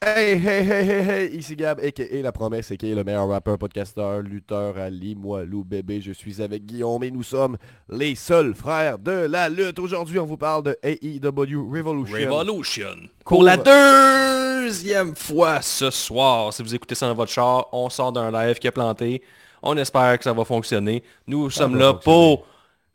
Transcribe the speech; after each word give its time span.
Hey, 0.00 0.38
hey, 0.38 0.62
hey, 0.62 0.84
hey, 0.84 1.02
hey, 1.02 1.36
ici 1.36 1.56
Gab, 1.56 1.80
a.k.a. 1.80 2.22
La 2.22 2.30
Promesse, 2.30 2.70
a.k.a. 2.70 2.94
le 2.94 3.02
meilleur 3.02 3.28
rappeur, 3.28 3.58
podcasteur, 3.58 4.22
lutteur, 4.22 4.78
Ali, 4.78 5.16
moi, 5.16 5.44
Lou, 5.44 5.64
bébé. 5.64 6.00
Je 6.00 6.12
suis 6.12 6.40
avec 6.40 6.64
Guillaume 6.64 7.02
et 7.02 7.10
nous 7.10 7.24
sommes 7.24 7.56
les 7.88 8.14
seuls 8.14 8.54
frères 8.54 9.00
de 9.00 9.10
la 9.10 9.48
lutte. 9.48 9.80
Aujourd'hui, 9.80 10.20
on 10.20 10.26
vous 10.26 10.36
parle 10.36 10.62
de 10.62 10.78
AEW 10.84 11.68
Revolution. 11.68 12.30
Revolution. 12.30 12.96
Pour 13.24 13.42
la 13.42 13.56
deuxième 13.56 15.16
fois 15.16 15.60
ce 15.60 15.90
soir, 15.90 16.52
si 16.52 16.62
vous 16.62 16.72
écoutez 16.72 16.94
ça 16.94 17.08
dans 17.08 17.14
votre 17.14 17.32
char, 17.32 17.66
on 17.72 17.90
sort 17.90 18.12
d'un 18.12 18.30
live 18.30 18.60
qui 18.60 18.68
a 18.68 18.72
planté. 18.72 19.22
On 19.60 19.76
espère 19.76 20.18
que 20.18 20.24
ça 20.24 20.32
va 20.32 20.44
fonctionner. 20.44 21.02
Nous 21.26 21.50
sommes 21.50 21.76
là 21.76 21.94
pour 21.94 22.46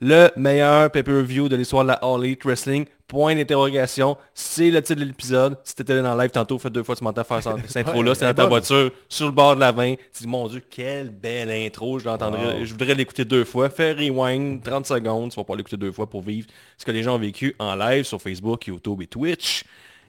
le 0.04 0.30
meilleur 0.36 0.92
pay-per-view 0.92 1.48
de 1.48 1.56
l'histoire 1.56 1.84
de 1.84 1.88
la 1.90 1.94
All 1.94 2.26
Elite 2.26 2.44
Wrestling. 2.44 2.86
Point 3.08 3.36
d'interrogation. 3.36 4.18
C'est 4.34 4.70
le 4.70 4.82
titre 4.82 5.00
de 5.00 5.06
l'épisode. 5.06 5.58
Si 5.64 5.76
t'étais 5.76 6.02
dans 6.02 6.14
le 6.14 6.22
live 6.22 6.32
tantôt, 6.32 6.60
fait 6.60 6.70
deux 6.70 6.84
fois 6.84 6.96
tu 6.96 7.04
m'entends 7.06 7.24
faire 7.24 7.42
cette 7.42 7.78
intro-là. 7.88 8.14
C'est 8.14 8.26
dans 8.26 8.34
ta 8.34 8.42
est 8.42 8.46
bonne. 8.46 8.50
voiture, 8.50 8.92
sur 9.08 9.28
le 9.28 9.32
bord 9.32 9.56
de 9.56 9.62
la 9.62 9.72
20. 9.72 9.96
Tu 9.96 10.24
dis, 10.24 10.28
mon 10.28 10.48
Dieu, 10.50 10.62
quelle 10.70 11.10
belle 11.10 11.50
intro. 11.52 12.00
Je 12.00 12.06
l'entendrais. 12.06 12.60
Wow. 12.60 12.66
Je 12.66 12.72
voudrais 12.72 12.96
l'écouter 12.96 13.24
deux 13.24 13.46
fois. 13.46 13.70
Fais 13.70 13.94
rewind, 13.94 14.62
30 14.62 14.86
secondes. 14.88 15.32
Tu 15.32 15.38
vas 15.38 15.46
pas 15.46 15.56
l'écouter 15.56 15.78
deux 15.78 15.92
fois 15.94 16.10
pour 16.10 16.22
vivre 16.22 16.48
ce 16.78 16.84
que 16.84 16.92
les 16.92 17.02
gens 17.02 17.16
ont 17.16 17.20
vécu 17.20 17.56
en 17.58 17.76
live 17.76 18.04
sur 18.04 18.22
Facebook, 18.22 18.68
YouTube 18.68 19.02
et 19.02 19.08
Twitch. 19.08 19.64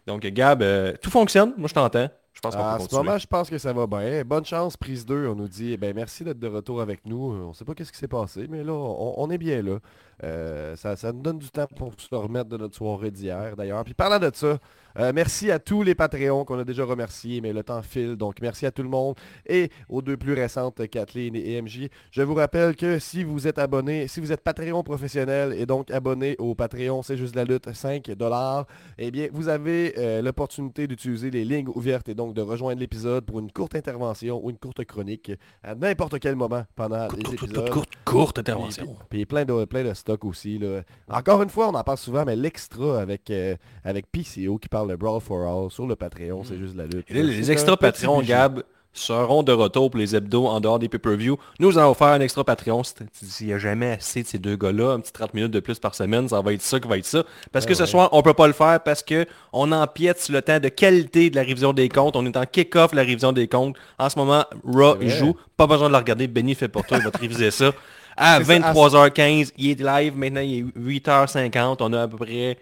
Donc, 0.08 0.22
Gab, 0.22 0.60
euh, 0.62 0.94
tout 1.00 1.10
fonctionne. 1.10 1.52
Moi, 1.56 1.68
je 1.68 1.74
t'entends. 1.74 2.08
Je 2.34 2.40
pense 2.40 2.54
qu'on 2.56 2.62
Ah, 2.62 2.76
peut 2.76 2.82
à 2.84 2.88
ce 2.88 2.94
moment, 2.96 3.18
je 3.18 3.26
pense 3.26 3.48
que 3.48 3.58
ça 3.58 3.72
va 3.72 3.86
bien. 3.86 4.22
Bonne 4.24 4.44
chance, 4.44 4.76
prise 4.76 5.06
2. 5.06 5.28
On 5.28 5.34
nous 5.36 5.48
dit, 5.48 5.72
eh 5.72 5.76
ben, 5.76 5.94
merci 5.94 6.24
d'être 6.24 6.38
de 6.38 6.48
retour 6.48 6.80
avec 6.80 7.06
nous. 7.06 7.32
On 7.32 7.52
sait 7.52 7.64
pas 7.64 7.74
qu'est-ce 7.74 7.92
qui 7.92 7.98
s'est 7.98 8.08
passé, 8.08 8.46
mais 8.50 8.64
là, 8.64 8.72
on, 8.72 9.14
on 9.18 9.30
est 9.30 9.38
bien 9.38 9.62
là. 9.62 9.78
Euh, 10.24 10.74
ça, 10.76 10.96
ça 10.96 11.12
nous 11.12 11.22
donne 11.22 11.38
du 11.38 11.48
temps 11.50 11.66
pour 11.76 11.92
se 11.96 12.14
remettre 12.14 12.50
de 12.50 12.56
notre 12.56 12.74
soirée 12.74 13.10
d'hier, 13.12 13.54
d'ailleurs. 13.56 13.84
Puis 13.84 13.94
parlant 13.94 14.18
de 14.18 14.30
ça, 14.34 14.58
euh, 14.98 15.12
merci 15.14 15.50
à 15.50 15.58
tous 15.58 15.82
les 15.82 15.94
Patreons 15.94 16.44
qu'on 16.44 16.58
a 16.58 16.64
déjà 16.64 16.84
remerciés, 16.84 17.40
mais 17.40 17.52
le 17.52 17.62
temps 17.62 17.82
file. 17.82 18.16
Donc, 18.16 18.36
merci 18.40 18.66
à 18.66 18.70
tout 18.70 18.82
le 18.82 18.88
monde 18.88 19.16
et 19.46 19.70
aux 19.88 20.02
deux 20.02 20.16
plus 20.16 20.34
récentes, 20.34 20.86
Kathleen 20.88 21.34
et 21.36 21.60
MJ. 21.60 21.88
Je 22.10 22.22
vous 22.22 22.34
rappelle 22.34 22.76
que 22.76 22.98
si 22.98 23.24
vous 23.24 23.46
êtes 23.48 23.58
abonné, 23.58 24.08
si 24.08 24.20
vous 24.20 24.32
êtes 24.32 24.40
Patreon 24.42 24.82
professionnel 24.82 25.54
et 25.58 25.66
donc 25.66 25.90
abonné 25.90 26.36
au 26.38 26.54
Patreon, 26.54 27.02
c'est 27.02 27.16
juste 27.16 27.34
la 27.36 27.44
lutte, 27.44 27.72
5 27.72 28.10
dollars, 28.12 28.66
eh 28.98 29.10
bien, 29.10 29.28
vous 29.32 29.48
avez 29.48 29.94
euh, 29.98 30.22
l'opportunité 30.22 30.86
d'utiliser 30.86 31.30
les 31.30 31.44
lignes 31.44 31.68
ouvertes 31.74 32.08
et 32.08 32.14
donc 32.14 32.34
de 32.34 32.42
rejoindre 32.42 32.80
l'épisode 32.80 33.24
pour 33.24 33.40
une 33.40 33.50
courte 33.50 33.74
intervention 33.74 34.40
ou 34.44 34.50
une 34.50 34.58
courte 34.58 34.84
chronique 34.84 35.32
à 35.62 35.74
n'importe 35.74 36.18
quel 36.20 36.36
moment 36.36 36.64
pendant 36.76 37.08
Courte, 37.08 37.16
les 37.16 37.22
courte, 37.36 37.42
épisodes. 37.44 37.70
courte, 37.70 37.74
courte, 37.74 38.04
courte 38.04 38.34
Puis- 38.36 38.40
intervention. 38.40 38.96
Puis 39.10 39.26
plein 39.26 39.44
de, 39.44 39.64
plein 39.64 39.84
de 39.84 39.94
stock 39.94 40.24
aussi. 40.24 40.58
Là. 40.58 40.82
Encore 41.08 41.42
une 41.42 41.50
fois, 41.50 41.68
on 41.68 41.74
en 41.74 41.82
parle 41.82 41.98
souvent, 41.98 42.24
mais 42.24 42.36
l'extra 42.36 43.00
avec, 43.00 43.30
euh, 43.30 43.56
avec 43.82 44.06
PCO 44.10 44.58
qui 44.58 44.68
parle 44.68 44.83
de 44.86 44.96
Brawl 44.96 45.20
for 45.20 45.46
All 45.46 45.70
sur 45.70 45.86
le 45.86 45.96
Patreon, 45.96 46.44
c'est 46.44 46.58
juste 46.58 46.76
la 46.76 46.84
lutte. 46.84 47.06
Et 47.10 47.22
les 47.22 47.50
extra 47.50 47.72
un 47.72 47.76
petit 47.76 47.82
Patreon, 48.02 48.18
bijou. 48.20 48.28
Gab, 48.28 48.62
seront 48.96 49.42
de 49.42 49.50
retour 49.50 49.90
pour 49.90 49.98
les 49.98 50.14
hebdos 50.14 50.46
en 50.46 50.60
dehors 50.60 50.78
des 50.78 50.88
pay-per-view. 50.88 51.36
Nous 51.58 51.76
allons 51.78 51.94
faire 51.94 52.06
un 52.08 52.20
extra 52.20 52.44
Patreon. 52.44 52.82
S'il 53.12 53.48
n'y 53.48 53.52
a 53.52 53.58
jamais 53.58 53.90
assez 53.90 54.22
de 54.22 54.28
ces 54.28 54.38
deux 54.38 54.54
gars-là, 54.54 54.92
un 54.92 55.00
petit 55.00 55.12
30 55.12 55.34
minutes 55.34 55.50
de 55.50 55.58
plus 55.58 55.80
par 55.80 55.96
semaine, 55.96 56.28
ça 56.28 56.40
va 56.40 56.52
être 56.52 56.62
ça 56.62 56.78
qui 56.78 56.86
va 56.86 56.96
être 56.96 57.04
ça. 57.04 57.24
Parce 57.50 57.64
Ah 57.64 57.68
que 57.68 57.74
ce 57.74 57.82
ouais. 57.82 57.88
soir, 57.88 58.08
on 58.12 58.22
peut 58.22 58.34
pas 58.34 58.46
le 58.46 58.52
faire 58.52 58.78
parce 58.84 59.02
que 59.02 59.26
on 59.52 59.72
empiète 59.72 60.20
sur 60.20 60.32
le 60.32 60.42
temps 60.42 60.60
de 60.60 60.68
qualité 60.68 61.28
de 61.28 61.34
la 61.34 61.42
révision 61.42 61.72
des 61.72 61.88
comptes. 61.88 62.14
On 62.14 62.24
est 62.24 62.36
en 62.36 62.44
kick-off 62.46 62.92
la 62.94 63.02
révision 63.02 63.32
des 63.32 63.48
comptes. 63.48 63.74
En 63.98 64.08
ce 64.08 64.16
moment, 64.16 64.44
Raw, 64.64 64.96
il 65.00 65.10
joue. 65.10 65.34
Pas 65.56 65.66
besoin 65.66 65.88
de 65.88 65.92
le 65.92 65.98
regarder. 65.98 66.28
Benny 66.28 66.54
fait 66.54 66.68
pour 66.68 66.84
toi, 66.86 66.98
il 66.98 67.04
va 67.04 67.10
te 67.10 67.18
réviser 67.18 67.50
ça, 67.50 67.72
à- 68.16 68.38
23h15, 68.38 69.50
il 69.58 69.70
est 69.70 69.80
live. 69.80 70.16
Maintenant, 70.16 70.40
il 70.40 70.58
est 70.58 71.00
8h50. 71.00 71.78
On 71.80 71.92
a 71.94 72.02
à 72.02 72.06
peu 72.06 72.16
près 72.16 72.58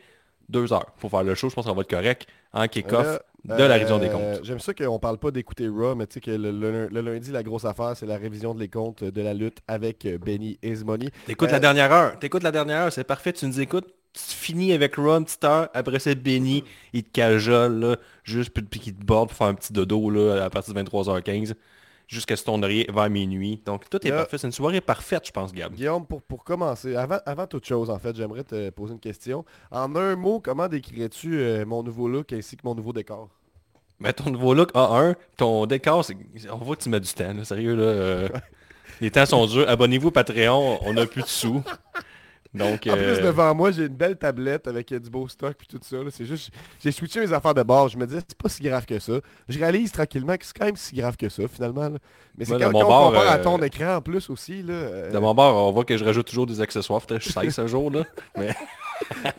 deux 0.49 0.73
heures 0.73 0.93
pour 0.99 1.11
faire 1.11 1.23
le 1.25 1.35
show. 1.35 1.49
Je 1.49 1.55
pense 1.55 1.65
qu'on 1.67 1.75
va 1.75 1.83
être 1.83 1.91
correct 1.91 2.27
en 2.53 2.67
kick-off 2.69 3.19
Là, 3.45 3.57
de 3.57 3.65
la 3.65 3.75
révision 3.75 3.99
des 3.99 4.07
euh, 4.09 4.13
comptes. 4.37 4.45
J'aime 4.45 4.61
ça 4.61 4.73
qu'on 4.73 4.99
parle 5.01 5.19
pas 5.19 5.33
d'écouter 5.33 5.67
Raw, 5.67 5.97
mais 5.97 6.07
tu 6.07 6.15
sais 6.15 6.21
que 6.21 6.31
le, 6.31 6.53
le- 6.53 6.87
le 6.89 7.01
lundi, 7.01 7.33
la 7.33 7.43
grosse 7.43 7.65
affaire, 7.65 7.97
c'est 7.97 8.07
la 8.07 8.17
révision 8.17 8.55
des 8.55 8.69
comptes 8.69 9.03
de 9.03 9.21
la 9.21 9.35
lutte 9.35 9.59
avec 9.67 10.07
euh, 10.07 10.17
Benny 10.19 10.59
Ismoney. 10.63 11.09
T'écoutes 11.27 11.49
Euh, 11.49 11.53
la 11.53 11.59
dernière 11.59 11.91
heure. 11.93 12.19
T'écoutes 12.21 12.45
la 12.45 12.53
dernière 12.53 12.83
heure, 12.83 12.93
c'est 12.93 13.03
parfait. 13.05 13.33
Tu 13.33 13.47
nous 13.47 13.61
écoutes. 13.61 13.87
Tu 14.15 14.21
finis 14.37 14.73
avec 14.75 14.95
Raw 14.97 15.11
une 15.17 15.25
petite 15.25 15.43
heure. 15.43 15.69
Après 15.75 15.99
c'est 15.99 16.15
Benny. 16.15 16.63
Il 16.93 17.03
te 17.03 17.11
cajole, 17.11 17.81
là, 17.81 17.97
juste 18.23 18.51
puis 18.51 18.63
puis 18.63 18.79
qu'il 18.79 18.95
te 18.95 19.05
borde 19.05 19.31
pour 19.31 19.39
faire 19.39 19.49
un 19.49 19.55
petit 19.55 19.73
dodo 19.73 20.09
là, 20.11 20.45
à 20.45 20.51
partir 20.51 20.73
de 20.75 20.81
23h15. 20.83 21.55
Jusqu'à 22.09 22.37
ce 22.37 22.45
ton 22.45 22.63
oreiller 22.63 22.87
vers 22.93 23.09
minuit. 23.09 23.63
Donc 23.65 23.89
tout 23.89 24.05
est 24.07 24.11
Là- 24.11 24.19
parfait. 24.19 24.37
C'est 24.39 24.47
une 24.47 24.53
soirée 24.53 24.81
parfaite, 24.81 25.27
je 25.27 25.31
pense, 25.33 25.53
Gab. 25.53 25.73
Guillaume, 25.73 26.07
pour, 26.07 26.21
pour 26.23 26.45
commencer, 26.45 26.95
avant, 26.97 27.19
avant 27.25 27.47
toute 27.47 27.65
chose, 27.67 27.89
en 27.91 27.99
fait, 27.99 28.15
j'aimerais 28.15 28.45
te 28.45 28.71
poser 28.71 28.93
une 28.95 29.01
question. 29.01 29.45
En 29.71 29.95
un 29.97 30.17
mot, 30.17 30.41
comment 30.41 30.69
décrirais-tu 30.69 31.39
euh, 31.39 31.65
mon 31.65 31.83
nouveau 31.83 32.09
look 32.09 32.33
ainsi 32.33 32.57
que 32.57 32.63
mon 32.65 32.75
nouveau 32.75 32.93
décor? 32.93 33.29
Mais 34.01 34.13
ton 34.13 34.31
nouveau 34.31 34.53
look 34.53 34.73
A1, 34.75 35.15
ton 35.37 35.65
décor, 35.67 36.05
on 36.51 36.57
voit 36.59 36.77
que 36.77 36.83
tu 36.83 36.89
mets 36.89 37.01
du 37.01 37.13
temps. 37.13 37.33
là. 37.33 37.45
Sérieux, 37.45 37.77
là. 37.77 37.83
euh, 37.83 38.29
les 39.01 39.11
temps 39.11 39.25
sont 39.27 39.47
durs. 39.47 39.69
Abonnez-vous 39.69 40.11
Patreon. 40.11 40.81
On 40.83 40.93
n'a 40.95 41.07
plus 41.07 41.23
de 41.23 41.29
sous. 41.29 41.63
Donc, 42.55 42.87
En 42.87 42.95
euh, 42.97 43.15
plus, 43.15 43.23
devant 43.25 43.55
moi, 43.55 43.71
j'ai 43.71 43.87
une 43.87 43.97
belle 43.97 44.17
tablette 44.17 44.69
avec 44.69 44.93
euh, 44.93 44.99
du 45.01 45.09
beau 45.09 45.27
stock 45.27 45.55
puis 45.57 45.67
tout 45.67 45.79
ça. 45.83 45.97
C'est 46.11 46.27
juste, 46.27 46.51
j'ai 46.83 46.93
switché 46.93 47.21
mes 47.21 47.33
affaires 47.33 47.55
de 47.55 47.63
bord. 47.63 47.89
Je 47.89 47.97
me 47.97 48.07
disais, 48.07 48.21
c'est 48.27 48.37
pas 48.37 48.49
si 48.51 48.63
grave 48.63 48.85
que 48.85 48.99
ça. 48.99 49.15
Je 49.49 49.59
réalise 49.59 49.91
tranquillement 49.91 50.37
que 50.37 50.45
c'est 50.45 50.57
quand 50.59 50.67
même 50.67 50.77
si 50.77 50.95
grave 50.95 51.17
que 51.17 51.29
ça, 51.31 51.49
finalement. 51.49 51.89
là. 51.89 51.99
Mais 52.37 52.45
c'est 52.45 52.53
quand, 52.59 52.71
quand 52.73 52.79
on 52.79 52.89
bord, 52.89 53.09
compare 53.13 53.29
à 53.31 53.37
euh, 53.37 53.43
ton 53.43 53.63
écran 53.63 53.97
en 53.97 54.01
plus 54.03 54.29
aussi. 54.31 54.63
Là, 54.63 54.73
euh, 54.75 55.11
de 55.11 55.19
mon 55.19 55.35
bord, 55.35 55.69
on 55.69 55.73
voit 55.73 55.85
que 55.85 55.97
je 55.97 56.05
rajoute 56.05 56.27
toujours 56.27 56.47
des 56.47 56.61
accessoires. 56.61 57.01
Peut-être 57.03 57.23
que 57.23 57.29
je 57.29 57.33
sais 57.33 57.51
ce 57.51 57.67
jour, 57.67 57.91
là. 57.91 58.05
Mais... 58.37 58.55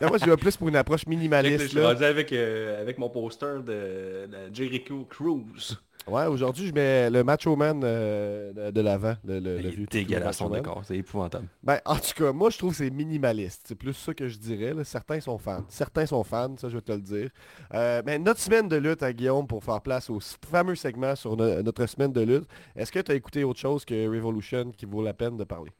moi, 0.00 0.18
je 0.18 0.24
vais 0.28 0.36
plus 0.36 0.56
pour 0.56 0.68
une 0.68 0.76
approche 0.76 1.02
Je 1.04 1.10
minimaliste. 1.10 1.68
suis 1.68 1.78
là. 1.78 1.88
rendu 1.88 2.04
avec, 2.04 2.32
euh, 2.32 2.80
avec 2.80 2.98
mon 2.98 3.08
poster 3.10 3.62
de, 3.64 4.26
de 4.26 4.52
Jericho 4.54 5.06
Cruise. 5.08 5.78
Ouais, 6.06 6.26
aujourd'hui, 6.26 6.66
je 6.66 6.72
mets 6.74 7.08
le 7.08 7.24
Macho 7.24 7.56
Man 7.56 7.80
euh, 7.82 8.70
de, 8.70 8.80
l'avant. 8.82 9.14
Le, 9.24 9.38
le, 9.40 9.60
Il 9.60 9.82
est 9.82 9.90
dégueulasse 9.90 10.36
son 10.36 10.50
décor, 10.50 10.82
c'est 10.84 10.96
épouvantable. 10.98 11.46
Ben, 11.62 11.80
en 11.86 11.96
tout 11.96 12.12
cas, 12.14 12.32
moi, 12.32 12.50
je 12.50 12.58
trouve 12.58 12.72
que 12.72 12.76
c'est 12.76 12.90
minimaliste. 12.90 13.62
C'est 13.68 13.74
plus 13.74 13.94
ça 13.94 14.12
que 14.12 14.28
je 14.28 14.36
dirais. 14.38 14.74
là. 14.74 14.84
Certains 14.84 15.20
sont 15.20 15.38
fans. 15.38 15.64
Certains 15.68 16.04
sont 16.06 16.22
fans, 16.22 16.54
ça, 16.58 16.68
je 16.68 16.74
vais 16.76 16.82
te 16.82 16.92
le 16.92 17.00
dire. 17.00 17.30
Euh, 17.72 18.02
mais 18.04 18.18
notre 18.18 18.40
semaine 18.40 18.68
de 18.68 18.76
lutte 18.76 19.02
à 19.02 19.12
Guillaume 19.14 19.46
pour 19.46 19.64
faire 19.64 19.80
place 19.80 20.10
au 20.10 20.18
fameux 20.50 20.74
segment 20.74 21.16
sur 21.16 21.36
no- 21.36 21.62
notre 21.62 21.86
semaine 21.86 22.12
de 22.12 22.20
lutte. 22.20 22.44
Est-ce 22.76 22.92
que 22.92 22.98
tu 23.00 23.10
as 23.10 23.14
écouté 23.14 23.44
autre 23.44 23.60
chose 23.60 23.84
que 23.86 24.06
Revolution 24.08 24.72
qui 24.76 24.84
vaut 24.84 25.02
la 25.02 25.14
peine 25.14 25.36
de 25.38 25.44
parler? 25.44 25.72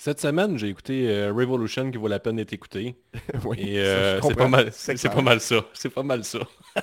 Cette 0.00 0.20
semaine, 0.20 0.56
j'ai 0.58 0.68
écouté 0.68 1.08
euh, 1.08 1.32
Revolution 1.32 1.90
qui 1.90 1.98
vaut 1.98 2.06
la 2.08 2.20
peine 2.20 2.36
d'être 2.36 2.52
écouté. 2.52 2.96
oui, 3.44 3.74
euh, 3.78 4.20
c'est 4.22 4.28
mal, 4.28 4.70
pas 5.14 5.22
mal 5.22 5.40
ça. 5.40 5.64
C'est 5.72 5.88
pas 5.88 6.02
mal 6.04 6.24
ça. 6.24 6.38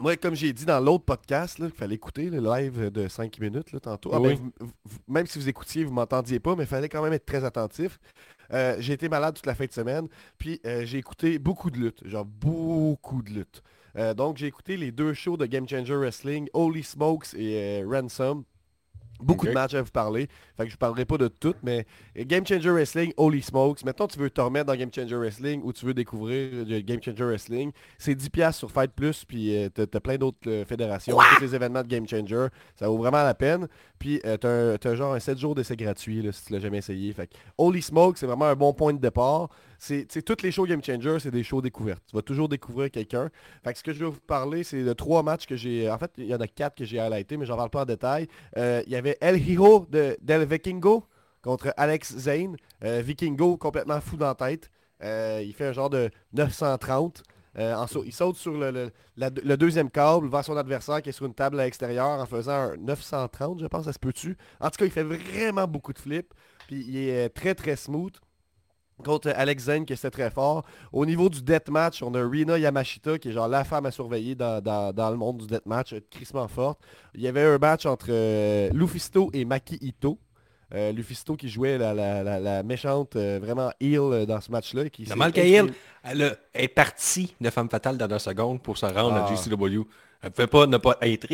Moi, 0.00 0.16
comme 0.16 0.34
j'ai 0.34 0.52
dit 0.52 0.64
dans 0.64 0.80
l'autre 0.80 1.04
podcast, 1.04 1.56
qu'il 1.56 1.70
fallait 1.70 1.94
écouter 1.94 2.28
le 2.28 2.40
live 2.40 2.90
de 2.90 3.06
5 3.06 3.38
minutes 3.38 3.70
là, 3.72 3.78
tantôt. 3.80 4.10
Ah, 4.12 4.20
Oui. 4.20 4.30
ben, 4.34 4.50
vous- 4.60 4.66
vous- 4.86 4.98
même 5.08 5.26
si 5.26 5.38
vous 5.38 5.48
écoutiez, 5.48 5.84
vous 5.84 5.92
m'entendiez 5.92 6.40
pas, 6.40 6.56
mais 6.56 6.64
il 6.64 6.68
fallait 6.68 6.88
quand 6.88 7.02
même 7.02 7.12
être 7.12 7.26
très 7.26 7.44
attentif. 7.44 8.00
Euh, 8.52 8.76
j'ai 8.80 8.92
été 8.94 9.08
malade 9.08 9.34
toute 9.34 9.46
la 9.46 9.54
fin 9.54 9.64
de 9.66 9.72
semaine, 9.72 10.08
puis 10.36 10.60
euh, 10.66 10.84
j'ai 10.84 10.98
écouté 10.98 11.38
beaucoup 11.38 11.70
de 11.70 11.78
luttes, 11.78 12.06
genre 12.06 12.24
beaucoup 12.24 13.22
de 13.22 13.30
luttes. 13.30 13.62
Euh, 13.96 14.12
donc 14.14 14.36
j'ai 14.36 14.46
écouté 14.46 14.76
les 14.76 14.90
deux 14.90 15.14
shows 15.14 15.36
de 15.36 15.46
Game 15.46 15.68
Changer 15.68 15.94
Wrestling, 15.94 16.48
Holy 16.52 16.82
Smokes 16.82 17.32
et 17.34 17.84
Ransom. 17.84 18.42
Beaucoup 19.20 19.46
de 19.46 19.52
matchs 19.52 19.74
à 19.74 19.82
vous 19.82 19.90
parler. 19.90 20.28
Fait 20.56 20.64
que 20.64 20.70
je 20.70 20.74
ne 20.74 20.78
parlerai 20.78 21.04
pas 21.04 21.18
de 21.18 21.28
toutes, 21.28 21.56
mais 21.62 21.86
Game 22.16 22.46
Changer 22.46 22.70
Wrestling, 22.70 23.12
Holy 23.16 23.42
Smokes. 23.42 23.84
Maintenant, 23.84 24.06
tu 24.06 24.18
veux 24.18 24.30
te 24.30 24.40
remettre 24.40 24.66
dans 24.66 24.76
Game 24.76 24.90
Changer 24.94 25.16
Wrestling 25.16 25.60
ou 25.64 25.72
tu 25.72 25.86
veux 25.86 25.94
découvrir 25.94 26.50
euh, 26.52 26.80
Game 26.84 27.02
Changer 27.02 27.24
Wrestling. 27.24 27.72
C'est 27.98 28.14
10$ 28.14 28.52
sur 28.52 28.70
Fight 28.70 28.90
Plus, 28.92 29.24
puis 29.24 29.56
euh, 29.56 29.68
t'as 29.68 29.86
t'as 29.86 30.00
plein 30.00 30.16
d'autres 30.16 30.38
euh, 30.48 30.64
fédérations, 30.64 31.16
tous 31.36 31.42
les 31.42 31.54
événements 31.54 31.82
de 31.82 31.88
Game 31.88 32.08
Changer. 32.08 32.48
Ça 32.76 32.88
vaut 32.88 32.98
vraiment 32.98 33.22
la 33.22 33.34
peine. 33.34 33.68
Puis 34.04 34.20
euh, 34.26 34.36
t'as 34.36 34.76
t'as 34.76 34.94
genre 34.96 35.14
un 35.14 35.18
7 35.18 35.38
jours 35.38 35.54
d'essai 35.54 35.76
gratuit 35.76 36.20
là, 36.20 36.30
si 36.30 36.44
tu 36.44 36.52
l'as 36.52 36.58
jamais 36.58 36.76
essayé. 36.76 37.10
Fait 37.14 37.26
que 37.26 37.32
Holy 37.56 37.80
Smoke, 37.80 38.18
c'est 38.18 38.26
vraiment 38.26 38.44
un 38.44 38.54
bon 38.54 38.74
point 38.74 38.92
de 38.92 38.98
départ. 38.98 39.48
C'est 39.78 40.22
toutes 40.22 40.42
les 40.42 40.52
shows 40.52 40.66
Game 40.66 40.84
Changer, 40.84 41.16
c'est 41.20 41.30
des 41.30 41.42
shows 41.42 41.62
découvertes. 41.62 42.02
Tu 42.10 42.14
vas 42.14 42.20
toujours 42.20 42.50
découvrir 42.50 42.90
quelqu'un. 42.90 43.30
Fait 43.64 43.72
que 43.72 43.78
ce 43.78 43.82
que 43.82 43.94
je 43.94 44.00
vais 44.00 44.10
vous 44.10 44.20
parler, 44.26 44.62
c'est 44.62 44.84
de 44.84 44.92
trois 44.92 45.22
matchs 45.22 45.46
que 45.46 45.56
j'ai. 45.56 45.90
En 45.90 45.96
fait, 45.96 46.10
il 46.18 46.26
y 46.26 46.34
en 46.34 46.40
a 46.40 46.46
quatre 46.46 46.76
que 46.76 46.84
j'ai 46.84 47.00
highlightés, 47.00 47.38
mais 47.38 47.46
j'en 47.46 47.56
parle 47.56 47.70
pas 47.70 47.80
en 47.80 47.86
détail. 47.86 48.28
Euh, 48.58 48.82
Il 48.86 48.92
y 48.92 48.96
avait 48.96 49.16
El 49.22 49.36
Hero 49.36 49.86
de 49.90 50.18
Del 50.20 50.44
Vikingo 50.44 51.04
contre 51.40 51.72
Alex 51.78 52.14
Zane. 52.14 52.56
Euh, 52.84 53.00
Vikingo 53.02 53.56
complètement 53.56 54.02
fou 54.02 54.18
dans 54.18 54.26
la 54.26 54.34
tête. 54.34 54.70
Euh, 55.02 55.42
il 55.42 55.54
fait 55.54 55.68
un 55.68 55.72
genre 55.72 55.88
de 55.88 56.10
930. 56.34 57.22
Euh, 57.58 57.86
il 58.04 58.12
saute 58.12 58.36
sur 58.36 58.52
le, 58.52 58.90
deuxième 59.56 59.90
câble 59.90 60.28
vers 60.28 60.44
son 60.44 60.56
adversaire 60.56 61.00
qui 61.02 61.10
est 61.10 61.12
sur 61.12 61.26
une 61.26 61.34
table 61.34 61.60
à 61.60 61.64
l'extérieur 61.64 62.20
en 62.20 62.26
faisant 62.26 62.52
un 62.52 62.76
930, 62.76 63.60
je 63.60 63.66
pense, 63.66 63.84
ça 63.84 63.92
se 63.92 63.98
peut-tu? 63.98 64.36
En 64.60 64.70
tout 64.70 64.78
cas, 64.78 64.84
il 64.84 64.90
fait 64.90 65.04
vraiment 65.04 65.66
beaucoup 65.66 65.92
de 65.92 65.98
flips. 65.98 66.32
Puis 66.66 66.84
il 66.88 66.96
est 66.96 67.26
euh, 67.26 67.28
très 67.28 67.54
très 67.54 67.76
smooth. 67.76 68.14
Contre 69.04 69.32
Alex 69.34 69.64
Zane 69.64 69.84
qui 69.84 69.92
était 69.92 70.10
très 70.10 70.30
fort. 70.30 70.64
Au 70.92 71.04
niveau 71.04 71.28
du 71.28 71.42
deathmatch, 71.42 72.00
on 72.04 72.14
a 72.14 72.24
Rina 72.24 72.58
Yamashita 72.58 73.18
qui 73.18 73.30
est 73.30 73.32
genre 73.32 73.48
la 73.48 73.64
femme 73.64 73.86
à 73.86 73.90
surveiller 73.90 74.36
dans 74.36 75.10
le 75.10 75.16
monde 75.16 75.38
du 75.38 75.46
deathmatch, 75.48 75.94
euh, 75.94 76.00
crissement 76.10 76.46
forte. 76.46 76.80
Il 77.14 77.20
y 77.20 77.26
avait 77.26 77.42
un 77.42 77.58
match 77.58 77.86
entre 77.86 78.06
euh, 78.10 78.70
Lufisto 78.72 79.30
et 79.32 79.44
Maki 79.44 79.78
Ito. 79.80 80.20
Euh, 80.74 80.92
Lufisto 80.92 81.36
qui 81.36 81.48
jouait 81.48 81.76
la, 81.78 81.92
la- 81.94 82.22
la- 82.22 82.40
la 82.40 82.62
méchante 82.62 83.16
euh, 83.16 83.38
vraiment 83.40 83.70
heel 83.80 83.98
euh, 84.00 84.26
dans 84.26 84.40
ce 84.40 84.50
match-là. 84.50 84.88
qui 84.88 85.04
exprimé- 85.28 85.32
qu'elle 85.32 85.74
elle 86.02 86.38
elle 86.52 86.64
est 86.64 86.68
partie 86.68 87.34
de 87.40 87.50
Femme 87.50 87.68
Fatale 87.68 87.96
dans 87.98 88.06
la 88.08 88.18
seconde 88.18 88.62
pour 88.62 88.78
se 88.78 88.86
rendre 88.86 89.14
Ah. 89.16 89.30
à 89.30 89.34
JCW. 89.34 89.82
Elle 90.22 90.28
ne 90.30 90.34
pouvait 90.34 90.46
pas 90.46 90.66
ne 90.66 90.76
pas 90.78 90.96
être 91.02 91.26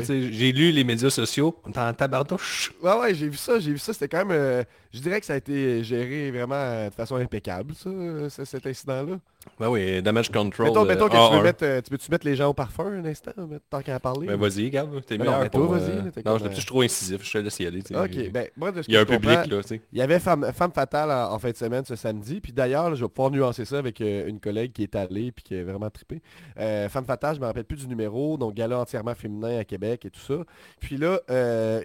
sais, 0.04 0.30
J'ai 0.32 0.52
lu 0.52 0.70
les 0.70 0.84
médias 0.84 1.10
sociaux. 1.10 1.58
On 1.64 1.72
est 1.72 1.78
en 1.78 1.92
tabardouche. 1.92 2.72
Ouais, 2.80 2.94
ouais, 2.98 3.14
j'ai 3.14 3.28
vu 3.28 3.36
ça, 3.36 3.58
j'ai 3.58 3.72
vu 3.72 3.78
ça. 3.78 3.92
C'était 3.92 4.08
quand 4.08 4.18
même... 4.24 4.30
euh, 4.30 4.62
je 4.92 5.00
dirais 5.00 5.20
que 5.20 5.26
ça 5.26 5.34
a 5.34 5.36
été 5.36 5.82
géré 5.84 6.30
vraiment 6.30 6.54
euh, 6.54 6.88
de 6.90 6.94
façon 6.94 7.16
impeccable, 7.16 7.74
ça, 7.74 7.88
euh, 7.90 8.28
ce- 8.28 8.44
cet 8.44 8.66
incident-là. 8.66 9.18
Ben 9.58 9.68
oui, 9.68 10.00
Damage 10.02 10.30
Control. 10.30 10.68
Mettons, 10.68 10.84
mettons 10.84 11.06
que 11.06 11.12
tu 11.12 11.16
A1. 11.16 11.36
veux 11.36 11.42
mettre... 11.42 11.64
euh, 11.64 11.80
tu 11.80 11.90
peux-tu 11.90 12.10
mettre 12.12 12.24
les 12.26 12.36
gens 12.36 12.48
au 12.50 12.54
parfum 12.54 12.86
un 12.86 13.04
instant, 13.04 13.32
tant 13.68 13.80
qu'à 13.82 13.98
parler? 13.98 14.28
Ben 14.28 14.36
vas-y, 14.36 14.66
regarde, 14.66 15.04
t'es 15.04 15.18
Ben 15.18 15.24
meilleur 15.24 15.40
mais 15.42 15.48
toi, 15.50 15.60
pour, 15.66 15.72
vas-y, 15.74 16.24
Non, 16.24 16.38
je 16.38 16.48
suis 16.54 16.64
trop 16.66 16.82
incisif, 16.82 17.24
je 17.24 17.32
te 17.32 17.38
laisse 17.38 17.58
y 17.58 17.66
aller. 17.66 17.82
tu. 17.82 17.96
Ok, 17.96 18.30
ben, 18.30 18.46
moi, 18.56 18.70
de 18.70 18.82
ce 18.82 18.88
Il 18.88 18.94
y 18.94 18.96
a 18.96 19.00
un 19.00 19.04
public, 19.04 19.46
là, 19.46 19.62
tu 19.62 19.68
sais. 19.68 19.80
Il 19.92 19.98
y 19.98 20.02
avait 20.02 20.20
Femme, 20.20 20.48
Femme 20.54 20.70
Fatale 20.72 21.10
en, 21.10 21.38
fin 21.40 21.50
de 21.50 21.56
semaine 21.56 21.84
ce 21.84 21.96
samedi. 21.96 22.40
Puis 22.40 22.52
d'ailleurs, 22.52 22.94
je 22.94 23.04
vais 23.04 23.08
pouvoir 23.08 23.32
nuancer 23.32 23.64
ça 23.64 23.78
avec 23.78 23.98
une 24.00 24.38
collègue 24.38 24.72
qui 24.72 24.84
est 24.84 24.94
allée 24.94 25.32
puis 25.32 25.42
qui 25.42 25.54
est 25.56 25.62
vraiment 25.64 25.90
trippée. 25.90 26.22
Femme 26.56 27.04
Fatale, 27.04 27.34
je 27.34 27.40
me 27.40 27.46
rappelle 27.46 27.64
plus 27.64 27.78
du 27.78 27.88
numéro. 27.88 28.36
Donc 28.36 28.54
gala 28.54 28.78
entièrement 28.78 29.14
féminin 29.16 29.58
à 29.58 29.64
Québec 29.64 30.04
et 30.04 30.10
tout 30.10 30.20
ça. 30.20 30.34
Puis 30.80 30.96
là, 30.98 31.20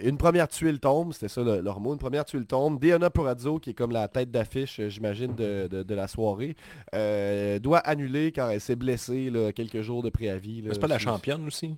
une 0.03 0.17
première 0.17 0.47
tuile 0.47 0.79
tombe. 0.79 1.13
C'était 1.13 1.27
ça 1.29 1.41
le- 1.41 1.61
leur 1.61 1.79
mot. 1.79 1.93
Une 1.93 1.99
première 1.99 2.25
tuile 2.25 2.45
tombe. 2.45 2.79
Deonna 2.97 3.09
Purazzo, 3.09 3.59
qui 3.59 3.71
est 3.71 3.73
comme 3.73 3.91
la 3.91 4.07
tête 4.07 4.31
d'affiche, 4.31 4.79
euh, 4.79 4.89
j'imagine, 4.89 5.35
de, 5.35 5.67
de- 5.67 5.83
de 5.83 5.95
la 5.95 6.07
soirée, 6.07 6.55
euh, 6.95 7.59
doit 7.59 7.79
annuler 7.79 8.31
car 8.31 8.51
elle 8.51 8.61
s'est 8.61 8.75
blessée 8.75 9.29
là, 9.29 9.51
quelques 9.51 9.81
jours 9.81 10.03
de 10.03 10.09
préavis. 10.09 10.63
C'est 10.71 10.79
pas 10.79 10.87
la 10.87 10.99
championne 10.99 11.45
aussi? 11.47 11.75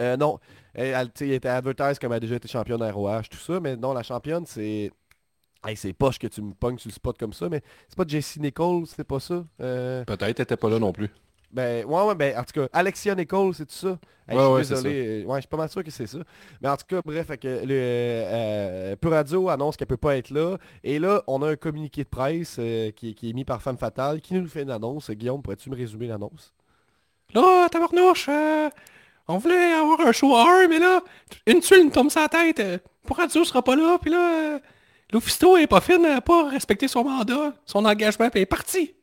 Euh, 0.00 0.16
non, 0.16 0.38
elle, 0.74 0.86
elle, 0.94 1.10
elle 1.20 1.32
était 1.32 1.48
advertise 1.48 1.98
comme 1.98 2.12
elle 2.12 2.16
a 2.16 2.20
déjà 2.20 2.36
été 2.36 2.48
championne 2.48 2.82
ROH, 2.82 3.22
tout 3.30 3.38
ça, 3.38 3.60
mais 3.60 3.76
non, 3.76 3.92
la 3.92 4.02
championne, 4.02 4.44
c'est... 4.46 4.90
Hey, 5.66 5.76
c'est 5.76 5.94
poche 5.94 6.18
que 6.18 6.26
tu 6.26 6.42
me 6.42 6.52
pognes 6.52 6.76
sur 6.78 6.88
le 6.88 6.92
spot 6.94 7.16
comme 7.16 7.32
ça, 7.32 7.48
mais 7.48 7.62
c'est 7.88 7.96
pas 7.96 8.04
Jessie 8.06 8.38
Nichols, 8.38 8.86
c'est 8.86 9.04
pas 9.04 9.18
ça? 9.20 9.44
Euh, 9.62 10.04
Peut-être, 10.04 10.36
t'étais 10.36 10.58
pas 10.58 10.68
là 10.68 10.78
non 10.78 10.92
plus. 10.92 11.08
Ben, 11.54 11.84
ouais, 11.86 12.02
ouais, 12.02 12.14
ben, 12.14 12.38
en 12.38 12.42
tout 12.44 12.60
cas, 12.60 12.68
Alexia 12.72 13.14
Nichols, 13.14 13.54
c'est 13.54 13.66
tout 13.66 13.74
ça? 13.74 13.98
Hey, 14.28 14.36
Ouais, 14.36 14.42
je 14.42 14.48
ouais, 14.48 14.64
suis 14.64 14.76
c'est 14.76 14.82
désolé, 14.82 15.22
euh, 15.22 15.26
ouais, 15.26 15.36
je 15.36 15.40
suis 15.42 15.48
pas 15.48 15.56
mal 15.56 15.68
sûr 15.68 15.84
que 15.84 15.90
c'est 15.90 16.06
ça. 16.06 16.18
Mais 16.60 16.68
en 16.68 16.76
tout 16.76 16.84
cas, 16.88 17.00
bref, 17.04 17.28
que 17.38 17.48
le, 17.64 17.66
euh, 17.70 18.96
Puradio 18.96 19.48
annonce 19.48 19.76
qu'elle 19.76 19.86
peut 19.86 19.96
pas 19.96 20.16
être 20.16 20.30
là. 20.30 20.56
Et 20.82 20.98
là, 20.98 21.22
on 21.26 21.42
a 21.42 21.50
un 21.50 21.56
communiqué 21.56 22.04
de 22.04 22.08
presse 22.08 22.56
euh, 22.58 22.90
qui, 22.90 23.14
qui 23.14 23.30
est 23.30 23.32
mis 23.32 23.44
par 23.44 23.62
Femme 23.62 23.78
Fatale. 23.78 24.20
Qui 24.20 24.34
nous 24.34 24.46
fait 24.48 24.62
une 24.62 24.70
annonce? 24.70 25.10
Guillaume, 25.10 25.42
pourrais-tu 25.42 25.70
me 25.70 25.76
résumer 25.76 26.06
l'annonce? 26.06 26.52
Là, 27.34 27.68
tabarnouche, 27.70 28.26
euh, 28.28 28.70
on 29.28 29.38
voulait 29.38 29.72
avoir 29.72 30.00
un 30.00 30.12
show 30.12 30.34
à 30.36 30.44
un, 30.48 30.68
mais 30.68 30.78
là, 30.78 31.00
une 31.46 31.60
tuile 31.60 31.84
nous 31.84 31.90
tombe 31.90 32.10
sur 32.10 32.20
la 32.20 32.28
tête. 32.28 32.60
Euh, 32.60 32.78
pour 33.06 33.16
Radio 33.16 33.44
sera 33.44 33.62
pas 33.62 33.76
là, 33.76 33.98
puis 34.00 34.10
là, 34.10 34.54
euh, 34.54 34.58
Lufisto 35.12 35.56
est 35.56 35.66
pas 35.66 35.80
fine, 35.80 36.04
elle 36.04 36.12
a 36.16 36.20
pas 36.20 36.48
respecté 36.48 36.88
son 36.88 37.04
mandat, 37.04 37.52
son 37.66 37.84
engagement, 37.84 38.30
puis 38.30 38.40
est 38.40 38.46
partie. 38.46 38.94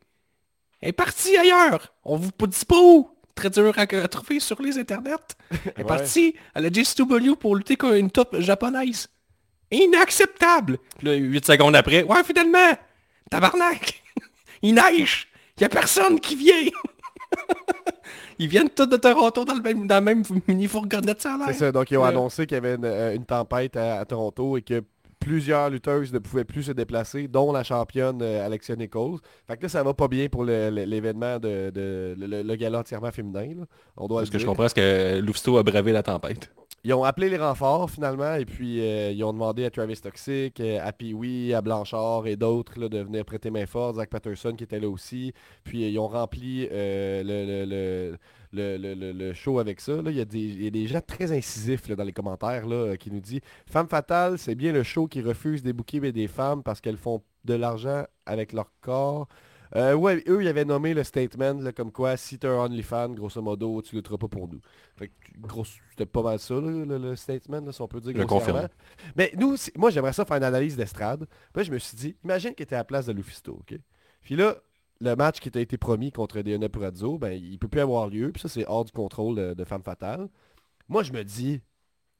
Elle 0.81 0.89
est 0.89 0.93
partie 0.93 1.37
ailleurs. 1.37 1.93
On 2.03 2.17
vous 2.17 2.31
dit 2.47 2.65
pas 2.65 2.79
où. 2.79 3.09
Très 3.35 3.49
dur 3.49 3.73
à, 3.77 3.81
à 3.81 4.07
trouver 4.07 4.39
sur 4.39 4.61
les 4.61 4.77
internets. 4.77 5.15
Elle 5.51 5.81
est 5.81 5.83
partie 5.85 6.35
à 6.53 6.59
la 6.61 6.69
JCW 6.69 7.35
pour 7.39 7.55
lutter 7.55 7.75
contre 7.77 7.95
une 7.95 8.11
top 8.11 8.35
japonaise. 8.39 9.07
Inacceptable. 9.71 10.77
Là, 11.01 11.13
8 11.13 11.45
secondes 11.45 11.75
après, 11.75 12.03
ouais, 12.03 12.23
finalement, 12.25 12.77
tabarnak, 13.29 14.03
il 14.61 14.75
neige. 14.75 15.29
Il 15.57 15.61
y 15.61 15.65
a 15.65 15.69
personne 15.69 16.19
qui 16.19 16.35
vient. 16.35 16.55
Ils 18.39 18.47
viennent 18.47 18.69
tous 18.69 18.87
de 18.87 18.97
Toronto 18.97 19.45
dans 19.45 19.53
le 19.53 19.61
même, 19.61 19.85
dans 19.85 19.95
le 19.97 20.01
même 20.01 20.23
mini 20.47 20.67
fourgonnette, 20.67 21.21
ça 21.21 21.35
a 21.35 21.47
C'est 21.47 21.59
ça, 21.59 21.71
donc 21.71 21.91
ils 21.91 21.97
ont 21.97 22.03
annoncé 22.03 22.47
qu'il 22.47 22.55
y 22.55 22.57
avait 22.57 22.73
une, 22.73 22.85
euh, 22.85 23.13
une 23.15 23.23
tempête 23.23 23.77
à, 23.77 23.99
à 23.99 24.05
Toronto 24.05 24.57
et 24.57 24.63
que 24.63 24.83
plusieurs 25.21 25.69
lutteuses 25.69 26.11
ne 26.11 26.19
pouvaient 26.19 26.43
plus 26.43 26.63
se 26.63 26.71
déplacer, 26.73 27.29
dont 27.29 27.53
la 27.53 27.63
championne 27.63 28.21
euh, 28.21 28.45
Alexia 28.45 28.75
Nichols. 28.75 29.19
Fait 29.47 29.55
que 29.55 29.63
là, 29.63 29.69
ça 29.69 29.81
va 29.83 29.93
pas 29.93 30.07
bien 30.09 30.27
pour 30.27 30.43
l'événement 30.43 31.39
de, 31.39 31.69
de- 31.69 32.15
le, 32.19 32.27
le- 32.27 32.41
le 32.43 32.55
gala 32.55 32.79
entièrement 32.79 33.11
féminin. 33.11 33.45
là. 33.59 33.65
On 33.95 34.07
doit 34.07 34.21
Parce 34.21 34.29
que 34.31 34.39
je 34.39 34.45
comprends, 34.45 34.67
c'est 34.67 34.75
que 34.75 35.19
Lufisto 35.21 35.57
a 35.57 35.63
bravé 35.63 35.91
la 35.93 36.03
tempête. 36.03 36.51
Ils 36.83 36.93
ont 36.93 37.03
appelé 37.03 37.29
les 37.29 37.37
renforts 37.37 37.91
finalement 37.91 38.33
et 38.35 38.45
puis 38.45 38.81
euh, 38.81 39.11
ils 39.11 39.23
ont 39.23 39.33
demandé 39.33 39.65
à 39.65 39.69
Travis 39.69 39.97
Toxic, 40.01 40.59
euh, 40.59 40.79
à 40.81 40.91
Pee-Wee, 40.91 41.53
à 41.53 41.61
Blanchard 41.61 42.25
et 42.25 42.35
d'autres 42.35 42.87
de 42.87 42.99
venir 43.03 43.23
prêter 43.23 43.51
main 43.51 43.67
forte, 43.67 43.97
Zach 43.97 44.09
Patterson 44.09 44.53
qui 44.57 44.63
était 44.63 44.79
là 44.79 44.89
aussi. 44.89 45.31
Puis 45.63 45.83
euh, 45.83 45.89
ils 45.89 45.99
ont 45.99 46.07
rempli 46.07 46.67
le, 46.71 47.21
le- 48.51 48.77
le- 48.77 49.11
le- 49.13 49.33
show 49.33 49.59
avec 49.59 49.79
ça. 49.79 50.01
là. 50.01 50.09
Il, 50.11 50.17
y 50.17 50.21
a 50.21 50.25
des, 50.25 50.39
il 50.39 50.63
y 50.63 50.67
a 50.67 50.71
des 50.71 50.87
gens 50.87 51.01
très 51.01 51.31
incisifs 51.31 51.87
dans 51.89 52.03
les 52.03 52.13
commentaires 52.13 52.65
là, 52.67 52.97
qui 52.97 53.11
nous 53.11 53.21
disent 53.21 53.41
Femme 53.67 53.87
fatale, 53.87 54.37
c'est 54.39 54.55
bien 54.55 54.71
le 54.73 54.81
show 54.83 55.07
qui 55.07 55.21
refuse 55.21 55.61
des 55.63 55.73
bouquets 55.73 55.97
et 56.03 56.11
des 56.11 56.27
femmes 56.27 56.63
parce 56.63 56.81
qu'elles 56.81 56.97
font 56.97 57.21
de 57.45 57.53
l'argent 57.53 58.03
avec 58.25 58.53
leur 58.53 58.71
corps. 58.81 59.27
Ouais, 59.73 60.21
eux, 60.27 60.41
ils 60.43 60.47
avaient 60.49 60.65
nommé 60.65 60.93
le 60.93 61.03
statement 61.03 61.53
là, 61.53 61.71
comme 61.71 61.91
quoi 61.93 62.17
si 62.17 62.37
t'es 62.37 62.47
un 62.47 62.57
OnlyFan, 62.65 63.13
grosso 63.13 63.41
modo, 63.41 63.81
tu 63.81 63.95
lutteras 63.95 64.17
pas 64.17 64.27
pour 64.27 64.47
nous. 64.49 64.59
C'était 65.91 66.05
pas 66.05 66.21
mal 66.21 66.39
ça, 66.39 66.53
là, 66.55 66.61
le, 66.85 66.97
le 66.97 67.15
statement, 67.15 67.61
là, 67.61 67.71
si 67.71 67.81
on 67.81 67.87
peut 67.87 67.99
dire 68.01 68.13
grossièrement. 68.13 68.61
confirme. 68.61 68.69
Mais 69.15 69.31
nous, 69.37 69.55
moi, 69.77 69.89
j'aimerais 69.89 70.13
ça 70.13 70.25
faire 70.25 70.37
une 70.37 70.43
analyse 70.43 70.75
d'estrade. 70.75 71.25
Puis 71.25 71.57
là, 71.57 71.63
je 71.63 71.71
me 71.71 71.77
suis 71.79 71.95
dit, 71.97 72.15
imagine 72.23 72.53
qu'il 72.53 72.63
était 72.63 72.75
à 72.75 72.79
la 72.79 72.83
place 72.83 73.05
de 73.05 73.13
Lufisto, 73.13 73.53
OK? 73.61 73.77
Puis 74.21 74.35
là, 74.35 74.55
le 74.99 75.15
match 75.15 75.39
qui 75.39 75.49
t'a 75.49 75.59
été 75.59 75.77
promis 75.77 76.11
contre 76.11 76.41
Deonna 76.41 76.69
Purazzo, 76.69 77.17
ben, 77.17 77.31
il 77.31 77.57
peut 77.57 77.67
plus 77.67 77.81
avoir 77.81 78.07
lieu. 78.07 78.31
Puis 78.31 78.41
ça, 78.41 78.49
c'est 78.49 78.65
hors 78.67 78.85
du 78.85 78.91
contrôle 78.91 79.35
de, 79.35 79.53
de 79.53 79.63
Femme 79.63 79.81
Fatale. 79.83 80.27
Moi, 80.87 81.03
je 81.03 81.11
me 81.11 81.23
dis, 81.23 81.61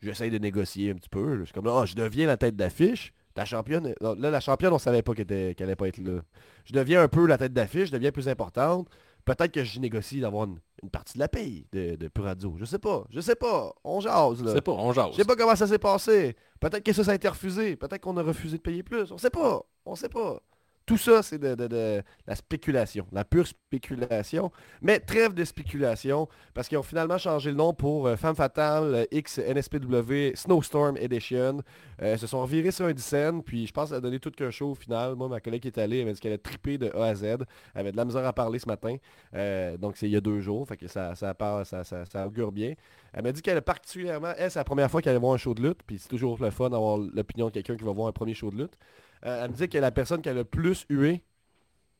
j'essaye 0.02 0.32
de 0.32 0.38
négocier 0.40 0.90
un 0.92 0.96
petit 0.96 1.10
peu. 1.10 1.38
Je 1.40 1.44
suis 1.46 1.54
comme, 1.54 1.68
ah, 1.68 1.86
je 1.86 1.96
deviens 1.96 2.26
la 2.28 2.38
tête 2.38 2.56
d'affiche. 2.56 3.14
Ta 3.34 3.46
championne, 3.46 3.94
non, 4.02 4.14
là, 4.16 4.30
la 4.30 4.40
championne, 4.42 4.74
on 4.74 4.78
savait 4.80 5.04
pas 5.04 5.14
qu'elle 5.14 5.24
était- 5.24 5.56
qu'elle 5.56 5.68
allait 5.68 5.76
pas 5.78 5.88
être 5.88 6.00
là. 6.00 6.22
Je 6.66 6.74
deviens 6.74 7.02
un 7.02 7.08
peu 7.08 7.26
la 7.28 7.38
tête 7.38 7.54
d'affiche, 7.54 7.88
je 7.88 7.94
deviens 7.94 8.12
plus 8.12 8.28
importante. 8.28 8.90
Peut-être 9.24 9.54
que 9.54 9.64
je 9.64 9.80
négocie 9.80 10.20
d'avoir 10.20 10.48
une, 10.48 10.58
une 10.83 10.89
partie 10.89 11.13
de 11.13 11.19
la 11.19 11.28
paye 11.28 11.68
de, 11.72 11.95
de 11.95 12.07
Purazzo. 12.07 12.56
Je 12.57 12.66
sais 12.66 12.80
pas, 12.80 13.06
je 13.10 13.19
sais 13.19 13.36
pas. 13.36 13.74
On 13.83 14.00
jase, 14.00 14.44
là. 14.44 14.54
C'est 14.54 14.62
pas, 14.62 14.72
on 14.72 14.92
jase. 14.94 15.12
Je 15.12 15.18
sais 15.18 15.25
pas 15.25 15.36
comment 15.36 15.56
ça 15.56 15.68
s'est 15.68 15.78
passé. 15.78 16.36
Peut-être 16.60 16.83
que 16.83 16.94
ça, 16.94 17.04
ça 17.04 17.12
a 17.12 17.16
été 17.16 17.28
refusé. 17.28 17.75
Peut-être 17.75 18.01
qu'on 18.01 18.18
a 18.18 18.24
refusé 18.24 18.57
de 18.57 18.62
payer 18.62 18.83
plus. 18.83 19.12
On 19.12 19.18
sait 19.18 19.30
pas. 19.30 19.62
On 19.86 19.95
sait 19.95 20.10
pas. 20.10 20.42
Tout 20.86 20.98
ça, 20.98 21.22
c'est 21.22 21.38
de, 21.38 22.04
la 22.28 22.36
spéculation, 22.36 23.06
la 23.12 23.24
pure 23.24 23.48
spéculation. 23.48 24.51
Mais 24.81 25.00
trêve 25.00 25.34
de 25.34 25.44
spéculation, 25.44 26.27
parce 26.53 26.67
qu'ils 26.67 26.77
ont 26.77 26.84
finalement 26.84 27.17
changé 27.17 27.51
le 27.51 27.56
nom 27.56 27.74
pour 27.74 28.08
euh, 28.08 28.15
Femme 28.15 28.36
Fatale 28.36 28.96
euh, 28.96 29.06
X 29.12 29.39
NSPW 29.39 30.36
Snowstorm 30.36 30.98
Edition. 30.98 31.62
Euh, 32.01 32.17
se 32.17 32.27
sont 32.27 32.41
revirés 32.41 32.72
sur 32.72 32.86
un 32.86 32.94
puis 33.41 33.67
je 33.67 33.72
pense 33.74 33.86
que 33.86 33.89
ça 33.91 33.96
a 33.98 34.01
donné 34.01 34.20
tout 34.20 34.32
qu'un 34.32 34.50
show 34.50 34.72
au 34.72 34.75
final. 34.75 35.15
Moi, 35.15 35.27
ma 35.27 35.39
collègue 35.39 35.62
qui 35.62 35.67
est 35.67 35.77
allée, 35.77 36.00
elle 36.00 36.08
m'a 36.08 36.13
dit 36.13 36.20
qu'elle 36.20 36.34
a 36.34 36.38
trippé 36.38 36.77
de 36.77 36.89
A 36.96 37.06
à 37.06 37.15
Z. 37.15 37.24
Elle 37.24 37.38
avait 37.75 37.91
de 37.91 37.98
la 37.98 38.06
misère 38.06 38.25
à 38.25 38.34
parler 38.34 38.60
ce 38.60 38.67
matin. 38.67 38.98
Euh, 39.36 39.77
donc 39.77 39.98
c'est 39.98 40.08
il 40.08 40.12
y 40.12 40.17
a 40.17 40.22
deux 40.22 40.41
jours, 40.41 40.67
fait 40.67 40.77
que 40.77 40.88
ça, 40.88 41.13
part- 41.38 41.65
ça, 41.65 42.27
augure 42.27 42.51
bien. 42.51 42.74
Elle 43.13 43.24
m'a 43.24 43.32
dit 43.32 43.41
qu'elle 43.41 43.58
a 43.58 43.62
particulièrement, 43.62 44.34
c'est 44.38 44.56
la 44.56 44.63
première 44.63 44.89
fois 44.89 45.01
qu'elle 45.01 45.12
allait 45.12 45.20
voir 45.20 45.34
un 45.34 45.38
show 45.38 45.53
de 45.53 45.62
lutte, 45.62 45.79
puis 45.86 46.00
c'est 46.00 46.10
toujours 46.10 46.38
le 46.41 46.50
fun 46.50 46.70
d'avoir 46.70 46.98
l'opinion 46.98 47.48
de 47.48 47.51
quelqu'un 47.51 47.75
qui 47.75 47.84
va 47.84 47.91
voir 47.91 48.08
un 48.08 48.12
premier 48.12 48.34
show 48.34 48.50
de 48.51 48.58
lutte. 48.58 48.77
Euh, 49.25 49.44
elle 49.46 49.51
me 49.51 49.56
dit 49.56 49.70
que 49.70 49.78
la 49.78 49.92
personne 49.92 50.22
qu'elle 50.22 50.34
a 50.38 50.40
le 50.42 50.44
plus 50.46 50.86
hué, 50.90 51.22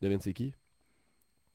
devine 0.02 0.20
c'est 0.22 0.34
qui? 0.34 0.54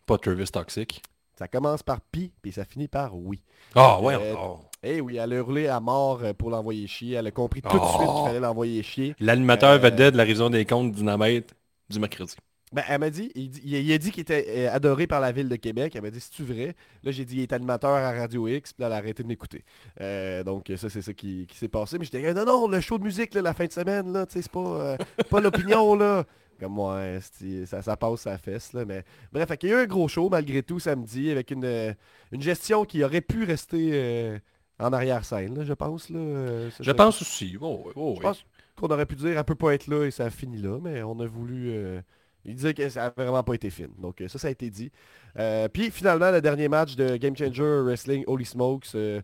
Pas 0.07 0.19
Travis 0.19 0.47
Toxic. 0.47 1.03
Ça 1.39 1.49
commence 1.49 1.83
par 1.83 2.01
pi, 2.01 2.33
puis 2.41 2.53
ça 2.53 2.65
finit 2.65 2.89
par 2.89 3.15
oui. 3.17 3.43
Ah 3.75 4.01
ouais. 4.01 4.15
Euh, 4.15 4.35
oh. 4.39 4.61
Eh 4.83 5.01
oui, 5.01 5.17
elle 5.17 5.33
a 5.33 5.37
hurlé 5.37 5.67
à 5.69 5.81
mort 5.81 6.21
euh, 6.23 6.33
pour 6.33 6.49
l'envoyer 6.51 6.87
chier. 6.87 7.15
Elle 7.17 7.27
a 7.27 7.31
compris 7.31 7.61
tout 7.61 7.77
de 7.77 7.83
Oh. 7.83 7.97
suite 7.99 8.09
qu'il 8.11 8.25
fallait 8.27 8.41
l'envoyer 8.41 8.83
chier. 8.83 9.15
L'animateur 9.19 9.73
Euh, 9.73 9.79
vedette 9.79 10.13
de 10.13 10.17
la 10.19 10.23
révision 10.23 10.49
des 10.49 10.65
comptes 10.65 10.93
Dynamite 10.93 11.55
du 11.91 11.99
mercredi. 11.99 12.37
Ben, 12.77 12.85
elle 12.89 13.01
m'a 13.01 13.09
dit, 13.11 13.33
il, 13.35 13.49
dit- 13.49 13.63
il- 13.65 13.75
il 13.87 13.93
a 13.95 13.97
dit 13.99 14.11
qu'il 14.13 14.21
était 14.21 14.45
euh, 14.49 14.71
adoré 14.71 15.07
par 15.07 15.21
la 15.21 15.33
ville 15.33 15.49
de 15.49 15.57
Québec. 15.57 15.97
Elle 15.97 16.03
m'a 16.03 16.11
dit, 16.11 16.21
c'est-tu 16.21 16.45
vrai? 16.45 16.77
Là, 17.03 17.11
j'ai 17.11 17.25
dit, 17.25 17.37
il 17.37 17.43
est 17.43 17.53
animateur 17.55 17.91
à 17.91 18.13
Radio 18.13 18.47
X, 18.49 18.75
puis 18.75 18.83
là, 18.83 18.89
elle 18.89 18.93
a 18.93 18.97
arrêté 18.97 19.23
de 19.23 19.29
m'écouter. 19.29 19.65
Euh, 20.03 20.45
donc, 20.45 20.71
ça, 20.77 20.91
c'est 20.91 21.01
ça 21.01 21.13
qui, 21.15 21.47
qui 21.47 21.57
s'est 21.57 21.69
passé. 21.69 21.99
Mais 21.99 22.05
j'étais, 22.05 22.35
non, 22.35 22.45
non, 22.45 22.69
le 22.69 22.81
show 22.83 22.99
de 22.99 23.05
musique, 23.05 23.33
là, 23.33 23.41
la 23.41 23.55
fin 23.55 23.65
de 23.65 23.73
semaine, 23.73 24.13
là, 24.13 24.27
tu 24.27 24.35
sais, 24.35 24.43
c'est 24.43 24.53
pas, 24.53 24.61
euh, 24.61 24.97
pas 25.31 25.41
l'opinion, 25.41 25.95
là. 25.97 26.25
Comme 26.61 26.73
moi, 26.75 26.99
hein, 27.01 27.19
ça, 27.67 27.81
ça 27.83 27.97
passe 27.97 28.21
sa 28.21 28.37
fesse, 28.39 28.73
là. 28.75 28.85
Mais 28.85 29.05
bref, 29.33 29.57
qu'il 29.57 29.71
y 29.71 29.73
a 29.73 29.77
eu 29.77 29.83
un 29.85 29.87
gros 29.87 30.07
show, 30.09 30.29
malgré 30.29 30.63
tout, 30.63 30.79
samedi, 30.79 31.31
avec 31.31 31.51
une, 31.51 31.95
une 32.33 32.43
gestion 32.43 32.85
qui 32.85 33.03
aurait 33.05 33.21
pu 33.23 33.45
rester 33.45 33.91
euh, 33.95 34.39
en 34.79 34.93
arrière-scène, 34.93 35.65
je 35.65 35.73
pense, 35.73 36.11
là. 36.11 36.69
Je 36.79 36.93
pense 36.93 37.23
aussi. 37.23 37.57
Oh, 37.61 37.91
oh, 37.97 38.15
je 38.17 38.21
pense 38.23 38.45
qu'on 38.77 38.89
aurait 38.89 39.07
pu 39.07 39.15
dire, 39.15 39.39
elle 39.39 39.45
peut 39.45 39.55
pas 39.55 39.73
être 39.73 39.87
là 39.87 40.05
et 40.05 40.11
ça 40.11 40.27
a 40.27 40.31
fini 40.31 40.59
là, 40.59 40.79
mais 40.83 41.03
on 41.03 41.19
a 41.21 41.27
voulu... 41.27 41.71
il 42.47 42.55
disait 42.55 42.75
que 42.75 42.89
ça 42.89 43.07
avait 43.07 43.25
vraiment 43.25 43.43
pas 43.43 43.55
été 43.55 43.71
fine. 43.71 43.91
Donc 43.99 44.21
euh, 44.21 44.29
ça, 44.29 44.39
ça 44.39 44.49
a 44.49 44.51
été 44.51 44.71
dit. 44.71 44.91
Euh, 45.39 45.69
puis 45.69 45.91
finalement, 45.91 46.31
le 46.31 46.41
dernier 46.41 46.69
match 46.69 46.95
de 46.95 47.17
Game 47.17 47.37
Changer 47.37 47.83
Wrestling 47.83 48.25
Holy 48.27 48.45
Smokes, 48.45 48.95
euh, 48.95 49.21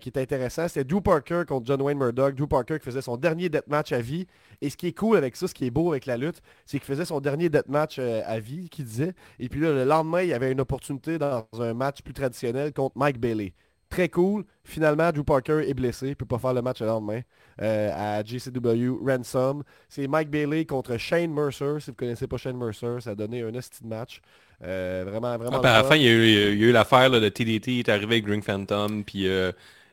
qui 0.00 0.08
est 0.08 0.18
intéressant, 0.18 0.66
c'était 0.66 0.84
Drew 0.84 1.00
Parker 1.00 1.44
contre 1.46 1.66
John 1.66 1.80
Wayne 1.80 1.98
Murdoch. 1.98 2.34
Drew 2.34 2.48
Parker 2.48 2.78
qui 2.78 2.84
faisait 2.84 3.00
son 3.00 3.16
dernier 3.16 3.48
deathmatch 3.48 3.92
à 3.92 4.00
vie. 4.00 4.26
Et 4.60 4.70
ce 4.70 4.76
qui 4.76 4.88
est 4.88 4.92
cool 4.92 5.16
avec 5.16 5.36
ça, 5.36 5.46
ce 5.46 5.54
qui 5.54 5.66
est 5.66 5.70
beau 5.70 5.92
avec 5.92 6.06
la 6.06 6.16
lutte, 6.16 6.40
c'est 6.66 6.78
qu'il 6.78 6.86
faisait 6.86 7.04
son 7.04 7.20
dernier 7.20 7.48
deathmatch 7.48 7.98
à 7.98 8.38
vie, 8.40 8.68
qu'il 8.68 8.84
disait. 8.84 9.14
Et 9.38 9.48
puis 9.48 9.60
là, 9.60 9.72
le 9.72 9.84
lendemain, 9.84 10.22
il 10.22 10.28
y 10.28 10.34
avait 10.34 10.50
une 10.50 10.60
opportunité 10.60 11.18
dans 11.18 11.46
un 11.58 11.74
match 11.74 12.02
plus 12.02 12.14
traditionnel 12.14 12.72
contre 12.72 12.98
Mike 12.98 13.18
Bailey. 13.18 13.54
Très 13.94 14.08
cool. 14.08 14.44
Finalement, 14.64 15.12
Drew 15.12 15.22
Parker 15.22 15.62
est 15.68 15.74
blessé, 15.74 16.08
il 16.08 16.16
peut 16.16 16.26
pas 16.26 16.38
faire 16.38 16.52
le 16.52 16.62
match 16.62 16.80
le 16.80 16.86
lendemain 16.86 17.20
euh, 17.62 17.90
à 17.94 18.24
JCW 18.24 18.98
Ransom. 19.06 19.62
C'est 19.88 20.08
Mike 20.08 20.30
Bailey 20.30 20.64
contre 20.64 20.96
Shane 20.96 21.32
Mercer. 21.32 21.76
Si 21.78 21.90
vous 21.90 21.96
connaissez 21.96 22.26
pas 22.26 22.36
Shane 22.36 22.56
Mercer, 22.56 22.96
ça 23.00 23.10
a 23.10 23.14
donné 23.14 23.42
un 23.42 23.54
esti 23.54 23.84
de 23.84 23.88
match. 23.88 24.20
Euh, 24.64 25.04
vraiment, 25.06 25.36
vraiment. 25.36 25.58
Ah, 25.58 25.60
ben, 25.60 25.70
à 25.70 25.82
la 25.82 25.84
fin, 25.84 25.96
il 25.96 26.02
y 26.02 26.08
a 26.08 26.12
eu, 26.12 26.72
l'affaire 26.72 27.10
de 27.10 27.28
TDT, 27.28 27.72
il 27.72 27.78
est 27.80 27.88
arrivé 27.88 28.16
avec 28.16 28.26
Green 28.26 28.42
Phantom, 28.42 29.04
puis 29.04 29.28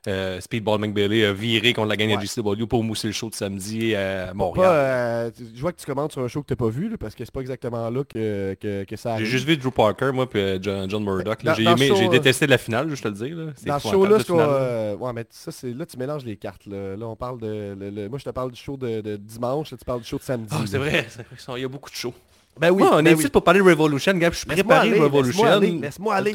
euh, 0.08 0.40
Speedball 0.42 0.80
McBailey 0.80 1.26
a 1.26 1.34
viré 1.34 1.74
contre 1.74 1.90
la 1.90 1.96
gang 1.96 2.10
Ouais. 2.10 2.18
de 2.18 2.22
JCW 2.24 2.66
pour 2.68 2.84
mousser 2.84 3.08
le 3.08 3.14
show 3.14 3.30
de 3.30 3.36
samedi 3.36 3.94
à 3.96 4.28
Pas, 4.28 4.34
Montréal. 4.34 4.72
euh, 4.74 5.32
tu- 5.36 5.44
je 5.56 5.62
vois 5.62 5.72
que 5.72 5.80
tu 5.80 5.86
commentes 5.86 6.12
sur 6.12 6.22
un 6.24 6.28
show 6.28 6.42
que 6.42 6.48
t'as 6.48 6.56
pas 6.56 6.70
vu, 6.70 6.90
là, 6.90 6.98
parce 7.00 7.14
que 7.16 7.24
c'est 7.24 7.32
pas 7.34 7.42
exactement 7.42 7.90
là 7.90 8.04
que, 8.04 8.56
que, 8.60 8.84
que 8.84 8.96
ça 8.96 9.10
J'ai 9.10 9.14
arrive. 9.16 9.28
juste 9.28 9.46
vu 9.48 9.58
Drew 9.58 9.72
Parker, 9.72 10.12
moi, 10.14 10.30
puis 10.30 10.40
euh, 10.40 10.58
John, 10.62 10.90
John 10.90 11.04
Murdoch. 11.04 11.40
J'ai 11.56 11.66
j'ai 11.96 12.10
détesté 12.10 12.48
la 12.48 12.58
finale, 12.58 12.94
je 12.96 13.02
te 13.02 13.08
le 13.08 13.14
dis. 13.14 13.30
Là. 13.30 13.46
Dans 13.66 13.80
ce 13.80 13.88
show-là, 13.90 14.18
euh, 14.30 14.96
ouais, 14.98 15.14
mais 15.14 15.26
ça, 15.30 15.52
là, 15.68 15.86
tu 15.86 15.98
mélanges 15.98 16.26
les 16.26 16.36
cartes. 16.38 16.66
Là, 16.66 16.96
Là, 16.98 17.08
on 17.08 17.16
parle 17.16 17.40
de... 17.40 17.76
le- 17.80 17.90
le- 17.90 18.10
moi, 18.10 18.18
je 18.20 18.26
te 18.26 18.30
parle 18.32 18.52
du 18.52 18.60
show 18.60 18.78
de, 18.78 19.02
de 19.02 19.16
dimanche, 19.18 19.72
là, 19.72 19.78
tu 19.78 19.86
parles 19.86 20.02
du 20.02 20.08
show 20.08 20.18
de 20.18 20.24
samedi. 20.24 20.48
Ah, 20.52 20.64
c'est 20.66 20.78
vrai, 20.78 21.08
il 21.56 21.62
y 21.62 21.66
a 21.66 21.68
beaucoup 21.68 21.90
de 21.90 21.96
shows. 21.96 22.14
Ben 22.60 22.70
oui, 22.70 22.84
Moi, 22.84 22.90
on 22.92 22.96
ben 22.98 23.08
est 23.08 23.14
oui. 23.14 23.20
ici 23.22 23.30
pour 23.30 23.44
parler 23.44 23.60
de 23.60 23.66
Revolution, 23.66 24.14
gars. 24.14 24.30
Je 24.32 24.38
suis 24.38 24.46
préparé 24.46 24.90
aller, 24.90 25.00
Revolution. 25.00 25.44
laisse-moi 25.44 25.56
aller, 25.56 25.80
laisse-moi 25.80 26.16
aller. 26.16 26.34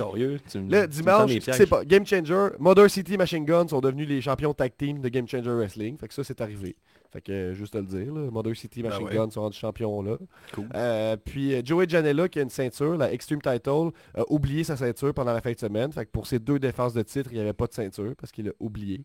Là, 0.68 0.87
dimanche, 0.87 1.68
pas, 1.68 1.85
Game 1.85 2.06
Changer, 2.06 2.49
Mother 2.58 2.90
City 2.90 3.16
Machine 3.16 3.44
Gun 3.44 3.68
sont 3.68 3.80
devenus 3.80 4.08
les 4.08 4.20
champions 4.20 4.54
tag 4.54 4.73
team 4.76 5.00
de 5.00 5.08
Game 5.08 5.28
Changer 5.28 5.50
Wrestling. 5.50 5.96
Fait 5.99 6.08
que 6.08 6.14
ça, 6.14 6.25
c'est 6.25 6.40
arrivé. 6.40 6.75
Fait 7.12 7.20
que, 7.20 7.32
euh, 7.32 7.54
juste 7.54 7.75
à 7.76 7.80
le 7.80 7.87
dire, 7.87 8.12
là, 8.12 8.30
Mother 8.30 8.56
City 8.56 8.82
Ben 8.82 8.90
Machine 8.90 9.06
ouais. 9.06 9.14
Gun 9.14 9.30
sont 9.30 9.42
rendus 9.42 9.58
champions 9.58 10.02
là. 10.02 10.16
Cool. 10.52 10.68
Euh, 10.75 11.16
puis 11.16 11.54
euh, 11.54 11.62
Joey 11.64 11.88
Janela, 11.88 12.28
qui 12.28 12.40
a 12.40 12.42
une 12.42 12.50
ceinture, 12.50 12.96
la 12.96 13.12
Extreme 13.12 13.40
Title, 13.40 13.90
a 14.14 14.23
oublié 14.28 14.64
sa 14.64 14.76
ceinture 14.76 15.14
pendant 15.14 15.32
la 15.32 15.40
fin 15.40 15.52
de 15.52 15.58
semaine. 15.58 15.92
Fait 15.92 16.04
que 16.04 16.11
pour 16.11 16.26
ses 16.26 16.38
deux 16.38 16.58
défenses 16.58 16.94
de 16.94 17.02
titre, 17.02 17.30
il 17.30 17.37
n'y 17.37 17.40
avait 17.40 17.52
pas 17.52 17.66
de 17.66 17.73
ceinture 17.73 18.12
parce 18.18 18.32
qu'il 18.32 18.46
l'a 18.46 18.52
oublié. 18.58 19.04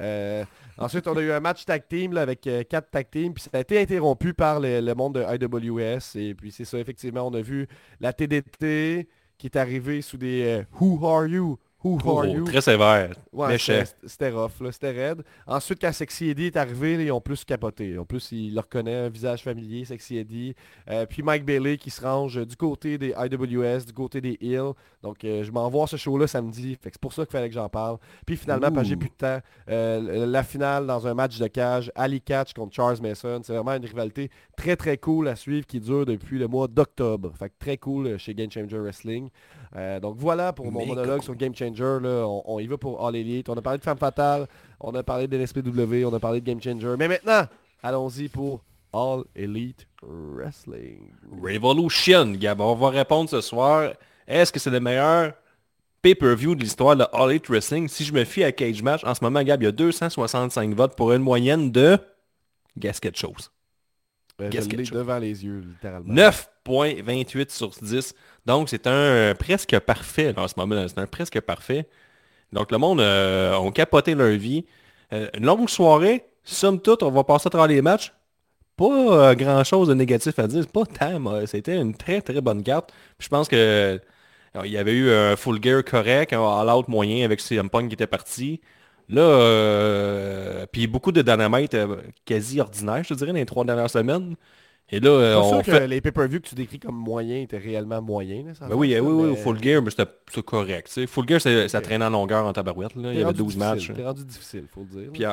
Euh, 0.00 0.44
ensuite, 0.78 1.06
on 1.06 1.16
a 1.16 1.20
eu 1.20 1.30
un 1.32 1.40
match 1.40 1.64
tag 1.64 1.86
team 1.88 2.16
avec 2.16 2.46
euh, 2.46 2.62
quatre 2.64 2.90
tag 2.90 3.08
teams. 3.10 3.34
Puis 3.34 3.44
ça 3.44 3.50
a 3.52 3.60
été 3.60 3.80
interrompu 3.80 4.34
par 4.34 4.60
le, 4.60 4.80
le 4.80 4.94
monde 4.94 5.14
de 5.14 5.22
IWS. 5.22 6.16
Et 6.18 6.34
puis 6.34 6.52
c'est 6.52 6.64
ça, 6.64 6.78
effectivement, 6.78 7.26
on 7.26 7.34
a 7.34 7.40
vu 7.42 7.66
la 8.00 8.12
TDT 8.12 9.08
qui 9.38 9.46
est 9.46 9.56
arrivée 9.56 10.02
sous 10.02 10.18
des 10.18 10.42
euh, 10.44 10.64
Who 10.80 11.06
are 11.06 11.26
you? 11.26 11.58
Who 11.82 11.98
Oh, 12.04 12.18
are 12.18 12.26
you? 12.26 12.44
Très 12.44 12.60
sévère. 12.60 13.14
Ouais, 13.32 13.56
c'était- 13.56 14.28
rough, 14.30 14.50
c'était 14.70 14.90
raide. 14.90 15.22
Ensuite, 15.46 15.80
quand 15.80 15.92
Sexy 15.92 16.28
Eddie 16.28 16.46
est 16.46 16.56
arrivé, 16.58 16.96
là, 16.98 17.02
ils 17.04 17.12
ont 17.12 17.22
plus 17.22 17.42
capoté. 17.44 17.96
En 17.96 18.04
plus, 18.04 18.32
il 18.32 18.54
le 18.54 18.60
reconnaît, 18.60 18.94
un 18.94 19.08
visage 19.08 19.42
familier, 19.42 19.86
Sexy 19.86 20.18
Eddie. 20.18 20.54
Euh, 20.90 21.06
puis 21.06 21.22
Mike 21.22 21.44
Bailey 21.46 21.78
qui 21.78 21.88
se 21.90 22.02
range 22.02 22.44
du 22.46 22.54
côté 22.56 22.98
des 22.98 23.14
IWS, 23.18 23.86
du 23.86 23.92
côté 23.94 24.20
des 24.20 24.36
Hills. 24.42 24.72
Donc, 25.02 25.24
euh, 25.24 25.42
je 25.42 25.50
m'en 25.50 25.64
vais 25.64 25.72
voir 25.72 25.88
ce 25.88 25.96
show-là 25.96 26.26
samedi. 26.26 26.74
Fait 26.74 26.90
que 26.90 26.96
c'est 26.96 27.00
pour 27.00 27.14
ça 27.14 27.24
qu'il 27.24 27.32
fallait 27.32 27.48
que 27.48 27.54
j'en 27.54 27.70
parle. 27.70 27.96
Puis 28.26 28.36
finalement, 28.36 28.70
parce 28.70 28.82
que 28.82 28.88
j'ai 28.90 28.96
plus 28.96 29.08
de 29.08 29.14
temps, 29.14 29.38
euh, 29.70 30.26
la 30.26 30.42
finale 30.42 30.86
dans 30.86 31.06
un 31.06 31.14
match 31.14 31.38
de 31.38 31.46
cage, 31.46 31.90
Ali 31.94 32.20
Catch 32.20 32.52
contre 32.52 32.74
Charles 32.74 32.98
Mason. 33.00 33.40
C'est 33.42 33.54
vraiment 33.54 33.72
une 33.74 33.86
rivalité 33.86 34.30
très 34.54 34.76
très 34.76 34.98
cool 34.98 35.28
à 35.28 35.36
suivre 35.36 35.66
qui 35.66 35.80
dure 35.80 36.04
depuis 36.04 36.38
le 36.38 36.46
mois 36.46 36.68
d'octobre. 36.68 37.32
Fait 37.38 37.48
que 37.48 37.54
très 37.58 37.78
cool 37.78 38.18
chez 38.18 38.34
Game 38.34 38.50
Changer 38.50 38.78
Wrestling. 38.78 39.30
Euh, 39.76 40.00
donc 40.00 40.16
voilà 40.18 40.52
pour 40.52 40.70
mon 40.70 40.84
monologue 40.84 41.22
sur 41.22 41.34
Game 41.34 41.54
Changer. 41.54 41.98
Là, 42.02 42.26
on, 42.26 42.42
on 42.44 42.58
y 42.58 42.66
va 42.66 42.76
pour 42.76 43.06
All 43.06 43.16
Elite. 43.16 43.48
On 43.48 43.54
a 43.54 43.62
parlé 43.62 43.78
de 43.78 43.84
Femme 43.84 43.98
Fatale, 43.98 44.46
on 44.80 44.94
a 44.94 45.02
parlé 45.02 45.28
de 45.28 45.36
l'SPW, 45.36 46.04
on 46.04 46.14
a 46.14 46.20
parlé 46.20 46.40
de 46.40 46.46
Game 46.46 46.60
Changer. 46.60 46.94
Mais 46.98 47.08
maintenant, 47.08 47.44
allons-y 47.82 48.28
pour 48.28 48.62
All 48.92 49.22
Elite 49.36 49.86
Wrestling. 50.02 51.12
Revolution, 51.42 52.32
Gab. 52.32 52.60
On 52.60 52.74
va 52.74 52.90
répondre 52.90 53.30
ce 53.30 53.40
soir. 53.40 53.92
Est-ce 54.26 54.52
que 54.52 54.58
c'est 54.58 54.70
le 54.70 54.80
meilleur 54.80 55.34
pay-per-view 56.02 56.54
de 56.54 56.62
l'histoire 56.62 56.96
de 56.96 57.04
All 57.12 57.30
Elite 57.30 57.48
Wrestling? 57.48 57.88
Si 57.88 58.04
je 58.04 58.12
me 58.12 58.24
fie 58.24 58.42
à 58.42 58.52
Cage 58.52 58.82
Match, 58.82 59.04
en 59.04 59.14
ce 59.14 59.22
moment, 59.22 59.42
Gab, 59.42 59.62
il 59.62 59.66
y 59.66 59.68
a 59.68 59.72
265 59.72 60.74
votes 60.74 60.96
pour 60.96 61.12
une 61.12 61.22
moyenne 61.22 61.70
de... 61.70 61.98
Guess 62.78 63.00
quelque 63.00 63.18
Euh, 64.40 64.48
je 64.52 64.68
l'ai 64.76 64.82
tu- 64.84 64.92
devant 64.92 65.18
les 65.18 65.44
yeux, 65.44 65.62
littéralement. 65.66 66.12
9.28 66.12 67.50
sur 67.50 67.70
10. 67.70 68.14
Donc, 68.46 68.68
c'est 68.68 68.86
un 68.86 68.90
euh, 68.92 69.34
presque 69.34 69.78
parfait 69.80 70.34
en 70.36 70.48
ce 70.48 70.54
moment. 70.56 70.86
C'est 70.88 70.98
un 70.98 71.06
presque 71.06 71.40
parfait. 71.40 71.86
Donc, 72.52 72.70
le 72.72 72.78
monde 72.78 73.00
euh, 73.00 73.54
ont 73.56 73.70
capoté 73.70 74.14
leur 74.14 74.30
vie. 74.36 74.64
Euh, 75.12 75.28
une 75.36 75.44
longue 75.46 75.68
soirée. 75.68 76.24
Somme 76.42 76.80
toute, 76.80 77.02
on 77.02 77.10
va 77.10 77.22
passer 77.24 77.46
à 77.48 77.50
travers 77.50 77.68
les 77.68 77.82
matchs. 77.82 78.12
Pas 78.76 79.34
grand-chose 79.34 79.88
de 79.88 79.94
négatif 79.94 80.38
à 80.38 80.46
dire. 80.46 80.66
Pas 80.66 80.84
tant. 80.86 81.20
moi. 81.20 81.46
C'était 81.46 81.76
une 81.76 81.94
très, 81.94 82.20
très 82.22 82.40
bonne 82.40 82.62
carte. 82.62 82.90
Puis 83.18 83.26
je 83.26 83.28
pense 83.28 83.46
que 83.48 83.56
euh, 83.56 83.98
il 84.64 84.70
y 84.70 84.78
avait 84.78 84.94
eu 84.94 85.10
un 85.12 85.36
full 85.36 85.62
gear 85.62 85.84
correct, 85.84 86.32
un 86.32 86.40
all-out 86.60 86.88
moyen 86.88 87.24
avec 87.24 87.40
CM 87.40 87.68
Punk 87.68 87.88
qui 87.88 87.94
était 87.94 88.06
parti. 88.06 88.60
Là, 89.10 89.22
euh, 89.22 90.66
puis 90.70 90.86
beaucoup 90.86 91.12
de 91.12 91.22
dynamite 91.22 91.74
euh, 91.74 91.96
quasi 92.24 92.60
ordinaire, 92.60 93.02
je 93.02 93.08
te 93.10 93.14
dirais, 93.14 93.32
dans 93.32 93.38
les 93.38 93.46
trois 93.46 93.64
dernières 93.64 93.90
semaines. 93.90 94.36
Et 94.92 94.98
là, 94.98 95.10
euh, 95.10 95.36
on 95.36 95.48
sûr 95.48 95.62
que 95.62 95.70
fait... 95.70 95.86
les 95.86 96.00
pay-per-view 96.00 96.40
que 96.40 96.48
tu 96.48 96.56
décris 96.56 96.80
comme 96.80 96.96
moyens 96.96 97.44
étaient 97.44 97.58
réellement 97.58 98.02
moyens. 98.02 98.46
là, 98.48 98.54
ça 98.54 98.66
Ben 98.66 98.74
oui, 98.74 98.92
va, 98.94 99.00
oui, 99.00 99.06
ça, 99.08 99.14
oui, 99.14 99.30
mais 99.30 99.36
Full 99.36 99.62
Gear, 99.62 99.82
mais 99.82 99.90
c'était 99.90 100.42
correct. 100.42 100.86
tu 100.88 100.92
sais. 100.94 101.06
Full 101.06 101.28
Gear, 101.28 101.40
ça 101.40 101.80
traînait 101.80 102.04
en 102.04 102.10
longueur 102.10 102.44
en 102.44 102.52
tabarouette. 102.52 102.96
Là. 102.96 103.12
Il 103.12 103.14
y 103.14 103.16
avait 103.18 103.24
rendu 103.26 103.38
12 103.38 103.46
difficile, 103.54 103.68
matchs. 103.68 103.92
T'es 103.94 104.04
rendu 104.04 104.24
difficile, 104.24 104.64
faut 104.68 104.84
le 104.92 105.00
dire. 105.00 105.12
Puis 105.12 105.24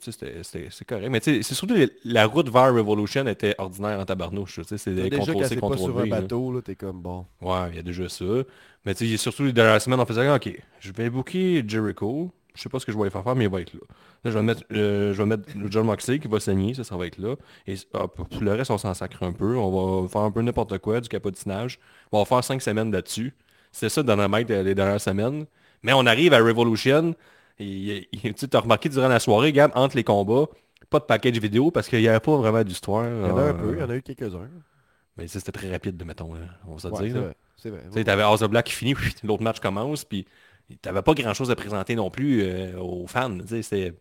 c'était- 0.00 0.42
c'était- 0.42 0.68
c'est 0.70 0.86
correct. 0.86 1.08
Mais 1.10 1.20
c'est 1.22 1.42
surtout 1.42 1.74
la 2.04 2.26
route 2.26 2.48
vers 2.48 2.74
Revolution 2.74 3.26
était 3.26 3.54
ordinaire 3.58 4.00
en 4.00 4.04
tabarnouche. 4.06 4.60
C'est 4.64 4.94
des 4.94 5.10
déjà 5.10 5.16
contrôle 5.18 5.42
quand 5.42 5.48
C, 5.48 5.58
sur 5.76 5.98
un 5.98 6.06
bateau, 6.06 6.52
là, 6.52 6.62
t'es 6.62 6.74
comme 6.74 7.02
bon. 7.02 7.26
Ouais, 7.42 7.68
il 7.72 7.76
y 7.76 7.78
a 7.80 7.82
déjà 7.82 8.08
ça. 8.08 8.24
Mais 8.86 8.94
tu 8.94 9.06
sais, 9.06 9.16
surtout 9.18 9.44
les 9.44 9.52
dernières 9.52 9.82
semaines, 9.82 10.00
on 10.00 10.06
faisait 10.06 10.30
OK, 10.30 10.58
je 10.78 10.92
vais 10.92 11.10
booker 11.10 11.62
Jericho. 11.68 12.30
Je 12.54 12.62
sais 12.62 12.68
pas 12.68 12.78
ce 12.78 12.86
que 12.86 12.92
je 12.92 12.96
vais 12.98 13.04
lui 13.04 13.10
faire 13.10 13.22
faire, 13.22 13.36
mais 13.36 13.44
il 13.44 13.50
va 13.50 13.60
être 13.60 13.72
là. 13.74 13.80
Là, 14.24 14.30
je 14.30 14.38
vais 14.38 14.42
mettre, 14.44 14.62
euh, 14.72 15.12
je 15.12 15.18
vais 15.22 15.26
mettre 15.26 15.44
John 15.68 15.86
Moxley 15.86 16.18
qui 16.18 16.28
va 16.28 16.40
saigner, 16.40 16.74
ça, 16.74 16.84
ça 16.84 16.96
va 16.96 17.06
être 17.06 17.18
là. 17.18 17.36
Et 17.66 17.74
ah, 17.94 18.08
pour 18.08 18.26
le 18.40 18.52
reste, 18.52 18.70
on 18.70 18.78
s'en 18.78 18.92
sacre 18.94 19.22
un 19.22 19.32
peu. 19.32 19.56
On 19.56 20.02
va 20.02 20.08
faire 20.08 20.22
un 20.22 20.30
peu 20.30 20.42
n'importe 20.42 20.78
quoi, 20.78 21.00
du 21.00 21.08
capotinage. 21.08 21.78
On 22.12 22.18
va 22.18 22.24
faire 22.24 22.42
cinq 22.44 22.60
semaines 22.62 22.90
là-dessus. 22.92 23.34
C'est 23.72 23.88
ça 23.88 24.02
Dynamite 24.02 24.50
euh, 24.50 24.62
les 24.62 24.74
dernières 24.74 25.00
semaines. 25.00 25.46
Mais 25.82 25.92
on 25.92 26.04
arrive 26.06 26.32
à 26.34 26.38
Revolution. 26.38 27.14
Et, 27.58 28.08
et, 28.24 28.34
tu 28.34 28.46
as 28.52 28.60
remarqué 28.60 28.88
durant 28.88 29.08
la 29.08 29.20
soirée, 29.20 29.52
Gab, 29.52 29.70
entre 29.74 29.96
les 29.96 30.04
combats, 30.04 30.46
pas 30.88 30.98
de 30.98 31.04
package 31.04 31.38
vidéo 31.38 31.70
parce 31.70 31.88
qu'il 31.88 32.00
n'y 32.00 32.08
avait 32.08 32.18
pas 32.20 32.36
vraiment 32.36 32.64
d'histoire. 32.64 33.04
Il 33.06 33.28
y 33.28 33.30
en 33.30 33.36
a 33.36 33.42
un 33.42 33.44
Euh, 33.48 33.52
peu, 33.52 33.74
il 33.74 33.80
y 33.80 33.82
en 33.82 33.90
a 33.90 33.96
eu 33.96 34.02
quelques-uns. 34.02 34.48
Mais 35.16 35.28
ça, 35.28 35.38
c'était 35.40 35.52
très 35.52 35.70
rapide, 35.70 36.02
mettons. 36.04 36.32
là, 36.34 36.40
On 36.66 36.74
va 36.76 36.78
se 36.78 36.88
Ouais, 36.88 37.02
dire. 37.08 37.12
c'est 37.14 37.18
vrai. 37.20 37.34
C'est 37.56 37.70
vrai. 37.70 37.82
Tu 37.92 37.98
sais, 37.98 38.04
t'avais 38.04 38.22
House 38.22 38.40
of 38.42 38.50
Black 38.50 38.66
qui 38.66 38.72
finit, 38.72 38.94
l'autre 39.24 39.42
match 39.42 39.60
commence, 39.60 40.04
puis 40.04 40.26
t'avais 40.76 41.02
pas 41.02 41.14
grand 41.14 41.34
chose 41.34 41.50
à 41.50 41.56
présenter 41.56 41.94
non 41.94 42.10
plus 42.10 42.42
euh, 42.42 42.78
aux 42.78 43.06
fans. 43.06 43.38
C'était 43.46 43.94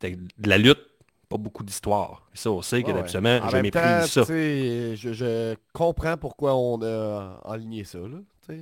de 0.00 0.48
la 0.48 0.58
lutte, 0.58 0.80
pas 1.28 1.36
beaucoup 1.36 1.62
d'histoire. 1.64 2.28
Ça, 2.34 2.50
on 2.50 2.62
sait 2.62 2.82
que 2.82 2.90
absolument 2.90 3.38
En 3.42 3.48
j'ai 3.48 3.56
même 3.56 3.62
mépris 3.62 4.08
ça. 4.08 4.24
Je, 4.24 4.94
je 4.94 5.54
comprends 5.72 6.16
pourquoi 6.16 6.54
on 6.54 6.82
a 6.82 7.40
aligné 7.44 7.84
ça. 7.84 7.98
Là. 7.98 8.54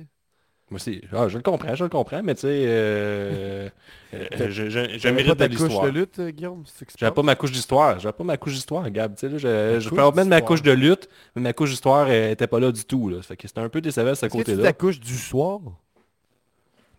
Moi 0.71 0.77
aussi, 0.77 1.01
ah, 1.11 1.27
je 1.27 1.35
le 1.35 1.43
comprends, 1.43 1.75
je 1.75 1.83
le 1.83 1.89
comprends, 1.89 2.23
mais 2.23 2.33
tu 2.33 2.41
sais, 2.41 2.63
euh, 2.65 3.67
euh, 4.13 4.25
je, 4.39 4.69
je, 4.69 4.69
je 4.69 5.01
T'avais 5.01 5.15
mérite 5.15 5.35
pas 5.37 5.49
de 5.49 5.53
ta 5.53 5.57
couche 5.57 5.67
l'histoire. 5.67 5.85
de 5.85 5.89
lutte, 5.89 6.19
euh, 6.19 6.29
Guillaume 6.31 6.63
J'avais 6.97 7.13
pas 7.13 7.23
ma 7.23 7.35
couche 7.35 7.51
d'histoire. 7.51 7.99
J'avais 7.99 8.13
pas 8.13 8.23
ma 8.23 8.37
couche 8.37 8.53
d'histoire, 8.53 8.89
Gab. 8.89 9.13
Tu 9.15 9.27
sais, 9.29 9.37
je, 9.37 9.79
je 9.81 9.89
remettre 9.89 10.29
ma 10.29 10.39
couche 10.39 10.61
de 10.61 10.71
lutte, 10.71 11.09
mais 11.35 11.41
ma 11.41 11.51
couche 11.51 11.71
d'histoire 11.71 12.09
elle 12.09 12.31
était 12.31 12.47
pas 12.47 12.61
là 12.61 12.71
du 12.71 12.85
tout. 12.85 13.09
Là. 13.09 13.21
Fait 13.21 13.35
que 13.35 13.49
c'était 13.49 13.59
un 13.59 13.67
peu 13.67 13.81
décevant 13.81 14.15
ce 14.15 14.27
côté-là. 14.27 14.63
ta 14.63 14.71
couche 14.71 15.01
du 15.01 15.17
soir 15.17 15.59
Ta 15.59 15.69
Du 15.69 15.69
couche 15.69 15.69
soir. 15.69 15.79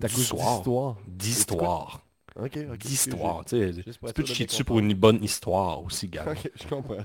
D'histoire. 0.08 0.96
D'histoire? 1.06 2.00
Ok, 2.40 2.58
ok. 2.72 2.78
D'histoire. 2.78 3.44
Tu 3.44 3.82
peux 4.14 4.22
te 4.22 4.32
chier 4.32 4.46
dessus 4.46 4.64
pour 4.64 4.78
une 4.78 4.94
bonne 4.94 5.22
histoire 5.22 5.82
aussi, 5.84 6.08
Gab. 6.08 6.28
Ok, 6.28 6.50
je 6.54 6.66
comprends. 6.68 6.96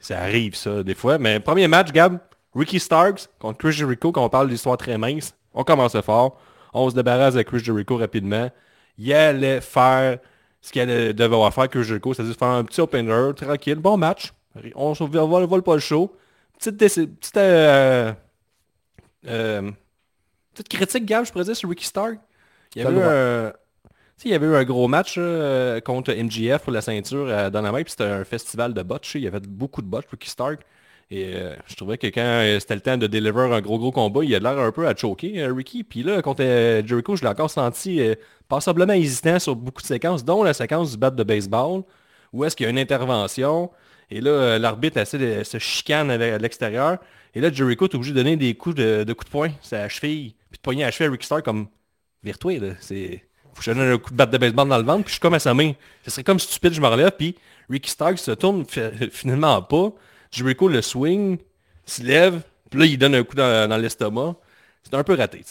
Ça 0.00 0.20
arrive 0.20 0.54
ça 0.54 0.82
des 0.82 0.94
fois. 0.94 1.18
Mais 1.18 1.40
premier 1.40 1.68
match, 1.68 1.90
Gab, 1.92 2.18
Ricky 2.54 2.78
Starks 2.80 3.28
contre 3.38 3.58
Chris 3.58 3.72
Jericho, 3.72 4.12
quand 4.12 4.24
on 4.24 4.28
parle 4.28 4.48
d'histoire 4.50 4.76
très 4.76 4.98
mince, 4.98 5.34
on 5.54 5.64
commence 5.64 5.98
fort. 6.00 6.38
On 6.74 6.90
se 6.90 6.94
débarrasse 6.94 7.34
de 7.34 7.42
Chris 7.42 7.60
Jericho 7.60 7.96
rapidement. 7.96 8.50
Il 8.98 9.12
allait 9.12 9.60
faire 9.60 10.18
ce 10.60 10.70
qu'il 10.70 10.82
allait- 10.82 11.12
devait 11.14 11.34
avoir 11.34 11.52
faire 11.54 11.68
Chris 11.68 11.84
Jericho, 11.84 12.12
c'est-à-dire 12.14 12.36
faire 12.36 12.48
un 12.48 12.64
petit 12.64 12.80
opener, 12.80 13.30
tranquille, 13.34 13.76
bon 13.76 13.96
match. 13.96 14.32
On 14.74 14.90
ne 14.92 15.18
vole, 15.26 15.44
vole 15.44 15.62
pas 15.62 15.74
le 15.74 15.80
show. 15.80 16.14
Petite, 16.58 16.76
petite, 16.78 17.36
euh, 17.38 18.12
euh, 19.26 19.70
petite 20.54 20.68
critique, 20.68 21.04
Gab, 21.06 21.24
je 21.24 21.32
pourrais 21.32 21.44
dire, 21.44 21.56
sur 21.56 21.68
Ricky 21.68 21.84
Stark. 21.86 22.18
Il 22.74 22.82
y 22.82 22.84
avait 22.86 22.96
eu 22.96 23.02
un- 23.02 23.52
il 24.24 24.30
y 24.30 24.34
avait 24.34 24.46
eu 24.46 24.54
un 24.54 24.62
gros 24.64 24.86
match 24.86 25.16
euh, 25.18 25.80
contre 25.80 26.12
MGF 26.12 26.62
pour 26.62 26.72
la 26.72 26.80
ceinture 26.80 27.28
à 27.28 27.50
Dynamite, 27.50 27.84
puis 27.86 27.90
c'était 27.90 28.04
un 28.04 28.24
festival 28.24 28.72
de 28.72 28.82
botch. 28.82 29.16
Il 29.16 29.22
y 29.22 29.26
avait 29.26 29.40
beaucoup 29.40 29.82
de 29.82 29.86
botch, 29.88 30.04
Ricky 30.12 30.30
Stark. 30.30 30.60
Et 31.10 31.32
euh, 31.34 31.54
je 31.66 31.74
trouvais 31.74 31.98
que 31.98 32.06
quand 32.06 32.20
euh, 32.22 32.58
c'était 32.60 32.76
le 32.76 32.80
temps 32.80 32.96
de 32.96 33.06
deliver 33.06 33.40
un 33.40 33.60
gros 33.60 33.78
gros 33.78 33.90
combat, 33.90 34.20
il 34.24 34.34
a 34.34 34.38
l'air 34.38 34.58
un 34.58 34.70
peu 34.70 34.86
à 34.86 34.94
choquer, 34.96 35.44
Ricky. 35.46 35.82
Puis 35.84 36.02
là, 36.04 36.22
contre 36.22 36.42
Jericho, 36.86 37.16
je 37.16 37.22
l'ai 37.22 37.28
encore 37.28 37.50
senti 37.50 38.00
passablement 38.48 38.92
hésitant 38.94 39.38
sur 39.38 39.56
beaucoup 39.56 39.82
de 39.82 39.86
séquences, 39.86 40.24
dont 40.24 40.42
la 40.44 40.54
séquence 40.54 40.92
du 40.92 40.96
bat 40.98 41.10
de 41.10 41.22
baseball, 41.24 41.82
où 42.32 42.44
est-ce 42.44 42.54
qu'il 42.56 42.64
y 42.64 42.66
a 42.68 42.70
une 42.70 42.78
intervention. 42.78 43.70
Et 44.10 44.20
là, 44.20 44.58
l'arbitre 44.58 44.98
essaie 44.98 45.18
de 45.18 45.42
se 45.42 45.58
chicane 45.58 46.10
à 46.10 46.16
l'e- 46.16 46.34
à 46.34 46.38
l'extérieur. 46.38 46.98
Et 47.34 47.40
là, 47.40 47.50
Jericho 47.52 47.86
est 47.86 47.94
obligé 47.94 48.12
de 48.12 48.16
donner 48.16 48.36
des 48.36 48.54
coups 48.54 48.76
de, 48.76 49.04
de 49.04 49.12
coups 49.12 49.26
de 49.26 49.30
poing, 49.32 49.50
sa 49.62 49.88
cheville, 49.88 50.34
puis 50.52 50.58
de 50.58 50.62
poigner 50.62 50.84
à 50.84 50.90
cheville 50.90 51.08
à 51.08 51.10
Ricky 51.12 51.26
Stark 51.26 51.44
comme 51.44 51.66
vire-toi, 52.22 52.58
là. 52.58 52.74
C'est... 52.80 53.24
Faut 53.54 53.58
que 53.58 53.64
je 53.64 53.72
donne 53.72 53.92
un 53.92 53.98
coup 53.98 54.10
de 54.10 54.16
batte 54.16 54.30
de 54.30 54.38
baseball 54.38 54.68
dans 54.68 54.78
le 54.78 54.84
ventre, 54.84 55.04
puis 55.04 55.10
je 55.10 55.14
suis 55.14 55.20
comme 55.20 55.34
à 55.34 55.38
sa 55.38 55.52
main. 55.52 55.72
Ce 56.04 56.10
serait 56.10 56.24
comme 56.24 56.38
stupide, 56.38 56.72
je 56.72 56.80
me 56.80 56.86
relève, 56.86 57.12
puis 57.18 57.36
Ricky 57.68 57.90
Stark 57.90 58.18
se 58.18 58.30
tourne 58.30 58.64
finalement 59.10 59.60
pas. 59.62 59.92
Jericho 60.30 60.68
le 60.68 60.80
swing, 60.80 61.38
se 61.84 62.02
lève, 62.02 62.40
puis 62.70 62.80
là, 62.80 62.86
il 62.86 62.96
donne 62.96 63.14
un 63.14 63.24
coup 63.24 63.36
dans, 63.36 63.68
dans 63.68 63.76
l'estomac. 63.76 64.36
C'était 64.82 64.96
un 64.96 65.04
peu 65.04 65.14
raté. 65.14 65.42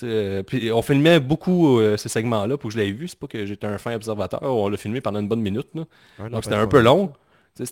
Puis 0.46 0.72
on 0.72 0.82
filmait 0.82 1.20
beaucoup 1.20 1.80
euh, 1.80 1.96
ces 1.96 2.10
segments-là 2.10 2.58
pour 2.58 2.70
que 2.70 2.74
je 2.74 2.80
l'ai 2.80 2.92
vu. 2.92 3.08
C'est 3.08 3.18
pas 3.18 3.28
que 3.28 3.46
j'étais 3.46 3.68
un 3.68 3.78
fin 3.78 3.96
observateur. 3.96 4.42
On 4.44 4.68
l'a 4.68 4.78
filmé 4.78 5.00
pendant 5.00 5.20
une 5.20 5.28
bonne 5.28 5.42
minute. 5.42 5.68
Là. 5.74 6.30
Donc 6.30 6.44
c'était 6.44 6.56
un 6.56 6.68
peu 6.68 6.82
long. 6.82 7.14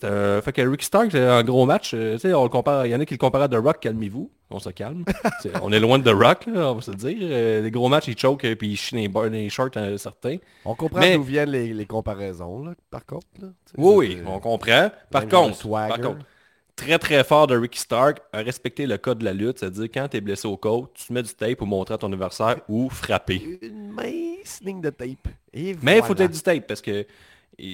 Un... 0.03 0.41
Fait 0.41 0.51
que 0.51 0.61
Ricky 0.61 0.85
Stark, 0.85 1.09
c'est 1.11 1.25
un 1.25 1.43
gros 1.43 1.65
match. 1.65 1.91
Euh, 1.93 2.17
on 2.25 2.43
le 2.43 2.49
compare... 2.49 2.85
Il 2.85 2.91
y 2.91 2.95
en 2.95 2.99
a 2.99 3.05
qui 3.05 3.13
le 3.13 3.17
comparent 3.17 3.43
à 3.43 3.47
The 3.47 3.55
Rock, 3.55 3.79
calmez-vous. 3.79 4.29
On 4.51 4.59
se 4.59 4.69
calme. 4.69 5.05
on 5.61 5.71
est 5.71 5.79
loin 5.79 5.99
de 5.99 6.03
The 6.03 6.15
Rock, 6.15 6.45
là, 6.47 6.71
on 6.71 6.75
va 6.75 6.81
se 6.81 6.91
le 6.91 6.97
dire. 6.97 7.17
Euh, 7.21 7.61
les 7.61 7.71
gros 7.71 7.87
matchs, 7.87 8.07
ils 8.07 8.17
choke 8.17 8.43
et 8.43 8.55
puis 8.55 8.69
ils 8.69 8.77
chient 8.77 8.95
les, 8.95 9.29
les 9.29 9.49
shorts 9.49 9.71
certains. 9.97 10.37
On 10.65 10.75
comprend 10.75 11.01
d'où 11.01 11.23
viennent 11.23 11.51
les, 11.51 11.73
les 11.73 11.85
comparaisons, 11.85 12.63
là, 12.63 12.73
par 12.89 13.05
contre. 13.05 13.27
Là. 13.41 13.47
Oui, 13.77 13.95
oui, 13.95 14.21
on 14.25 14.39
comprend. 14.39 14.89
Par 15.11 15.27
contre, 15.27 15.67
par 15.69 16.01
contre, 16.01 16.25
très 16.79 16.97
très 16.97 17.23
fort 17.23 17.47
de 17.47 17.57
Ricky 17.57 17.79
Stark 17.79 18.19
à 18.31 18.39
respecter 18.39 18.85
le 18.87 18.97
code 18.97 19.19
de 19.19 19.25
la 19.25 19.33
lutte, 19.33 19.59
c'est-à-dire 19.59 19.87
quand 19.93 20.07
tu 20.07 20.17
es 20.17 20.21
blessé 20.21 20.47
au 20.47 20.57
côte, 20.57 20.91
tu 20.93 21.13
mets 21.13 21.23
du 21.23 21.33
tape 21.33 21.55
pour 21.55 21.67
montrer 21.67 21.95
à 21.95 21.97
ton 21.97 22.11
adversaire 22.11 22.57
ou 22.67 22.89
frapper. 22.89 23.59
Une 23.61 23.91
mince 23.91 24.61
ligne 24.61 24.81
de 24.81 24.89
tape. 24.89 25.27
Mais 25.53 25.97
il 25.97 26.03
faut 26.03 26.15
être 26.15 26.31
du 26.31 26.41
tape 26.41 26.67
parce 26.67 26.81
que 26.81 27.05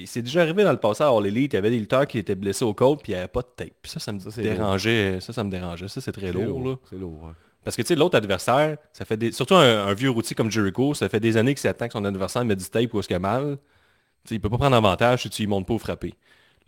c'est 0.06 0.22
déjà 0.22 0.42
arrivé 0.42 0.64
dans 0.64 0.72
le 0.72 0.78
passé 0.78 1.04
à 1.04 1.08
All 1.08 1.26
Elite, 1.26 1.52
il 1.52 1.56
y 1.56 1.58
avait 1.58 1.70
des 1.70 1.78
lutteurs 1.78 2.06
qui 2.06 2.18
étaient 2.18 2.34
blessés 2.34 2.64
au 2.64 2.74
côte 2.74 3.02
puis 3.02 3.12
il 3.12 3.14
n'y 3.14 3.18
avait 3.18 3.28
pas 3.28 3.42
de 3.42 3.48
tape. 3.56 3.72
ça, 3.84 4.00
ça 4.00 4.12
me 4.12 4.18
dérangeait. 4.42 5.20
Ça, 5.20 5.32
ça 5.32 5.44
me 5.44 5.50
dérangeait. 5.50 5.88
Ça, 5.88 6.00
c'est 6.00 6.12
très 6.12 6.32
lourd. 6.32 6.78
C'est 6.90 6.98
lourd. 6.98 7.32
Parce 7.64 7.76
que 7.76 7.82
tu 7.82 7.88
sais, 7.88 7.96
l'autre 7.96 8.16
adversaire, 8.16 8.76
ça 8.92 9.04
fait 9.04 9.16
des... 9.16 9.32
surtout 9.32 9.56
un, 9.56 9.92
vieux 9.92 10.10
routier 10.10 10.36
comme 10.36 10.50
Jericho, 10.50 10.94
ça 10.94 11.08
fait 11.08 11.18
des 11.18 11.36
années 11.36 11.52
qu'il 11.52 11.60
s'attend 11.60 11.88
que 11.88 11.94
son 11.94 12.04
adversaire 12.04 12.44
mette 12.44 12.60
du 12.60 12.68
tape 12.68 12.94
ou 12.94 13.00
est-ce 13.00 13.08
qu'il 13.08 13.16
a 13.16 13.20
mal. 13.20 13.58
Il 14.30 14.34
il 14.34 14.40
peut 14.40 14.50
pas 14.50 14.58
prendre 14.58 14.76
avantage 14.76 15.22
si 15.22 15.30
tu 15.30 15.42
ne 15.42 15.48
montes 15.48 15.66
pas 15.66 15.74
ou 15.74 15.78
frapper. 15.78 16.14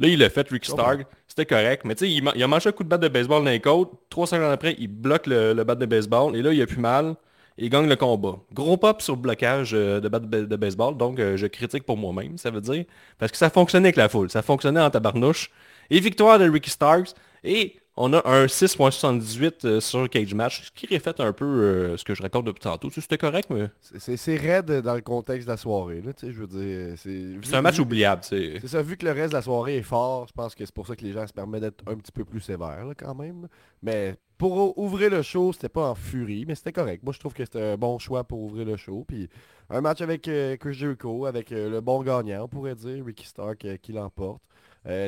Là, 0.00 0.08
il 0.08 0.18
l'a 0.18 0.30
fait, 0.30 0.48
Rick 0.48 0.64
Stark. 0.64 1.06
C'était 1.26 1.46
correct. 1.46 1.84
Mais 1.84 1.94
tu 1.94 2.06
sais, 2.06 2.12
il, 2.12 2.42
a 2.42 2.46
mangé 2.46 2.68
un 2.68 2.72
coup 2.72 2.84
de 2.84 2.88
batte 2.88 3.00
de 3.00 3.08
baseball 3.08 3.44
dans 3.44 3.50
les 3.50 3.60
côtes. 3.60 3.92
Trois 4.10 4.26
secondes 4.26 4.52
après, 4.52 4.76
il 4.78 4.88
bloque 4.88 5.26
le, 5.26 5.54
le 5.54 5.64
batte 5.64 5.78
de 5.78 5.86
baseball. 5.86 6.36
Et 6.36 6.42
là, 6.42 6.52
il 6.52 6.62
a 6.62 6.66
plus 6.66 6.78
mal. 6.78 7.16
Il 7.58 7.70
gagne 7.70 7.88
le 7.88 7.96
combat. 7.96 8.36
Gros 8.52 8.76
pop 8.76 9.02
sur 9.02 9.16
le 9.16 9.20
blocage 9.20 9.72
euh, 9.74 10.00
de 10.00 10.08
de 10.08 10.56
baseball. 10.56 10.96
Donc, 10.96 11.18
euh, 11.18 11.36
je 11.36 11.46
critique 11.46 11.84
pour 11.84 11.96
moi-même, 11.96 12.38
ça 12.38 12.50
veut 12.50 12.60
dire. 12.60 12.84
Parce 13.18 13.32
que 13.32 13.38
ça 13.38 13.50
fonctionnait 13.50 13.88
avec 13.88 13.96
la 13.96 14.08
foule. 14.08 14.30
Ça 14.30 14.42
fonctionnait 14.42 14.80
en 14.80 14.90
tabarnouche. 14.90 15.50
Et 15.90 16.00
victoire 16.00 16.38
de 16.38 16.48
Ricky 16.48 16.70
Starks. 16.70 17.14
Et 17.42 17.76
on 18.00 18.12
a 18.12 18.22
un 18.24 18.46
6.78 18.46 19.66
euh, 19.66 19.80
sur 19.80 20.08
Cage 20.08 20.32
Match, 20.32 20.66
ce 20.66 20.70
qui 20.70 20.94
reflète 20.94 21.18
un 21.18 21.32
peu 21.32 21.44
euh, 21.44 21.96
ce 21.96 22.04
que 22.04 22.14
je 22.14 22.22
raconte 22.22 22.46
depuis 22.46 22.60
tantôt. 22.60 22.90
C'était 22.90 23.18
correct, 23.18 23.50
mais... 23.50 23.68
C'est 23.98 24.36
raide 24.36 24.70
dans 24.82 24.94
le 24.94 25.00
contexte 25.00 25.48
de 25.48 25.52
la 25.52 25.56
soirée, 25.56 26.00
là, 26.00 26.12
je 26.22 26.28
veux 26.28 26.46
dire... 26.46 26.94
C'est 27.42 27.54
un 27.54 27.62
match 27.62 27.80
oubliable, 27.80 28.22
C'est 28.22 28.66
ça, 28.68 28.82
vu 28.82 28.96
que 28.96 29.04
le 29.04 29.12
reste 29.12 29.30
de 29.30 29.36
la 29.36 29.42
soirée 29.42 29.78
est 29.78 29.82
fort, 29.82 30.28
je 30.28 30.32
pense 30.32 30.54
que 30.54 30.64
c'est 30.64 30.74
pour 30.74 30.86
ça 30.86 30.94
que 30.94 31.04
les 31.04 31.12
gens 31.12 31.26
se 31.26 31.32
permettent 31.32 31.62
d'être 31.62 31.82
un 31.88 31.96
petit 31.96 32.12
peu 32.12 32.24
plus 32.24 32.40
sévères, 32.40 32.86
quand 32.96 33.16
même. 33.16 33.48
Mais 33.82 34.14
pour 34.38 34.78
ouvrir 34.78 35.10
le 35.10 35.22
show, 35.22 35.52
c'était 35.52 35.68
pas 35.68 35.90
en 35.90 35.94
furie, 35.94 36.44
mais 36.46 36.54
c'était 36.54 36.72
correct. 36.72 37.02
Moi, 37.02 37.12
je 37.12 37.18
trouve 37.18 37.34
que 37.34 37.44
c'était 37.44 37.72
un 37.72 37.76
bon 37.76 37.98
choix 37.98 38.24
pour 38.24 38.40
ouvrir 38.40 38.64
le 38.64 38.76
show. 38.76 39.04
Puis 39.06 39.28
un 39.68 39.80
match 39.80 40.00
avec 40.00 40.26
euh, 40.28 40.56
Chris 40.56 40.74
Jericho, 40.74 41.26
avec 41.26 41.50
le 41.50 41.80
bon 41.80 42.02
gagnant, 42.02 42.44
on 42.44 42.48
pourrait 42.48 42.74
dire, 42.74 43.04
Ricky 43.04 43.26
Stark 43.26 43.66
qui 43.82 43.92
l'emporte. 43.92 44.40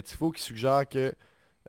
Tifo 0.04 0.30
qui 0.30 0.42
suggère 0.42 0.86
que 0.86 1.14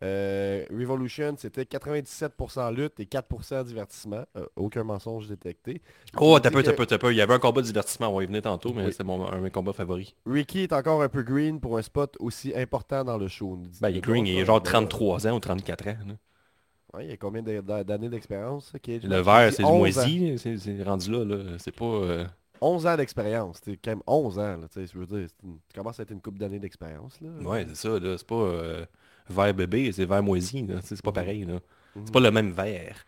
euh, 0.04 0.66
Revolution, 0.72 1.36
c'était 1.38 1.64
97% 1.64 2.74
lutte 2.74 3.00
et 3.00 3.06
4% 3.06 3.66
divertissement. 3.66 4.24
Euh, 4.36 4.46
aucun 4.56 4.84
mensonge 4.84 5.28
détecté. 5.28 5.82
Oh, 6.18 6.40
t'as 6.40 6.50
peu, 6.50 6.64
t'as 6.64 6.74
peu, 6.74 6.86
t'as 6.86 6.98
peu. 6.98 7.12
Il 7.12 7.18
y 7.18 7.22
avait 7.22 7.36
un 7.36 7.40
combat 7.40 7.62
de 7.62 7.68
divertissement, 7.68 8.10
on 8.10 8.18
va 8.18 8.24
y 8.24 8.26
venir 8.26 8.42
tantôt, 8.42 8.74
mais 8.74 8.92
c'est 8.92 9.04
mon 9.04 9.32
un 9.32 9.50
combat 9.50 9.74
favori. 9.74 10.16
Ricky 10.26 10.62
est 10.62 10.74
encore 10.74 11.04
un 11.04 11.10
peu 11.10 11.22
green 11.22 11.60
pour 11.60 11.78
un 11.78 11.82
spot 11.84 12.16
aussi 12.20 12.54
important 12.56 13.04
dans 13.04 13.18
le 13.18 13.28
show. 13.28 13.60
Ben, 13.80 13.90
il 13.90 13.98
est 13.98 14.02
green, 14.02 14.26
il 14.26 14.40
est 14.40 14.46
genre 14.46 14.62
33 14.62 15.28
ans 15.28 15.36
ou 15.36 15.40
34 15.40 15.88
ans. 15.90 15.96
Ouais, 16.94 17.06
il 17.06 17.10
y 17.10 17.14
a 17.14 17.18
combien 17.18 17.42
d'années 17.42 18.10
d'expérience 18.10 18.74
Le 18.86 19.22
vert, 19.22 19.54
c'est 19.54 19.64
du 19.64 19.70
moisi, 19.70 20.38
c'est 20.38 20.84
rendu 20.84 21.12
là. 21.12 21.24
là. 21.24 21.38
C'est 21.58 21.76
pas... 21.76 22.28
11 22.60 22.86
euh, 22.86 22.90
ans 22.90 22.98
d'expérience, 22.98 23.62
c'est 23.64 23.78
quand 23.78 23.92
même 23.92 24.04
11 24.06 24.40
ans, 24.40 24.58
là, 24.58 24.68
je 24.76 24.98
veux 24.98 25.06
dire, 25.06 25.28
tu 25.42 25.76
commences 25.76 26.00
à 26.00 26.04
être 26.04 26.12
une 26.12 26.22
couple 26.22 26.40
d'années 26.40 26.60
d'expérience. 26.60 27.18
Ouais, 27.42 27.66
c'est 27.70 27.76
ça, 27.76 28.00
là, 28.00 28.18
c'est 28.18 28.28
pas 28.28 28.86
vert 29.30 29.54
bébé, 29.54 29.92
c'est 29.92 30.06
vert 30.06 30.22
moisi. 30.22 30.68
C'est 30.84 31.02
pas 31.02 31.12
pareil. 31.12 31.48
C'est 31.96 32.12
pas 32.12 32.20
le 32.20 32.32
même 32.32 32.52
vert. 32.52 33.04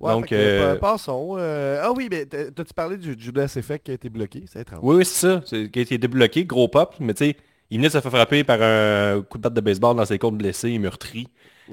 Donc, 0.00 0.32
euh, 0.32 0.76
passons. 0.76 1.36
Euh, 1.38 1.80
ah 1.82 1.92
oui, 1.92 2.08
mais 2.10 2.24
t'as-tu 2.26 2.74
parlé 2.74 2.96
du 2.96 3.16
Judas 3.18 3.52
Effect 3.56 3.84
qui 3.84 3.90
a 3.90 3.94
été 3.94 4.08
bloqué? 4.08 4.44
C'est 4.46 4.60
étrange. 4.60 4.80
Oui, 4.82 4.96
oui 4.96 5.04
c'est 5.04 5.26
ça. 5.26 5.42
Qui 5.44 5.78
a 5.78 5.82
été 5.82 5.98
débloqué, 5.98 6.44
gros 6.44 6.68
pop. 6.68 6.94
Mais 7.00 7.14
tu 7.14 7.26
sais, 7.26 7.36
il 7.70 7.78
venait 7.78 7.88
de 7.88 7.92
se 7.92 8.00
faire 8.00 8.10
frapper 8.10 8.44
par 8.44 8.62
un 8.62 9.22
coup 9.22 9.38
de 9.38 9.42
batte 9.42 9.54
de 9.54 9.60
baseball 9.60 9.96
dans 9.96 10.04
ses 10.04 10.18
côtes 10.18 10.36
blessées 10.36 10.70
et 10.70 10.78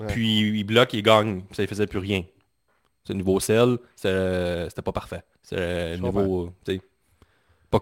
Puis 0.08 0.60
il 0.60 0.63
bloque, 0.63 0.93
il 0.93 1.01
gagne. 1.01 1.41
Puis 1.41 1.55
ça 1.55 1.62
ne 1.63 1.67
faisait 1.67 1.88
plus 1.88 1.99
rien. 1.99 2.23
C'est 3.03 3.13
un 3.13 3.17
nouveau 3.17 3.39
sel. 3.39 3.77
C'était 3.95 4.81
pas 4.84 4.91
parfait. 4.91 5.21
C'est 5.43 5.93
un 5.93 5.97
nouveau... 5.97 6.49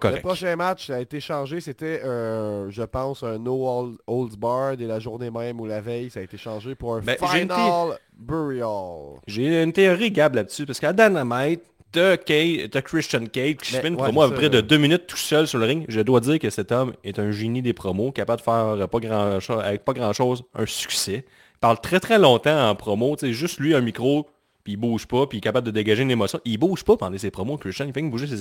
Le 0.02 0.20
prochain 0.20 0.56
match 0.56 0.90
a 0.90 1.00
été 1.00 1.20
changé. 1.20 1.60
C'était, 1.60 2.00
je 2.02 2.82
pense, 2.82 3.22
un 3.22 3.38
No 3.38 3.96
Holds 4.08 4.36
Bar 4.36 4.76
dès 4.76 4.86
la 4.86 4.98
journée 4.98 5.30
même 5.30 5.60
ou 5.60 5.66
la 5.66 5.80
veille. 5.80 6.10
Ça 6.10 6.18
a 6.18 6.24
été 6.24 6.36
changé 6.36 6.74
pour 6.74 6.96
un 6.96 7.00
ben, 7.00 7.16
Final 7.16 7.96
Burial. 8.12 9.20
J'ai 9.28 9.62
une 9.62 9.72
théorie, 9.72 10.10
Gab, 10.10 10.34
là-dessus. 10.34 10.66
Parce 10.66 10.80
qu'à 10.80 10.92
Dynamite, 10.92 11.62
t'as, 11.92 12.16
Christian 12.16 13.26
Cage 13.26 13.58
qui 13.58 13.70
se 13.72 13.76
fait 13.76 13.86
une 13.86 13.96
promo 13.96 14.22
à 14.22 14.32
près 14.32 14.50
de 14.50 14.60
deux 14.60 14.78
minutes 14.78 15.06
tout 15.06 15.16
seul 15.16 15.46
sur 15.46 15.60
le 15.60 15.66
ring. 15.66 15.84
Je 15.88 16.00
dois 16.00 16.18
dire 16.18 16.40
que 16.40 16.50
cet 16.50 16.72
homme 16.72 16.94
est 17.04 17.20
un 17.20 17.30
génie 17.30 17.62
des 17.62 17.72
promos, 17.72 18.10
capable 18.10 18.40
de 18.40 18.44
faire 18.44 18.88
pas 18.88 18.98
grand 18.98 19.38
avec 19.60 19.84
pas 19.84 19.92
grand-chose 19.92 20.42
un 20.54 20.66
succès. 20.66 21.24
Il 21.54 21.58
parle 21.60 21.80
très 21.80 22.00
très 22.00 22.18
longtemps 22.18 22.70
en 22.70 22.74
promo. 22.74 23.16
Juste 23.22 23.58
lui, 23.58 23.74
un 23.74 23.80
micro, 23.80 24.28
puis 24.64 24.74
il 24.74 24.76
bouge 24.76 25.06
pas, 25.06 25.26
puis 25.26 25.36
il 25.36 25.38
est 25.38 25.42
capable 25.42 25.66
de 25.66 25.70
dégager 25.70 26.02
une 26.02 26.10
émotion. 26.10 26.40
Il 26.44 26.58
bouge 26.58 26.84
pas 26.84 26.96
pendant 26.96 27.16
ses 27.16 27.30
promos, 27.30 27.56
Christian. 27.56 27.86
Il 27.86 27.92
fait 27.92 28.02
que 28.02 28.08
bouger 28.08 28.26
ses, 28.26 28.36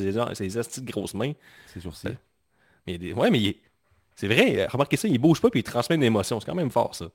ses 0.50 0.82
de 0.82 0.92
grosses 0.92 1.14
mains. 1.14 1.34
C'est 1.68 1.82
sourcils. 1.82 2.08
Euh, 2.08 2.14
mais, 2.88 3.14
ouais, 3.14 3.30
mais 3.30 3.56
c'est 4.16 4.28
vrai, 4.28 4.68
remarquez 4.68 4.98
ça, 4.98 5.08
il 5.08 5.20
bouge 5.20 5.42
pas, 5.42 5.50
puis 5.50 5.62
il 5.62 5.64
transmet 5.64 5.96
une 5.96 6.04
émotion. 6.04 6.40
C'est 6.40 6.46
quand 6.46 6.56
même 6.56 6.72
fort, 6.72 6.96
ça. 6.96 7.06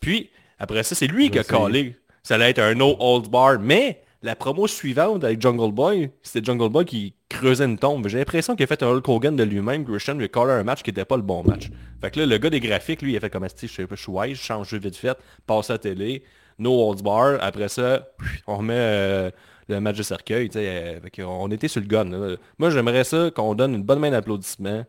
Puis, 0.00 0.30
après 0.58 0.82
ça, 0.82 0.94
c'est 0.94 1.06
lui 1.06 1.30
qui 1.30 1.38
a 1.38 1.44
collé. 1.44 1.96
Ça 2.22 2.36
allait 2.36 2.50
être 2.50 2.60
un 2.60 2.74
no 2.74 2.96
old 2.98 3.28
bar, 3.28 3.58
mais 3.60 4.03
la 4.24 4.34
promo 4.34 4.66
suivante 4.66 5.22
avec 5.22 5.40
Jungle 5.40 5.70
Boy, 5.70 6.10
c'était 6.22 6.42
Jungle 6.42 6.70
Boy 6.70 6.86
qui 6.86 7.14
creusait 7.28 7.66
une 7.66 7.76
tombe. 7.76 8.08
J'ai 8.08 8.18
l'impression 8.18 8.56
qu'il 8.56 8.64
a 8.64 8.66
fait 8.66 8.82
un 8.82 8.88
Hulk 8.88 9.06
Hogan 9.06 9.36
de 9.36 9.42
lui-même. 9.42 9.84
Christian 9.84 10.14
lui 10.14 10.30
a 10.32 10.40
un 10.40 10.64
match 10.64 10.82
qui 10.82 10.90
n'était 10.90 11.04
pas 11.04 11.16
le 11.16 11.22
bon 11.22 11.44
match. 11.44 11.68
Fait 12.00 12.10
que 12.10 12.20
là, 12.20 12.26
le 12.26 12.38
gars 12.38 12.48
des 12.48 12.58
graphiques, 12.58 13.02
lui, 13.02 13.12
il 13.12 13.16
a 13.18 13.20
fait 13.20 13.28
comme 13.28 13.46
si 13.54 13.68
je 13.68 13.72
sais 13.72 13.86
pas, 13.86 13.96
je 13.96 14.34
je 14.34 14.42
change 14.42 14.72
vite 14.72 14.96
fait, 14.96 15.18
passe 15.46 15.68
à 15.68 15.74
la 15.74 15.78
télé 15.78 16.22
no 16.58 16.72
holds 16.72 17.02
bar. 17.02 17.36
Après 17.42 17.68
ça, 17.68 18.08
on 18.46 18.56
remet 18.56 18.74
euh, 18.76 19.30
le 19.68 19.80
match 19.80 19.98
de 19.98 20.02
cercueil. 20.02 20.48
Euh, 20.56 21.00
on 21.18 21.50
était 21.50 21.68
sur 21.68 21.82
le 21.82 21.86
gun. 21.86 22.38
Moi, 22.58 22.70
j'aimerais 22.70 23.04
ça 23.04 23.30
qu'on 23.30 23.54
donne 23.54 23.74
une 23.74 23.82
bonne 23.82 23.98
main 23.98 24.10
d'applaudissement 24.10 24.86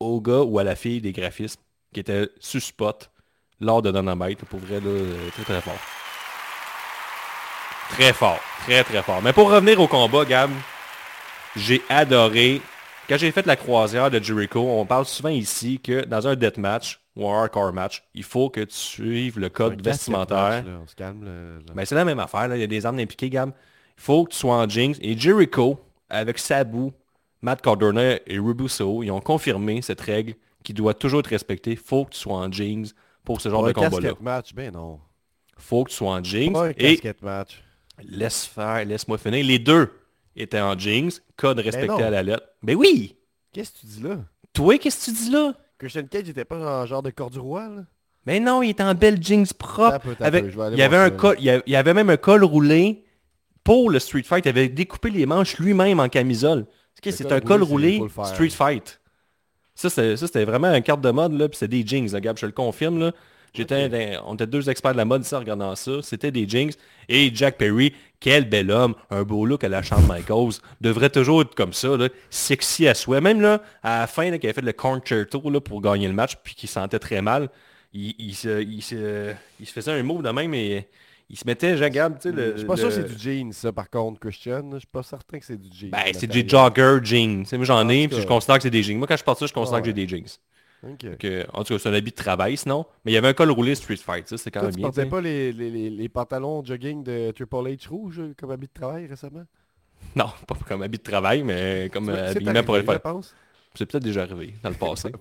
au 0.00 0.22
gars 0.22 0.40
ou 0.40 0.58
à 0.58 0.64
la 0.64 0.76
fille 0.76 1.02
des 1.02 1.12
graphismes 1.12 1.60
qui 1.92 2.00
était 2.00 2.30
sur 2.40 2.62
spot 2.62 3.10
lors 3.60 3.82
de 3.82 3.90
Dynamite. 3.90 4.46
Pour 4.46 4.60
vrai, 4.60 4.80
là, 4.80 4.90
très 5.34 5.44
très 5.44 5.60
fort. 5.60 5.97
Très 7.90 8.12
fort. 8.12 8.40
Très 8.64 8.84
très 8.84 9.02
fort. 9.02 9.20
Mais 9.22 9.32
pour 9.32 9.50
revenir 9.50 9.80
au 9.80 9.88
combat, 9.88 10.24
Gab, 10.24 10.50
j'ai 11.56 11.82
adoré. 11.88 12.60
Quand 13.08 13.16
j'ai 13.16 13.32
fait 13.32 13.46
la 13.46 13.56
croisière 13.56 14.10
de 14.10 14.22
Jericho, 14.22 14.60
on 14.60 14.84
parle 14.84 15.06
souvent 15.06 15.30
ici 15.30 15.80
que 15.80 16.04
dans 16.04 16.28
un 16.28 16.36
deathmatch, 16.36 17.00
ou 17.16 17.28
un 17.28 17.42
hardcore 17.42 17.72
match, 17.72 18.04
il 18.14 18.22
faut 18.22 18.48
que 18.48 18.60
tu 18.60 18.76
suives 18.76 19.38
le 19.38 19.48
code 19.48 19.82
vestimentaire. 19.82 20.64
on 20.80 20.86
se 20.86 20.94
calme. 20.94 21.60
Ben, 21.74 21.84
c'est 21.84 21.94
la 21.94 22.04
même 22.04 22.20
affaire. 22.20 22.54
Il 22.54 22.60
y 22.60 22.64
a 22.64 22.66
des 22.66 22.86
armes 22.86 23.00
impliquées, 23.00 23.30
Gab. 23.30 23.50
Il 23.96 24.02
faut 24.02 24.24
que 24.24 24.30
tu 24.30 24.38
sois 24.38 24.54
en 24.54 24.68
jeans. 24.68 24.94
Et 25.00 25.18
Jericho, 25.18 25.80
avec 26.08 26.38
Sabu, 26.38 26.92
Matt 27.42 27.60
Cardona 27.60 28.18
et 28.26 28.38
Rubuso, 28.38 29.02
ils 29.02 29.10
ont 29.10 29.20
confirmé 29.20 29.82
cette 29.82 30.00
règle 30.00 30.34
qui 30.62 30.72
doit 30.72 30.94
toujours 30.94 31.20
être 31.20 31.28
respectée. 31.28 31.72
Il 31.72 31.78
faut 31.78 32.04
que 32.04 32.10
tu 32.10 32.20
sois 32.20 32.36
en 32.36 32.52
jeans 32.52 32.86
pour 33.24 33.40
ce 33.40 33.48
genre 33.48 33.64
de 33.64 33.72
combat-là. 33.72 34.12
match, 34.20 34.54
ben 34.54 34.72
non. 34.72 35.00
faut 35.56 35.84
que 35.84 35.90
tu 35.90 35.96
sois 35.96 36.12
en 36.12 36.22
jeans. 36.22 36.52
Pas 36.52 36.68
un 36.68 36.72
et 36.76 37.00
match. 37.22 37.62
Laisse 38.04 38.44
faire, 38.44 38.84
laisse-moi 38.84 39.18
finir. 39.18 39.44
Les 39.44 39.58
deux 39.58 39.90
étaient 40.36 40.60
en 40.60 40.78
jeans, 40.78 41.10
code 41.36 41.56
ben 41.56 41.64
respecté 41.64 42.02
à 42.02 42.10
la 42.10 42.22
lettre. 42.22 42.44
Ben 42.62 42.76
oui! 42.76 43.16
Qu'est-ce 43.52 43.72
que 43.72 43.78
tu 43.80 43.86
dis 43.86 44.02
là? 44.02 44.18
Toi, 44.52 44.78
qu'est-ce 44.78 45.06
que 45.06 45.16
tu 45.16 45.24
dis 45.24 45.30
là? 45.30 45.54
Christian 45.78 46.04
Cage 46.04 46.24
n'était 46.24 46.44
pas 46.44 46.56
un 46.56 46.86
genre 46.86 47.02
de 47.02 47.10
corps 47.10 47.30
du 47.30 47.38
roi, 47.38 47.68
là? 47.68 47.82
Mais 48.26 48.40
non, 48.40 48.62
il 48.62 48.70
était 48.70 48.82
en 48.82 48.94
belle 48.94 49.22
jeans 49.22 49.46
propre. 49.58 50.14
il, 50.20 50.76
y 50.76 50.82
avait 50.82 50.96
un 50.96 51.08
col, 51.08 51.36
il, 51.38 51.62
y 51.66 51.76
avait, 51.76 51.94
même 51.94 52.10
un 52.10 52.18
col 52.18 52.44
roulé 52.44 53.04
pour 53.64 53.90
le 53.90 53.98
Street 53.98 54.22
Fight. 54.22 54.44
Il 54.44 54.50
avait 54.50 54.68
découpé 54.68 55.08
les 55.08 55.24
manches 55.24 55.58
lui-même 55.58 55.98
en 55.98 56.10
camisole. 56.10 56.66
C'est 57.02 57.32
un 57.32 57.40
col 57.40 57.62
roulé 57.62 58.02
Street 58.24 58.50
Fight? 58.50 59.00
Ça, 59.74 59.88
c'était 59.88 60.44
vraiment 60.44 60.66
un 60.66 60.80
carte 60.82 61.00
de 61.00 61.10
mode, 61.10 61.32
là, 61.32 61.48
puis 61.48 61.56
c'est 61.56 61.68
des 61.68 61.86
jeans, 61.86 62.10
là, 62.12 62.20
Gab, 62.20 62.36
je 62.36 62.44
le 62.44 62.52
confirme. 62.52 62.98
Là. 62.98 63.12
J'étais 63.54 64.16
on 64.24 64.34
était 64.34 64.46
deux 64.46 64.68
experts 64.70 64.92
de 64.92 64.98
la 64.98 65.04
mode 65.04 65.24
ici 65.24 65.34
en 65.34 65.40
regardant 65.40 65.74
ça. 65.74 66.02
C'était 66.02 66.30
des 66.30 66.48
Jinx. 66.48 66.76
Et 67.08 67.30
Jack 67.34 67.56
Perry, 67.58 67.94
quel 68.20 68.48
bel 68.48 68.70
homme, 68.70 68.94
un 69.10 69.22
beau 69.22 69.46
look 69.46 69.64
à 69.64 69.68
la 69.68 69.82
Shawn 69.82 70.06
Michaels. 70.06 70.60
Devrait 70.80 71.10
toujours 71.10 71.42
être 71.42 71.54
comme 71.54 71.72
ça, 71.72 71.96
là, 71.96 72.08
sexy 72.30 72.86
à 72.86 72.94
souhait. 72.94 73.20
Même 73.20 73.40
là, 73.40 73.62
à 73.82 74.00
la 74.00 74.06
fin, 74.06 74.30
là, 74.30 74.38
qu'il 74.38 74.48
avait 74.48 74.54
fait 74.54 74.66
le 74.66 74.72
concerto 74.72 75.50
là, 75.50 75.60
pour 75.60 75.80
gagner 75.80 76.08
le 76.08 76.14
match, 76.14 76.36
puis 76.42 76.54
qu'il 76.54 76.68
sentait 76.68 76.98
très 76.98 77.22
mal, 77.22 77.48
il, 77.92 78.14
il 78.18 78.34
se, 78.34 78.62
il, 78.62 78.82
se, 78.82 79.32
il 79.60 79.66
se 79.66 79.72
faisait 79.72 79.92
un 79.92 80.02
move 80.02 80.22
de 80.22 80.30
même, 80.30 80.50
mais 80.50 80.88
il 81.30 81.36
se 81.36 81.46
mettait, 81.46 81.76
je 81.76 81.84
regarde, 81.84 82.14
tu 82.20 82.30
sais, 82.30 82.34
le... 82.34 82.52
Je 82.52 82.58
suis 82.58 82.66
pas 82.66 82.76
sûr 82.76 82.88
que 82.88 82.94
c'est 82.94 83.14
du 83.14 83.18
jean, 83.18 83.52
ça, 83.52 83.72
par 83.72 83.90
contre, 83.90 84.18
Christian. 84.18 84.70
Je 84.72 84.78
suis 84.78 84.86
pas 84.86 85.02
certain 85.02 85.38
que 85.38 85.44
c'est 85.44 85.60
du 85.60 85.68
jean. 85.72 85.90
Ben, 85.90 86.04
c'est 86.12 86.26
des 86.26 86.46
jogger 86.48 86.98
jeans. 87.02 87.44
Moi, 87.52 87.64
j'en 87.64 87.78
En 87.78 87.88
ai, 87.88 88.08
puis 88.08 88.20
je 88.20 88.26
considère 88.26 88.56
que 88.56 88.62
c'est 88.62 88.70
des 88.70 88.82
jeans. 88.82 88.98
Moi, 88.98 89.06
quand 89.06 89.16
je 89.16 89.24
porte 89.24 89.38
ça, 89.38 89.46
je 89.46 89.52
considère 89.52 89.78
Ah 89.78 89.80
que 89.80 89.86
j'ai 89.86 89.92
ouais. 89.92 90.06
des 90.06 90.08
jeans. 90.08 90.26
En 90.84 91.64
tout 91.64 91.74
cas, 91.74 91.78
c'est 91.78 91.88
un 91.88 91.92
habit 91.92 92.10
de 92.10 92.16
travail, 92.16 92.56
sinon. 92.56 92.86
Mais 93.04 93.12
il 93.12 93.14
y 93.14 93.18
avait 93.18 93.28
un 93.28 93.32
col 93.32 93.50
roulé 93.50 93.74
Street 93.74 93.96
Fight, 93.96 94.28
ça, 94.28 94.38
c'est 94.38 94.50
quand 94.50 94.60
Toi, 94.60 94.68
même 94.68 94.74
tu 94.74 94.80
bien. 94.80 94.88
portais 94.88 95.02
tu 95.02 95.06
sais. 95.06 95.10
pas 95.10 95.20
les, 95.20 95.90
les, 95.90 96.08
pantalons 96.08 96.64
jogging 96.64 97.02
de 97.02 97.32
Triple 97.32 97.56
H 97.56 97.88
rouge 97.88 98.20
euh, 98.20 98.34
comme 98.38 98.50
habit 98.50 98.66
de 98.68 98.72
travail 98.72 99.06
récemment? 99.06 99.44
Non, 100.16 100.26
pas 100.46 100.54
comme 100.66 100.82
habit 100.82 100.98
de 100.98 101.02
travail, 101.02 101.42
mais 101.42 101.90
comme 101.92 102.08
euh, 102.08 102.30
habillement 102.30 102.62
pour 102.62 102.76
le 102.76 102.82
faire. 102.82 103.00
C'est 103.74 103.84
peut-être 103.86 104.04
déjà 104.04 104.22
arrivé 104.22 104.54
dans 104.62 104.70
le 104.70 104.74
passé. 104.78 105.10
Cas, 105.10 105.18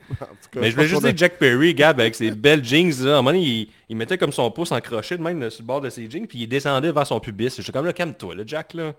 mais 0.56 0.70
je 0.70 0.76
voulais 0.76 0.88
juste 0.88 1.04
dire 1.04 1.18
Jack 1.18 1.38
Perry, 1.38 1.74
Gab, 1.74 2.00
avec 2.00 2.16
ses 2.16 2.32
belles 2.32 2.64
jeans, 2.64 2.92
là, 3.04 3.16
à 3.16 3.20
un 3.20 3.22
moment 3.22 3.32
donné, 3.32 3.44
il, 3.44 3.70
il 3.90 3.98
mettait 3.98 4.18
comme 4.18 4.32
son 4.32 4.50
pouce 4.52 4.72
en 4.72 4.80
crochet 4.80 5.18
de 5.18 5.24
même 5.24 5.50
sur 5.50 5.64
le 5.64 5.68
bord 5.68 5.82
de 5.82 5.90
ses 5.90 6.10
jeans, 6.10 6.28
puis 6.28 6.40
il 6.44 6.48
descendait 6.48 6.92
vers 6.92 7.06
son 7.06 7.20
pubis. 7.20 7.56
J'étais 7.58 7.72
comme 7.72 7.86
là, 7.86 7.94
calme-toi, 7.94 8.36
là, 8.36 8.44
Jack, 8.46 8.76
là. 8.76 8.94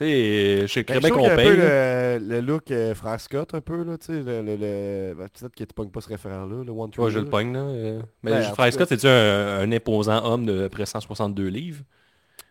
Tu 0.00 0.06
sais, 0.06 0.60
je 0.62 0.66
sais 0.72 0.82
Ben, 0.82 0.94
je 0.94 1.00
bien 1.00 1.10
trouve 1.10 1.22
qu'on 1.26 1.32
un 1.32 1.36
paye. 1.36 1.46
peu 1.50 1.56
le, 1.56 2.18
le 2.26 2.40
look 2.40 2.70
euh, 2.70 2.94
frère 2.94 3.20
Scott 3.20 3.52
un 3.52 3.60
peu 3.60 3.82
là, 3.84 3.98
tu 3.98 4.06
sais, 4.06 4.12
le, 4.14 4.40
le, 4.40 4.56
le- 4.56 5.14
ben, 5.14 5.28
peut-être 5.28 5.54
que 5.54 5.64
tu 5.64 5.74
pognes 5.74 5.90
pas 5.90 6.00
ce 6.00 6.08
référent-là, 6.08 6.64
le 6.64 6.72
One 6.72 6.90
Tree. 6.90 7.02
Ouais, 7.04 7.10
je 7.10 7.18
le 7.18 7.26
pogne, 7.26 7.52
là. 7.52 7.60
euh. 7.60 8.02
Mais 8.22 8.30
Ouais, 8.32 8.46
en 8.46 8.54
Frère 8.54 8.72
Scott, 8.72 8.88
c'est-tu 8.88 9.06
un, 9.06 9.58
un 9.60 9.72
imposant 9.72 10.24
homme 10.24 10.46
de 10.46 10.68
près 10.68 10.86
162 10.86 11.48
livres? 11.48 11.84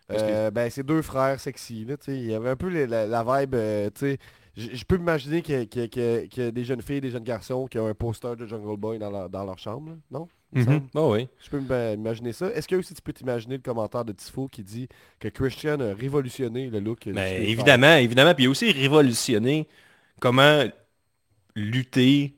Que- 0.07 0.15
Euh, 0.15 0.51
ben, 0.51 0.69
c'est 0.69 0.83
deux 0.83 1.01
frères 1.01 1.39
sexy, 1.39 1.85
là, 1.85 1.97
tu 1.97 2.05
sais. 2.05 2.17
Il 2.17 2.25
y 2.25 2.35
avait 2.35 2.49
un 2.49 2.55
peu 2.55 2.69
la, 2.69 3.07
la 3.07 3.23
vibe, 3.41 3.55
euh, 3.55 3.89
tu 3.95 4.11
sais. 4.11 4.17
Je 4.55 4.83
peux 4.83 4.97
m'imaginer 4.97 5.41
qu'il 5.41 5.55
y, 5.55 5.79
a- 5.79 6.23
y 6.23 6.47
y 6.47 6.51
des 6.51 6.63
jeunes 6.65 6.81
filles, 6.81 7.01
des 7.01 7.09
jeunes 7.11 7.23
garçons 7.23 7.65
qui 7.67 7.79
ont 7.79 7.87
un 7.87 7.93
poster 7.95 8.35
de 8.35 8.45
Jungle 8.45 8.77
Boy 8.77 8.99
dans 8.99 9.09
leur, 9.09 9.29
dans 9.29 9.45
leur 9.45 9.57
chambre, 9.57 9.89
là, 9.91 9.95
non? 10.11 10.27
Ah 10.55 11.07
oui. 11.07 11.27
Je 11.43 11.49
peux 11.49 11.59
m'a- 11.59 11.95
m'imaginer 11.95 12.33
ça. 12.33 12.47
Est-ce 12.51 12.67
que 12.67 12.75
aussi 12.75 12.93
tu 12.93 13.01
peux 13.01 13.13
t'imaginer 13.13 13.57
le 13.57 13.61
commentaire 13.61 14.03
de 14.03 14.13
Tifo 14.13 14.47
qui 14.47 14.63
dit 14.63 14.87
que 15.19 15.27
Christian 15.27 15.79
a 15.79 15.93
révolutionné 15.93 16.69
le 16.69 16.79
look 16.79 17.07
Ben, 17.07 17.43
évidemment, 17.43 17.95
évidemment. 17.95 18.33
Puis 18.33 18.45
il 18.45 18.47
a 18.47 18.49
aussi 18.49 18.71
révolutionné 18.71 19.67
comment 20.19 20.63
lutter 21.55 22.35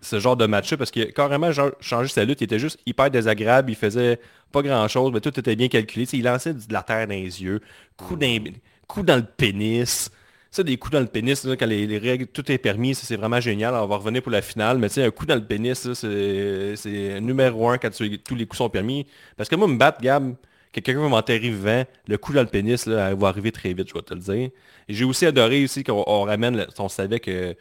ce 0.00 0.20
genre 0.20 0.36
de 0.36 0.46
match-là, 0.46 0.76
parce 0.76 0.90
qu'il 0.90 1.02
a 1.02 1.06
carrément 1.06 1.50
changé 1.80 2.08
sa 2.08 2.24
lutte. 2.24 2.40
Il 2.40 2.44
était 2.44 2.58
juste 2.58 2.78
hyper 2.86 3.10
désagréable. 3.10 3.70
Il 3.70 3.76
faisait 3.76 4.20
pas 4.52 4.62
grand-chose, 4.62 5.12
mais 5.12 5.20
tout 5.20 5.38
était 5.38 5.56
bien 5.56 5.68
calculé. 5.68 6.06
Il 6.12 6.24
lançait 6.24 6.54
de 6.54 6.72
la 6.72 6.82
terre 6.82 7.06
dans 7.06 7.14
les 7.14 7.42
yeux, 7.42 7.60
coups 7.96 8.20
dans, 8.20 8.44
coups 8.86 9.06
dans 9.06 9.16
le 9.16 9.24
pénis. 9.24 10.10
Ça, 10.56 10.62
des 10.62 10.78
coups 10.78 10.92
dans 10.94 11.00
le 11.00 11.06
pénis, 11.06 11.44
là, 11.44 11.54
quand 11.54 11.66
les, 11.66 11.86
les 11.86 11.98
règles, 11.98 12.28
tout 12.28 12.50
est 12.50 12.56
permis, 12.56 12.94
c'est 12.94 13.16
vraiment 13.16 13.40
génial. 13.42 13.74
On 13.74 13.86
va 13.86 13.96
revenir 13.96 14.22
pour 14.22 14.32
la 14.32 14.40
finale, 14.40 14.78
mais 14.78 14.88
tu 14.88 14.94
sais, 14.94 15.04
un 15.04 15.10
coup 15.10 15.26
dans 15.26 15.34
le 15.34 15.44
pénis, 15.44 15.92
c'est 15.92 17.20
numéro 17.20 17.68
un 17.68 17.76
quand 17.76 17.90
tous 17.90 18.34
les 18.34 18.46
coups 18.46 18.56
sont 18.56 18.70
permis. 18.70 19.06
Parce 19.36 19.50
que 19.50 19.54
moi, 19.54 19.68
me 19.68 19.76
battre, 19.76 20.00
Gab, 20.00 20.34
que 20.72 20.80
quelqu'un 20.80 21.02
va 21.02 21.08
m'enterrer 21.08 21.50
vivant, 21.50 21.84
le 22.08 22.16
coup 22.16 22.32
dans 22.32 22.40
le 22.40 22.46
pénis, 22.48 22.86
là, 22.86 23.14
va 23.14 23.28
arriver 23.28 23.52
très 23.52 23.74
vite, 23.74 23.90
je 23.90 23.92
vais 23.92 24.00
te 24.00 24.14
le 24.14 24.20
dire. 24.20 24.50
J'ai 24.88 25.04
aussi 25.04 25.26
adoré 25.26 25.62
aussi 25.62 25.84
qu'on 25.84 26.02
on 26.06 26.22
ramène, 26.22 26.66
on 26.78 26.88
savait 26.88 27.20
que 27.20 27.54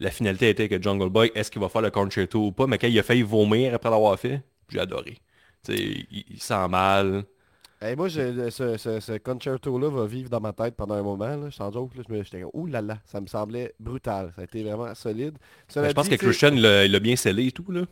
la 0.00 0.10
finalité 0.10 0.48
était 0.48 0.68
que 0.68 0.82
Jungle 0.82 1.08
Boy, 1.08 1.30
est-ce 1.36 1.52
qu'il 1.52 1.60
va 1.60 1.68
faire 1.68 1.82
le 1.82 1.92
concerto 1.92 2.46
ou 2.46 2.50
pas, 2.50 2.66
mais 2.66 2.78
quand 2.78 2.88
il 2.88 2.98
a 2.98 3.04
failli 3.04 3.22
vomir 3.22 3.74
après 3.76 3.90
l'avoir 3.90 4.18
fait, 4.18 4.42
j'ai 4.70 4.80
adoré. 4.80 5.18
Tu 5.64 5.76
sais, 5.76 5.82
il, 6.10 6.24
il 6.30 6.42
sent 6.42 6.66
mal. 6.68 7.26
Hey, 7.82 7.96
moi, 7.96 8.08
je- 8.08 8.50
ce, 8.50 8.76
ce- 8.76 9.00
ce 9.00 9.16
concerto-là 9.18 9.88
va 9.88 10.04
vivre 10.06 10.28
dans 10.28 10.40
ma 10.40 10.52
tête 10.52 10.74
pendant 10.76 10.94
un 10.96 11.02
moment. 11.02 11.34
Là, 11.36 11.50
sans 11.50 11.72
joke, 11.72 11.94
là, 11.96 12.02
je 12.06 12.12
me 12.14 12.22
j'étais 12.22 12.42
comme, 12.42 12.50
ouh 12.52 12.66
là 12.66 12.82
là, 12.82 12.98
ça 13.06 13.22
me 13.22 13.26
semblait 13.26 13.72
brutal. 13.80 14.32
Ça 14.36 14.42
a 14.42 14.44
été 14.44 14.62
vraiment 14.62 14.94
solide. 14.94 15.38
Mais 15.80 15.88
je 15.88 15.94
pense 15.94 16.04
dit, 16.04 16.10
que 16.10 16.16
Christian, 16.26 16.50
il 16.54 16.60
l'a 16.92 17.00
bien 17.00 17.16
scellé 17.16 17.46
et 17.46 17.52
tout, 17.52 17.70
là. 17.72 17.82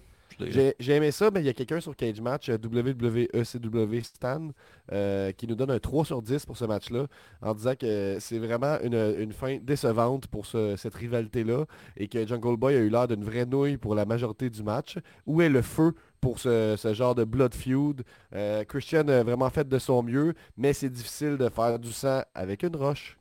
J'ai 0.79 0.93
aimé 0.95 1.11
ça, 1.11 1.31
mais 1.33 1.41
il 1.41 1.47
y 1.47 1.49
a 1.49 1.53
quelqu'un 1.53 1.81
sur 1.81 1.97
Cage 1.97 2.21
Match, 2.21 2.49
euh, 2.49 2.59
WWECW 2.63 4.03
Stan, 4.05 4.51
euh, 4.93 5.33
qui 5.33 5.49
nous 5.49 5.57
donne 5.57 5.71
un 5.73 5.81
3 5.81 6.05
sur 6.05 6.23
10 6.23 6.47
pour 6.47 6.57
ce 6.57 6.65
match-là, 6.65 7.07
en 7.43 7.55
disant 7.55 7.75
que 7.75 8.19
c'est 8.21 8.39
vraiment 8.39 8.77
une, 8.85 9.17
une 9.19 9.33
fin 9.33 9.57
décevante 9.61 10.29
pour 10.29 10.47
ce- 10.47 10.77
cette 10.77 10.95
rivalité-là, 10.95 11.65
et 11.97 12.07
que 12.07 12.25
Jungle 12.25 12.57
Boy 12.57 12.77
a 12.77 12.79
eu 12.79 12.89
l'air 12.89 13.09
d'une 13.09 13.25
vraie 13.25 13.47
nouille 13.47 13.79
pour 13.79 13.97
la 13.97 14.05
majorité 14.05 14.49
du 14.49 14.63
match. 14.63 14.99
Où 15.27 15.43
est 15.43 15.49
le 15.49 15.63
feu 15.63 15.93
pour 16.21 16.39
ce, 16.39 16.77
ce 16.77 16.95
genre 16.95 17.15
de 17.15 17.25
blood 17.25 17.55
feud? 17.55 18.03
Euh, 18.35 18.65
Christian 18.65 19.09
a 19.09 19.23
vraiment 19.23 19.51
fait 19.51 19.69
de 19.69 19.79
son 19.79 20.03
mieux, 20.03 20.35
mais 20.57 20.73
c'est 20.73 20.91
difficile 20.91 21.37
de 21.37 21.49
faire 21.49 21.79
du 21.79 21.93
sang 21.93 22.23
avec 22.35 22.63
une 22.63 22.77
roche. 22.77 23.19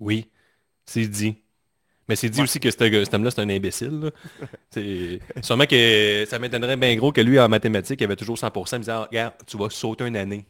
Oui, 0.00 0.30
c'est 0.86 1.06
dit. 1.08 1.36
Mais 2.08 2.16
c'est 2.16 2.28
dit 2.28 2.42
aussi 2.42 2.60
que 2.60 2.70
cet 2.70 3.14
homme-là, 3.14 3.30
c'est 3.30 3.40
un 3.40 3.48
imbécile. 3.48 4.12
Sûrement 5.42 5.66
que 5.66 6.24
ça 6.28 6.38
m'étonnerait 6.38 6.76
bien 6.76 6.94
gros 6.96 7.12
que 7.12 7.20
lui, 7.22 7.40
en 7.40 7.48
mathématiques, 7.48 8.00
il 8.00 8.04
avait 8.04 8.16
toujours 8.16 8.36
100%. 8.36 8.76
Il 8.76 8.78
me 8.80 8.82
disait, 8.82 8.92
Ah, 8.92 9.06
regarde, 9.10 9.34
tu 9.46 9.56
vas 9.56 9.70
sauter 9.70 10.06
une 10.06 10.16
année. 10.16 10.46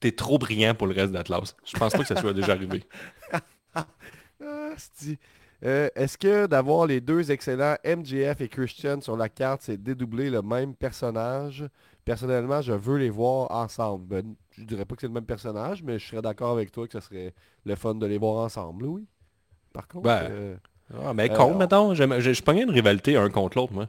T'es 0.00 0.12
trop 0.12 0.38
brillant 0.38 0.74
pour 0.74 0.88
le 0.88 0.94
reste 0.94 1.10
de 1.12 1.18
la 1.18 1.24
classe. 1.24 1.56
Je 1.64 1.76
pense 1.78 1.92
pas 1.92 2.00
que 2.00 2.06
ça 2.06 2.20
soit 2.20 2.34
déjà 2.34 2.52
arrivé. 2.52 2.84
Ah. 3.78 3.86
Euh, 5.64 5.88
Est-ce 5.94 6.18
que 6.18 6.46
d'avoir 6.46 6.86
les 6.86 7.00
deux 7.00 7.30
excellents 7.30 7.76
MJF 7.84 8.40
et 8.40 8.48
Christian 8.48 9.00
sur 9.00 9.16
la 9.16 9.28
carte, 9.28 9.62
c'est 9.62 9.82
dédoubler 9.82 10.28
le 10.30 10.42
même 10.42 10.74
personnage? 10.74 11.64
Personnellement, 12.04 12.60
je 12.62 12.72
veux 12.72 12.98
les 12.98 13.10
voir 13.10 13.50
ensemble. 13.50 14.04
Ben, 14.06 14.34
je 14.50 14.64
dirais 14.64 14.84
pas 14.84 14.94
que 14.94 15.00
c'est 15.00 15.06
le 15.08 15.12
même 15.14 15.24
personnage, 15.24 15.82
mais 15.82 15.98
je 15.98 16.06
serais 16.06 16.22
d'accord 16.22 16.52
avec 16.52 16.70
toi 16.70 16.86
que 16.86 16.92
ce 16.92 17.00
serait 17.00 17.34
le 17.64 17.74
fun 17.74 17.94
de 17.94 18.06
les 18.06 18.18
voir 18.18 18.44
ensemble, 18.44 18.84
oui. 18.86 19.06
Par 19.72 19.88
contre, 19.88 20.04
Ben, 20.04 20.28
euh, 20.30 20.56
Ah, 21.04 21.12
mais 21.14 21.28
Euh, 21.30 21.34
contre, 21.36 21.56
on- 21.56 21.58
mettons, 21.58 21.94
je, 21.94 22.32
je 22.32 22.42
pognais 22.44 22.62
une 22.62 22.70
rivalité 22.70 23.16
un 23.16 23.28
contre 23.28 23.58
l'autre, 23.58 23.72
moi. 23.72 23.88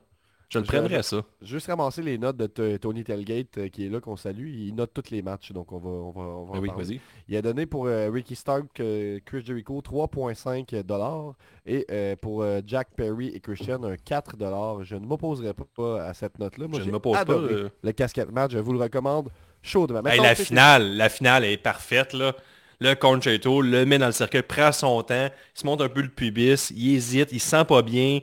Je 0.50 0.60
le 0.60 0.66
prendrais, 0.66 1.04
ça. 1.04 1.24
juste 1.42 1.68
ramasser 1.68 2.02
les 2.02 2.18
notes 2.18 2.38
de 2.38 2.78
Tony 2.78 3.04
Telgate 3.04 3.58
euh, 3.58 3.68
qui 3.68 3.86
est 3.86 3.90
là, 3.90 4.00
qu'on 4.00 4.16
salue. 4.16 4.48
Il 4.48 4.76
note 4.76 4.92
tous 4.94 5.12
les 5.12 5.22
matchs, 5.22 5.52
donc 5.52 5.74
on 5.74 5.78
va, 5.78 5.90
on 5.90 6.12
va, 6.12 6.22
on 6.22 6.46
va 6.46 6.52
Ben 6.54 6.60
en 6.60 6.62
oui, 6.62 6.68
parler. 6.70 6.84
vas-y. 6.86 7.00
Il 7.28 7.36
a 7.36 7.42
donné 7.42 7.66
pour 7.66 7.88
euh, 7.88 8.10
Ricky 8.10 8.36
Stark, 8.36 8.80
euh, 8.80 9.20
Chris 9.26 9.44
Jericho 9.46 9.82
3.5 9.82 10.84
dollars 10.84 11.34
et 11.66 11.86
euh, 11.92 12.16
pour 12.16 12.46
Jack 12.66 12.88
Perry 12.96 13.28
et 13.28 13.42
Christian 13.42 13.84
un 13.84 13.98
4 13.98 14.38
dollars. 14.38 14.86
Je 14.86 14.96
ne 14.96 15.06
m'opposerai 15.06 15.54
pas, 15.76 16.04
à 16.04 16.14
cette 16.14 16.40
note-là. 16.40 16.68
Moi, 16.70 16.80
Je 16.80 16.86
ne 16.86 16.92
m'oppose 16.92 17.18
pas, 17.26 17.38
le 17.84 17.92
casquette 17.92 18.32
match. 18.32 18.52
Je 18.54 18.60
vous 18.60 18.72
le 18.72 18.80
recommande 18.80 19.30
chaudement. 19.62 20.02
Hey, 20.06 20.22
la 20.22 20.34
finale, 20.36 20.96
la 20.96 21.10
finale 21.10 21.44
est 21.44 21.58
parfaite, 21.58 22.14
là. 22.14 22.34
Le 22.80 22.94
concerto, 22.94 23.62
le 23.62 23.86
met 23.86 23.98
dans 23.98 24.06
le 24.06 24.12
cercueil, 24.12 24.44
prend 24.44 24.72
son 24.72 25.02
temps, 25.02 25.30
il 25.56 25.60
se 25.60 25.66
monte 25.66 25.82
un 25.82 25.90
peu 25.90 26.02
le 26.02 26.10
pubis, 26.10 26.72
il 26.76 26.96
hésite, 26.96 27.30
il 27.32 27.40
se 27.40 27.50
sent 27.50 27.66
pas 27.66 27.82
bien. 27.82 28.20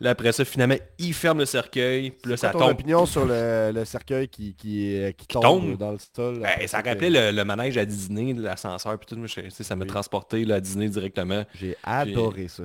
Là, 0.00 0.10
après 0.10 0.30
ça, 0.30 0.44
finalement, 0.44 0.76
il 0.98 1.12
ferme 1.12 1.38
le 1.40 1.44
cercueil, 1.44 2.12
puis 2.12 2.30
là, 2.30 2.36
ça 2.36 2.50
ton 2.50 2.60
tombe. 2.60 2.70
opinion 2.70 3.04
sur 3.04 3.24
le, 3.26 3.72
le 3.74 3.84
cercueil 3.84 4.28
qui, 4.28 4.54
qui, 4.54 4.96
euh, 4.96 5.10
qui 5.10 5.26
tombe, 5.26 5.42
tombe? 5.42 5.76
dans 5.76 5.90
le 5.90 5.98
sol? 6.14 6.38
Ben, 6.40 6.68
ça 6.68 6.76
rappelait 6.82 7.10
le, 7.10 7.36
le 7.36 7.44
manège 7.44 7.76
à 7.78 7.84
Disney, 7.84 8.32
l'ascenseur, 8.32 8.96
puis 8.98 9.06
tout. 9.06 9.16
Moi, 9.16 9.26
je- 9.26 9.50
ça 9.50 9.74
m'a 9.74 9.82
Oui. 9.84 9.88
transporté 9.90 10.44
là, 10.44 10.56
à 10.56 10.60
Disney 10.60 10.88
directement. 10.88 11.44
J'ai 11.54 11.76
adoré 11.82 12.46
ça. 12.46 12.62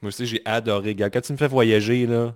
Moi 0.00 0.08
aussi, 0.10 0.26
j'ai 0.26 0.42
adoré. 0.44 0.94
Gars, 0.94 1.10
quand 1.10 1.20
tu 1.20 1.32
me 1.32 1.38
fais 1.38 1.48
voyager, 1.48 2.06
là, 2.06 2.34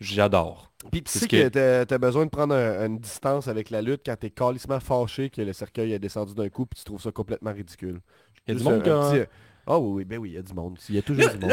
j'adore. 0.00 0.70
Puis 0.92 1.02
tu 1.02 1.18
sais 1.18 1.26
que- 1.26 1.48
que 1.48 1.84
t'as 1.84 1.94
as 1.94 1.98
besoin 1.98 2.24
de 2.24 2.30
prendre 2.30 2.54
un- 2.54 2.86
une 2.86 2.98
distance 2.98 3.48
avec 3.48 3.70
la 3.70 3.82
lutte 3.82 4.02
quand 4.06 4.16
t'es 4.16 4.30
calissement 4.30 4.78
fâché 4.80 5.28
que 5.30 5.40
le 5.42 5.52
cercueil 5.52 5.92
est 5.92 5.98
descendu 5.98 6.34
d'un 6.34 6.48
coup 6.48 6.66
puis 6.66 6.78
tu 6.78 6.84
trouves 6.84 7.02
ça 7.02 7.10
complètement 7.10 7.52
ridicule. 7.52 8.00
Il 8.46 8.54
y 8.54 8.56
a 8.56 8.58
du 8.58 8.64
monde 8.64 8.74
un- 8.74 8.80
qui 8.82 8.90
un 8.90 9.00
a- 9.00 9.10
petit- 9.24 9.30
Ah 9.70 9.78
oui, 9.78 9.90
oui, 9.96 10.04
ben 10.04 10.18
oui, 10.18 10.30
il 10.30 10.34
y 10.36 10.38
a 10.38 10.42
du 10.42 10.54
monde. 10.54 10.78
Il 10.88 10.94
y 10.94 10.98
a 10.98 11.02
toujours 11.02 11.24
Là, 11.24 11.28
du 11.28 11.38
monde. 11.40 11.50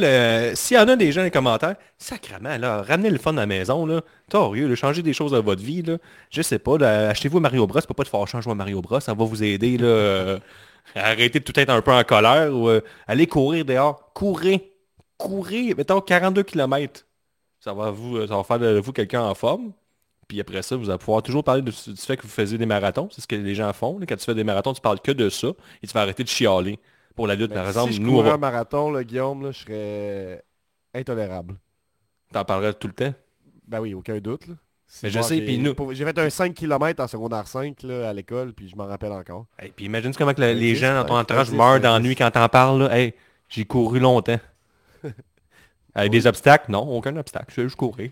là, 0.00 0.54
s'il 0.54 0.76
y 0.76 0.80
en 0.80 0.86
a 0.88 0.94
des 0.96 1.10
gens 1.10 1.20
dans 1.22 1.24
les 1.24 1.30
commentaires, 1.32 1.74
sacrement, 1.98 2.56
là, 2.58 2.82
ramenez 2.82 3.10
le 3.10 3.18
fun 3.18 3.32
à 3.32 3.40
la 3.40 3.46
maison, 3.46 3.86
là. 3.86 4.02
Torieux, 4.30 4.68
là, 4.68 4.74
changez 4.76 5.02
des 5.02 5.12
choses 5.12 5.32
dans 5.32 5.42
votre 5.42 5.62
vie, 5.62 5.82
là. 5.82 5.98
Je 6.30 6.42
sais 6.42 6.58
pas, 6.60 6.76
achetez-vous 7.08 7.40
Mario 7.40 7.66
Bros, 7.66 7.80
c'est 7.80 7.92
pas 7.92 8.04
de 8.04 8.08
fâcher 8.08 8.38
en 8.38 8.40
jouant 8.40 8.52
à 8.52 8.56
Mario 8.56 8.80
Bros, 8.80 9.00
ça 9.00 9.14
va 9.14 9.24
vous 9.24 9.42
aider, 9.42 9.78
là, 9.78 9.86
euh, 9.86 10.38
à 10.94 11.08
arrêter 11.08 11.40
de 11.40 11.44
tout 11.44 11.58
être 11.58 11.70
un 11.70 11.82
peu 11.82 11.92
en 11.92 12.04
colère, 12.04 12.54
ou 12.54 12.68
euh, 12.68 12.80
allez 13.08 13.26
courir 13.26 13.64
dehors. 13.64 14.12
Courez, 14.14 14.72
courez, 15.18 15.74
mettons 15.76 16.00
42 16.00 16.42
km. 16.44 17.04
Ça 17.58 17.72
va, 17.74 17.90
vous, 17.90 18.16
euh, 18.16 18.26
ça 18.26 18.36
va 18.36 18.44
faire 18.44 18.58
de 18.58 18.78
vous 18.78 18.92
quelqu'un 18.92 19.22
en 19.22 19.34
forme. 19.34 19.72
Puis 20.28 20.40
après 20.40 20.62
ça, 20.62 20.76
vous 20.76 20.88
allez 20.88 20.98
pouvoir 20.98 21.22
toujours 21.24 21.42
parler 21.42 21.60
de- 21.62 21.70
du 21.72 21.96
fait 21.96 22.16
que 22.16 22.22
vous 22.22 22.28
faisiez 22.28 22.56
des 22.56 22.64
marathons. 22.66 23.08
C'est 23.10 23.20
ce 23.20 23.26
que 23.26 23.34
les 23.34 23.54
gens 23.56 23.72
font. 23.72 23.98
là. 23.98 24.06
Quand 24.06 24.14
tu 24.16 24.24
fais 24.24 24.34
des 24.34 24.44
marathons, 24.44 24.72
tu 24.72 24.80
parles 24.80 25.00
que 25.00 25.10
de 25.10 25.28
ça. 25.28 25.48
Et 25.82 25.88
tu 25.88 25.92
vas 25.92 26.02
arrêter 26.02 26.22
de 26.22 26.28
chialer. 26.28 26.78
Pour 27.16 27.26
la 27.26 27.34
lutte, 27.34 27.50
Ben, 27.50 27.56
par 27.56 27.68
exemple, 27.68 27.90
si 27.92 27.96
je 27.98 28.02
nous, 28.02 28.10
on 28.12 28.16
courais 28.16 28.28
va... 28.30 28.34
un 28.34 28.38
marathon, 28.38 28.90
là, 28.90 29.04
Guillaume, 29.04 29.42
là, 29.42 29.50
je 29.52 29.58
serais 29.58 30.44
intolérable. 30.94 31.56
T'en 32.32 32.44
parlerais 32.44 32.72
tout 32.74 32.86
le 32.88 32.94
temps? 32.94 33.12
Ben 33.66 33.80
oui, 33.80 33.94
aucun 33.94 34.18
doute. 34.18 34.46
là. 34.46 34.54
Mais 35.04 35.10
je 35.10 35.20
sais, 35.20 35.36
j'ai- 35.36 35.44
puis 35.44 35.58
nous- 35.58 35.74
J'ai 35.92 36.04
fait 36.04 36.18
un 36.18 36.30
5 36.30 36.52
km 36.54 37.02
en 37.02 37.06
secondaire 37.06 37.46
5 37.46 37.82
là, 37.84 38.08
à 38.08 38.12
l'école, 38.12 38.52
puis 38.52 38.68
je 38.68 38.74
m'en 38.76 38.86
rappelle 38.86 39.12
encore. 39.12 39.46
Hey, 39.58 39.72
puis 39.74 39.84
imagine 39.84 40.12
comment 40.14 40.34
que 40.34 40.40
la- 40.40 40.52
les 40.52 40.74
gens 40.74 40.94
dans 40.94 41.04
ton 41.04 41.16
entourage 41.16 41.50
meurent 41.52 41.80
d'ennui 41.80 42.16
quand 42.16 42.30
t'en 42.30 42.48
parles. 42.48 42.80
Là. 42.82 42.96
Hey, 42.98 43.14
j'ai 43.48 43.64
couru 43.64 44.00
longtemps. 44.00 44.40
Avec 45.94 46.10
des 46.12 46.26
obstacles? 46.26 46.70
Non, 46.70 46.80
aucun 46.96 47.16
obstacle. 47.16 47.52
Je 47.56 47.62
juste 47.62 47.76
courir. 47.76 48.10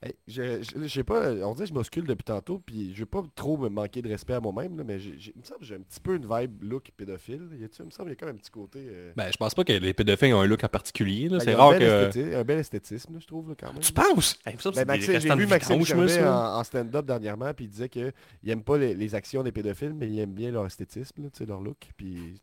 Hey, 0.00 0.14
je, 0.28 0.62
je, 0.62 0.80
je 0.80 0.86
sais 0.86 1.02
pas, 1.02 1.32
on 1.32 1.54
dirait 1.54 1.64
que 1.64 1.70
je 1.70 1.74
m'oscule 1.74 2.04
depuis 2.06 2.22
tantôt, 2.22 2.60
puis 2.64 2.94
je 2.94 3.00
veux 3.00 3.06
pas 3.06 3.24
trop 3.34 3.58
me 3.58 3.68
manquer 3.68 4.00
de 4.00 4.08
respect 4.08 4.34
à 4.34 4.40
moi-même, 4.40 4.76
là, 4.76 4.84
mais 4.84 4.98
il 5.02 5.32
me 5.36 5.42
semble 5.42 5.58
que 5.58 5.66
j'ai 5.66 5.74
un 5.74 5.80
petit 5.80 5.98
peu 5.98 6.14
une 6.14 6.22
vibe 6.22 6.62
look 6.62 6.92
pédophile. 6.96 7.48
Y 7.52 7.56
il 7.56 7.62
me 7.62 7.90
semble 7.90 7.90
qu'il 7.90 8.08
y 8.10 8.12
a 8.12 8.14
quand 8.14 8.26
même 8.26 8.36
un 8.36 8.38
petit 8.38 8.50
côté... 8.52 8.78
euh, 8.88 9.12
Ben, 9.16 9.28
je 9.32 9.36
pense 9.36 9.56
pas 9.56 9.64
que 9.64 9.72
les 9.72 9.92
pédophiles 9.94 10.32
ont 10.34 10.40
un 10.40 10.46
look 10.46 10.62
en 10.62 10.68
particulier. 10.68 11.28
ben, 11.28 11.40
C'est 11.40 11.50
a 11.52 11.54
un 11.54 11.56
rare 11.56 11.70
bel 11.72 12.10
que... 12.12 12.34
un 12.36 12.44
bel 12.44 12.58
esthétisme, 12.60 13.14
là, 13.14 13.18
je 13.20 13.26
trouve, 13.26 13.48
là, 13.48 13.56
quand 13.58 13.72
même. 13.72 13.82
Tu 13.82 13.92
penses? 13.92 14.38
Hey, 14.46 14.54
Ben, 14.86 15.00
j'ai 15.00 15.18
vu 15.18 15.46
Maxime 15.48 15.84
Gervais 15.84 16.22
en, 16.22 16.58
en 16.58 16.62
stand-up 16.64 17.04
dernièrement, 17.04 17.52
puis 17.52 17.64
il 17.64 17.68
disait 17.68 17.88
qu'il 17.88 18.12
aime 18.46 18.62
pas 18.62 18.78
les, 18.78 18.94
les 18.94 19.14
actions 19.16 19.42
des 19.42 19.50
pédophiles, 19.50 19.94
mais 19.94 20.06
il 20.08 20.18
aime 20.20 20.32
bien 20.32 20.52
leur 20.52 20.66
esthétisme, 20.66 21.24
là, 21.24 21.28
leur 21.44 21.60
look. 21.60 21.88
Puis 21.96 22.40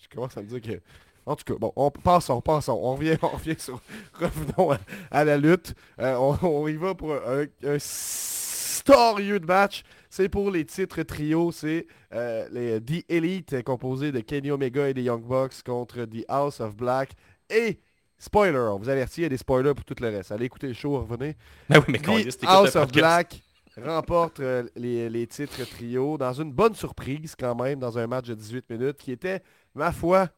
je 0.00 0.08
commence 0.14 0.36
à 0.36 0.42
me 0.42 0.46
dire 0.46 0.60
que... 0.60 0.80
En 1.26 1.36
tout 1.36 1.44
cas, 1.44 1.58
bon, 1.58 1.72
on 1.76 1.90
passons, 1.90 2.40
passons. 2.40 2.78
On 2.82 2.94
revient, 2.94 3.16
on 3.22 3.28
revient 3.28 3.56
sur... 3.58 3.80
Revenons 4.20 4.72
à, 4.72 4.78
à 5.10 5.24
la 5.24 5.36
lutte. 5.38 5.74
Euh, 6.00 6.14
on, 6.16 6.38
on 6.42 6.68
y 6.68 6.76
va 6.76 6.94
pour 6.94 7.14
un, 7.14 7.44
un 7.64 7.78
storieux 7.78 9.40
de 9.40 9.46
match. 9.46 9.82
C'est 10.10 10.28
pour 10.28 10.50
les 10.50 10.64
titres 10.64 11.02
trio. 11.02 11.50
C'est 11.50 11.86
euh, 12.12 12.46
les 12.52 12.80
The 12.80 13.04
Elite, 13.08 13.62
composé 13.62 14.12
de 14.12 14.20
Kenny 14.20 14.50
Omega 14.50 14.88
et 14.88 14.94
des 14.94 15.02
Young 15.02 15.24
Bucks 15.24 15.62
contre 15.64 16.04
The 16.04 16.24
House 16.28 16.60
of 16.60 16.76
Black. 16.76 17.12
Et, 17.50 17.80
spoiler, 18.18 18.58
on 18.58 18.78
vous 18.78 18.88
avertit, 18.88 19.20
il 19.20 19.24
y 19.24 19.26
a 19.26 19.30
des 19.30 19.38
spoilers 19.38 19.74
pour 19.74 19.84
tout 19.84 19.96
le 20.00 20.08
reste. 20.08 20.30
Allez 20.30 20.44
écouter 20.44 20.68
le 20.68 20.74
show, 20.74 20.98
revenez. 21.00 21.36
Ben 21.68 21.82
oui, 21.88 21.94
mais 21.94 21.98
The 21.98 22.44
House 22.44 22.76
of. 22.76 22.92
Black 22.92 23.42
remporte 23.76 24.40
euh, 24.40 24.64
les, 24.76 25.08
les 25.10 25.26
titres 25.26 25.64
trio 25.64 26.16
dans 26.16 26.32
une 26.32 26.52
bonne 26.52 26.74
surprise 26.74 27.34
quand 27.38 27.54
même, 27.54 27.80
dans 27.80 27.98
un 27.98 28.06
match 28.06 28.26
de 28.26 28.34
18 28.34 28.70
minutes 28.70 28.98
qui 28.98 29.12
était, 29.12 29.42
ma 29.74 29.92
foi, 29.92 30.28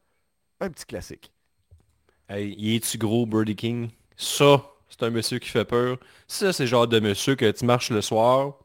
un 0.59 0.69
petit 0.69 0.85
classique. 0.85 1.31
Hey, 2.29 2.55
il 2.57 2.75
est-tu 2.75 2.97
gros, 2.97 3.25
Birdie 3.25 3.55
King? 3.55 3.89
Ça, 4.17 4.63
c'est 4.89 5.03
un 5.03 5.09
monsieur 5.09 5.39
qui 5.39 5.49
fait 5.49 5.65
peur. 5.65 5.97
Ça, 6.27 6.51
c'est 6.51 6.63
le 6.63 6.67
genre 6.69 6.87
de 6.87 6.99
monsieur 6.99 7.35
que 7.35 7.49
tu 7.51 7.65
marches 7.65 7.89
le 7.89 8.01
soir, 8.01 8.55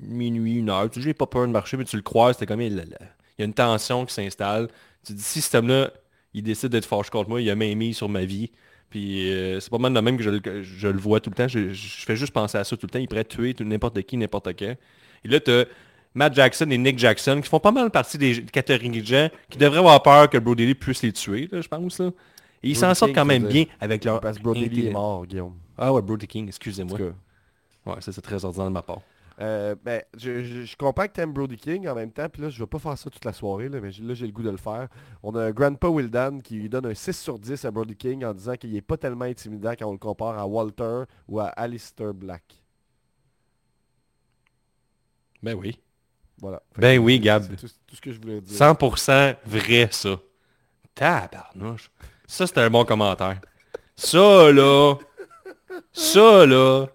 minuit, 0.00 0.56
une 0.56 0.70
heure. 0.70 0.90
Tu 0.90 1.00
dis, 1.00 1.06
j'ai 1.06 1.14
pas 1.14 1.26
peur 1.26 1.46
de 1.46 1.52
marcher, 1.52 1.76
mais 1.76 1.84
tu 1.84 1.96
le 1.96 2.02
croises, 2.02 2.36
c'était 2.36 2.46
comme, 2.46 2.60
il 2.60 2.74
y 3.38 3.42
a 3.42 3.44
une 3.44 3.54
tension 3.54 4.04
qui 4.06 4.14
s'installe. 4.14 4.68
Tu 5.04 5.14
dis, 5.14 5.22
si 5.22 5.40
cet 5.40 5.54
homme-là, 5.56 5.92
il 6.34 6.42
décide 6.42 6.70
d'être 6.70 6.86
fâché 6.86 7.10
contre 7.10 7.30
moi, 7.30 7.40
il 7.40 7.50
a 7.50 7.56
main 7.56 7.74
mise 7.74 7.96
sur 7.96 8.08
ma 8.08 8.24
vie. 8.24 8.50
Puis 8.90 9.30
euh, 9.32 9.60
c'est 9.60 9.70
pas 9.70 9.78
mal 9.78 9.92
de 9.94 10.00
même 10.00 10.16
que 10.16 10.22
je, 10.22 10.30
le- 10.88 10.98
vois 10.98 11.20
tout 11.20 11.30
le 11.30 11.36
temps. 11.36 11.48
Je, 11.48 11.70
fais 11.74 12.16
juste 12.16 12.32
penser 12.32 12.58
à 12.58 12.64
ça 12.64 12.76
tout 12.76 12.86
le 12.86 12.90
temps. 12.90 12.98
Il 12.98 13.08
pourrait 13.08 13.24
tuer 13.24 13.54
n'importe 13.60 14.02
qui, 14.02 14.16
n'importe 14.16 14.48
quand. 14.58 14.74
Et 15.24 15.28
là, 15.28 15.40
tu 15.40 15.50
as 15.50 15.66
Matt 16.18 16.34
Jackson 16.34 16.68
et 16.70 16.78
Nick 16.78 16.98
Jackson 16.98 17.40
qui 17.40 17.48
font 17.48 17.60
pas 17.60 17.70
mal 17.70 17.90
partie 17.90 18.18
des 18.18 18.42
catégories 18.42 19.00
de 19.00 19.06
gens 19.06 19.28
qui 19.48 19.56
devraient 19.56 19.78
avoir 19.78 20.02
peur 20.02 20.28
que 20.28 20.36
Brody 20.36 20.66
Lee 20.66 20.74
puisse 20.74 21.00
les 21.00 21.12
tuer, 21.12 21.48
là, 21.52 21.60
je 21.60 21.68
pense. 21.68 22.00
Là. 22.00 22.10
Et 22.60 22.70
ils 22.70 22.76
s'en 22.76 22.92
sortent 22.92 23.14
quand 23.14 23.24
même 23.24 23.46
bien 23.46 23.66
avec 23.80 24.04
leur... 24.04 24.20
Parce 24.20 24.36
que 24.36 24.42
Brody 24.42 24.68
Lee 24.68 24.88
est 24.88 24.90
mort, 24.90 25.24
Guillaume. 25.24 25.54
Ah 25.76 25.92
ouais, 25.92 26.02
Brody 26.02 26.26
King, 26.26 26.48
excusez-moi. 26.48 26.98
Ouais, 26.98 28.00
ça 28.00 28.10
c'est 28.10 28.20
très 28.20 28.44
ordinaire 28.44 28.66
de 28.66 28.72
ma 28.72 28.82
part. 28.82 29.00
Euh, 29.40 29.76
ben, 29.84 30.02
je, 30.16 30.42
je, 30.42 30.64
je 30.64 30.76
comprends 30.76 31.06
que 31.06 31.12
t'aimes 31.12 31.32
Brody 31.32 31.56
King 31.56 31.86
en 31.86 31.94
même 31.94 32.10
temps, 32.10 32.28
puis 32.28 32.42
là, 32.42 32.50
je 32.50 32.58
vais 32.58 32.66
pas 32.66 32.80
faire 32.80 32.98
ça 32.98 33.08
toute 33.08 33.24
la 33.24 33.32
soirée, 33.32 33.68
là, 33.68 33.78
mais 33.80 33.90
là, 33.90 34.14
j'ai 34.14 34.26
le 34.26 34.32
goût 34.32 34.42
de 34.42 34.50
le 34.50 34.56
faire. 34.56 34.88
On 35.22 35.32
a 35.36 35.52
Grandpa 35.52 35.86
Wildan 35.88 36.40
qui 36.40 36.56
lui 36.56 36.68
donne 36.68 36.86
un 36.86 36.94
6 36.94 37.12
sur 37.12 37.38
10 37.38 37.64
à 37.64 37.70
Brody 37.70 37.94
King 37.94 38.24
en 38.24 38.34
disant 38.34 38.56
qu'il 38.56 38.74
est 38.74 38.80
pas 38.80 38.96
tellement 38.96 39.26
intimidant 39.26 39.74
quand 39.78 39.86
on 39.86 39.92
le 39.92 39.98
compare 39.98 40.36
à 40.36 40.44
Walter 40.44 41.04
ou 41.28 41.38
à 41.38 41.46
Alistair 41.46 42.12
Black. 42.12 42.42
Ben 45.40 45.54
oui. 45.54 45.78
Voilà. 46.40 46.62
Fait 46.74 46.80
Ben 46.80 46.96
que 46.98 47.02
oui, 47.02 47.20
Gab. 47.20 47.42
C'est 47.50 47.56
tout, 47.56 47.72
tout 47.86 47.96
ce 47.96 48.00
que 48.00 48.12
je 48.12 48.20
voulais 48.20 48.40
dire. 48.40 48.56
100% 48.58 49.36
vrai, 49.46 49.88
ça. 49.90 50.18
Tabarnouche. 50.94 51.90
Ça, 52.26 52.46
c'était 52.46 52.60
un 52.60 52.70
bon 52.70 52.84
commentaire. 52.84 53.40
Ça, 53.96 54.52
là. 54.52 54.94
Ça, 55.92 56.46
là. 56.46 56.86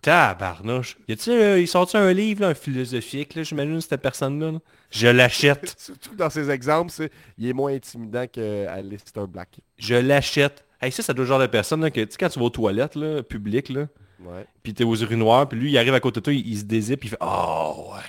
Tabarnouche. 0.00 0.96
Y 1.08 1.12
a-tu, 1.12 1.30
euh, 1.30 1.58
il 1.60 1.66
sort-tu 1.66 1.96
un 1.96 2.12
livre, 2.12 2.42
là, 2.42 2.48
un 2.48 2.54
philosophique, 2.54 3.34
là, 3.34 3.42
j'imagine, 3.42 3.80
cette 3.80 4.00
personne-là? 4.00 4.52
là? 4.52 4.58
Je 4.90 5.08
l'achète. 5.08 5.74
Surtout 5.78 6.14
dans 6.14 6.30
ces 6.30 6.50
exemples, 6.50 6.90
c'est 6.92 7.10
il 7.36 7.48
est 7.48 7.52
moins 7.52 7.74
intimidant 7.74 8.26
qu'Alistair 8.26 9.26
Black. 9.26 9.58
Je 9.76 9.96
l'achète. 9.96 10.64
Hey, 10.80 10.92
ça, 10.92 11.02
c'est 11.02 11.16
le 11.16 11.24
genre 11.24 11.40
de 11.40 11.46
personne, 11.48 11.80
là, 11.82 11.90
que, 11.90 12.00
tu 12.00 12.12
sais, 12.12 12.16
quand 12.18 12.28
tu 12.28 12.38
vas 12.38 12.44
aux 12.44 12.50
toilettes, 12.50 12.94
là, 12.94 13.22
publiques, 13.22 13.68
là, 13.70 13.86
Ouais. 14.20 14.46
puis 14.62 14.72
t'es 14.74 14.84
aux 14.84 14.96
urinoirs, 14.96 15.48
puis 15.48 15.58
lui, 15.58 15.70
il 15.72 15.78
arrive 15.78 15.94
à 15.94 16.00
côté 16.00 16.20
de 16.20 16.24
toi, 16.24 16.32
il, 16.32 16.46
il 16.46 16.58
se 16.58 16.64
dézippe, 16.64 17.00
puis 17.00 17.08
il 17.08 17.10
fait 17.10 17.18
«Oh, 17.20 17.90
ouais.» 17.94 18.00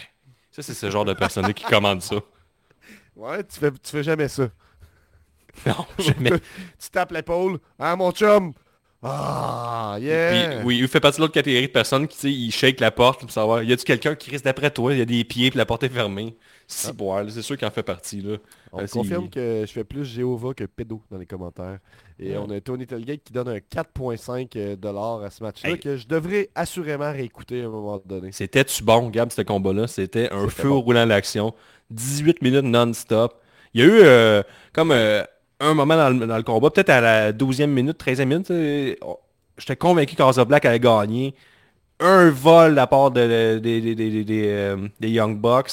Ça, 0.59 0.63
c'est 0.63 0.73
ce 0.73 0.91
genre 0.91 1.05
de 1.05 1.13
personne-là 1.13 1.53
qui 1.53 1.63
commande 1.63 2.01
ça. 2.01 2.17
Ouais, 3.15 3.41
tu 3.45 3.59
fais, 3.59 3.71
tu 3.71 3.91
fais 3.91 4.03
jamais 4.03 4.27
ça. 4.27 4.49
Non, 5.65 5.85
jamais. 5.99 6.31
tu 6.31 6.89
tapes 6.91 7.11
l'épaule. 7.11 7.59
Ah, 7.77 7.95
mon 7.95 8.11
chum! 8.11 8.51
Ah, 9.01 9.95
yeah! 10.01 10.57
Puis, 10.57 10.65
oui, 10.65 10.79
il 10.79 10.87
fait 10.89 10.99
partie 10.99 11.17
de 11.17 11.21
l'autre 11.21 11.33
catégorie 11.33 11.67
de 11.67 11.71
personnes 11.71 12.09
qui, 12.09 12.15
tu 12.17 12.21
sais, 12.23 12.31
il 12.33 12.51
shake 12.51 12.81
la 12.81 12.91
porte 12.91 13.21
pour 13.21 13.31
savoir, 13.31 13.63
y 13.63 13.71
a-tu 13.71 13.85
quelqu'un 13.85 14.15
qui 14.15 14.31
reste 14.31 14.43
d'après 14.43 14.69
toi, 14.69 14.91
il 14.91 14.99
y 14.99 15.01
a 15.01 15.05
des 15.05 15.23
pieds, 15.23 15.49
puis 15.49 15.57
la 15.57 15.65
porte 15.65 15.83
est 15.83 15.89
fermée. 15.89 16.35
Si, 16.71 16.93
boire, 16.93 17.23
là, 17.23 17.29
c'est 17.31 17.41
sûr 17.41 17.57
qu'il 17.57 17.67
en 17.67 17.71
fait 17.71 17.81
partie, 17.81 18.21
là. 18.21 18.37
On 18.71 18.79
c'est- 18.85 18.93
confirme 18.93 19.27
que 19.27 19.63
je 19.65 19.71
fais 19.71 19.83
plus 19.83 20.05
Jéhovah 20.05 20.53
que 20.53 20.65
pédo 20.65 21.01
dans 21.09 21.17
les 21.17 21.25
commentaires. 21.25 21.79
Et 22.19 22.37
on 22.37 22.47
a 22.51 22.61
Tony 22.61 22.85
Telgate 22.85 23.21
qui 23.23 23.33
donne 23.33 23.47
un 23.47 23.57
4.5 23.59 24.55
euh, 24.55 24.75
dollars 24.75 25.23
à 25.23 25.29
ce 25.31 25.41
match-là 25.43 25.77
que 25.77 25.97
je 25.97 26.07
devrais 26.07 26.49
assurément 26.53 27.11
réécouter 27.11 27.63
à 27.63 27.65
un 27.65 27.69
moment 27.69 27.99
donné. 28.05 28.31
C'était-tu 28.31 28.83
bon, 28.83 29.09
Gab, 29.09 29.31
ce 29.31 29.41
combat-là? 29.41 29.87
C'était 29.87 30.31
un 30.31 30.47
feu 30.47 30.69
roulant 30.71 31.07
d'action. 31.07 31.55
18 31.89 32.41
minutes 32.43 32.65
non-stop. 32.65 33.41
Il 33.73 33.81
y 33.81 33.83
a 33.83 33.87
eu 33.87 33.99
euh, 34.03 34.43
comme 34.71 34.91
euh, 34.91 35.23
un 35.59 35.73
moment 35.73 35.95
dans 35.95 36.09
le, 36.37 36.43
combat, 36.43 36.69
peut-être 36.69 36.89
à 36.91 37.01
la 37.01 37.31
12e 37.33 37.65
minute, 37.71 37.97
13e 37.99 38.25
minute, 38.25 38.51
euh, 38.51 38.93
j'étais 39.57 39.75
convaincu 39.75 40.15
qu'Asa 40.15 40.45
Black 40.45 40.65
allait 40.65 40.79
gagner. 40.79 41.33
Un 41.99 42.29
vol 42.29 42.71
de 42.71 42.75
la 42.75 42.85
part 42.87 43.09
de, 43.11 43.55
de- 43.55 43.59
des- 43.59 43.81
des- 43.81 43.95
des- 43.95 44.23
des, 44.23 44.47
euh, 44.47 44.87
des 44.99 45.09
Young 45.09 45.39
Bucks. 45.39 45.71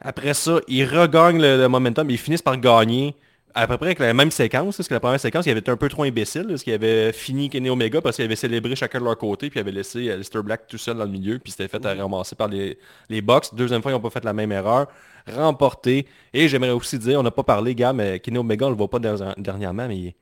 Après 0.00 0.34
ça, 0.34 0.60
ils 0.68 0.84
regagnent 0.84 1.40
le, 1.40 1.58
le 1.58 1.68
momentum, 1.68 2.08
ils 2.10 2.18
finissent 2.18 2.42
par 2.42 2.58
gagner 2.58 3.14
à 3.52 3.66
peu 3.66 3.76
près 3.76 3.86
avec 3.86 3.98
la 3.98 4.14
même 4.14 4.30
séquence, 4.30 4.76
parce 4.76 4.88
que 4.88 4.94
la 4.94 5.00
première 5.00 5.18
séquence, 5.18 5.44
il 5.44 5.50
avait 5.50 5.58
été 5.58 5.72
un 5.72 5.76
peu 5.76 5.88
trop 5.88 6.04
imbécile, 6.04 6.46
parce 6.48 6.62
qu'il 6.62 6.72
avait 6.72 7.12
fini 7.12 7.50
Kenny 7.50 7.68
Omega 7.68 8.00
parce 8.00 8.14
qu'il 8.14 8.24
avait 8.24 8.36
célébré 8.36 8.76
chacun 8.76 9.00
de 9.00 9.04
leur 9.04 9.18
côté, 9.18 9.50
puis 9.50 9.58
il 9.58 9.62
avait 9.62 9.72
laissé 9.72 10.08
Alistair 10.08 10.44
Black 10.44 10.68
tout 10.68 10.78
seul 10.78 10.96
dans 10.96 11.04
le 11.04 11.10
milieu, 11.10 11.38
puis 11.40 11.50
c'était 11.50 11.66
fait 11.66 11.84
à 11.84 11.94
ramasser 11.94 12.36
par 12.36 12.46
les, 12.46 12.78
les 13.08 13.20
Bucks. 13.20 13.52
Deuxième 13.52 13.82
fois, 13.82 13.90
ils 13.90 13.94
n'ont 13.94 14.00
pas 14.00 14.10
fait 14.10 14.24
la 14.24 14.32
même 14.32 14.52
erreur. 14.52 14.86
Remporté. 15.26 16.06
Et 16.32 16.48
j'aimerais 16.48 16.70
aussi 16.70 16.96
dire, 16.98 17.18
on 17.18 17.24
n'a 17.24 17.32
pas 17.32 17.42
parlé, 17.42 17.74
gars, 17.74 17.92
mais 17.92 18.20
Kenny 18.20 18.38
Omega, 18.38 18.66
on 18.66 18.70
le 18.70 18.76
voit 18.76 18.88
pas 18.88 19.00
der- 19.00 19.34
dernièrement, 19.36 19.88
mais 19.88 19.98
il 19.98 20.06
est, 20.06 20.16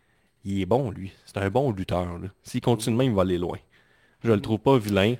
il 0.44 0.62
est 0.62 0.66
bon, 0.66 0.90
lui. 0.90 1.12
C'est 1.26 1.36
un 1.36 1.50
bon 1.50 1.70
lutteur. 1.70 2.06
S'il 2.42 2.62
continue 2.62 2.96
même, 2.96 3.10
il 3.10 3.14
va 3.14 3.22
aller 3.22 3.36
loin. 3.36 3.58
Je 4.24 4.32
le 4.32 4.40
trouve 4.40 4.58
pas 4.58 4.78
vilain. 4.78 5.14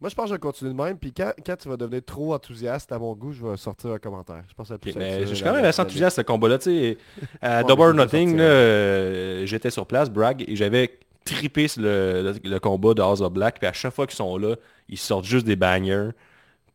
Moi, 0.00 0.08
je 0.10 0.14
pense 0.14 0.24
que 0.26 0.28
je 0.28 0.34
vais 0.34 0.38
continuer 0.38 0.72
de 0.72 0.76
même. 0.80 0.96
Puis 0.96 1.12
quand, 1.12 1.32
quand 1.44 1.56
tu 1.56 1.68
vas 1.68 1.76
devenir 1.76 2.02
trop 2.04 2.32
enthousiaste 2.32 2.92
à 2.92 2.98
mon 3.00 3.14
goût, 3.14 3.32
je 3.32 3.44
vais 3.44 3.56
sortir 3.56 3.90
un 3.90 3.98
commentaire. 3.98 4.44
Je 4.48 4.54
pense 4.54 4.68
que 4.68 4.68
ça 4.68 4.74
va 4.74 4.76
Ok, 4.76 4.82
plus 4.82 4.94
mais 4.96 5.26
je 5.26 5.34
suis 5.34 5.44
quand 5.44 5.52
même 5.52 5.64
assez 5.64 5.82
enthousiaste 5.82 6.16
ce 6.16 6.22
combat-là. 6.22 6.58
tu 6.58 6.70
sais. 6.70 6.98
À 7.42 7.64
Double 7.64 7.82
or 7.82 7.94
Nothing, 7.94 8.36
là, 8.36 8.44
euh, 8.44 9.46
j'étais 9.46 9.70
sur 9.70 9.86
place, 9.86 10.08
brag, 10.08 10.44
et 10.46 10.54
j'avais 10.54 10.98
trippé 11.24 11.66
sur 11.68 11.82
le, 11.82 12.22
le- 12.42 12.48
le 12.50 12.60
combat 12.60 12.94
de 12.94 13.02
House 13.02 13.20
of 13.20 13.32
Black. 13.32 13.58
Puis 13.58 13.66
à 13.66 13.72
chaque 13.72 13.92
fois 13.92 14.06
qu'ils 14.06 14.16
sont 14.16 14.36
là, 14.38 14.54
ils 14.88 14.96
sortent 14.98 15.24
juste 15.24 15.44
des 15.46 15.56
bangers. 15.56 16.10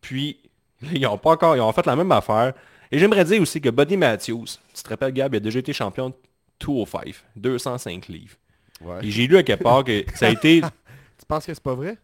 Puis 0.01 0.37
ils 0.93 1.05
ont 1.07 1.17
pas 1.17 1.31
encore, 1.31 1.55
ils 1.55 1.61
ont 1.61 1.71
fait 1.71 1.85
la 1.85 1.95
même 1.95 2.11
affaire. 2.11 2.53
Et 2.91 2.99
j'aimerais 2.99 3.23
dire 3.23 3.41
aussi 3.41 3.59
que 3.61 3.69
Buddy 3.69 3.95
Matthews, 3.97 4.45
tu 4.73 4.83
te 4.83 4.89
rappelles 4.89 5.13
Gab, 5.13 5.33
il 5.33 5.37
a 5.37 5.39
déjà 5.39 5.59
été 5.59 5.71
champion 5.73 6.09
de 6.09 6.15
205, 6.59 7.15
205 7.37 8.07
livres. 8.09 8.35
Ouais. 8.81 8.99
Et 9.01 9.09
j'ai 9.11 9.27
lu 9.27 9.37
à 9.37 9.43
quelque 9.43 9.63
part 9.63 9.83
que 9.83 10.03
ça 10.13 10.27
a 10.27 10.29
été 10.29 10.61
Tu 11.17 11.25
penses 11.27 11.45
que 11.45 11.53
c'est 11.53 11.63
pas 11.63 11.73
vrai? 11.73 11.97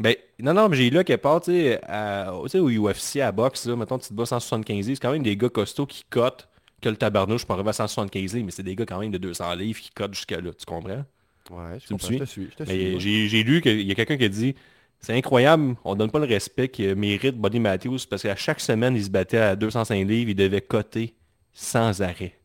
Ben, 0.00 0.16
non, 0.40 0.54
non, 0.54 0.68
mais 0.68 0.76
j'ai 0.76 0.90
lu 0.90 0.98
à 0.98 1.04
quelque 1.04 1.20
part, 1.22 1.40
tu 1.42 1.52
sais, 1.52 2.58
au 2.60 2.70
UFC, 2.70 3.20
à 3.20 3.32
boxe, 3.32 3.66
là, 3.66 3.76
mettons, 3.76 3.98
tu 3.98 4.08
te 4.08 4.14
bats 4.14 4.26
175 4.26 4.86
livres, 4.86 4.96
c'est 4.96 5.02
quand 5.02 5.12
même 5.12 5.22
des 5.22 5.36
gars 5.36 5.50
costauds 5.50 5.86
qui 5.86 6.04
cotent 6.10 6.48
que 6.80 6.88
le 6.88 6.96
tabarnouche 6.96 7.44
pour 7.44 7.54
arriver 7.56 7.70
à 7.70 7.72
175 7.74 8.34
livres, 8.34 8.46
mais 8.46 8.52
c'est 8.52 8.62
des 8.62 8.76
gars 8.76 8.86
quand 8.86 8.98
même 9.00 9.10
de 9.12 9.18
200 9.18 9.54
livres 9.54 9.80
qui 9.80 9.90
cotent 9.90 10.14
jusqu'à 10.14 10.40
là, 10.40 10.52
tu 10.54 10.66
comprends? 10.66 11.04
Ouais, 11.50 11.78
je 11.80 11.86
Tu 11.86 11.94
me 11.94 11.98
suis? 11.98 12.14
je 12.18 12.24
te 12.24 12.24
suis. 12.24 12.50
Je 12.50 12.56
te 12.56 12.64
Mais 12.66 12.74
suis, 12.74 12.88
ouais. 12.90 13.00
j'ai 13.00 13.28
j'ai 13.28 13.42
lu 13.44 13.60
qu'il 13.62 13.82
y 13.82 13.92
a 13.92 13.94
quelqu'un 13.94 14.16
qui 14.18 14.24
a 14.24 14.28
dit, 14.28 14.54
c'est 15.00 15.14
incroyable, 15.16 15.76
on 15.84 15.94
donne 15.96 16.10
pas 16.10 16.18
le 16.20 16.26
respect 16.26 16.68
que 16.68 16.94
mérite 16.94 17.36
Buddy 17.40 17.60
Matthews, 17.60 17.98
parce 18.10 18.22
qu'à 18.22 18.36
chaque 18.36 18.60
semaine, 18.60 18.96
il 18.96 19.04
se 19.04 19.10
battait 19.10 19.38
à 19.38 19.56
205 19.56 20.06
livres, 20.08 20.30
il 20.30 20.34
devait 20.36 20.62
coter 20.62 21.16
sans 21.52 22.02
arrêt. 22.02 22.39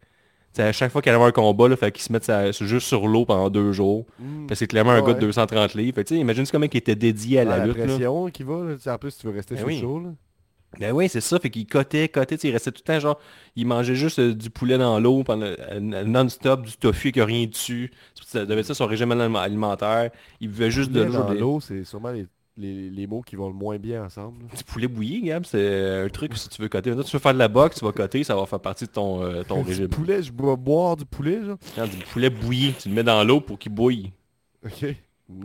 À 0.57 0.71
chaque 0.71 0.91
fois 0.91 1.01
allait 1.03 1.11
avoir 1.15 1.29
un 1.29 1.31
combat, 1.31 1.67
il 1.69 1.75
fallait 1.75 1.91
qu'il 1.91 2.03
se 2.03 2.11
mette 2.13 2.23
sa- 2.23 2.51
juste 2.51 2.87
sur 2.87 3.07
l'eau 3.07 3.25
pendant 3.25 3.49
deux 3.49 3.71
jours. 3.71 4.05
Mm. 4.19 4.47
Parce 4.47 4.49
que 4.49 4.55
c'est 4.55 4.67
clairement 4.67 4.91
un 4.91 5.01
Ouais. 5.01 5.07
gars 5.07 5.13
de 5.15 5.19
230 5.19 5.73
livres. 5.73 5.95
Fait 5.95 6.03
que, 6.03 6.13
imagine 6.15 6.45
comment 6.51 6.65
il 6.71 6.77
était 6.77 6.95
dédié 6.95 7.39
à 7.39 7.43
la 7.45 7.65
lutte. 7.65 7.77
là. 7.77 7.85
pression 7.85 8.29
qui 8.29 8.43
va, 8.43 8.63
là, 8.63 8.93
en 8.93 8.97
plus 8.97 9.17
tu 9.17 9.27
veux 9.27 9.33
rester 9.33 9.55
Ben 9.55 9.59
sur 9.59 9.67
oui. 9.67 9.75
le 9.75 9.81
show. 9.81 9.99
Là. 9.99 10.09
Ben 10.77 10.91
oui, 10.91 11.07
c'est 11.07 11.21
ça. 11.21 11.39
Fait 11.39 11.49
qu'il 11.49 11.65
cotait, 11.67 12.09
cotait. 12.09 12.35
Il 12.35 12.51
restait 12.51 12.71
tout 12.71 12.81
le 12.85 12.93
temps, 12.93 12.99
genre, 12.99 13.19
il 13.55 13.65
mangeait 13.65 13.95
juste 13.95 14.19
euh, 14.19 14.33
du 14.33 14.49
poulet 14.49 14.77
dans 14.77 14.99
l'eau 14.99 15.23
pendant 15.23 15.45
euh, 15.45 15.79
non-stop, 15.79 16.63
du 16.65 16.75
tofu 16.75 17.13
avec 17.15 17.23
rien 17.29 17.45
dessus. 17.45 17.91
Ça 18.25 18.45
devait 18.45 18.59
être 18.59 18.65
ça 18.67 18.73
son 18.73 18.85
régime 18.85 19.11
aliment- 19.13 19.39
alimentaire. 19.39 20.09
Il 20.41 20.49
buvait 20.49 20.71
juste 20.71 20.91
de 20.91 21.05
Poulet 21.05 21.17
l'eau. 21.17 21.23
dans 21.23 21.33
des- 21.33 21.39
l'eau, 21.39 21.59
c'est 21.61 21.85
sûrement 21.85 22.11
les, 22.11 22.25
les, 22.57 22.89
les 22.89 23.07
mots 23.07 23.21
qui 23.21 23.35
vont 23.35 23.47
le 23.47 23.53
moins 23.53 23.77
bien 23.77 24.05
ensemble. 24.05 24.43
là. 24.43 24.57
Du 24.57 24.63
poulet 24.63 24.87
bouilli, 24.87 25.21
Gab, 25.23 25.43
c'est 25.45 26.03
un 26.05 26.09
truc 26.09 26.35
si 26.37 26.47
tu 26.49 26.61
veux 26.61 26.69
coter. 26.69 26.89
Maintenant, 26.89 27.03
tu 27.03 27.15
veux 27.15 27.19
faire 27.21 27.33
de 27.33 27.39
la 27.39 27.47
boxe, 27.47 27.79
tu 27.79 27.85
vas 27.85 27.91
coter, 27.91 28.23
ça 28.23 28.35
va 28.35 28.45
faire 28.45 28.59
partie 28.59 28.85
de 28.85 28.91
ton, 28.91 29.23
euh, 29.23 29.43
ton 29.43 29.61
Du 29.63 29.69
régime. 29.69 29.87
poulet, 29.89 30.23
je 30.23 30.31
dois 30.31 30.55
boire 30.55 30.95
du 30.95 31.05
poulet, 31.05 31.43
genre. 31.43 31.57
Non, 31.77 31.85
du 31.85 31.97
poulet 32.11 32.29
bouilli, 32.29 32.73
tu 32.79 32.89
le 32.89 32.95
mets 32.95 33.03
dans 33.03 33.23
l'eau 33.23 33.41
pour 33.41 33.59
qu'il 33.59 33.73
bouille, 33.73 34.11
Ok. 34.65 34.85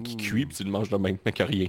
qu'il 0.05 0.16
cuit, 0.16 0.46
puis 0.46 0.57
tu 0.57 0.64
le 0.64 0.70
manges 0.70 0.88
de 0.90 0.96
même, 0.96 1.16
mais 1.25 1.33
que 1.33 1.42
rien. 1.42 1.66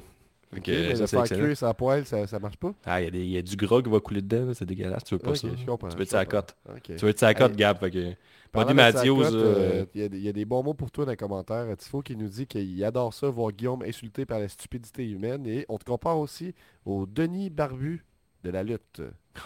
Ok, 0.56 0.68
mais 0.68 0.96
ça, 0.96 1.02
le 1.04 1.08
faire 1.08 1.38
cuire 1.38 1.76
poêle, 1.76 2.06
ça, 2.06 2.28
ça 2.28 2.38
marche 2.38 2.58
pas? 2.58 2.74
Ah, 2.86 3.02
il 3.02 3.16
y, 3.16 3.38
a 3.38 3.40
y 3.40 3.44
du 3.44 3.56
gras 3.56 3.82
qui 3.82 3.90
va 3.90 4.02
couler 4.02 4.22
dedans, 4.22 4.48
là, 4.48 4.54
c'est 4.54 4.66
dégueulasse, 4.66 5.06
tu 5.06 5.16
veux 5.16 5.20
pas 5.20 5.34
ça. 5.34 5.48
je 5.58 5.66
comprends. 5.66 5.88
Tu 5.88 5.96
veux 5.96 6.04
je 6.04 6.10
être 6.10 6.14
à 6.14 6.18
la 6.18 6.26
comprends. 6.26 6.42
cote. 6.42 6.56
Tu 6.84 6.94
veux 7.06 7.10
être 7.10 7.24
à 7.24 7.28
la 7.28 7.34
cote, 7.34 7.56
Gab, 7.56 7.80
fait 7.80 7.90
que... 7.90 8.12
Matthews, 8.54 9.24
euh, 9.24 9.34
euh, 9.34 9.86
il 9.96 10.02
y, 10.02 10.04
a 10.04 10.10
des- 10.10 10.18
il 10.18 10.24
y 10.24 10.30
a 10.30 10.34
des 10.34 10.46
bons 10.46 10.62
mots 10.64 10.74
pour 10.74 10.92
toi 10.92 11.06
dans 11.06 11.12
les 11.12 11.18
commentaires. 11.18 11.66
Tifo 11.78 12.02
qui 12.02 12.16
nous 12.18 12.28
dit 12.28 12.48
qu'il 12.48 12.84
adore 12.84 13.14
ça, 13.14 13.30
voir 13.30 13.52
Guillaume 13.52 13.82
insulté 13.84 14.26
par 14.26 14.40
la 14.40 14.50
stupidité 14.50 15.08
humaine. 15.10 15.46
Et 15.48 15.66
on 15.70 15.78
te 15.78 15.86
compare 15.86 16.18
aussi 16.18 16.54
au 16.86 17.06
Denis 17.06 17.50
Barbu 17.50 18.04
de 18.44 18.50
la 18.50 18.64
lutte. 18.64 19.02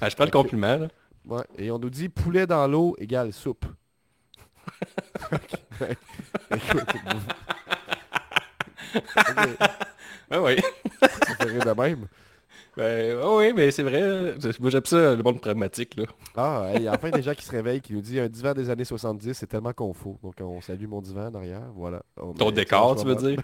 ah, 0.00 0.08
je 0.08 0.14
prends 0.14 0.24
le 0.24 0.30
compliment, 0.30 0.76
là. 0.76 0.88
Ouais. 1.26 1.42
Et 1.58 1.70
on 1.70 1.78
nous 1.78 1.90
dit 1.90 2.08
poulet 2.08 2.46
dans 2.46 2.66
l'eau 2.68 2.94
égale 2.98 3.32
soupe. 3.32 3.66
Écoute, 6.50 6.84
ok, 8.94 9.58
Ah 10.30 10.40
oui. 10.42 10.56
ça 11.00 11.08
fait 11.36 11.44
rire 11.44 11.64
de 11.64 11.80
même. 11.80 12.06
Ben, 12.76 13.18
ah 13.22 13.34
oui, 13.36 13.52
mais 13.54 13.70
c'est 13.72 13.82
vrai. 13.82 14.00
là. 14.00 14.32
Moi, 14.60 14.70
j'aime 14.70 14.84
ça, 14.84 15.14
le 15.16 15.22
monde 15.22 15.40
pragmatique, 15.40 15.96
là. 15.96 16.04
Ah, 16.36 16.66
hey, 16.72 16.88
enfin 16.88 17.10
des 17.10 17.20
gens 17.22 17.34
qui 17.34 17.44
se 17.44 17.50
réveillent, 17.50 17.80
qui 17.80 17.92
nous 17.92 18.00
dit 18.00 18.18
un 18.20 18.28
divan 18.28 18.52
des 18.54 18.70
années 18.70 18.84
70, 18.84 19.32
c'est 19.34 19.46
tellement 19.46 19.72
confort. 19.72 20.18
Donc 20.22 20.34
on 20.40 20.60
salue 20.60 20.86
mon 20.86 21.00
divan 21.00 21.26
en 21.26 21.34
arrière, 21.34 21.62
voilà. 21.74 22.02
On 22.16 22.32
Ton 22.32 22.50
décor, 22.52 22.96
tu 22.96 23.04
veux 23.06 23.16
dire? 23.16 23.40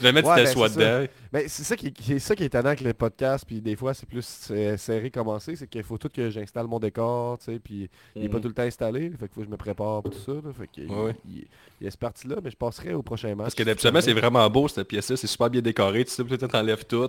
Jamais 0.00 0.22
tu 0.22 0.28
Ouais, 0.28 0.36
ben, 0.36 0.44
t'assois 0.44 0.68
ça. 0.68 0.80
dedans. 1.00 1.12
Mais 1.32 1.48
c'est 1.48 1.64
ça 1.64 1.76
qui 1.76 1.88
est, 1.88 2.18
ça 2.20 2.36
qui 2.36 2.44
est 2.44 2.46
étonnant 2.46 2.68
avec 2.68 2.80
le 2.82 2.94
podcast, 2.94 3.44
puis 3.46 3.60
des 3.60 3.74
fois 3.76 3.94
c'est 3.94 4.06
plus 4.08 4.48
euh, 4.52 4.76
serré 4.76 5.10
commencé, 5.10 5.56
c'est 5.56 5.66
qu'il 5.66 5.82
faut 5.82 5.98
tout 5.98 6.08
que 6.08 6.30
j'installe 6.30 6.66
mon 6.68 6.78
décor, 6.78 7.38
tu 7.38 7.46
sais, 7.46 7.58
puis 7.58 7.90
il 8.14 8.24
est 8.24 8.28
pas 8.28 8.36
Mhm. 8.36 8.42
tout 8.42 8.48
le 8.48 8.54
temps 8.54 8.62
installé, 8.62 9.10
fait 9.10 9.18
qu'il 9.18 9.28
faut 9.34 9.40
que 9.40 9.46
je 9.46 9.50
me 9.50 9.56
prépare 9.56 10.02
pour 10.02 10.12
tout 10.12 10.18
ça, 10.18 10.32
là, 10.32 10.52
fait 10.56 10.66
que 10.66 10.80
il- 10.80 10.90
Ouais, 10.90 11.14
il, 11.28 11.44
il 11.80 11.84
y 11.84 11.88
a 11.88 11.90
ce 11.90 11.98
parti-là, 11.98 12.36
mais 12.42 12.50
je 12.50 12.56
passerai 12.56 12.94
au 12.94 13.02
prochain 13.02 13.30
match. 13.30 13.38
Parce 13.46 13.54
que 13.56 13.62
d'habitude, 13.64 14.00
c'est 14.00 14.12
vraiment 14.12 14.48
beau, 14.48 14.68
cette 14.68 14.86
pièce-là. 14.88 15.16
C'est 15.16 15.26
super 15.26 15.50
bien 15.50 15.60
décoré. 15.62 16.04
Tu 16.04 16.10
sais, 16.12 16.22
là, 16.22 16.36
t'enlèves 16.48 16.84
tout. 16.84 17.08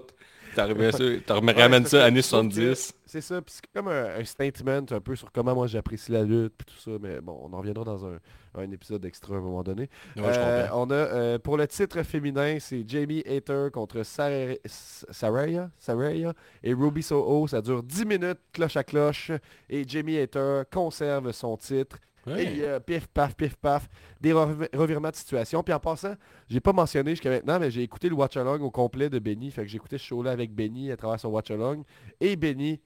Ouais, 1.54 1.62
ramènes 1.62 1.86
ça 1.86 2.06
années 2.06 2.22
Je 2.22 2.28
trouve 2.28 2.48
que 2.50 2.54
70. 2.54 2.94
C'est 3.06 3.22
ça, 3.22 3.42
puis 3.42 3.54
c'est 3.56 3.66
comme 3.74 3.90
un, 3.90 4.20
un 4.20 4.24
statement 4.24 4.86
un 4.90 5.02
peu 5.02 5.16
sur 5.16 5.32
comment 5.32 5.54
moi 5.54 5.68
j'apprécie 5.68 6.12
la 6.12 6.24
lutte, 6.24 6.54
puis 6.58 6.74
tout 6.74 6.82
ça, 6.82 6.92
mais 7.02 7.20
bon, 7.20 7.38
on 7.44 7.54
en 7.54 7.58
reviendra 7.58 7.84
dans 7.84 8.06
un, 8.06 8.18
un 8.56 8.72
épisode 8.72 9.04
extra 9.06 9.36
à 9.36 9.38
un 9.38 9.42
moment 9.42 9.64
donné. 9.64 9.90
Ouais, 10.16 10.24
Euh, 10.26 10.68
on 10.74 10.90
a 10.90 10.94
euh, 10.94 11.40
pour 11.40 11.58
le 11.58 11.68
titre 11.68 12.02
féminin, 12.04 12.58
c'est 12.60 12.88
Jamie 12.88 13.24
Hater 13.28 13.68
contre 13.74 14.04
Saraya 14.04 15.70
et 16.64 16.74
Ruby 16.74 17.04
Soho. 17.04 17.48
Ça 17.48 17.62
dure 17.62 17.84
10 17.84 18.06
minutes, 18.06 18.40
cloche 18.54 18.78
à 18.78 18.84
cloche. 18.84 19.32
Et 19.70 19.84
Jamie 19.88 20.18
Hater 20.18 20.64
conserve 20.72 21.32
son 21.32 21.58
titre. 21.58 21.98
Ouais. 22.27 22.43
Et 22.43 22.63
euh, 22.63 22.79
pif 22.79 23.07
paf, 23.07 23.36
pif 23.36 23.55
paf, 23.55 23.89
des 24.19 24.31
rev- 24.34 24.69
revirements 24.73 25.10
de 25.10 25.15
situation. 25.15 25.63
Puis 25.63 25.73
en 25.73 25.79
passant, 25.79 26.13
j'ai 26.49 26.60
pas 26.60 26.73
mentionné 26.73 27.12
jusqu'à 27.12 27.29
maintenant, 27.31 27.60
mais 27.60 27.71
j'ai 27.71 27.81
écouté 27.81 28.10
le 28.10 28.15
Watch 28.15 28.38
Along 28.38 28.62
au 28.62 28.69
complet 28.69 29.10
de 29.10 29.17
Benny. 29.19 29.49
Fait 29.51 29.63
que 29.63 29.67
j'ai 29.67 29.77
écouté 29.77 29.97
ce 29.97 30.03
show-là 30.05 30.31
avec 30.31 30.53
Benny 30.53 30.91
à 30.91 30.97
travers 30.97 31.19
son 31.19 31.29
Watch 31.29 31.49
Along. 31.49 31.84
Et 32.19 32.36
Benny, 32.36 32.79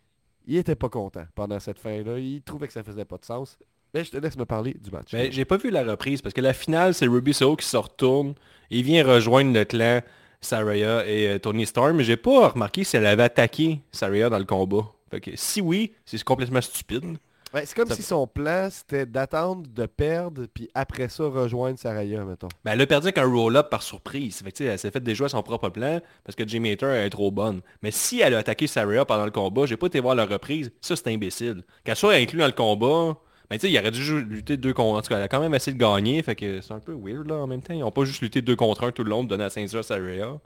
il 0.47 0.55
était 0.57 0.75
pas 0.75 0.89
content 0.89 1.25
pendant 1.35 1.59
cette 1.59 1.79
fin-là. 1.79 2.17
Il 2.17 2.41
trouvait 2.43 2.67
que 2.67 2.73
ça 2.73 2.83
faisait 2.83 3.03
pas 3.05 3.17
de 3.17 3.25
sens. 3.25 3.57
Mais 3.93 4.03
je 4.03 4.11
te 4.11 4.17
laisse 4.17 4.37
me 4.37 4.45
parler 4.45 4.73
du 4.73 4.91
match. 4.91 5.09
Mais 5.13 5.31
j'ai 5.31 5.45
pas 5.45 5.57
vu 5.57 5.69
la 5.69 5.83
reprise 5.83 6.21
parce 6.21 6.33
que 6.33 6.41
la 6.41 6.53
finale, 6.53 6.93
c'est 6.93 7.07
Ruby 7.07 7.33
Soho 7.33 7.55
qui 7.55 7.65
se 7.65 7.77
retourne. 7.77 8.35
Il 8.69 8.83
vient 8.83 9.05
rejoindre 9.05 9.53
le 9.53 9.63
clan 9.65 10.01
Saraya 10.41 11.05
et 11.07 11.27
euh, 11.29 11.39
Tony 11.39 11.65
Storm. 11.65 11.97
Mais 11.97 12.03
j'ai 12.03 12.17
pas 12.17 12.49
remarqué 12.49 12.83
si 12.83 12.95
elle 12.97 13.05
avait 13.05 13.23
attaqué 13.23 13.81
Saraya 13.91 14.29
dans 14.29 14.37
le 14.39 14.45
combat. 14.45 14.85
Fait 15.09 15.21
que 15.21 15.31
si 15.35 15.61
oui, 15.61 15.93
c'est 16.05 16.21
complètement 16.23 16.61
stupide. 16.61 17.17
C'est 17.63 17.75
comme 17.75 17.87
Ça 17.87 17.95
si 17.95 18.03
son 18.03 18.27
plan, 18.27 18.67
c'était 18.69 19.05
d'attendre 19.05 19.63
de 19.67 19.85
perdre, 19.85 20.45
puis 20.53 20.69
après 20.73 21.07
ça, 21.07 21.23
rejoindre 21.23 21.79
Saraya, 21.79 22.25
mettons. 22.25 22.49
Ben, 22.65 22.73
elle 22.73 22.81
a 22.81 22.87
perdu 22.87 23.07
avec 23.07 23.17
un 23.17 23.25
roll-up 23.25 23.69
par 23.69 23.81
surprise. 23.81 24.41
Fait 24.43 24.51
que, 24.51 24.63
elle 24.63 24.77
s'est 24.77 24.91
fait 24.91 24.99
déjouer 24.99 25.25
à 25.25 25.29
son 25.29 25.41
propre 25.41 25.69
plan 25.69 26.01
parce 26.25 26.35
que 26.35 26.45
Jamie 26.45 26.71
Hater 26.71 26.87
est 26.87 27.09
trop 27.09 27.31
bonne. 27.31 27.61
Mais 27.81 27.91
si 27.91 28.19
elle 28.19 28.35
a 28.35 28.39
attaqué 28.39 28.67
Saraya 28.67 29.05
pendant 29.05 29.25
le 29.25 29.31
combat, 29.31 29.65
j'ai 29.65 29.77
pas 29.77 29.87
été 29.87 30.01
voir 30.01 30.15
la 30.15 30.25
reprise, 30.25 30.71
ça 30.81 30.95
c'est 30.95 31.07
imbécile. 31.07 31.63
Qu'elle 31.83 31.95
soit 31.95 32.15
inclue 32.15 32.39
dans 32.39 32.47
le 32.47 32.51
combat, 32.51 33.17
ben 33.49 33.57
tu 33.57 33.67
sais, 33.67 33.71
il 33.71 33.79
aurait 33.79 33.91
dû 33.91 34.21
lutter 34.23 34.57
deux 34.57 34.73
contre... 34.73 34.97
En 34.97 35.01
tout 35.01 35.09
cas, 35.09 35.17
elle 35.17 35.23
a 35.23 35.27
quand 35.27 35.39
même 35.39 35.53
essayé 35.53 35.77
de 35.77 35.79
gagner, 35.79 36.21
fait 36.23 36.35
que 36.35 36.61
c'est 36.61 36.73
un 36.73 36.79
peu 36.79 36.93
weird 36.93 37.27
là 37.27 37.35
en 37.35 37.47
même 37.47 37.61
temps. 37.61 37.73
Ils 37.73 37.83
ont 37.83 37.91
pas 37.91 38.03
juste 38.03 38.21
lutté 38.21 38.41
deux 38.41 38.55
contre 38.55 38.83
un 38.83 38.91
tout 38.91 39.03
le 39.03 39.11
long, 39.11 39.23
de 39.23 39.29
donner 39.29 39.43
la 39.43 39.49
ceinture 39.49 39.79
à 39.79 39.83
Saraya. 39.83 40.39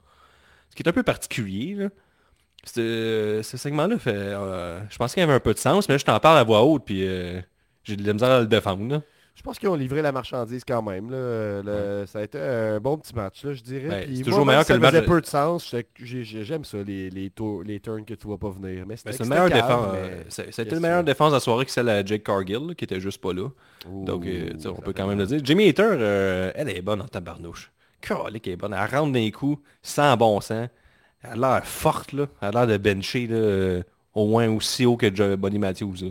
Ce 0.68 0.76
qui 0.76 0.82
est 0.84 0.88
un 0.88 0.92
peu 0.92 1.02
particulier, 1.02 1.74
là. 1.74 1.88
Ce, 2.64 3.40
ce 3.42 3.56
segment-là 3.56 3.98
fait... 3.98 4.12
euh, 4.14 4.80
je 4.90 4.98
pense 4.98 5.14
qu'il 5.14 5.20
y 5.20 5.24
avait 5.24 5.32
un 5.32 5.40
peu 5.40 5.54
de 5.54 5.58
sens, 5.58 5.88
mais 5.88 5.94
là, 5.94 5.98
je 5.98 6.04
t'en 6.04 6.18
parle 6.20 6.38
à 6.38 6.44
voix 6.44 6.62
haute, 6.62 6.84
puis 6.84 7.06
euh, 7.06 7.40
j'ai 7.84 7.96
de 7.96 8.06
la 8.06 8.12
misère 8.12 8.30
à 8.30 8.40
le 8.40 8.46
défendre. 8.46 8.86
là. 8.92 9.00
Je 9.34 9.42
pense 9.42 9.58
qu'ils 9.58 9.70
ont 9.70 9.74
livré 9.74 10.02
la 10.02 10.12
marchandise 10.12 10.64
quand 10.68 10.82
même. 10.82 11.10
là. 11.10 11.62
Le- 11.62 12.04
Ça 12.06 12.18
a 12.18 12.22
été 12.24 12.38
un 12.38 12.78
bon 12.78 12.98
petit 12.98 13.14
match, 13.14 13.42
là, 13.44 13.54
je 13.54 13.62
dirais. 13.62 13.88
Ben, 13.88 14.14
c'est 14.14 14.22
toujours 14.22 14.44
meilleur 14.44 14.64
ça 14.64 14.68
que 14.68 14.72
le 14.74 14.80
match 14.80 14.90
faisait 14.90 15.00
de- 15.02 15.06
peu 15.06 15.20
de 15.22 15.26
sens. 15.26 15.74
J'aime 16.02 16.64
ça, 16.64 16.78
les, 16.86 17.08
les, 17.08 17.30
tours- 17.30 17.62
les 17.62 17.80
turns 17.80 18.04
que 18.04 18.12
tu 18.12 18.26
vois 18.26 18.36
pas 18.36 18.50
venir. 18.50 18.84
Mais 18.86 18.96
c'était 18.98 19.10
Ben, 19.10 19.16
c'était 19.16 19.28
meilleur 19.30 19.48
cave, 19.48 19.96
défense. 20.26 20.46
C'était 20.50 20.80
meilleur 20.80 20.98
tu 20.98 21.06
veux? 21.06 21.12
défense 21.14 21.30
de 21.30 21.36
la 21.36 21.40
soirée 21.40 21.64
que 21.64 21.70
celle 21.70 21.88
à 21.88 22.04
Jake 22.04 22.24
Cargill, 22.24 22.66
là, 22.68 22.74
qui 22.74 22.84
était 22.84 23.00
juste 23.00 23.22
pas 23.22 23.32
là. 23.32 23.48
Donc, 23.90 24.26
euh, 24.26 24.50
on 24.66 24.74
peut 24.74 24.82
ça 24.88 24.92
quand 24.94 25.06
même 25.06 25.18
le 25.18 25.24
dire. 25.26 25.40
Jimmy 25.42 25.68
Hater, 25.70 26.52
elle 26.54 26.68
est 26.68 26.82
bonne 26.82 27.00
en 27.00 27.06
tabarnouche. 27.08 27.72
Calique, 28.02 28.46
elle 28.46 28.52
est 28.54 28.56
bonne. 28.56 28.74
Elle 28.74 28.94
rentre 28.94 29.12
d'un 29.12 29.30
coup, 29.30 29.58
sans 29.82 30.14
bon 30.18 30.38
sens. 30.42 30.68
Elle 31.22 31.44
a 31.44 31.54
l'air 31.54 31.66
forte, 31.66 32.12
là. 32.12 32.26
Elle 32.40 32.48
a 32.48 32.50
l'air 32.50 32.66
de 32.66 32.76
bencher, 32.82 33.26
là, 33.26 33.36
euh, 33.36 33.82
au 34.14 34.26
moins 34.26 34.48
aussi 34.48 34.86
haut 34.86 34.96
que 34.96 35.34
Bonnie 35.36 35.58
Matthews, 35.58 35.94
là. 36.02 36.08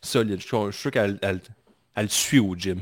Solide. 0.00 0.40
Je 0.40 0.46
suis 0.46 0.72
sûr 0.80 0.90
qu'elle 0.90 1.18
elle, 1.22 1.40
elle 1.94 2.10
suit 2.10 2.40
au 2.40 2.54
gym. 2.56 2.80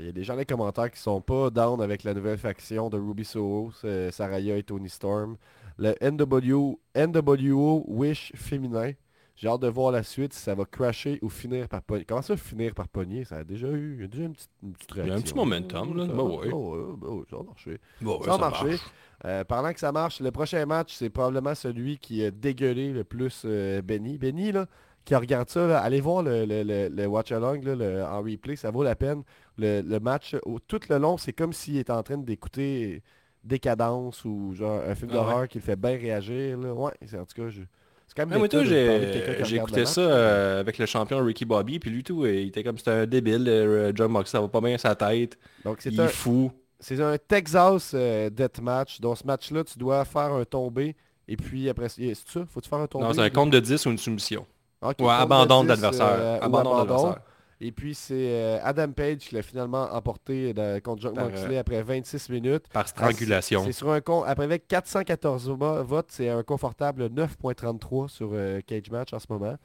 Il 0.00 0.06
y 0.06 0.08
a 0.10 0.12
des 0.12 0.22
gens 0.22 0.34
dans 0.34 0.38
les 0.40 0.44
commentaires 0.46 0.90
qui 0.90 1.00
sont 1.00 1.20
pas 1.20 1.50
down 1.50 1.80
avec 1.80 2.04
la 2.04 2.14
nouvelle 2.14 2.38
faction 2.38 2.88
de 2.88 2.96
Ruby 2.98 3.24
Soho, 3.24 3.72
c'est 3.80 4.12
Saraya 4.12 4.56
et 4.56 4.62
Tony 4.62 4.88
Storm. 4.88 5.36
Le 5.76 5.94
NW, 6.00 6.76
NWO 6.94 7.84
Wish 7.88 8.32
féminin. 8.36 8.92
J'ai 9.34 9.46
hâte 9.48 9.60
de 9.60 9.68
voir 9.68 9.92
la 9.92 10.02
suite 10.02 10.32
si 10.32 10.40
ça 10.40 10.54
va 10.54 10.64
crasher 10.64 11.20
ou 11.22 11.28
finir 11.28 11.68
par 11.68 11.82
pogner. 11.82 12.04
Comment 12.04 12.22
ça 12.22 12.36
finir 12.36 12.74
par 12.74 12.88
pogner? 12.88 13.24
Ça 13.24 13.36
a 13.36 13.44
déjà 13.44 13.68
eu 13.68 13.94
il 13.94 14.00
y 14.02 14.04
a 14.04 14.08
déjà 14.08 14.24
une 14.24 14.32
petite, 14.32 14.50
une 14.64 14.72
petite 14.72 14.90
Il 14.94 14.96
y 14.96 15.00
a 15.00 15.02
un 15.02 15.06
réaction. 15.06 15.24
petit 15.24 15.34
momentum, 15.34 15.96
là. 15.96 16.06
Ça, 16.06 16.12
Ben 16.12 16.22
ouais. 16.22 16.50
oh, 16.52 16.76
ouais, 16.76 16.96
ben 17.00 17.08
ouais, 17.08 17.24
ça 17.30 17.36
a 17.36 17.42
marché. 17.44 17.80
Ça 18.24 18.34
a 18.34 18.38
marché. 18.38 18.76
Euh, 19.24 19.44
pendant 19.44 19.72
que 19.72 19.80
ça 19.80 19.90
marche, 19.92 20.20
le 20.20 20.30
prochain 20.30 20.64
match, 20.66 20.94
c'est 20.94 21.10
probablement 21.10 21.54
celui 21.54 21.98
qui 21.98 22.24
a 22.24 22.30
dégueulé 22.30 22.92
le 22.92 23.04
plus 23.04 23.42
euh, 23.44 23.82
Benny. 23.82 24.16
Benny, 24.18 24.52
là, 24.52 24.66
qui 25.04 25.14
regarde 25.14 25.48
ça, 25.48 25.66
là, 25.66 25.80
allez 25.80 26.00
voir 26.00 26.22
le, 26.22 26.44
le, 26.44 26.62
le- 26.62 26.88
le 26.88 27.06
watch 27.06 27.32
along 27.32 27.62
là, 27.64 27.74
le- 27.74 28.02
en 28.04 28.22
replay, 28.22 28.56
ça 28.56 28.70
vaut 28.70 28.84
la 28.84 28.94
peine. 28.94 29.22
Le, 29.56 29.80
le 29.82 30.00
match, 30.00 30.36
au- 30.44 30.60
tout 30.60 30.80
le 30.88 30.98
long, 30.98 31.16
c'est 31.18 31.32
comme 31.32 31.52
s'il 31.52 31.76
est 31.78 31.90
en 31.90 32.02
train 32.02 32.18
d'écouter 32.18 33.02
Décadence 33.44 34.24
ou 34.24 34.52
genre 34.54 34.82
un 34.86 34.94
film 34.94 35.10
Ah 35.14 35.24
ouais. 35.24 35.30
d'horreur 35.30 35.48
qui 35.48 35.58
le 35.58 35.62
fait 35.64 35.76
bien 35.76 35.96
réagir. 35.96 36.58
Là. 36.58 36.74
Ouais, 36.74 36.92
en 37.14 37.24
tout 37.24 37.34
cas, 37.42 37.48
je... 37.48 37.62
c'est 38.06 38.14
quand 38.16 38.26
même 38.26 38.42
Ah, 38.42 39.44
j'ai 39.44 39.56
écouté 39.56 39.84
ça 39.86 40.00
euh, 40.00 40.60
avec 40.60 40.78
le 40.78 40.86
champion 40.86 41.24
Ricky 41.24 41.44
Bobby, 41.44 41.78
puis 41.78 41.90
lui 41.90 42.02
tout, 42.02 42.26
il 42.26 42.48
était 42.48 42.62
comme 42.64 42.78
c'était 42.78 42.90
un 42.90 43.06
débile, 43.06 43.48
euh, 43.48 43.92
John 43.94 44.10
Moxley, 44.10 44.30
ça 44.30 44.40
va 44.40 44.48
pas 44.48 44.60
bien 44.60 44.74
à 44.74 44.78
sa 44.78 44.94
tête, 44.94 45.38
Donc 45.64 45.80
c'est 45.80 45.90
il 45.92 46.00
un, 46.00 46.06
est 46.06 46.08
fou. 46.08 46.52
C'est 46.80 47.00
un 47.00 47.16
Texas 47.18 47.92
euh, 47.94 48.30
Deathmatch. 48.30 49.00
Dans 49.00 49.14
ce 49.14 49.24
match-là, 49.26 49.64
tu 49.64 49.78
dois 49.78 50.04
faire 50.04 50.32
un 50.32 50.44
tombé. 50.44 50.96
Et 51.26 51.36
puis 51.36 51.68
après, 51.68 51.88
c'est 51.88 52.14
ça? 52.14 52.44
Faut-tu 52.48 52.68
faire 52.68 52.78
un 52.78 52.86
tombé? 52.86 53.04
Non, 53.04 53.12
c'est 53.12 53.20
un 53.20 53.30
compte 53.30 53.50
de 53.50 53.60
10 53.60 53.84
ou 53.86 53.90
une 53.90 53.98
soumission. 53.98 54.46
Ok, 54.80 54.90
Ouais, 54.90 54.94
compte 55.06 55.10
abandon 55.10 55.64
de 55.64 55.68
de 55.68 55.74
10, 55.74 55.82
l'adversaire. 55.82 56.16
euh, 56.18 56.38
ou 56.38 56.44
abandon 56.44 56.70
de 56.70 56.80
abandon. 56.80 56.94
l'adversaire. 57.04 57.22
Et 57.60 57.72
puis 57.72 57.92
c'est 57.96 58.14
euh, 58.14 58.60
Adam 58.62 58.92
Page 58.92 59.18
qui 59.18 59.34
l'a 59.34 59.42
finalement 59.42 59.92
emporté 59.92 60.54
dans- 60.54 60.80
contre 60.80 61.02
John 61.02 61.16
Moxley 61.16 61.58
après 61.58 61.82
26 61.82 62.28
minutes. 62.30 62.68
Par 62.72 62.86
strangulation. 62.86 63.64
C'est 63.64 63.72
sur 63.72 63.90
un 63.90 64.00
compte, 64.00 64.24
après 64.28 64.44
avec 64.44 64.68
414 64.68 65.48
vo- 65.50 65.82
votes, 65.82 66.06
c'est 66.10 66.28
un 66.28 66.44
confortable 66.44 67.08
9.33 67.08 68.06
sur 68.08 68.30
euh, 68.32 68.60
Cage 68.64 68.90
Match 68.92 69.12
en 69.12 69.18
ce 69.18 69.26
moment. 69.28 69.56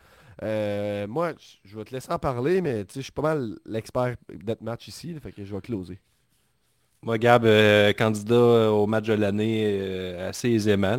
Euh, 0.41 1.06
moi, 1.08 1.34
je 1.63 1.78
vais 1.78 1.86
te 1.86 1.93
laisser 1.93 2.12
en 2.12 2.17
parler, 2.17 2.62
mais 2.62 2.84
je 2.95 3.02
suis 3.02 3.12
pas 3.12 3.21
mal 3.21 3.58
l'expert 3.67 4.15
match 4.62 4.88
ici, 4.88 5.13
là, 5.13 5.19
fait 5.19 5.32
que 5.32 5.45
je 5.45 5.54
vais 5.54 5.62
closer. 5.62 5.99
Moi, 7.04 7.18
Gab, 7.18 7.44
euh, 7.46 7.92
candidat 7.92 8.36
euh, 8.36 8.70
au 8.70 8.88
match 8.88 9.06
de 9.08 9.13
l'année 9.13 9.66
euh, 9.66 10.30
assez 10.30 10.49
aisément. 10.51 10.97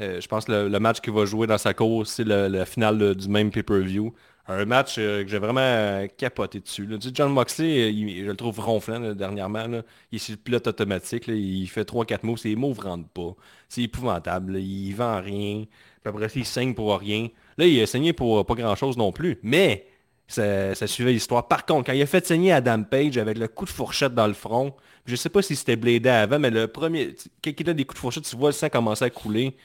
je 0.00 0.26
pense 0.26 0.46
que 0.46 0.68
le, 0.68 0.80
match 0.80 1.00
qu'il 1.00 1.12
va 1.12 1.24
jouer 1.24 1.46
dans 1.46 1.58
sa 1.58 1.72
course, 1.72 2.10
c'est 2.10 2.24
la 2.24 2.64
finale 2.66 3.14
du 3.14 3.28
même 3.28 3.50
pay-per-view. 3.52 4.12
Un 4.48 4.64
match 4.64 4.96
que 4.96 5.24
j'ai 5.28 5.38
vraiment 5.38 6.04
capoté 6.16 6.58
dessus. 6.58 6.84
là. 6.86 6.98
Tu 6.98 7.08
sais, 7.08 7.14
John 7.14 7.32
Moxley, 7.32 7.92
je 7.92 8.26
le 8.26 8.34
trouve 8.34 8.58
ronflant 8.58 9.14
dernièrement. 9.14 9.66
Il 10.10 10.16
est 10.16 10.18
sur 10.18 10.32
le 10.32 10.38
pilote 10.38 10.66
automatique. 10.66 11.28
Il 11.28 11.66
fait 11.68 11.88
3-4 11.88 12.26
mots. 12.26 12.36
Ses 12.36 12.56
mots 12.56 12.74
ne 12.76 12.80
rentrent 12.82 13.08
pas. 13.10 13.36
C'est 13.68 13.82
épouvantable. 13.82 14.58
Il 14.58 14.92
vend 14.94 15.20
rien. 15.20 15.64
Après 16.04 16.26
il 16.34 16.44
saigne 16.44 16.74
pour 16.74 16.98
rien. 16.98 17.28
Là, 17.58 17.66
il 17.66 17.80
a 17.80 17.86
saigné 17.86 18.12
pour 18.12 18.44
pas 18.44 18.54
grand-chose 18.54 18.96
non 18.96 19.12
plus. 19.12 19.38
Mais 19.44 19.86
ça, 20.30 20.74
ça 20.76 20.86
suivait 20.86 21.12
l'histoire. 21.12 21.48
Par 21.48 21.66
contre, 21.66 21.86
quand 21.86 21.92
il 21.92 22.02
a 22.02 22.06
fait 22.06 22.24
saigner 22.24 22.52
Adam 22.52 22.84
Page 22.84 23.18
avec 23.18 23.36
le 23.36 23.48
coup 23.48 23.64
de 23.64 23.70
fourchette 23.70 24.14
dans 24.14 24.28
le 24.28 24.32
front, 24.32 24.74
je 25.04 25.16
sais 25.16 25.28
pas 25.28 25.42
si 25.42 25.56
c'était 25.56 25.74
blédé 25.74 26.08
avant, 26.08 26.38
mais 26.38 26.50
le 26.50 26.68
premier, 26.68 27.16
quand 27.42 27.50
il 27.58 27.64
donne 27.64 27.76
des 27.76 27.84
coups 27.84 27.96
de 27.96 28.00
fourchette, 28.00 28.24
tu 28.24 28.36
vois 28.36 28.50
le 28.50 28.54
sang 28.54 28.68
commencer 28.68 29.04
à 29.04 29.10
couler. 29.10 29.56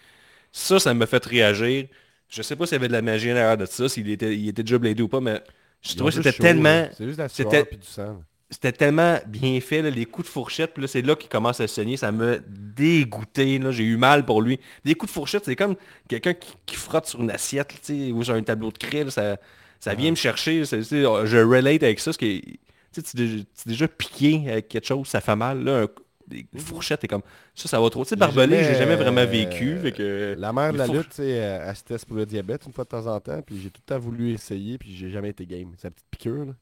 Ça, 0.52 0.80
ça 0.80 0.94
m'a 0.96 1.06
fait 1.06 1.24
réagir. 1.24 1.86
Je 2.30 2.42
sais 2.42 2.56
pas 2.56 2.66
s'il 2.66 2.74
y 2.74 2.78
avait 2.78 2.88
de 2.88 2.94
la 2.94 3.04
magie 3.04 3.30
à 3.30 3.36
l'arrière 3.36 3.58
de 3.58 3.66
ça, 3.68 3.88
s'il 3.88 4.10
était, 4.10 4.36
il 4.36 4.50
était 4.50 4.64
déjà 4.64 4.80
blédé 4.80 5.04
ou 5.04 5.08
pas, 5.08 5.22
mais 5.22 5.40
je 5.84 5.96
trouvais 5.96 6.10
que 6.12 6.16
c'était 6.24 6.34
tellement... 6.34 6.88
C'est 6.98 7.06
juste 7.06 7.20
la 7.20 7.30
sueur 7.30 7.52
c'était- 7.52 7.66
puis 7.66 7.78
du 7.78 7.86
sang. 7.86 8.04
là. 8.08 8.18
c'était 8.50 8.72
tellement 8.72 9.20
bien 9.28 9.60
fait, 9.62 9.84
là, 9.84 9.92
les 9.92 10.06
coups 10.06 10.28
de 10.28 10.32
fourchette, 10.32 10.74
puis 10.74 10.82
là, 10.82 10.88
c'est 10.88 11.04
là 11.04 11.16
qu'il 11.16 11.30
commence 11.30 11.60
à 11.60 11.68
saigner, 11.68 11.98
ça 11.98 12.12
m'a 12.12 12.38
dégoûté, 12.48 13.60
là, 13.60 13.72
j'ai 13.72 13.84
eu 13.84 13.98
mal 13.98 14.26
pour 14.26 14.42
lui. 14.42 14.60
Des 14.84 14.96
coups 14.96 15.12
de 15.12 15.14
fourchette, 15.14 15.46
c'est 15.46 15.56
comme 15.56 15.76
quelqu'un 16.10 16.34
qui, 16.66 16.76
frotte 16.76 17.06
sur 17.06 17.22
une 17.22 17.30
assiette, 17.30 17.72
ou 18.12 18.24
sur 18.24 18.34
un 18.34 18.42
tableau 18.42 18.72
de 18.72 18.78
craie, 18.80 19.08
ça, 19.12 19.38
ça 19.80 19.94
vient 19.96 20.12
me 20.12 20.16
chercher, 20.16 20.66
c'est- 20.66 20.82
je 20.84 21.38
relate 21.38 21.84
avec 21.84 22.00
ça, 22.00 22.14
ce 22.14 22.18
qui 22.18 22.26
est- 22.28 22.60
tu 22.94 23.00
es 23.02 23.04
déjà- 23.16 23.44
tu 23.44 23.62
es 23.68 23.70
déjà 23.70 23.88
piqué 23.88 24.44
avec 24.50 24.68
quelque 24.70 24.88
chose, 24.88 25.08
ça 25.08 25.22
fait 25.22 25.36
mal, 25.36 25.64
là, 25.64 25.82
un 25.84 25.88
des 26.28 26.48
fourchettes, 26.58 27.02
t'es 27.02 27.08
comme, 27.08 27.22
ça, 27.54 27.70
ça 27.70 27.80
va 27.80 27.88
trop. 27.92 28.04
Tu 28.04 28.10
sais, 28.10 28.16
barbelé, 28.16 28.58
j'ai 28.58 28.64
jamais, 28.64 28.78
jamais 28.80 28.96
vraiment 28.96 29.22
euh, 29.22 29.26
vécu, 29.26 29.78
fait 29.78 29.92
que... 29.92 30.36
La 30.40 30.52
mère 30.52 30.74
de 30.74 30.78
la 30.80 30.88
lutte, 30.88 31.14
sais, 31.14 31.28
elle 31.30 31.76
se 31.76 31.84
teste 31.84 32.06
pour 32.08 32.18
le 32.18 32.26
diabète 32.26 32.64
une 32.66 32.74
fois 32.74 32.84
de 32.84 32.90
temps 32.90 33.06
en 33.06 33.20
temps, 33.20 33.42
puis 33.46 33.60
j'ai 33.62 33.70
tout 33.70 33.82
le 33.88 33.94
temps 33.94 34.00
voulu 34.00 34.32
essayer, 34.34 34.78
puis 34.80 34.96
j'ai 34.96 35.12
jamais 35.12 35.30
été 35.30 35.46
game. 35.46 35.72
C'est 35.78 35.88
la 35.88 35.92
petite 35.92 36.08
piqûre, 36.10 36.46
là. 36.46 36.54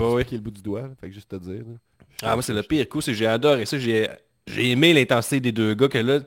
Ouais. 0.00 0.22
piquer 0.22 0.36
le 0.36 0.42
bout 0.42 0.52
du 0.52 0.62
doigt, 0.62 0.82
là. 0.82 0.90
fait 1.00 1.08
que 1.08 1.14
juste 1.14 1.28
te 1.30 1.34
dire. 1.36 1.62
là. 1.66 1.74
Ah, 2.22 2.34
moi, 2.34 2.42
c'est 2.44 2.52
le 2.54 2.62
pire 2.62 2.88
coup, 2.88 3.00
c'est 3.00 3.10
que 3.10 3.16
j'ai 3.18 3.26
adoré 3.26 3.66
ça. 3.66 3.76
J'ai 3.78 4.08
j'ai 4.46 4.70
aimé 4.70 4.94
l'intensité 4.94 5.40
des 5.40 5.52
deux 5.52 5.74
gars 5.74 5.88
que 5.88 5.98
là, 5.98 6.20
tu 6.20 6.26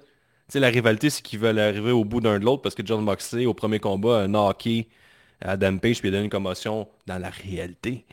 sais, 0.50 0.60
la 0.60 0.68
rivalité, 0.68 1.10
c'est 1.10 1.22
qu'ils 1.22 1.40
veulent 1.40 1.60
arriver 1.60 1.92
au 1.92 2.04
bout 2.04 2.20
d'un 2.20 2.38
de 2.40 2.44
l'autre 2.46 2.62
parce 2.62 2.76
que 2.76 2.86
John 2.86 3.02
Moxley, 3.04 3.46
au 3.46 3.54
premier 3.54 3.80
combat, 3.80 4.24
a 4.24 4.28
knocké 4.28 4.90
Adam 5.42 5.78
Page 5.78 6.00
puis 6.00 6.10
il 6.10 6.10
a 6.10 6.12
donné 6.12 6.26
une 6.26 6.30
commotion 6.30 6.88
dans 7.08 7.18
la 7.18 7.30
réalité. 7.30 8.06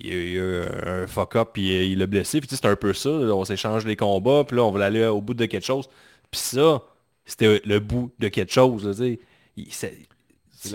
Il 0.00 0.06
y 0.06 0.10
a 0.12 0.14
eu 0.14 0.62
un 0.86 1.06
fuck-up 1.06 1.50
puis 1.52 1.76
euh, 1.76 1.84
il 1.84 1.98
l'a 1.98 2.06
blessé. 2.06 2.40
Puis 2.40 2.48
tu 2.48 2.56
c'est 2.56 2.66
un 2.66 2.76
peu 2.76 2.92
ça. 2.94 3.10
on 3.10 3.44
s'échange 3.44 3.84
les 3.84 3.96
combats, 3.96 4.44
puis 4.44 4.56
là, 4.56 4.64
on 4.64 4.70
va 4.70 4.84
aller 4.84 5.04
au 5.04 5.20
bout 5.20 5.34
de 5.34 5.46
quelque 5.46 5.66
chose. 5.66 5.88
Puis 6.30 6.40
ça, 6.40 6.82
c'était 7.26 7.60
le 7.64 7.80
bout 7.80 8.12
de 8.18 8.28
quelque 8.28 8.52
chose. 8.52 8.86
là, 8.86 8.94
tu 8.94 9.18
il, 9.56 9.68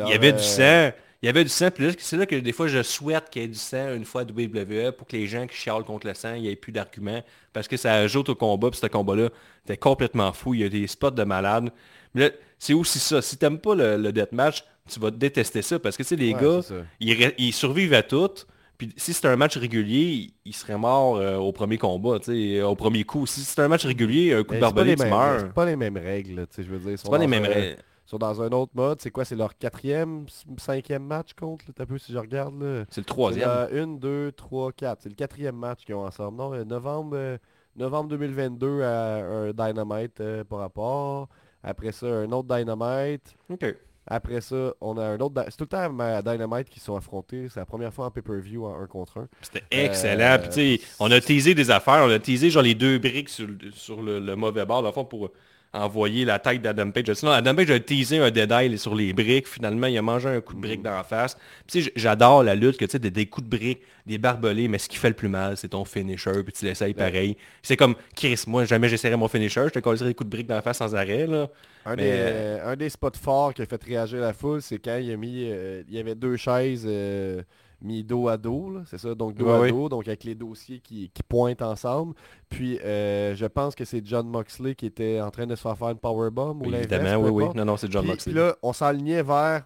y 0.07 0.13
avait 0.13 0.33
euh, 0.33 0.37
du 0.37 0.43
sang. 0.43 0.91
Il 1.21 1.25
y 1.25 1.29
avait 1.29 1.43
du 1.43 1.49
sang, 1.49 1.69
puis 1.69 1.85
là, 1.85 1.91
c'est 1.97 2.15
là 2.15 2.25
que 2.25 2.35
des 2.35 2.53
fois 2.53 2.67
je 2.67 2.81
souhaite 2.81 3.29
qu'il 3.29 3.41
y 3.41 3.45
ait 3.45 3.49
du 3.49 3.55
sang 3.55 3.93
une 3.93 4.05
fois 4.05 4.21
à 4.21 4.23
WWE 4.23 4.91
pour 4.93 5.05
que 5.05 5.17
les 5.17 5.27
gens 5.27 5.45
qui 5.47 5.57
chialent 5.57 5.83
contre 5.83 6.07
le 6.07 6.13
sang, 6.13 6.35
il 6.35 6.43
n'y 6.43 6.49
ait 6.49 6.55
plus 6.55 6.71
d'arguments. 6.71 7.21
Parce 7.51 7.67
que 7.67 7.75
ça 7.75 7.93
ajoute 7.95 8.29
au 8.29 8.35
combat, 8.35 8.69
puis 8.69 8.79
ce 8.79 8.87
combat-là, 8.87 9.29
était 9.65 9.75
complètement 9.75 10.31
fou. 10.31 10.53
Il 10.53 10.61
y 10.61 10.63
a 10.63 10.69
des 10.69 10.87
spots 10.87 11.11
de 11.11 11.23
malade. 11.23 11.71
Mais 12.13 12.21
là, 12.21 12.29
c'est 12.57 12.73
aussi 12.73 12.99
ça. 12.99 13.21
Si 13.21 13.37
t'aimes 13.37 13.59
pas 13.59 13.75
le, 13.75 13.97
le 13.97 14.13
deathmatch, 14.13 14.63
tu 14.89 14.99
vas 14.99 15.11
détester 15.11 15.61
ça. 15.61 15.79
Parce 15.79 15.95
que 15.97 16.03
tu 16.03 16.09
sais, 16.09 16.15
les 16.15 16.33
Ouais, 16.33 16.41
gars, 16.41 16.61
ils, 16.99 17.53
survivent 17.53 17.93
à 17.93 18.03
tout. 18.03 18.29
Puis 18.77 18.93
si 18.95 19.13
c'était 19.13 19.27
un 19.27 19.35
match 19.35 19.57
régulier, 19.57 20.01
ils- 20.05 20.33
ils 20.45 20.53
seraient 20.53 20.77
morts 20.77 21.17
euh, 21.17 21.35
au 21.37 21.51
premier 21.51 21.77
combat, 21.77 22.17
sais, 22.21 22.61
au 22.61 22.75
premier 22.75 23.03
coup. 23.03 23.25
Si 23.25 23.41
c'était 23.41 23.61
un 23.63 23.67
match 23.67 23.85
régulier, 23.85 24.33
un 24.33 24.43
coup 24.43 24.55
de 24.55 24.59
barbelé, 24.59 24.95
tu 24.95 25.01
mêmes- 25.03 25.09
meurs. 25.11 25.39
C'est 25.41 25.53
pas 25.53 25.65
les 25.65 25.75
mêmes 25.75 25.97
règles, 25.97 26.35
là, 26.35 26.45
tu 26.47 26.55
sais, 26.55 26.63
je 26.63 26.69
veux 26.69 26.79
dire. 26.79 26.97
C'est 26.97 27.09
pas 27.11 27.17
les 27.17 27.27
mêmes 27.27 27.43
règles. 27.43 27.77
Ils 27.81 28.09
sont 28.09 28.17
dans 28.17 28.41
un 28.41 28.49
autre 28.49 28.71
mode. 28.73 28.99
C'est 29.01 29.11
quoi 29.11 29.23
C'est 29.25 29.35
leur 29.35 29.55
quatrième, 29.57 30.25
cinquième 30.57 31.03
match 31.03 31.33
contre 31.39 31.65
T'as 31.75 31.85
peu 31.85 31.97
si 31.99 32.11
je 32.13 32.17
regarde. 32.17 32.55
C'est 32.89 33.01
le 33.01 33.05
troisième. 33.05 33.47
la 33.47 33.69
une, 33.71 33.99
deux, 33.99 34.31
trois, 34.31 34.71
quatre. 34.71 35.01
C'est 35.03 35.09
le 35.09 35.15
quatrième 35.15 35.55
match 35.57 35.85
qu'ils 35.85 35.93
ont 35.95 36.05
ensemble. 36.07 36.37
Non, 36.37 36.53
euh, 36.53 36.63
novembre, 36.63 37.11
euh, 37.15 37.37
novembre 37.75 38.09
2022 38.09 38.81
à 38.81 39.15
un 39.17 39.51
Dynamite 39.51 40.21
euh, 40.21 40.43
par 40.43 40.59
rapport. 40.59 41.27
Après 41.61 41.91
ça, 41.91 42.07
un 42.07 42.31
autre 42.31 42.47
Dynamite. 42.47 43.35
OK. 43.49 43.75
Après 44.11 44.41
ça, 44.41 44.73
on 44.81 44.97
a 44.97 45.05
un 45.05 45.19
autre... 45.19 45.41
C'est 45.49 45.57
tout 45.57 45.65
le 45.65 45.67
temps 45.67 45.99
à 45.99 46.21
Dynamite 46.21 46.67
qui 46.69 46.79
sont 46.79 46.95
affrontés. 46.95 47.47
C'est 47.47 47.59
la 47.59 47.65
première 47.65 47.93
fois 47.93 48.07
en 48.07 48.11
pay-per-view 48.11 48.65
en 48.65 48.81
un 48.81 48.87
contre 48.87 49.19
un. 49.19 49.27
C'était 49.41 49.63
Euh, 49.73 49.85
excellent. 49.85 50.37
Puis, 50.41 50.51
sais, 50.51 50.81
on 50.99 51.11
a 51.11 51.21
teasé 51.21 51.53
des 51.53 51.69
affaires. 51.71 52.03
On 52.05 52.09
a 52.09 52.17
teasé 52.19 52.49
genre 52.49 52.63
les 52.63 52.75
deux 52.75 52.97
briques 52.97 53.29
sur, 53.29 53.47
le- 53.47 53.71
sur 53.71 54.01
le, 54.01 54.19
le 54.19 54.35
mauvais 54.35 54.65
bord, 54.65 54.81
dans 54.81 54.89
le 54.89 54.93
fond, 54.93 55.05
pour 55.05 55.29
envoyer 55.73 56.25
la 56.25 56.39
tête 56.39 56.61
d'Adam 56.61 56.89
Page. 56.91 57.13
Sinon, 57.13 57.31
Adam 57.31 57.53
Page 57.55 57.69
a 57.69 57.79
teasé 57.79 58.17
un 58.17 58.31
eye 58.31 58.77
sur 58.77 58.95
les 58.95 59.13
briques. 59.13 59.47
Finalement, 59.47 59.87
il 59.87 59.97
a 59.97 60.01
mangé 60.01 60.29
un 60.29 60.41
coup 60.41 60.55
de 60.55 60.59
brique 60.59 60.81
dans 60.81 60.95
la 60.95 61.03
face. 61.03 61.37
Puis, 61.67 61.91
j'adore 61.95 62.43
la 62.43 62.55
lutte, 62.55 62.77
que 62.77 62.85
tu 62.85 62.91
sais, 62.91 62.99
des, 62.99 63.11
des 63.11 63.27
coups 63.27 63.47
de 63.47 63.55
briques, 63.55 63.81
des 64.05 64.17
barbelés, 64.17 64.67
mais 64.67 64.79
ce 64.79 64.89
qui 64.89 64.97
fait 64.97 65.09
le 65.09 65.15
plus 65.15 65.29
mal, 65.29 65.57
c'est 65.57 65.69
ton 65.69 65.85
finisher, 65.85 66.43
puis 66.43 66.53
tu 66.53 66.65
l'essayes 66.65 66.95
pareil. 66.95 67.37
C'est 67.61 67.77
comme, 67.77 67.95
Chris, 68.15 68.43
moi, 68.47 68.65
jamais 68.65 68.89
j'essaierai 68.89 69.15
mon 69.15 69.27
finisher, 69.27 69.65
je 69.65 69.73
te 69.73 69.79
collerai 69.79 70.05
des 70.05 70.13
coups 70.15 70.29
de 70.29 70.35
briques 70.35 70.47
dans 70.47 70.55
la 70.55 70.61
face 70.63 70.77
sans 70.77 70.95
arrêt, 70.95 71.27
là. 71.27 71.47
Un, 71.85 71.95
Mais, 71.95 72.03
des, 72.03 72.11
euh, 72.11 72.71
un 72.71 72.75
des 72.75 72.89
spots 72.89 73.11
forts 73.21 73.53
qui 73.53 73.61
a 73.61 73.65
fait 73.65 73.81
réagir 73.83 74.19
la 74.19 74.33
foule, 74.33 74.61
c'est 74.61 74.79
quand 74.79 74.97
il 74.97 75.11
a 75.11 75.17
mis... 75.17 75.45
euh, 75.49 75.83
il 75.87 75.95
y 75.95 75.99
avait 75.99 76.15
deux 76.15 76.35
chaises 76.35 76.83
euh, 76.85 77.41
mis 77.81 78.03
dos 78.03 78.27
à 78.27 78.37
dos, 78.37 78.73
c'est 78.85 78.97
ça? 78.97 79.15
Donc 79.15 79.35
dos 79.35 79.49
à 79.49 79.69
dos, 79.69 79.89
donc 79.89 80.07
avec 80.07 80.23
les 80.23 80.35
dossiers 80.35 80.79
qui, 80.79 81.09
qui 81.13 81.23
pointent 81.23 81.61
ensemble. 81.61 82.13
Puis 82.49 82.79
euh, 82.83 83.35
je 83.35 83.45
pense 83.45 83.75
que 83.75 83.85
c'est 83.85 84.05
John 84.05 84.27
Moxley 84.27 84.75
qui 84.75 84.85
était 84.85 85.21
en 85.21 85.31
train 85.31 85.47
de 85.47 85.55
se 85.55 85.61
faire 85.61 85.77
faire 85.77 85.89
une 85.89 85.97
powerbomb 85.97 86.59
ou 86.59 86.63
l'inverse. 86.69 86.91
Évidemment, 86.91 87.23
oui, 87.23 87.45
oui. 87.45 87.53
Non, 87.55 87.65
non, 87.65 87.77
c'est 87.77 87.91
John 87.91 88.01
Puis- 88.03 88.11
Moxley. 88.11 88.33
Puis 88.33 88.41
là, 88.41 88.55
on 88.61 88.73
s'alignait 88.73 89.23
vers... 89.23 89.65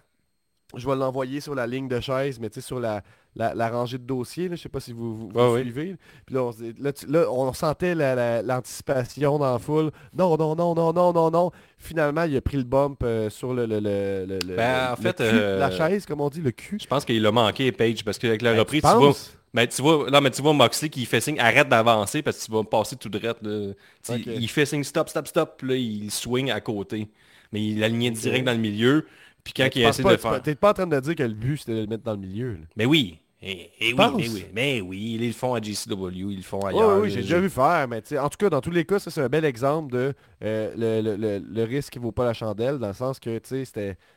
Je 0.76 0.88
vais 0.88 0.96
l'envoyer 0.96 1.40
sur 1.40 1.54
la 1.54 1.66
ligne 1.66 1.88
de 1.88 2.00
chaise, 2.00 2.38
mais 2.40 2.50
tu 2.50 2.60
sais, 2.60 2.66
sur 2.66 2.80
la, 2.80 3.02
la, 3.36 3.54
la 3.54 3.68
rangée 3.70 3.98
de 3.98 4.04
dossiers, 4.04 4.48
je 4.50 4.56
sais 4.56 4.68
pas 4.68 4.80
si 4.80 4.92
vous, 4.92 5.16
vous, 5.16 5.28
vous 5.28 5.38
Ouais, 5.38 5.52
ouais. 5.52 5.60
suivez. 5.62 5.96
Puis 6.26 6.34
là, 6.34 6.42
on, 6.44 6.52
là, 6.80 6.92
tu- 6.92 7.06
là, 7.06 7.26
on 7.30 7.52
sentait 7.52 7.94
la- 7.94 8.14
la- 8.14 8.42
l'anticipation 8.42 9.38
dans 9.38 9.52
la 9.52 9.58
foule. 9.58 9.90
Non, 10.16 10.36
non, 10.36 10.54
non, 10.54 10.74
non, 10.74 10.92
non, 10.92 11.12
non, 11.12 11.30
non. 11.30 11.50
Finalement, 11.78 12.24
il 12.24 12.36
a 12.36 12.40
pris 12.40 12.56
le 12.56 12.62
bump 12.64 13.02
euh, 13.02 13.30
sur 13.30 13.54
le, 13.54 13.66
le, 13.66 13.80
le, 13.80 14.26
le- 14.46 14.56
Ben, 14.56 14.92
en 14.92 14.96
fait, 14.96 15.16
cul, 15.16 15.22
euh, 15.22 15.58
la 15.58 15.70
chaise, 15.70 16.06
comme 16.06 16.20
on 16.20 16.28
dit, 16.30 16.40
le 16.40 16.50
cul. 16.50 16.78
Je 16.80 16.86
pense 16.86 17.04
qu'il 17.04 17.24
a 17.24 17.32
manqué 17.32 17.70
Page 17.72 18.04
parce 18.04 18.18
qu'avec 18.18 18.42
la 18.42 18.52
Ben, 18.52 18.58
reprise, 18.60 18.82
tu 18.82 18.88
tu 18.88 18.94
vois, 18.96 19.06
penses? 19.08 19.36
ben, 19.52 19.66
tu 19.66 19.82
vois, 19.82 20.10
non, 20.10 20.20
mais 20.20 20.30
tu 20.30 20.42
vois 20.42 20.52
Moxley 20.52 20.88
qui 20.88 21.04
fait 21.06 21.20
signe, 21.20 21.38
arrête 21.38 21.68
d'avancer 21.68 22.22
parce 22.22 22.38
que 22.38 22.44
tu 22.46 22.50
vas 22.52 22.58
me 22.58 22.64
passer 22.68 22.96
tout 22.96 23.08
droit. 23.08 23.22
là. 23.22 23.34
Tu 23.42 23.74
sais, 24.02 24.14
Ok. 24.14 24.22
Il 24.26 24.48
fait 24.48 24.66
signe 24.66 24.82
stop, 24.84 25.08
stop, 25.08 25.26
stop, 25.28 25.54
puis 25.58 25.68
là 25.68 25.76
il 25.76 26.10
swing 26.10 26.50
à 26.50 26.60
côté. 26.60 27.08
Mais 27.52 27.64
il 27.64 27.84
alignait 27.84 28.10
direct 28.10 28.44
dans 28.44 28.52
le 28.52 28.58
milieu. 28.58 29.06
Puis 29.44 29.52
quand 29.54 29.68
il 29.74 29.84
a 29.84 29.90
essayé 29.90 30.08
de 30.08 30.16
faire. 30.16 30.42
T'es 30.42 30.54
pas 30.54 30.70
en 30.70 30.74
train 30.74 30.86
de 30.86 30.98
dire 31.00 31.14
que 31.14 31.22
le 31.22 31.34
but, 31.34 31.58
c'était 31.58 31.74
de 31.74 31.80
le 31.82 31.86
mettre 31.86 32.02
dans 32.02 32.12
le 32.14 32.18
milieu. 32.18 32.52
là. 32.54 32.58
Mais 32.76 32.86
oui. 32.86 33.18
Eh, 33.46 33.70
eh 33.78 33.92
oui, 33.92 33.98
mais 34.16 34.28
oui, 34.30 34.44
mais 34.54 34.80
oui, 34.80 35.18
ils 35.20 35.26
le 35.26 35.32
font 35.34 35.52
à 35.52 35.60
JCW, 35.60 36.30
ils 36.30 36.36
le 36.38 36.42
font 36.42 36.60
Oui, 36.64 36.70
ailleurs. 36.72 36.96
oui, 36.98 37.08
là. 37.08 37.14
j'ai 37.14 37.20
déjà 37.20 37.38
vu 37.38 37.50
faire, 37.50 37.86
mais 37.86 38.00
en 38.18 38.28
tout 38.30 38.38
cas, 38.38 38.48
dans 38.48 38.62
tous 38.62 38.70
les 38.70 38.86
cas, 38.86 38.98
ça 38.98 39.10
c'est 39.10 39.20
un 39.20 39.28
bel 39.28 39.44
exemple 39.44 39.92
de 39.92 40.14
euh, 40.42 40.72
le, 40.74 41.02
le- 41.02 41.16
le- 41.16 41.44
le 41.46 41.64
risque 41.64 41.92
qui 41.92 41.98
vaut 41.98 42.10
pas 42.10 42.24
la 42.24 42.32
chandelle, 42.32 42.78
dans 42.78 42.86
le 42.88 42.94
sens 42.94 43.20
que 43.20 43.38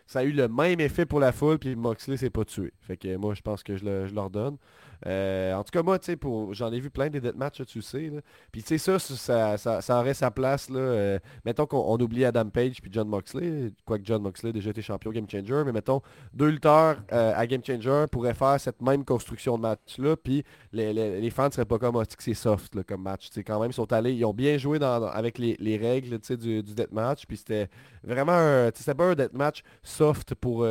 ça 0.05 0.19
a 0.19 0.23
eu 0.23 0.31
le 0.31 0.47
même 0.47 0.79
effet 0.79 1.05
pour 1.05 1.19
la 1.19 1.33
foule, 1.33 1.59
puis 1.59 1.75
Moxley 1.75 2.15
s'est 2.15 2.29
pas 2.29 2.45
tué. 2.45 2.71
Fait 2.79 2.95
que 2.95 3.17
moi, 3.17 3.33
je 3.33 3.41
pense 3.41 3.63
que 3.63 3.75
je, 3.75 3.83
le, 3.83 4.07
je 4.07 4.15
leur 4.15 4.29
donne. 4.29 4.55
Euh, 5.05 5.53
en 5.53 5.63
tout 5.63 5.71
cas, 5.71 5.83
moi, 5.83 5.99
j'en 6.51 6.71
ai 6.71 6.79
vu 6.79 6.89
plein 6.89 7.09
des 7.09 7.19
deathmatchs, 7.19 7.65
tu 7.65 7.81
sais. 7.81 8.11
Puis 8.51 8.63
tu 8.63 8.77
sais, 8.77 8.99
ça, 8.99 9.57
ça, 9.81 9.99
aurait 9.99 10.13
sa 10.13 10.31
place. 10.31 10.69
Là, 10.69 10.79
euh, 10.79 11.19
mettons 11.45 11.65
qu'on 11.65 11.83
on 11.87 11.97
oublie 11.99 12.25
Adam 12.25 12.49
Page 12.49 12.81
puis 12.81 12.89
John 12.91 13.07
Moxley, 13.07 13.71
quoique 13.85 14.05
John 14.05 14.21
Moxley 14.21 14.49
a 14.49 14.53
déjà 14.53 14.71
été 14.71 14.81
champion 14.81 15.11
Game 15.11 15.29
Changer, 15.29 15.63
mais 15.65 15.71
mettons, 15.71 16.01
deux 16.33 16.49
lutteurs 16.49 16.97
euh, 17.11 17.33
à 17.35 17.45
Game 17.47 17.61
Changer 17.63 18.05
pourraient 18.11 18.33
faire 18.33 18.59
cette 18.59 18.81
même 18.81 19.05
construction 19.05 19.57
de 19.57 19.61
match-là, 19.61 20.15
puis 20.15 20.43
les, 20.71 20.93
les, 20.93 21.29
fans 21.29 21.47
ne 21.47 21.51
seraient 21.51 21.65
pas 21.65 21.77
comme, 21.77 21.95
Ah, 21.97 22.03
c'est 22.17 22.33
soft 22.33 22.81
comme 22.83 23.03
match. 23.03 23.29
Quand 23.45 23.59
même, 23.59 23.71
ils 23.71 23.75
sont 23.75 23.91
allés, 23.93 24.13
ils 24.13 24.25
ont 24.25 24.33
bien 24.33 24.57
joué 24.57 24.79
avec 24.81 25.37
les, 25.37 25.55
les 25.59 25.77
règles 25.77 26.17
du, 26.19 26.63
du 26.63 26.73
deathmatch, 26.73 27.25
puis 27.25 27.37
c'était 27.37 27.69
vraiment 28.03 28.33
un, 28.33 28.71
pas 28.95 29.11
un 29.11 29.51
soft 29.83 30.35
pour, 30.35 30.65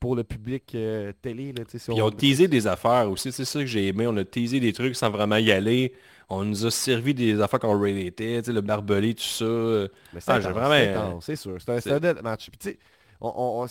pour 0.00 0.14
le 0.16 0.24
public 0.24 0.72
euh, 0.74 1.12
télé. 1.20 1.52
Là, 1.52 1.64
si 1.68 1.90
on- 1.90 1.96
ils 1.96 2.02
ont 2.02 2.10
teasé 2.10 2.48
des 2.48 2.66
affaires 2.66 3.10
aussi, 3.10 3.32
c'est 3.32 3.44
ça 3.44 3.60
que 3.60 3.66
j'ai 3.66 3.88
aimé. 3.88 4.06
On 4.06 4.16
a 4.16 4.24
teasé 4.24 4.60
des 4.60 4.72
trucs 4.72 4.94
sans 4.96 5.10
vraiment 5.10 5.36
y 5.36 5.50
aller. 5.52 5.92
On 6.28 6.44
nous 6.44 6.66
a 6.66 6.70
servi 6.70 7.14
des 7.14 7.40
affaires 7.40 7.58
qu'on 7.58 7.78
sais, 8.44 8.52
le 8.52 8.60
barbelé, 8.60 9.14
tout 9.14 9.22
ça. 9.22 9.44
Mais 10.12 10.20
c'est 10.20 10.30
Ah, 10.30 10.38
vraiment- 10.38 10.68
sûr. 11.36 11.56
C'est 11.58 11.90
un, 11.92 12.00
un. 12.26 12.50
Puis 12.60 12.78
on- 13.20 13.28
on- 13.34 13.62
on- 13.64 13.66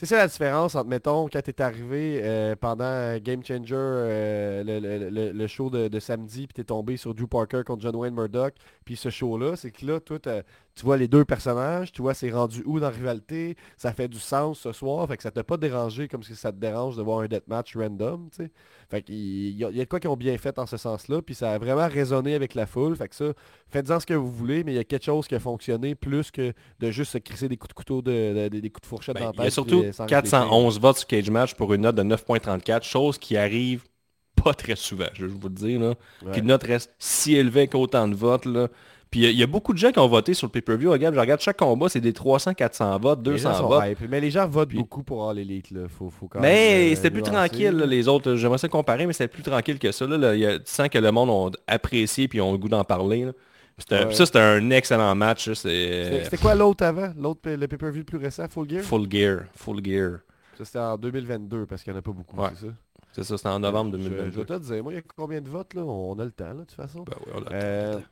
c'est 0.00 0.06
ça 0.06 0.16
la 0.16 0.28
différence 0.28 0.74
entre, 0.74 0.88
mettons, 0.88 1.28
quand 1.28 1.42
tu 1.42 1.50
es 1.50 1.60
arrivé 1.60 2.20
euh, 2.22 2.56
pendant 2.58 3.18
Game 3.18 3.44
Changer, 3.44 3.74
euh, 3.76 4.64
le, 4.64 4.80
le- 4.80 5.10
le- 5.10 5.32
le 5.32 5.46
show 5.46 5.68
de, 5.68 5.88
de 5.88 6.00
samedi, 6.00 6.46
puis 6.46 6.54
tu 6.54 6.60
es 6.62 6.64
tombé 6.64 6.96
sur 6.96 7.14
Drew 7.14 7.26
Parker 7.26 7.62
contre 7.66 7.82
John 7.82 7.94
Wayne 7.96 8.14
Murdoch, 8.14 8.54
puis 8.86 8.96
ce 8.96 9.10
show-là, 9.10 9.56
c'est 9.56 9.70
que 9.70 9.84
là, 9.84 10.00
toi, 10.00 10.18
tu 10.18 10.84
vois 10.84 10.96
les 10.96 11.06
deux 11.08 11.26
personnages, 11.26 11.92
tu 11.92 12.00
vois 12.00 12.14
c'est 12.14 12.30
rendu 12.30 12.62
où 12.64 12.80
dans 12.80 12.86
la 12.88 12.94
rivalité, 12.96 13.56
ça 13.76 13.92
fait 13.92 14.08
du 14.08 14.18
sens 14.18 14.60
ce 14.60 14.72
soir, 14.72 15.06
fait 15.06 15.18
que 15.18 15.22
ça 15.22 15.30
t'a 15.30 15.44
pas 15.44 15.58
dérangé 15.58 16.08
comme 16.08 16.22
si 16.22 16.34
ça 16.34 16.50
te 16.50 16.56
dérange 16.56 16.96
de 16.96 17.02
voir 17.02 17.20
un 17.20 17.26
deathmatch 17.28 17.76
random, 17.76 18.28
tu 18.34 18.44
sais. 18.44 18.50
Fait 18.88 19.02
qu'il 19.02 19.14
il 19.14 19.56
y, 19.58 19.64
a 19.64 19.70
y 19.70 19.80
a 19.80 19.84
de 19.84 19.88
quoi 19.88 20.00
qui 20.00 20.08
ont 20.08 20.16
bien 20.16 20.36
fait 20.38 20.58
en 20.58 20.66
ce 20.66 20.76
sens-là, 20.76 21.22
puis 21.22 21.34
ça 21.34 21.52
a 21.52 21.58
vraiment 21.58 21.86
résonné 21.86 22.34
avec 22.34 22.54
la 22.54 22.66
foule, 22.66 22.96
fait 22.96 23.08
que 23.08 23.14
ça, 23.14 23.26
faites-en 23.68 24.00
ce 24.00 24.06
que 24.06 24.14
vous 24.14 24.30
voulez, 24.32 24.64
mais 24.64 24.72
il 24.72 24.76
y 24.76 24.78
a 24.80 24.84
quelque 24.84 25.04
chose 25.04 25.28
qui 25.28 25.34
a 25.36 25.40
fonctionné 25.40 25.94
plus 25.94 26.30
que 26.30 26.52
de 26.80 26.90
juste 26.90 27.12
se 27.12 27.18
crisser 27.18 27.48
des 27.48 27.56
coups 27.56 27.68
de 27.68 27.74
couteau, 27.74 28.02
de, 28.02 28.48
de- 28.48 28.60
des 28.60 28.70
coups 28.70 28.82
de 28.82 28.86
fourchette 28.86 29.14
Ben, 29.14 29.20
dans 29.20 29.26
la 29.26 29.32
tête, 29.44 29.52
surtout 29.52 29.82
puis, 29.90 30.04
euh, 30.04 30.06
sans 30.06 30.16
réfléchir. 30.16 30.38
411 30.38 30.80
votes 30.80 30.96
sur 30.98 31.06
Cage 31.06 31.30
Match 31.30 31.54
pour 31.54 31.72
une 31.74 31.82
note 31.82 31.96
de 31.96 32.02
9.34, 32.02 32.82
chose 32.84 33.18
qui 33.18 33.36
arrive 33.36 33.82
pas 34.42 34.54
très 34.54 34.76
souvent, 34.76 35.04
je 35.14 35.26
vais 35.26 35.32
vous 35.32 35.48
le 35.48 35.54
dire. 35.54 35.80
Là. 35.80 35.94
Ouais. 36.24 36.32
Qu'une 36.32 36.46
note 36.46 36.62
reste 36.62 36.94
si 36.98 37.34
élevée 37.36 37.68
qu'autant 37.68 38.08
de 38.08 38.14
votes. 38.14 38.46
Là. 38.46 38.68
Puis 39.10 39.20
il 39.20 39.22
y 39.24 39.26
a- 39.26 39.30
il 39.30 39.38
y, 39.38 39.42
a 39.42 39.46
beaucoup 39.48 39.72
de 39.72 39.78
gens 39.78 39.90
qui 39.90 39.98
ont 39.98 40.06
voté 40.06 40.34
sur 40.34 40.46
le 40.46 40.52
pay-per-view. 40.52 40.90
Regarde, 40.92 41.14
je 41.16 41.20
regarde 41.20 41.40
chaque 41.40 41.56
combat, 41.58 41.88
c'est 41.88 42.00
des 42.00 42.12
300-400 42.12 42.98
votes, 43.00 43.18
Les 43.26 43.38
gens 43.38 43.50
200 43.50 43.54
sont 43.58 43.68
votes. 43.68 43.82
hype, 43.86 44.08
mais 44.08 44.20
les 44.20 44.30
gens 44.30 44.46
votent 44.48 44.68
Puis- 44.68 44.78
beaucoup 44.78 45.02
pour 45.02 45.28
All 45.28 45.38
Elite, 45.38 45.72
là. 45.72 45.80
Faut, 45.88 46.10
faut 46.10 46.28
quand 46.28 46.40
même, 46.40 46.48
Mais 46.50 46.92
euh, 46.92 46.94
c'était 46.94 47.10
plus 47.10 47.22
tranquille, 47.22 47.72
là, 47.72 47.86
les 47.86 48.06
autres. 48.08 48.36
J'aimerais 48.36 48.58
ça 48.58 48.68
comparer, 48.68 49.06
mais 49.06 49.12
c'était 49.12 49.26
plus 49.28 49.42
tranquille 49.42 49.78
que 49.80 49.90
ça. 49.92 50.06
Là, 50.06 50.16
Là, 50.16 50.34
il 50.36 50.40
y 50.40 50.46
a- 50.46 50.58
tu 50.60 50.70
sens 50.72 50.88
que 50.88 50.98
le 50.98 51.10
monde 51.10 51.56
a 51.66 51.74
apprécié 51.74 52.28
puis 52.28 52.40
ont 52.40 52.52
le 52.52 52.58
goût 52.58 52.68
d'en 52.68 52.84
parler. 52.84 53.24
là. 53.24 53.32
Ouais. 53.90 54.14
Ça, 54.14 54.26
c'était 54.26 54.38
un 54.40 54.70
excellent 54.70 55.14
match. 55.14 55.52
C'était 55.52 56.36
quoi 56.40 56.54
l'autre 56.54 56.84
avant? 56.84 57.12
L'autre, 57.16 57.50
le 57.50 57.66
pay-per-view 57.68 58.00
le 58.00 58.04
plus 58.04 58.18
récent, 58.18 58.46
Full 58.48 58.68
Gear? 58.68 58.82
Full 58.84 59.10
gear. 59.10 59.40
Full 59.54 59.84
gear. 59.84 60.18
Ça, 60.58 60.64
c'était 60.64 60.78
en 60.78 60.96
2022, 60.98 61.66
parce 61.66 61.82
qu'il 61.82 61.92
n'y 61.92 61.96
en 61.96 62.00
a 62.00 62.02
pas 62.02 62.12
beaucoup, 62.12 62.36
Ouais. 62.40 62.48
c'est 62.54 62.66
ça? 62.66 62.72
C'est 63.12 63.24
ça, 63.24 63.36
c'était 63.36 63.48
en 63.48 63.58
novembre 63.58 63.96
Je, 63.98 64.02
je 64.04 64.08
2022. 64.08 64.38
vais 64.42 64.44
te 64.46 64.62
dire, 64.62 64.82
moi, 64.84 64.92
il 64.92 64.96
y 64.96 64.98
a 64.98 65.02
combien 65.16 65.40
de 65.40 65.48
votes, 65.48 65.74
là? 65.74 65.82
On 65.82 66.18
a 66.18 66.24
le 66.24 66.30
temps, 66.30 66.44
là, 66.48 66.52
de 66.54 66.58
toute 66.60 66.72
façon. 66.72 67.02
Ben 67.04 67.14
oui, 67.26 67.32
on 67.34 67.42
a 67.42 67.52
Euh, 67.54 67.94
le 67.94 67.98
temps. 68.00 68.04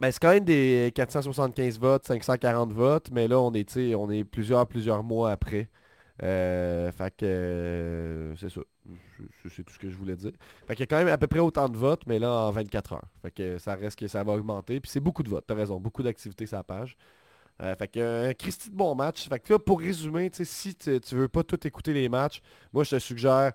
Ben, 0.00 0.12
c'est 0.12 0.20
quand 0.20 0.30
même 0.32 0.44
des 0.44 0.92
475 0.94 1.78
votes, 1.78 2.06
540 2.06 2.72
votes, 2.72 3.08
mais 3.12 3.26
là, 3.28 3.38
on 3.40 3.52
est, 3.52 3.94
on 3.94 4.10
est 4.10 4.24
plusieurs, 4.24 4.66
plusieurs 4.66 5.02
mois 5.02 5.30
après. 5.32 5.68
Euh, 6.22 6.90
euh, 7.22 8.34
c'est 8.38 8.50
ça. 8.50 8.60
C'est- 9.48 9.62
tout 9.62 9.72
ce 9.72 9.78
que 9.78 9.88
je 9.88 9.96
voulais 9.96 10.16
dire. 10.16 10.32
Fait 10.66 10.74
qu'il 10.74 10.80
y 10.80 10.82
a 10.84 10.86
quand 10.86 10.98
même 10.98 11.08
à 11.08 11.18
peu 11.18 11.26
près 11.26 11.38
autant 11.40 11.68
de 11.68 11.76
votes, 11.76 12.02
mais 12.06 12.18
là, 12.18 12.30
en 12.30 12.50
24 12.50 12.92
heures. 12.94 13.04
Fait 13.22 13.30
que 13.30 13.58
ça 13.58 13.74
reste 13.74 13.98
que 13.98 14.06
ça 14.06 14.22
va 14.22 14.32
augmenter. 14.32 14.80
Puis 14.80 14.90
c'est 14.90 15.00
beaucoup 15.00 15.22
de 15.22 15.30
votes, 15.30 15.44
t'as 15.46 15.54
raison. 15.54 15.80
Beaucoup 15.80 16.02
d'activités 16.02 16.46
sur 16.46 16.56
la 16.56 16.64
page. 16.64 16.96
Euh, 17.62 17.74
fait 17.76 17.88
que 17.88 18.32
Christy 18.32 18.70
de 18.70 18.74
bon 18.76 18.94
match. 18.94 19.28
Là, 19.28 19.58
pour 19.58 19.80
résumer, 19.80 20.30
si 20.32 20.74
tu 20.74 20.98
veux 21.14 21.28
pas 21.28 21.42
tout 21.42 21.66
écouter 21.66 21.92
les 21.92 22.08
matchs, 22.08 22.40
moi 22.72 22.84
je 22.84 22.90
te 22.90 22.98
suggère 22.98 23.52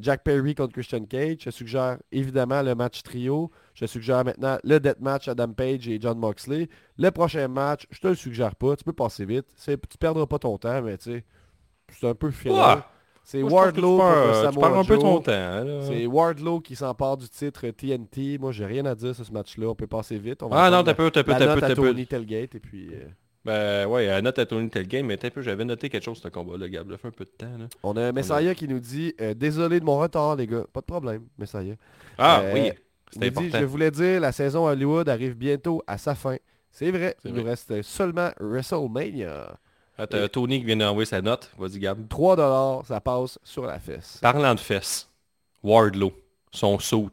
Jack 0.00 0.22
Perry 0.22 0.54
contre 0.54 0.72
Christian 0.74 1.04
Cage. 1.04 1.38
Je 1.40 1.44
te 1.46 1.50
suggère 1.50 1.98
évidemment 2.12 2.62
le 2.62 2.74
match 2.76 3.02
trio. 3.02 3.50
Je 3.74 3.84
te 3.84 3.90
suggère 3.90 4.24
maintenant 4.24 4.58
le 4.62 4.78
death 4.78 5.00
match 5.00 5.26
Adam 5.26 5.52
Page 5.52 5.88
et 5.88 6.00
John 6.00 6.18
Moxley. 6.18 6.68
Le 6.98 7.10
prochain 7.10 7.48
match, 7.48 7.86
je 7.90 7.98
te 8.00 8.06
le 8.08 8.14
suggère 8.14 8.54
pas. 8.54 8.76
Tu 8.76 8.84
peux 8.84 8.92
passer 8.92 9.24
vite. 9.24 9.46
Tu 9.64 9.98
perdras 9.98 10.26
pas 10.26 10.38
ton 10.38 10.56
temps, 10.56 10.80
mais 10.82 10.96
tu 10.98 11.10
sais, 11.14 11.24
c'est 11.92 12.08
un 12.08 12.14
peu 12.14 12.30
filler. 12.30 12.54
Ouais. 12.54 12.76
C'est 13.24 13.42
Wardlow 13.42 13.98
contre 13.98 14.34
Samoa 14.36 14.68
un 14.78 14.84
peu 14.84 14.94
Joe. 14.94 15.02
ton 15.02 15.20
temps. 15.20 15.82
C'est 15.82 16.06
Wardlow 16.06 16.60
qui 16.60 16.74
s'empare 16.74 17.18
du 17.18 17.28
titre 17.28 17.68
TNT. 17.68 18.38
Moi, 18.38 18.52
j'ai 18.52 18.64
rien 18.64 18.86
à 18.86 18.94
dire 18.94 19.14
sur 19.14 19.26
ce 19.26 19.32
match-là. 19.32 19.66
On 19.68 19.74
peut 19.74 19.86
passer 19.86 20.16
vite. 20.18 20.42
On 20.42 20.48
va 20.48 20.64
Ah 20.64 20.70
non, 20.70 20.82
t'as 20.82 20.94
peu, 20.94 21.10
t'as 21.10 21.22
peu, 21.22 21.32
t'as 21.32 21.38
peu, 21.54 21.64
à 21.64 21.68
t'as 21.68 21.74
peu. 21.74 21.88
Tony 21.88 22.06
Telgate 22.06 22.54
et 22.54 22.58
puis... 22.60 22.88
euh, 22.94 23.04
Ben 23.84 23.86
ouais, 23.90 24.06
la 24.06 24.22
note 24.22 24.38
à 24.38 24.46
Tony 24.46 24.70
Telgame, 24.70 25.04
mais 25.06 25.18
t'as 25.18 25.28
peu, 25.28 25.42
j'avais 25.42 25.66
noté 25.66 25.90
quelque 25.90 26.04
chose 26.04 26.16
sur 26.16 26.24
ce 26.24 26.28
combat-là, 26.32 26.70
Gab. 26.70 26.88
Fait 26.96 27.08
un 27.08 27.10
peu 27.10 27.26
de 27.26 27.30
temps. 27.30 27.58
Là. 27.58 27.66
On 27.82 27.96
a 27.98 28.12
Messiah 28.12 28.54
qui 28.54 28.66
nous 28.66 28.80
dit 28.80 29.12
euh, 29.20 29.34
Désolé 29.34 29.78
de 29.80 29.84
mon 29.84 29.98
retard, 29.98 30.36
les 30.36 30.46
gars. 30.46 30.64
Pas 30.72 30.80
de 30.80 30.86
problème, 30.86 31.24
Messiah. 31.36 31.74
Ah 32.16 32.40
Euh, 32.44 32.54
oui, 32.54 32.72
c'était 33.12 33.26
nous 33.26 33.32
dit 33.32 33.38
important. 33.46 33.58
Je 33.60 33.64
voulais 33.66 33.90
dire, 33.90 34.20
la 34.20 34.32
saison 34.32 34.66
Hollywood 34.66 35.06
arrive 35.06 35.34
bientôt 35.36 35.82
à 35.86 35.98
sa 35.98 36.14
fin. 36.14 36.36
C'est 36.70 36.90
vrai, 36.90 37.14
il 37.26 37.34
nous 37.34 37.44
reste 37.44 37.82
seulement 37.82 38.30
WrestleMania. 38.40 39.58
Ah, 39.98 40.06
t'as 40.06 40.28
Tony 40.28 40.60
qui 40.60 40.66
vient 40.66 40.76
d'envoyer 40.76 41.06
sa 41.06 41.20
note. 41.20 41.50
Vas-y, 41.58 41.80
Gab. 41.80 42.06
3$, 42.06 42.86
ça 42.86 43.00
passe 43.00 43.38
sur 43.42 43.66
la 43.66 43.78
fesse. 43.80 44.18
Parlant 44.22 44.54
de 44.54 44.60
fesses, 44.60 45.08
Wardlow, 45.62 46.12
son 46.52 46.78
saut, 46.78 47.10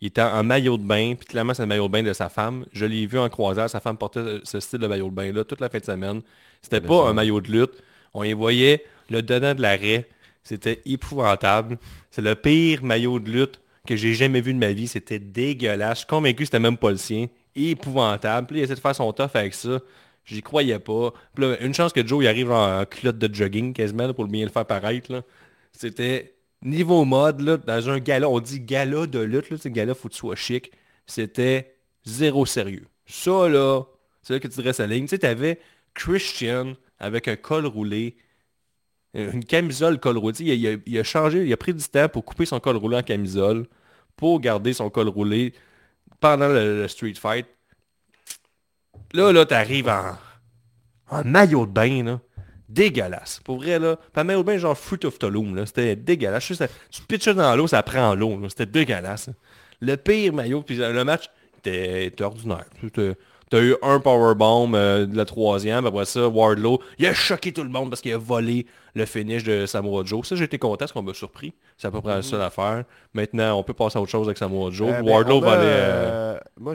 il 0.00 0.08
était 0.08 0.22
en 0.22 0.42
maillot 0.42 0.76
de 0.76 0.82
bain, 0.82 1.14
puis 1.14 1.26
clairement 1.26 1.54
c'est 1.54 1.62
le 1.62 1.68
maillot 1.68 1.88
de 1.88 1.92
bain 1.92 2.02
de 2.02 2.12
sa 2.12 2.28
femme. 2.28 2.66
Je 2.72 2.84
l'ai 2.84 3.06
vu 3.06 3.18
en 3.18 3.28
croisage, 3.28 3.70
sa 3.70 3.80
femme 3.80 3.96
portait 3.96 4.40
ce 4.44 4.60
style 4.60 4.78
de 4.78 4.86
maillot 4.86 5.08
de 5.08 5.14
bain-là 5.14 5.44
toute 5.44 5.60
la 5.60 5.68
fin 5.68 5.78
de 5.78 5.84
semaine. 5.84 6.22
C'était 6.60 6.80
pas 6.80 7.08
un 7.08 7.12
maillot 7.12 7.40
de 7.40 7.50
lutte. 7.50 7.82
On 8.12 8.22
y 8.22 8.32
voyait 8.32 8.84
le 9.08 9.22
dedans 9.22 9.54
de 9.54 9.62
l'arrêt. 9.62 10.08
C'était 10.42 10.82
épouvantable. 10.84 11.78
C'est 12.10 12.22
le 12.22 12.34
pire 12.34 12.82
maillot 12.82 13.18
de 13.18 13.30
lutte 13.30 13.60
que 13.86 13.96
j'ai 13.96 14.14
jamais 14.14 14.40
vu 14.40 14.52
de 14.52 14.58
ma 14.58 14.72
vie. 14.72 14.86
C'était 14.86 15.18
dégueulasse. 15.18 15.92
Je 15.92 15.98
suis 15.98 16.06
convaincu 16.06 16.36
que 16.36 16.44
c'était 16.44 16.58
même 16.58 16.76
pas 16.76 16.90
le 16.90 16.96
sien. 16.96 17.26
Épouvantable. 17.54 18.46
Puis 18.48 18.58
il 18.58 18.62
essaie 18.62 18.74
de 18.74 18.80
faire 18.80 18.94
son 18.94 19.12
tough 19.12 19.30
avec 19.34 19.54
ça. 19.54 19.80
J'y 20.26 20.42
croyais 20.42 20.78
pas. 20.80 21.12
Là, 21.38 21.56
une 21.62 21.74
chance 21.74 21.92
que 21.92 22.06
Joe 22.06 22.24
il 22.24 22.28
arrive 22.28 22.50
en 22.52 22.84
culotte 22.86 23.18
de 23.18 23.32
jogging 23.34 23.72
quasiment 23.72 24.08
là, 24.08 24.14
pour 24.14 24.26
bien 24.26 24.44
le 24.44 24.50
faire 24.50 24.66
paraître. 24.66 25.24
C'était 25.72 26.36
niveau 26.62 27.04
mode, 27.04 27.40
là, 27.42 27.56
dans 27.58 27.90
un 27.90 27.98
gala, 28.00 28.28
on 28.28 28.40
dit 28.40 28.60
gala 28.60 29.06
de 29.06 29.20
lutte, 29.20 29.50
là, 29.50 29.58
gala, 29.70 29.94
faut 29.94 30.08
que 30.08 30.14
tu 30.14 30.36
chic. 30.36 30.72
C'était 31.06 31.76
zéro 32.04 32.46
sérieux. 32.46 32.86
Ça, 33.06 33.48
là, 33.48 33.84
c'est 34.22 34.34
là 34.34 34.40
que 34.40 34.48
tu 34.48 34.60
dresses 34.60 34.78
la 34.80 34.86
ligne. 34.88 35.04
Tu 35.04 35.10
sais, 35.10 35.18
t'avais 35.20 35.60
Christian 35.94 36.74
avec 36.98 37.28
un 37.28 37.36
col 37.36 37.66
roulé, 37.66 38.16
une 39.14 39.44
camisole 39.44 39.98
col 40.00 40.18
roulé. 40.18 40.34
Il 40.40 40.66
a, 40.66 40.76
il 40.86 40.98
a- 40.98 41.04
changé, 41.04 41.44
il 41.46 41.52
a 41.52 41.56
pris 41.56 41.74
du 41.74 41.84
temps 41.84 42.08
pour 42.08 42.24
couper 42.24 42.46
son 42.46 42.60
col 42.60 42.76
roulé 42.76 42.96
en 42.96 43.02
camisole, 43.02 43.66
pour 44.16 44.40
garder 44.40 44.72
son 44.72 44.90
col 44.90 45.08
roulé 45.08 45.54
pendant 46.20 46.48
le 46.48 46.88
street 46.88 47.14
fight. 47.16 47.46
Là, 49.12 49.32
là, 49.32 49.46
t'arrives 49.46 49.88
en, 49.88 50.16
en 51.10 51.24
maillot 51.24 51.66
de 51.66 51.72
bain, 51.72 52.02
là. 52.04 52.20
Dégueulasse. 52.68 53.40
Pour 53.44 53.58
vrai, 53.58 53.78
là. 53.78 53.96
Pas 54.12 54.24
maillot 54.24 54.40
de 54.42 54.46
bain, 54.46 54.58
genre 54.58 54.76
Fruit 54.76 55.04
of 55.04 55.16
Loom, 55.22 55.54
là. 55.54 55.66
C'était 55.66 55.94
dégueulasse. 55.96 56.52
Ça- 56.52 56.68
tu 56.90 57.02
pitches 57.02 57.28
dans 57.28 57.54
l'eau, 57.56 57.66
ça 57.68 57.82
prend 57.82 58.14
l'eau. 58.14 58.40
C'était 58.48 58.66
dégueulasse. 58.66 59.30
Le 59.80 59.96
pire 59.96 60.32
maillot, 60.32 60.62
puis 60.62 60.76
le 60.76 61.04
match 61.04 61.30
était, 61.58 62.06
était 62.06 62.24
ordinaire. 62.24 62.64
T'as 63.48 63.60
eu 63.60 63.76
un 63.80 64.00
powerbomb 64.00 64.74
euh, 64.74 65.06
de 65.06 65.16
la 65.16 65.24
troisième, 65.24 65.86
après 65.86 66.04
ça, 66.04 66.26
Wardlow, 66.26 66.80
il 66.98 67.06
a 67.06 67.14
choqué 67.14 67.52
tout 67.52 67.62
le 67.62 67.68
monde 67.68 67.90
parce 67.90 68.00
qu'il 68.00 68.12
a 68.12 68.18
volé 68.18 68.66
le 68.94 69.04
finish 69.06 69.44
de 69.44 69.66
Samoa 69.66 70.02
Joe. 70.04 70.26
Ça, 70.26 70.34
j'étais 70.34 70.58
content 70.58 70.78
parce 70.78 70.92
qu'on 70.92 71.02
m'a 71.02 71.14
surpris. 71.14 71.54
C'est 71.76 71.86
à 71.86 71.92
peu 71.92 72.00
près 72.00 72.14
la 72.16 72.22
seule 72.22 72.42
affaire. 72.42 72.82
Maintenant, 73.14 73.56
on 73.58 73.62
peut 73.62 73.72
passer 73.74 73.98
à 73.98 74.02
autre 74.02 74.10
chose 74.10 74.26
avec 74.26 74.36
Samoa 74.36 74.70
Joe. 74.72 74.90
Euh, 74.90 75.02
ben, 75.02 75.12
Wardlow 75.12 75.40
va 75.40 75.52
aller... 75.52 75.62
euh, 75.64 76.38
Moi, 76.58 76.74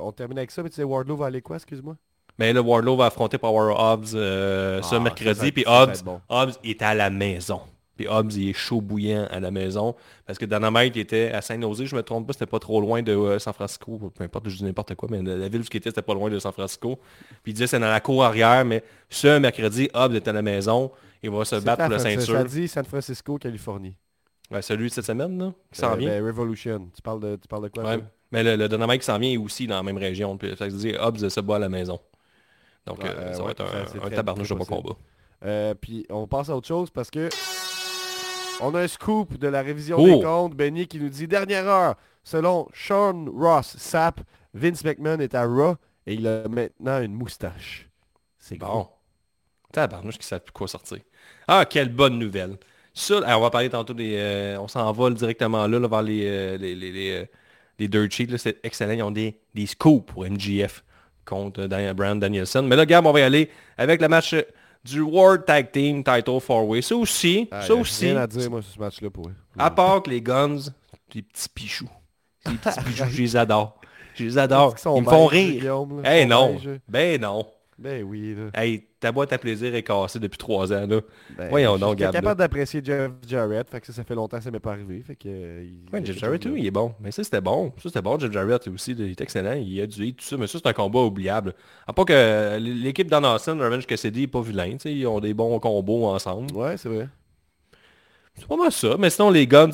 on 0.00 0.10
termine 0.10 0.38
avec 0.38 0.50
ça, 0.50 0.62
mais 0.64 0.70
tu 0.70 0.76
sais, 0.76 0.82
Wardlow 0.82 1.16
va 1.16 1.26
aller 1.26 1.40
quoi, 1.40 1.56
excuse-moi? 1.56 1.94
Mais 2.36 2.52
là, 2.52 2.62
Wardlow 2.62 2.96
va 2.96 3.06
affronter 3.06 3.38
Power 3.38 3.74
Hobbs 3.76 4.14
euh, 4.14 4.78
Ah, 4.78 4.82
ce 4.82 4.90
ça, 4.90 5.00
mercredi. 5.00 5.52
Puis 5.52 5.64
Hobbs, 5.66 6.02
bon. 6.04 6.20
Hobbs 6.28 6.54
est 6.64 6.82
à 6.82 6.94
la 6.94 7.10
maison. 7.10 7.60
Puis 7.98 8.06
Hobbs, 8.08 8.32
il 8.36 8.50
est 8.50 8.52
chaud 8.52 8.80
bouillant 8.80 9.26
à 9.28 9.40
la 9.40 9.50
maison. 9.50 9.96
Parce 10.24 10.38
que 10.38 10.44
Dynamite 10.44 10.96
était 10.96 11.32
à 11.32 11.42
Saint-Nosé, 11.42 11.84
je 11.86 11.96
me 11.96 12.02
trompe 12.04 12.28
pas, 12.28 12.32
c'était 12.32 12.46
pas 12.46 12.60
trop 12.60 12.80
loin 12.80 13.02
de 13.02 13.10
euh, 13.12 13.38
San 13.40 13.52
Francisco. 13.52 13.98
Peu 14.14 14.22
importe, 14.22 14.48
je 14.48 14.56
dis 14.56 14.62
n'importe 14.64 14.94
quoi, 14.94 15.08
mais 15.10 15.20
la, 15.20 15.48
ville 15.48 15.62
où 15.62 15.64
il 15.70 15.76
était, 15.76 15.90
c'était 15.90 16.00
pas 16.00 16.14
loin 16.14 16.30
de 16.30 16.38
San 16.38 16.52
Francisco. 16.52 17.00
Puis 17.42 17.50
il 17.50 17.54
disait 17.54 17.66
c'est 17.66 17.80
dans 17.80 17.88
la 17.88 18.00
cour 18.00 18.22
arrière, 18.22 18.64
mais 18.64 18.84
ce 19.10 19.38
mercredi, 19.40 19.90
Hobbs 19.92 20.14
est 20.14 20.28
à 20.28 20.32
la 20.32 20.42
maison. 20.42 20.92
Il 21.24 21.30
va 21.30 21.44
se 21.44 21.56
battre 21.56 21.82
pour 21.82 21.90
la 21.92 21.98
ceinture. 21.98 22.34
Ça 22.36 22.44
dit 22.44 22.68
San 22.68 22.84
Francisco, 22.84 23.36
Californie. 23.36 23.96
Ouais, 24.52 24.62
celui 24.62 24.88
de 24.88 24.94
cette 24.94 25.04
semaine, 25.06 25.36
là, 25.36 25.52
qui 25.72 25.80
s'en 25.80 25.94
Euh, 25.94 25.96
vient. 25.96 26.08
ben, 26.10 26.24
Revolution. 26.24 26.88
Tu 26.94 27.02
parles 27.02 27.20
de, 27.20 27.34
tu 27.36 27.48
parles 27.48 27.64
de 27.64 27.68
quoi 27.68 27.82
Ouais. 27.84 27.98
Mais 28.30 28.44
le, 28.44 28.54
le 28.54 28.68
Dynamite 28.68 29.00
qui 29.00 29.06
s'en 29.06 29.18
vient 29.18 29.30
est 29.32 29.36
aussi 29.36 29.66
dans 29.66 29.74
la 29.76 29.82
même 29.82 29.98
région. 29.98 30.38
Puis 30.38 30.54
ça 30.56 30.68
dire 30.68 30.98
Hobbs 31.02 31.28
se 31.28 31.40
bat 31.40 31.56
à 31.56 31.58
la 31.58 31.68
maison. 31.68 31.98
Donc 32.86 33.02
Ouais, 33.02 33.10
euh, 33.10 33.32
ça 33.32 33.42
va 33.42 33.50
être 33.50 33.62
un, 33.64 34.06
un 34.06 34.10
tabarnouche 34.10 34.48
de 34.50 34.54
bon 34.54 34.64
combat. 34.64 35.74
Puis 35.80 36.06
on 36.08 36.26
passe 36.28 36.48
à 36.48 36.56
autre 36.56 36.68
chose 36.68 36.90
parce 36.90 37.10
que 37.10 37.28
on 38.60 38.74
a 38.74 38.80
un 38.82 38.88
scoop 38.88 39.36
de 39.38 39.48
la 39.48 39.62
révision 39.62 39.96
Oh! 39.98 40.06
des 40.06 40.22
comptes. 40.22 40.54
Benny 40.54 40.86
qui 40.86 40.98
nous 40.98 41.08
dit 41.08 41.26
dernière 41.28 41.66
heure, 41.68 41.94
selon 42.24 42.68
Sean 42.74 43.26
Ross 43.32 43.76
Sapp, 43.78 44.20
Vince 44.54 44.84
McMahon 44.84 45.20
est 45.20 45.34
à 45.34 45.44
Raw 45.44 45.76
et 46.06 46.14
il 46.14 46.26
a 46.26 46.48
maintenant 46.48 47.00
une 47.02 47.14
moustache. 47.14 47.88
C'est 48.38 48.56
Bon. 48.58 48.88
Tabarnouche 49.72 50.18
qui 50.18 50.26
savent 50.26 50.40
plus 50.40 50.52
quoi 50.52 50.66
sortir. 50.66 50.98
Ah, 51.46 51.64
quelle 51.68 51.90
bonne 51.90 52.18
nouvelle. 52.18 52.56
Ça, 52.94 53.18
alors, 53.18 53.40
on 53.40 53.42
va 53.42 53.50
parler 53.50 53.68
tantôt 53.68 53.92
des... 53.94 54.16
euh, 54.16 54.58
on 54.58 54.66
s'envole 54.66 55.14
directement 55.14 55.66
là, 55.66 55.78
là, 55.78 55.86
vers 55.88 56.02
les, 56.02 56.26
euh, 56.26 56.56
les, 56.56 56.74
les, 56.74 56.90
les, 56.90 57.10
euh, 57.12 57.24
les 57.78 57.86
dirt 57.86 58.10
sheets. 58.10 58.38
C'est 58.38 58.58
excellent. 58.64 58.92
Ils 58.94 59.02
ont 59.02 59.10
des, 59.10 59.38
des 59.54 59.66
scoops 59.66 60.06
pour 60.10 60.24
MGF 60.24 60.82
contre 61.26 61.60
euh, 61.60 61.68
Dan- 61.68 61.92
Brand 61.92 62.18
Danielson. 62.18 62.62
Mais 62.62 62.76
là, 62.76 62.86
Gab, 62.86 63.04
on 63.06 63.12
va 63.12 63.20
y 63.20 63.22
aller 63.22 63.50
avec 63.76 64.00
le 64.00 64.08
match 64.08 64.34
du 64.90 65.00
World 65.00 65.44
Tag 65.44 65.70
Team 65.72 66.02
Title 66.02 66.30
4-Way. 66.38 66.82
Ça 66.82 66.96
aussi, 66.96 67.48
Ah, 67.50 67.62
ça 67.62 67.74
aussi, 67.74 68.06
Rien 68.06 68.16
à 68.16 68.26
dire 68.26 68.50
moi 68.50 68.62
sur 68.62 68.72
ce 68.74 68.78
match-là 68.78 69.10
pour 69.10 69.28
eux. 69.28 69.34
à 69.58 69.70
part 69.70 70.02
que 70.02 70.10
les 70.10 70.20
Guns, 70.22 70.58
des 71.12 71.22
petits 71.22 71.48
pichous. 71.48 71.88
Des 72.46 72.54
petits 72.54 72.80
pichous, 72.84 73.04
je 73.10 73.22
les 73.22 73.36
adore. 73.36 73.80
Je 74.14 74.24
les 74.24 74.38
adore. 74.38 74.78
Sont 74.78 74.96
Ils 74.96 75.02
me 75.04 75.08
font 75.10 75.26
rire. 75.26 75.62
Eh 76.04 76.22
Ils 76.22 76.22
sont 76.22 76.28
non. 76.28 76.60
Ben 76.88 77.20
non. 77.20 77.46
Ben 77.78 78.02
oui. 78.02 78.34
Là. 78.34 78.60
Hey, 78.60 78.87
ta 79.00 79.12
boîte 79.12 79.32
à 79.32 79.38
plaisir 79.38 79.74
est 79.74 79.82
cassée 79.82 80.18
depuis 80.18 80.38
trois 80.38 80.72
ans, 80.72 80.86
là. 80.86 81.00
Ben, 81.36 81.48
Voyons 81.50 81.76
je 81.76 81.80
donc, 81.80 81.90
suis 81.90 81.96
Gab, 82.00 82.12
là. 82.14 82.20
capable 82.20 82.38
d'apprécier 82.38 82.80
Jeff 82.84 83.10
Jarrett, 83.26 83.68
fait 83.70 83.80
que 83.80 83.86
ça, 83.86 83.92
ça 83.92 84.04
fait 84.04 84.14
longtemps 84.14 84.38
que 84.38 84.44
ça 84.44 84.50
m'est 84.50 84.58
pas 84.60 84.72
arrivé. 84.72 85.00
Fait 85.02 85.14
que, 85.16 85.28
euh, 85.28 85.64
il- 85.64 85.92
Ouais, 85.94 86.04
Jeff 86.04 86.18
Jarrett, 86.18 86.44
oui, 86.46 86.60
il 86.62 86.66
est 86.66 86.70
bon. 86.70 86.92
Mais 87.00 87.10
ça, 87.12 87.22
c'était 87.22 87.40
bon. 87.40 87.72
Ça, 87.76 87.82
c'était 87.90 88.02
bon. 88.02 88.18
Jeff 88.18 88.32
Jarrett 88.32 88.66
aussi, 88.68 88.92
il 88.92 89.10
est 89.10 89.20
excellent. 89.20 89.52
Il 89.54 89.80
a 89.80 89.86
du 89.86 90.04
hit, 90.04 90.16
tout 90.18 90.24
ça. 90.24 90.36
Mais 90.36 90.46
ça, 90.46 90.58
c'est 90.62 90.68
un 90.68 90.72
combat 90.72 91.00
oubliable. 91.00 91.54
À 91.86 91.92
part 91.92 92.04
que 92.06 92.58
l'équipe 92.58 93.08
d'Ann 93.08 93.24
Austin, 93.24 93.58
Revenge 93.58 93.86
Cassidy, 93.86 94.24
est 94.24 94.26
pas 94.26 94.40
vilain. 94.42 94.76
Ils 94.84 95.06
ont 95.06 95.20
des 95.20 95.34
bons 95.34 95.58
combos 95.60 96.06
ensemble. 96.06 96.52
Ouais, 96.54 96.76
c'est 96.76 96.88
vrai. 96.88 97.08
C'est 98.34 98.46
pas 98.46 98.56
mal 98.56 98.70
ça. 98.72 98.96
Mais 98.98 99.10
sinon, 99.10 99.30
les 99.30 99.46
Guns, 99.46 99.70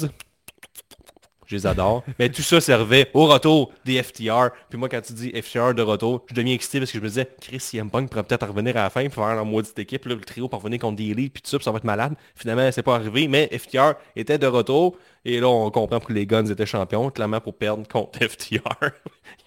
je 1.47 1.57
les 1.57 1.67
adore. 1.67 2.03
mais 2.19 2.29
tout 2.29 2.43
ça 2.43 2.61
servait 2.61 3.11
au 3.15 3.27
retour 3.27 3.73
des 3.85 4.03
FTR. 4.03 4.51
Puis 4.69 4.79
moi, 4.79 4.89
quand 4.89 5.01
tu 5.01 5.13
dis 5.13 5.31
FTR 5.31 5.75
de 5.75 5.83
retour, 5.83 6.23
je 6.29 6.35
deviens 6.35 6.55
excité 6.55 6.79
parce 6.79 6.91
que 6.93 6.99
je 6.99 7.03
me 7.03 7.09
disais, 7.09 7.29
Chris 7.41 7.61
CM 7.61 7.91
Punk 7.91 8.11
pourrait 8.11 8.23
peut-être 8.25 8.47
revenir 8.47 8.77
à 8.77 8.83
la 8.85 8.91
fin 8.91 9.05
pour 9.09 9.25
faire 9.25 9.35
la 9.37 9.45
maudite 9.45 9.79
équipe, 9.79 10.05
là, 10.07 10.15
le 10.15 10.21
trio 10.21 10.49
pour 10.49 10.61
revenir 10.61 10.81
contre 10.81 10.97
des 10.97 11.11
Elite, 11.11 11.33
puis 11.33 11.43
tout 11.43 11.51
ça, 11.51 11.59
puis 11.59 11.65
ça 11.65 11.71
va 11.73 11.79
être 11.79 11.85
malade. 11.85 12.15
Finalement, 12.35 12.71
c'est 12.73 12.83
pas 12.83 12.97
arrivé, 12.97 13.29
mais 13.29 13.49
FTR 13.57 13.95
était 14.17 14.39
de 14.39 14.47
retour. 14.47 14.97
Et 15.27 15.41
là, 15.41 15.49
on 15.49 15.71
comprend 15.71 15.99
pourquoi 16.01 16.15
les 16.15 16.27
Guns 16.27 16.45
étaient 16.45 16.67
champions, 16.67 17.09
clairement 17.11 17.41
pour 17.41 17.55
perdre 17.55 17.89
contre 17.89 18.19
FTR. 18.29 18.61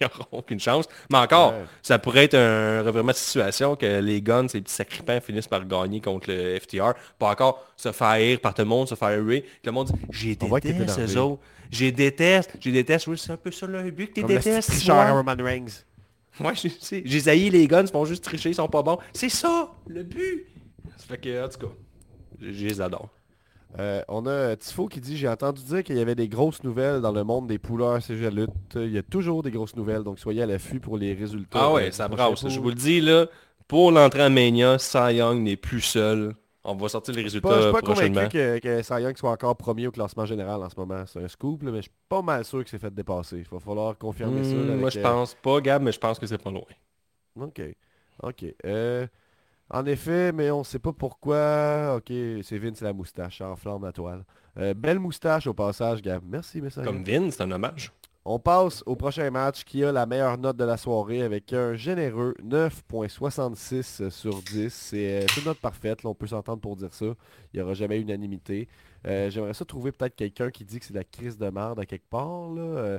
Ils 0.00 0.06
n'auront 0.06 0.26
aucune 0.38 0.58
chance. 0.58 0.86
Mais 1.10 1.18
encore, 1.18 1.52
Ouais. 1.52 1.64
ça 1.82 1.98
pourrait 2.00 2.24
être 2.24 2.34
un 2.34 2.82
revirement 2.82 3.12
de 3.12 3.16
situation 3.16 3.76
que 3.76 4.00
les 4.00 4.20
Guns, 4.20 4.48
ces 4.48 4.60
petits 4.60 4.74
sacripants, 4.74 5.20
finissent 5.20 5.46
par 5.46 5.64
gagner 5.66 6.00
contre 6.00 6.30
le 6.30 6.58
FTR. 6.58 6.94
Pas 7.18 7.30
encore 7.30 7.64
se 7.76 7.92
faire 7.92 8.08
haïr 8.08 8.40
par 8.40 8.54
tout 8.54 8.62
le 8.62 8.68
monde, 8.68 8.88
se 8.88 8.96
faire 8.96 9.16
huer. 9.20 9.42
Que 9.42 9.66
le 9.66 9.72
monde 9.72 9.86
dit, 9.86 9.92
j'ai 10.10 10.34
que 10.36 10.44
énervé. 10.46 10.84
eux 11.14 11.18
autres. 11.20 11.42
J'ai 11.70 11.92
déteste, 11.92 12.56
j'ai 12.60 12.72
déteste. 12.72 13.06
Oui, 13.06 13.18
c'est 13.18 13.32
un 13.32 13.36
peu 13.36 13.50
ça 13.50 13.66
le 13.66 13.90
but 13.90 14.12
que 14.12 14.20
le 14.20 14.26
détestes. 14.26 14.88
à 14.88 14.94
moi. 14.94 15.10
Roman 15.12 15.36
Reigns. 15.38 15.84
Moi, 16.40 16.54
je 16.54 16.68
sais. 16.68 17.02
J'ai 17.04 17.28
haï 17.28 17.50
les 17.50 17.66
Guns, 17.66 17.82
ils 17.82 17.90
font 17.90 18.04
juste 18.04 18.24
tricher, 18.24 18.50
ils 18.50 18.54
sont 18.54 18.68
pas 18.68 18.82
bons. 18.82 18.98
C'est 19.12 19.28
ça, 19.28 19.70
le 19.86 20.02
but. 20.02 20.46
Ça 20.96 21.06
fait 21.08 21.18
que, 21.18 21.44
en 21.44 21.48
tout 21.48 21.58
cas, 21.58 21.72
je 22.40 22.52
je 22.52 22.66
les 22.66 22.80
adore. 22.80 23.08
Euh, 23.78 24.02
on 24.08 24.26
a 24.26 24.56
Tifo 24.56 24.88
qui 24.88 25.00
dit 25.00 25.16
J'ai 25.16 25.28
entendu 25.28 25.62
dire 25.62 25.84
qu'il 25.84 25.96
y 25.96 26.00
avait 26.00 26.14
des 26.14 26.28
grosses 26.28 26.62
nouvelles 26.64 27.00
dans 27.00 27.12
le 27.12 27.22
monde 27.22 27.48
des 27.48 27.58
pouleurs 27.58 28.02
CG 28.02 28.30
lutte. 28.30 28.50
Il 28.76 28.92
y 28.92 28.98
a 28.98 29.02
toujours 29.02 29.42
des 29.42 29.50
grosses 29.50 29.76
nouvelles, 29.76 30.04
donc 30.04 30.18
soyez 30.18 30.42
à 30.42 30.46
l'affût 30.46 30.80
pour 30.80 30.96
les 30.96 31.12
résultats. 31.12 31.58
Ah 31.60 31.72
ouais, 31.72 31.92
ça 31.92 32.08
brasse. 32.08 32.48
Je 32.48 32.60
vous 32.60 32.70
le 32.70 32.74
dis 32.74 33.00
là, 33.00 33.26
pour 33.66 33.92
l'entrée 33.92 34.24
en 34.24 34.30
Mania, 34.30 34.78
Cy 34.78 35.16
Young 35.16 35.42
n'est 35.42 35.56
plus 35.56 35.82
seul. 35.82 36.34
On 36.64 36.74
va 36.74 36.88
sortir 36.88 37.14
les 37.14 37.22
résultats 37.22 37.48
je 37.56 37.62
suis 37.62 37.72
pas 37.72 37.80
prochainement. 37.82 38.14
convaincu 38.28 38.36
que, 38.36 38.58
que 38.58 38.82
Cy 38.82 39.02
Young 39.02 39.16
soit 39.16 39.30
encore 39.30 39.56
premier 39.56 39.86
au 39.86 39.90
classement 39.90 40.26
général 40.26 40.62
en 40.62 40.68
ce 40.68 40.74
moment. 40.76 41.04
C'est 41.06 41.22
un 41.22 41.28
scoop, 41.28 41.62
là, 41.62 41.70
mais 41.70 41.78
je 41.78 41.82
suis 41.82 41.92
pas 42.08 42.20
mal 42.20 42.44
sûr 42.44 42.62
que 42.64 42.68
c'est 42.70 42.78
fait 42.78 42.92
dépasser. 42.92 43.38
Il 43.38 43.46
va 43.48 43.60
falloir 43.60 43.96
confirmer 43.96 44.42
ça. 44.44 44.54
là, 44.54 44.74
Hmm, 44.74 44.80
moi, 44.80 44.90
je 44.90 44.98
euh, 44.98 45.02
pense 45.02 45.34
pas, 45.34 45.60
Gab, 45.60 45.82
mais 45.82 45.92
je 45.92 45.98
pense 45.98 46.18
que 46.18 46.26
c'est 46.26 46.36
pas 46.42 46.50
loin. 46.50 46.62
Ok. 47.40 47.62
Ok. 48.22 48.44
Euh, 48.66 49.06
en 49.70 49.86
effet, 49.86 50.32
mais 50.32 50.50
on 50.50 50.64
sait 50.64 50.78
pas 50.80 50.92
pourquoi. 50.92 51.94
Ok, 51.96 52.12
c'est 52.42 52.58
Vince 52.58 52.80
la 52.80 52.92
moustache, 52.92 53.40
en 53.40 53.54
flamme 53.54 53.84
la 53.84 53.92
toile. 53.92 54.24
Euh, 54.58 54.74
belle 54.74 54.98
moustache 54.98 55.46
au 55.46 55.54
passage, 55.54 56.02
Gab. 56.02 56.22
Merci, 56.26 56.60
message. 56.60 56.84
Comme 56.84 57.04
Vin, 57.04 57.30
c'est 57.30 57.42
un 57.42 57.50
hommage. 57.52 57.92
On 58.30 58.38
passe 58.38 58.82
au 58.84 58.94
prochain 58.94 59.30
match 59.30 59.64
qui 59.64 59.82
a 59.82 59.90
la 59.90 60.04
meilleure 60.04 60.36
note 60.36 60.58
de 60.58 60.64
la 60.64 60.76
soirée 60.76 61.22
avec 61.22 61.50
un 61.54 61.74
généreux 61.76 62.34
9.66 62.44 64.10
sur 64.10 64.42
10. 64.42 64.68
C'est 64.68 65.22
euh, 65.22 65.26
c'est 65.30 65.40
une 65.40 65.46
note 65.46 65.58
parfaite, 65.60 66.04
on 66.04 66.14
peut 66.14 66.26
s'entendre 66.26 66.60
pour 66.60 66.76
dire 66.76 66.92
ça. 66.92 67.06
Il 67.06 67.56
n'y 67.56 67.62
aura 67.62 67.72
jamais 67.72 67.98
unanimité. 67.98 68.68
Euh, 69.06 69.30
J'aimerais 69.30 69.54
ça 69.54 69.64
trouver 69.64 69.92
peut-être 69.92 70.14
quelqu'un 70.14 70.50
qui 70.50 70.66
dit 70.66 70.78
que 70.78 70.84
c'est 70.84 70.92
la 70.92 71.04
crise 71.04 71.38
de 71.38 71.48
merde 71.48 71.80
à 71.80 71.86
quelque 71.86 72.06
part. 72.10 72.50
Euh, 72.58 72.98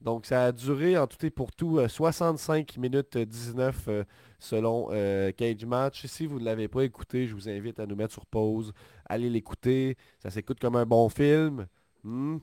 donc 0.00 0.26
ça 0.26 0.46
a 0.46 0.50
duré 0.52 0.98
en 0.98 1.06
tout 1.06 1.24
et 1.24 1.30
pour 1.30 1.52
tout 1.52 1.78
euh, 1.78 1.86
65 1.86 2.76
minutes 2.76 3.14
euh, 3.14 3.26
19 3.26 3.84
euh, 3.86 4.04
selon 4.40 4.88
euh, 4.90 5.30
Cage 5.30 5.64
Match. 5.66 6.04
Si 6.06 6.26
vous 6.26 6.40
ne 6.40 6.44
l'avez 6.44 6.66
pas 6.66 6.82
écouté, 6.82 7.28
je 7.28 7.34
vous 7.34 7.48
invite 7.48 7.78
à 7.78 7.86
nous 7.86 7.94
mettre 7.94 8.12
sur 8.12 8.26
pause. 8.26 8.72
Allez 9.06 9.30
l'écouter. 9.30 9.96
Ça 10.18 10.30
s'écoute 10.30 10.58
comme 10.58 10.74
un 10.74 10.84
bon 10.86 11.08
film. 11.08 11.68
Hmm. 12.02 12.38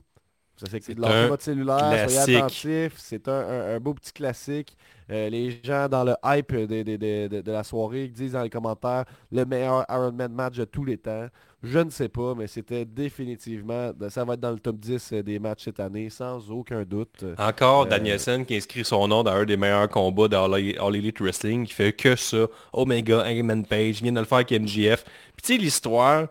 C'est 0.70 0.94
de 0.94 1.28
votre 1.28 1.42
cellulaire, 1.42 1.78
soyez 1.78 2.06
classique. 2.06 2.36
attentifs. 2.36 2.92
C'est 2.96 3.28
un, 3.28 3.32
un- 3.32 3.76
un 3.76 3.80
beau 3.80 3.94
petit 3.94 4.12
classique. 4.12 4.76
Euh, 5.10 5.28
les 5.28 5.60
gens 5.62 5.88
dans 5.88 6.04
le 6.04 6.14
hype 6.24 6.54
de, 6.54 6.64
de- 6.82 6.96
de- 6.96 7.26
de- 7.28 7.40
de 7.42 7.52
la 7.52 7.64
soirée 7.64 8.08
disent 8.08 8.32
dans 8.32 8.42
les 8.42 8.48
commentaires 8.50 9.04
le 9.30 9.44
meilleur 9.44 9.84
Iron 9.90 10.12
Man 10.12 10.32
match 10.32 10.56
de 10.56 10.64
tous 10.64 10.84
les 10.84 10.96
temps. 10.96 11.26
Je 11.64 11.78
ne 11.78 11.90
sais 11.90 12.08
pas, 12.08 12.34
mais 12.36 12.46
c'était 12.46 12.84
définitivement, 12.84 13.92
ça 14.08 14.24
va 14.24 14.34
être 14.34 14.40
dans 14.40 14.50
le 14.50 14.58
top 14.58 14.76
10 14.80 15.12
des 15.12 15.38
matchs 15.38 15.64
cette 15.64 15.78
année, 15.80 16.10
sans 16.10 16.50
aucun 16.50 16.82
doute. 16.84 17.24
Encore 17.38 17.82
Euh, 17.82 17.88
Danielson 17.88 18.44
qui 18.46 18.56
inscrit 18.56 18.84
son 18.84 19.06
nom 19.06 19.22
dans 19.22 19.32
un 19.32 19.44
des 19.44 19.56
meilleurs 19.56 19.88
combats 19.88 20.26
de 20.28 20.36
All, 20.36 20.54
All 20.80 20.96
Elite 20.96 21.20
Wrestling, 21.20 21.66
qui 21.66 21.72
fait 21.74 21.92
que 21.92 22.16
ça. 22.16 22.46
Omega, 22.72 23.24
Hangman 23.26 23.64
Page, 23.64 23.98
il 24.00 24.04
vient 24.04 24.12
de 24.12 24.20
le 24.20 24.24
faire 24.26 24.38
avec 24.38 24.50
MJF. 24.52 25.04
Puis 25.04 25.42
tu 25.42 25.52
sais, 25.54 25.58
l'histoire, 25.58 26.26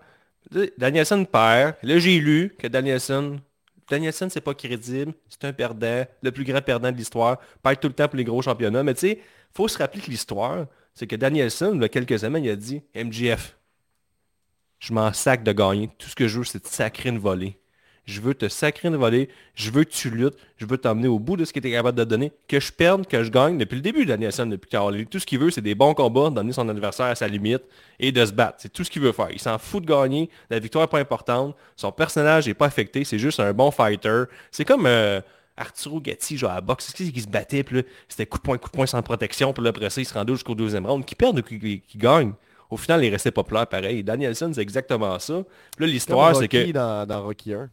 Danielson 0.78 1.26
perd. 1.26 1.76
Là, 1.84 2.00
j'ai 2.00 2.20
lu 2.20 2.54
que 2.58 2.68
Danielson, 2.68 3.38
Danielson, 3.92 4.30
c'est 4.30 4.42
pas 4.42 4.54
crédible, 4.54 5.14
c'est 5.30 5.44
un 5.46 5.54
perdant, 5.54 6.06
le 6.22 6.32
plus 6.32 6.46
grand 6.46 6.62
perdant 6.62 6.92
de 6.92 6.98
l'histoire, 6.98 7.40
perd 7.62 7.80
tout 7.80 7.90
le 7.90 7.94
temps 7.94 8.08
pour 8.08 8.18
les 8.18 8.24
gros 8.24 8.42
championnats. 8.42 8.84
Mais 8.84 8.94
tu 8.94 9.02
sais, 9.02 9.20
faut 9.54 9.68
se 9.68 9.78
rappeler 9.78 10.02
que 10.02 10.10
l'histoire, 10.10 10.66
c'est 10.96 11.08
que 11.08 11.16
Danielson, 11.16 11.74
il 11.76 11.82
y 11.82 11.86
a 11.86 11.90
quelques 11.90 12.20
semaines, 12.20 12.44
il 12.46 12.50
a 12.50 12.56
dit, 12.56 12.82
MJF, 12.96 13.58
je 14.80 14.94
m'en 14.94 15.14
sac 15.14 15.44
de 15.44 15.52
gagner. 15.52 15.90
Tout 15.98 16.10
ce 16.10 16.16
que 16.16 16.28
je 16.28 16.40
veux, 16.40 16.46
c'est 16.46 16.64
de 16.64 16.68
sacrer 16.68 17.10
une 17.10 17.20
volée. 17.20 17.61
Je 18.06 18.20
veux 18.20 18.34
te 18.34 18.50
sacrer 18.50 18.88
une 18.88 18.96
volée. 18.96 19.30
Je 19.54 19.70
veux 19.70 19.84
que 19.84 19.92
tu 19.92 20.10
luttes. 20.10 20.36
Je 20.58 20.66
veux 20.66 20.78
t'emmener 20.78 21.08
au 21.08 21.20
bout 21.20 21.38
de 21.38 21.46
ce 21.46 21.54
que 21.54 21.60
tu 21.60 21.68
es 21.68 21.72
capable 21.72 21.98
de 21.98 22.04
donner. 22.04 22.32
Que 22.48 22.60
je 22.60 22.72
perde, 22.72 23.06
que 23.06 23.24
je 23.24 23.30
gagne. 23.30 23.58
Depuis 23.58 23.76
le 23.76 23.82
début 23.82 24.06
de 24.06 24.10
Danielson, 24.10 24.48
depuis 24.48 24.70
Tout 25.06 25.20
ce 25.20 25.26
qu'il 25.26 25.40
veut, 25.40 25.52
c'est 25.52 25.62
des 25.62 25.76
bons 25.76 25.94
combats, 25.94 26.30
d'emmener 26.30 26.54
son 26.54 26.68
adversaire 26.68 27.08
à 27.08 27.16
sa 27.16 27.28
limite 27.28 27.62
et 28.00 28.12
de 28.12 28.26
se 28.26 28.32
battre. 28.32 28.56
C'est 28.60 28.74
tout 28.74 28.84
ce 28.84 28.90
qu'il 28.90 29.02
veut 29.02 29.12
faire. 29.12 29.30
Il 29.32 29.40
s'en 29.40 29.58
fout 29.60 29.84
de 29.84 29.88
gagner. 29.88 30.30
La 30.50 30.60
victoire 30.60 30.84
n'est 30.86 30.90
pas 30.90 31.00
importante. 31.00 31.56
Son 31.76 31.92
personnage 31.92 32.48
n'est 32.48 32.54
pas 32.54 32.66
affecté. 32.66 33.04
C'est 33.04 33.20
juste 33.20 33.40
un 33.40 33.54
bon 33.54 33.70
fighter. 33.70 34.24
C'est 34.50 34.66
comme 34.66 34.88
euh, 34.88 35.22
Arturo 35.56 36.02
Gatti, 36.02 36.38
genre 36.38 36.52
à 36.52 36.56
la 36.56 36.62
boxe. 36.62 36.92
C'est 36.96 37.12
qui 37.12 37.22
se 37.22 37.28
battait, 37.28 37.64
puis 37.64 37.84
c'était 38.10 38.26
coup 38.26 38.40
de 38.40 38.44
poing, 38.44 38.58
coup 38.58 38.70
de 38.70 38.76
poing 38.76 38.88
sans 38.88 39.02
protection. 39.04 39.54
Puis 39.54 39.64
là, 39.64 39.70
après 39.70 39.90
ça, 39.92 40.02
il 40.02 40.06
se 40.06 40.14
rendait 40.14 40.34
jusqu'au 40.34 40.56
deuxième 40.56 40.88
round. 40.88 41.06
Qui 41.06 41.14
perd 41.14 41.38
ou 41.38 41.44
qui, 41.44 41.82
gagne? 41.96 42.34
Au 42.72 42.78
final, 42.78 43.04
il 43.04 43.10
restait 43.10 43.32
populaire 43.32 43.68
pareil. 43.68 44.04
Danielson, 44.04 44.52
c'est 44.56 44.62
exactement 44.62 45.20
ça. 45.20 45.44
Puis 45.76 45.86
là, 45.86 45.92
l'histoire, 45.92 46.36
c'est 46.36 46.48
que... 46.48 46.72
Dans 46.72 47.24
Rocky 47.24 47.54
1. 47.54 47.70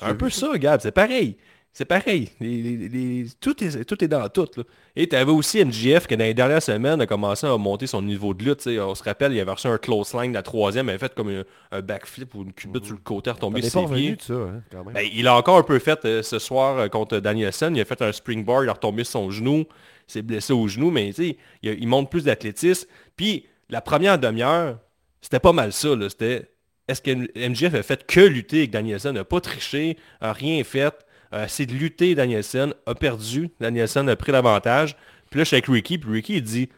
Un 0.00 0.14
peu 0.14 0.30
ça, 0.30 0.56
Gab, 0.58 0.80
c'est 0.80 0.92
pareil. 0.92 1.36
C'est 1.74 1.86
pareil. 1.86 2.28
Les- 2.38 2.60
les- 2.62 2.88
les- 2.90 3.26
tout, 3.40 3.64
est, 3.64 3.84
tout 3.86 4.04
est 4.04 4.08
dans 4.08 4.28
tout. 4.28 4.46
là. 4.58 4.62
Et 4.94 5.08
tu 5.08 5.16
avais 5.16 5.32
aussi 5.32 5.58
MJF 5.64 6.06
qui, 6.06 6.14
dans 6.18 6.24
les 6.26 6.34
dernières 6.34 6.62
semaines, 6.62 7.00
a 7.00 7.06
commencé 7.06 7.46
à 7.46 7.56
monter 7.56 7.86
son 7.86 8.02
niveau 8.02 8.34
de 8.34 8.44
lutte. 8.44 8.66
On 8.66 8.94
se 8.94 9.02
rappelle, 9.02 9.32
il 9.32 9.40
avait 9.40 9.50
reçu 9.52 9.68
un 9.68 9.78
close 9.78 10.12
line, 10.12 10.34
la 10.34 10.42
troisième, 10.42 10.86
il 10.86 10.90
avait 10.90 10.98
fait 10.98 11.14
comme 11.14 11.30
un, 11.30 11.44
un 11.70 11.80
backflip 11.80 12.34
ou 12.34 12.42
une 12.42 12.52
culbute 12.52 12.84
sur 12.84 12.94
le 12.94 13.00
côté, 13.00 13.30
retombé 13.30 13.62
sur 13.70 13.80
ses 13.88 13.94
pieds. 13.94 14.16
ça, 14.20 14.34
hein, 14.34 14.62
quand 14.70 14.84
même. 14.84 14.92
Ben, 14.92 15.08
il 15.14 15.26
a 15.26 15.34
encore 15.34 15.56
un 15.56 15.62
peu 15.62 15.78
fait 15.78 16.04
euh, 16.04 16.22
ce 16.22 16.38
soir 16.38 16.76
euh, 16.78 16.88
contre 16.88 17.18
Danielson. 17.20 17.72
Il 17.74 17.80
a 17.80 17.86
fait 17.86 18.02
un 18.02 18.12
springboard, 18.12 18.64
il 18.64 18.68
a 18.68 18.74
retombé 18.74 19.02
sur 19.04 19.12
son 19.12 19.30
genou. 19.30 19.60
Il 20.08 20.12
s'est 20.12 20.20
blessé 20.22 20.52
au 20.52 20.68
genou, 20.68 20.90
mais 20.90 21.08
il, 21.08 21.36
a- 21.70 21.72
il 21.72 21.88
montre 21.88 22.10
plus 22.10 22.24
d'athlétisme. 22.24 22.86
Puis 23.16 23.46
la 23.70 23.80
première 23.80 24.18
demi-heure, 24.18 24.78
c'était 25.22 25.40
pas 25.40 25.54
mal 25.54 25.72
ça. 25.72 25.88
C'était 26.10 26.50
est-ce 26.88 27.00
que 27.02 27.10
MJF 27.48 27.74
a 27.74 27.82
fait 27.82 28.06
que 28.06 28.20
lutter 28.20 28.58
avec 28.58 28.70
Danielson, 28.70 29.12
n'a 29.12 29.24
pas 29.24 29.40
triché, 29.40 29.96
a 30.20 30.32
rien 30.32 30.62
fait, 30.64 30.94
a 31.30 31.44
essayé 31.44 31.66
de 31.66 31.74
lutter 31.74 32.14
Danielson, 32.14 32.74
a 32.86 32.94
perdu, 32.94 33.50
Danielson 33.60 34.06
a 34.08 34.16
pris 34.16 34.32
l'avantage. 34.32 34.96
Puis 35.30 35.38
là, 35.38 35.44
je 35.44 35.48
suis 35.48 35.56
avec 35.56 35.66
Ricky, 35.66 35.98
puis 35.98 36.10
Ricky 36.12 36.42
dit 36.42 36.68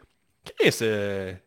Chris, 0.45 0.77
euh, 0.81 1.33
tu 1.33 1.37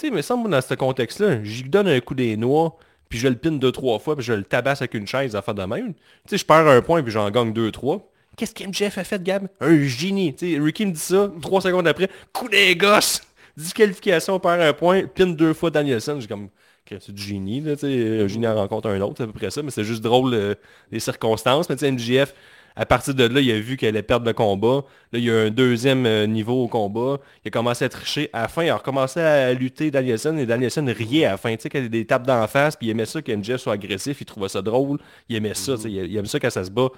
sais, 0.00 0.06
il 0.08 0.12
me 0.12 0.22
semble 0.22 0.50
dans 0.50 0.60
ce 0.60 0.74
contexte-là, 0.74 1.44
j'y 1.44 1.64
donne 1.64 1.88
un 1.88 2.00
coup 2.00 2.14
des 2.14 2.36
noix, 2.36 2.78
puis 3.08 3.18
je 3.18 3.28
le 3.28 3.36
pine 3.36 3.58
deux, 3.58 3.70
trois 3.70 3.98
fois, 3.98 4.16
puis 4.16 4.24
je 4.24 4.32
le 4.32 4.44
tabasse 4.44 4.80
avec 4.80 4.94
une 4.94 5.06
chaise 5.06 5.36
à 5.36 5.42
faire 5.42 5.54
de 5.54 5.64
même. 5.64 5.94
Tu 5.94 6.00
sais, 6.30 6.38
je 6.38 6.44
perds 6.44 6.66
un 6.66 6.80
point, 6.80 7.02
puis 7.02 7.12
j'en 7.12 7.30
gagne 7.30 7.52
deux, 7.52 7.70
trois. 7.70 8.10
Qu'est-ce 8.36 8.54
qu'MJF 8.54 8.98
a 8.98 9.04
fait, 9.04 9.22
Gab? 9.22 9.46
Un 9.60 9.84
génie. 9.84 10.34
Tu 10.34 10.54
sais, 10.54 10.60
Ricky 10.60 10.86
me 10.86 10.92
dit 10.92 10.98
ça, 10.98 11.30
trois 11.40 11.60
secondes 11.60 11.86
après, 11.86 12.08
coup 12.32 12.48
des 12.48 12.74
gosses 12.74 13.22
Disqualification, 13.56 14.40
perd 14.40 14.60
un 14.60 14.72
point, 14.72 15.06
pine 15.06 15.36
deux 15.36 15.54
fois 15.54 15.70
Danielson. 15.70 16.18
J'ai 16.18 16.26
comme, 16.26 16.48
c'est 16.88 17.12
du 17.12 17.22
génie, 17.22 17.60
là, 17.60 17.72
un 17.82 18.26
génie 18.28 18.46
en 18.46 18.54
rencontre 18.54 18.88
un 18.88 19.00
autre, 19.00 19.14
c'est 19.18 19.22
à 19.24 19.26
peu 19.26 19.32
près 19.32 19.50
ça, 19.50 19.62
mais 19.62 19.70
c'est 19.70 19.84
juste 19.84 20.02
drôle 20.02 20.34
euh, 20.34 20.54
les 20.90 21.00
circonstances. 21.00 21.68
Mais 21.68 21.76
tu 21.76 21.80
sais, 21.86 21.92
MJF, 21.92 22.34
à 22.76 22.86
partir 22.86 23.14
de 23.14 23.24
là, 23.24 23.40
il 23.40 23.50
a 23.50 23.58
vu 23.58 23.76
qu'elle 23.76 23.90
allait 23.90 24.02
perdre 24.02 24.26
le 24.26 24.32
combat. 24.32 24.84
Là, 25.12 25.18
il 25.18 25.24
y 25.24 25.30
a 25.30 25.34
un 25.34 25.50
deuxième 25.50 26.06
euh, 26.06 26.26
niveau 26.26 26.64
au 26.64 26.68
combat. 26.68 27.18
Il 27.44 27.48
a 27.48 27.50
commencé 27.50 27.84
à 27.84 27.88
tricher. 27.88 28.30
À 28.32 28.42
la 28.42 28.48
fin, 28.48 28.64
il 28.64 28.70
a 28.70 28.76
recommencé 28.76 29.20
à 29.20 29.52
lutter 29.54 29.90
Danielson 29.90 30.36
et 30.38 30.46
Danielson 30.46 30.84
riait 30.86 31.24
à 31.24 31.32
la 31.32 31.36
fin. 31.36 31.54
Tu 31.54 31.62
sais, 31.62 31.68
qu'il 31.68 31.82
y 31.82 31.86
a 31.86 31.88
des 31.88 32.04
tapes 32.04 32.26
d'en 32.26 32.46
face, 32.46 32.76
puis 32.76 32.88
il 32.88 32.90
aimait 32.90 33.06
ça 33.06 33.22
que 33.22 33.32
MJF 33.32 33.56
soit 33.56 33.74
agressif, 33.74 34.20
il 34.20 34.24
trouvait 34.24 34.48
ça 34.48 34.60
drôle. 34.60 34.98
Il 35.28 35.36
aimait 35.36 35.54
ça, 35.54 35.76
sais, 35.76 35.90
il 35.90 36.16
aime 36.16 36.26
ça 36.26 36.40
quand 36.40 36.50
ça 36.50 36.64
se 36.64 36.70
bat 36.70 36.88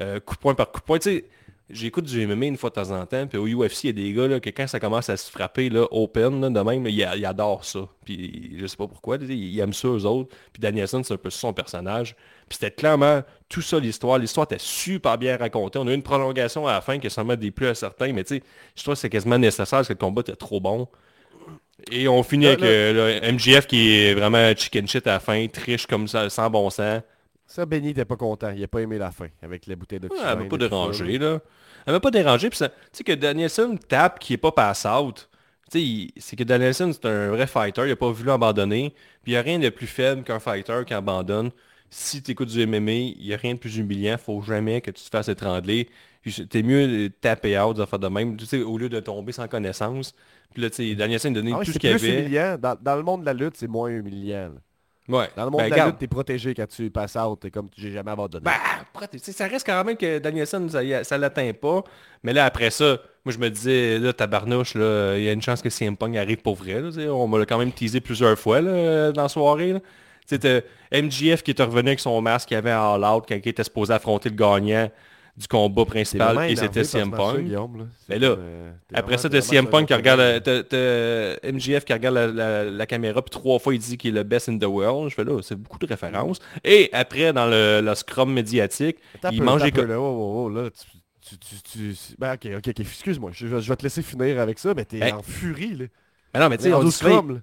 euh, 0.00 0.20
coup 0.20 0.34
de 0.34 0.40
poing 0.40 0.54
par 0.54 0.70
coup. 0.70 0.80
Tu 0.94 1.00
sais, 1.02 1.24
J'écoute 1.70 2.06
du 2.06 2.26
MMA 2.26 2.46
une 2.46 2.56
fois 2.56 2.70
de 2.70 2.76
temps 2.76 2.90
en 2.92 3.04
temps, 3.04 3.26
puis 3.26 3.36
au 3.38 3.46
UFC, 3.46 3.84
il 3.84 3.86
y 3.86 3.88
a 3.90 3.92
des 3.92 4.12
gars 4.14 4.26
là, 4.26 4.40
que 4.40 4.48
quand 4.48 4.66
ça 4.66 4.80
commence 4.80 5.10
à 5.10 5.18
se 5.18 5.30
frapper 5.30 5.68
là, 5.68 5.86
open, 5.90 6.40
là, 6.40 6.48
de 6.48 6.60
même, 6.60 6.82
là, 6.84 6.88
ils, 6.90 7.18
ils 7.20 7.26
adorent 7.26 7.64
ça. 7.66 7.80
Puis 8.06 8.54
je 8.56 8.66
sais 8.66 8.76
pas 8.76 8.86
pourquoi, 8.86 9.18
ils 9.20 9.60
aiment 9.60 9.74
ça 9.74 9.88
eux 9.88 10.06
autres. 10.06 10.34
Puis 10.52 10.60
Danielson, 10.60 11.02
c'est 11.02 11.12
un 11.12 11.18
peu 11.18 11.28
son 11.28 11.52
personnage. 11.52 12.14
Puis 12.48 12.58
c'était 12.58 12.70
clairement 12.70 13.22
tout 13.50 13.60
ça 13.60 13.78
l'histoire. 13.78 14.16
L'histoire 14.18 14.44
était 14.44 14.56
super 14.58 15.18
bien 15.18 15.36
racontée. 15.36 15.78
On 15.78 15.86
a 15.86 15.90
eu 15.90 15.94
une 15.94 16.02
prolongation 16.02 16.66
à 16.66 16.72
la 16.72 16.80
fin 16.80 16.98
qui 16.98 17.08
est 17.08 17.10
seulement 17.10 17.36
des 17.36 17.50
plus 17.50 17.66
à 17.66 17.74
certains, 17.74 18.14
mais 18.14 18.24
tu 18.24 18.36
sais, 18.36 18.42
je 18.74 18.82
trouve 18.82 18.94
que 18.94 19.00
c'est 19.00 19.10
quasiment 19.10 19.36
nécessaire 19.38 19.78
parce 19.80 19.88
que 19.88 19.92
le 19.92 19.98
combat 19.98 20.20
était 20.22 20.36
trop 20.36 20.60
bon. 20.60 20.88
Et 21.92 22.08
on 22.08 22.22
finit 22.22 22.46
Là, 22.46 22.50
avec 22.52 22.62
là- 22.62 22.66
euh, 22.66 23.20
le 23.22 23.32
MJF 23.32 23.66
qui 23.66 23.92
est 23.94 24.14
vraiment 24.14 24.52
chicken 24.56 24.88
shit 24.88 25.06
à 25.06 25.12
la 25.12 25.20
fin, 25.20 25.46
triche 25.48 25.86
comme 25.86 26.08
ça, 26.08 26.28
sans 26.30 26.48
bon 26.50 26.70
sens. 26.70 27.02
Ça, 27.46 27.64
Benny 27.64 27.88
n'était 27.88 28.04
pas 28.04 28.16
content. 28.16 28.50
Il 28.54 28.60
n'a 28.60 28.68
pas 28.68 28.80
aimé 28.80 28.98
la 28.98 29.10
fin 29.10 29.28
avec 29.42 29.66
la 29.66 29.76
bouteille 29.76 30.00
de 30.00 30.08
Ouais, 30.08 30.16
elle 30.20 30.38
m'a 30.38 30.44
pas 30.44 30.56
dérangé, 30.58 31.18
là. 31.18 31.40
Elle 31.88 31.94
m'a 31.94 32.00
pas 32.00 32.10
dérangé. 32.10 32.50
Puis 32.50 32.58
ça- 32.58 32.68
tu 32.68 32.74
sais 32.92 33.02
que 33.04 33.12
Danielson 33.12 33.78
tape 33.88 34.18
qui 34.18 34.34
est 34.34 34.36
pas 34.36 34.52
pass 34.52 34.84
out. 34.86 35.28
Tu 35.72 35.78
sais, 35.78 35.82
il- 35.82 36.12
c'est 36.18 36.36
que 36.36 36.44
Danielson, 36.44 36.92
c'est 36.92 37.06
un 37.08 37.28
vrai 37.30 37.46
fighter. 37.46 37.82
Il 37.86 37.92
a 37.92 37.96
pas 37.96 38.10
voulu 38.10 38.30
abandonner. 38.30 38.90
Puis 39.22 39.32
il 39.32 39.34
n'y 39.34 39.38
a 39.38 39.42
rien 39.42 39.58
de 39.58 39.70
plus 39.70 39.86
faible 39.86 40.22
qu'un 40.22 40.38
fighter 40.38 40.82
qui 40.86 40.92
abandonne. 40.92 41.50
Si 41.88 42.22
tu 42.22 42.32
écoutes 42.32 42.50
du 42.50 42.60
MMA, 42.66 42.92
il 42.92 43.24
n'y 43.26 43.32
a 43.32 43.38
rien 43.38 43.54
de 43.54 43.58
plus 43.58 43.78
humiliant. 43.78 44.18
faut 44.18 44.42
jamais 44.42 44.82
que 44.82 44.90
tu 44.90 45.02
te 45.02 45.08
fasses 45.08 45.28
étrangler. 45.28 45.88
T'es 46.50 46.62
mieux 46.62 46.86
de 46.86 47.08
taper 47.08 47.58
out, 47.58 47.74
de 47.74 47.86
faire 47.86 47.98
de 47.98 48.08
même, 48.08 48.36
tu 48.36 48.44
sais, 48.44 48.60
au 48.60 48.76
lieu 48.76 48.90
de 48.90 49.00
tomber 49.00 49.32
sans 49.32 49.48
connaissance. 49.48 50.14
Puis 50.52 50.60
là, 50.60 50.68
tu 50.68 50.76
sais, 50.76 50.94
Danielson 50.94 51.28
a 51.30 51.32
donné 51.32 51.52
Ah 51.54 51.58
ouais, 51.60 51.64
tout 51.64 51.72
ce 51.72 51.78
qu'il 51.78 51.88
avait. 51.90 52.20
humiliant. 52.20 52.58
Dans, 52.60 52.76
dans 52.78 52.96
le 52.96 53.02
monde 53.02 53.20
de 53.22 53.26
la 53.26 53.32
lutte, 53.32 53.56
c'est 53.56 53.66
moins 53.68 53.88
humiliant. 53.88 54.50
là. 54.54 54.60
Ouais. 55.08 55.28
Dans 55.36 55.44
le 55.44 55.50
monde 55.50 55.60
Ben, 55.62 55.70
de 55.70 55.76
la 55.76 55.86
lutte, 55.86 55.98
t'es 55.98 56.06
protégé 56.06 56.54
quand 56.54 56.66
tu 56.68 56.90
passes 56.90 57.16
out. 57.16 57.40
T'es 57.40 57.50
comme 57.50 57.68
j'ai 57.76 57.90
jamais 57.92 58.10
abandonné. 58.10 58.44
Ben, 58.44 59.06
ça 59.18 59.46
reste 59.46 59.66
quand 59.66 59.82
même 59.84 59.96
que 59.96 60.18
Danielson, 60.18 60.68
ça, 60.68 60.80
ça 61.04 61.16
l'atteint 61.18 61.52
pas. 61.52 61.82
Mais 62.22 62.32
là, 62.32 62.44
après 62.44 62.70
ça, 62.70 62.98
moi, 63.24 63.32
je 63.32 63.38
me 63.38 63.48
disais, 63.48 63.98
là, 63.98 64.12
tabarnouche, 64.12 64.74
là, 64.74 65.16
il 65.16 65.24
y 65.24 65.28
a 65.28 65.32
une 65.32 65.42
chance 65.42 65.62
que 65.62 65.70
CM 65.70 65.96
Punk 65.96 66.16
arrive 66.16 66.38
pour 66.38 66.56
vrai. 66.56 66.80
là, 66.80 66.90
on 67.12 67.26
m'a 67.26 67.44
quand 67.46 67.58
même 67.58 67.72
teasé 67.72 68.00
plusieurs 68.00 68.38
fois 68.38 68.60
là, 68.60 69.12
dans 69.12 69.22
la 69.22 69.28
soirée. 69.28 69.72
là. 69.74 69.80
T'as 70.28 70.60
MJF 70.92 71.42
qui 71.42 71.52
est 71.52 71.60
revenu 71.62 71.88
avec 71.88 72.00
son 72.00 72.20
masque 72.20 72.48
qu'il 72.48 72.56
avait 72.58 72.72
en 72.74 73.02
All 73.02 73.16
Out 73.16 73.24
quand 73.26 73.34
il 73.34 73.48
était 73.48 73.64
supposé 73.64 73.94
affronter 73.94 74.28
le 74.28 74.34
gagnant 74.36 74.90
du 75.38 75.46
combat 75.46 75.84
principal 75.84 76.34
et 76.50 76.56
c'était 76.56 76.80
CM 76.84 77.10
Punk. 77.16 77.46
Mais 78.08 78.18
là, 78.18 78.26
euh, 78.38 78.72
Après 78.92 79.18
ça, 79.18 79.28
t'as 79.30 79.40
CM 79.40 79.66
Punk 79.68 79.86
qui 79.86 79.94
regarde, 79.94 80.20
t'as- 80.42 81.50
MJF 81.52 81.84
qui 81.84 81.92
regarde 81.92 82.14
la, 82.16 82.26
la- 82.26 82.64
la 82.64 82.86
caméra, 82.86 83.22
puis 83.22 83.30
trois 83.30 83.58
fois 83.58 83.72
il 83.74 83.78
dit 83.80 83.96
qu'il 83.96 84.10
est 84.16 84.18
le 84.18 84.24
best 84.24 84.48
in 84.48 84.58
the 84.58 84.64
world. 84.64 85.10
Je 85.10 85.14
fais 85.14 85.24
là, 85.24 85.40
c'est 85.42 85.54
beaucoup 85.54 85.78
de 85.78 85.86
références. 85.86 86.40
Et 86.64 86.90
après, 86.92 87.32
dans 87.32 87.46
le, 87.46 87.80
le 87.80 87.94
scrum 87.94 88.32
médiatique, 88.32 88.96
il 89.32 89.38
peu, 89.72 89.86
là, 89.86 90.00
oh, 90.00 90.50
oh, 90.52 90.58
oh, 90.58 90.68
tu, 91.20 91.36
tu, 91.62 91.94
ben, 92.18 92.34
ok, 92.34 92.48
ok, 92.56 92.68
ok, 92.68 92.80
excuse-moi, 92.80 93.30
je, 93.34 93.46
vais- 93.46 93.60
je 93.60 93.68
vais 93.68 93.76
te 93.76 93.82
laisser 93.82 94.02
finir 94.02 94.40
avec 94.40 94.58
ça, 94.58 94.72
mais 94.74 94.84
t'es 94.84 94.98
Ben, 94.98 95.14
en 95.14 95.22
furie, 95.22 95.74
là. 95.76 95.84
Mais 96.34 96.40
non, 96.40 96.48
mais 96.48 96.56
tu 96.58 96.64
sais, 96.64 96.72
On 96.72 96.78
on 96.78 97.40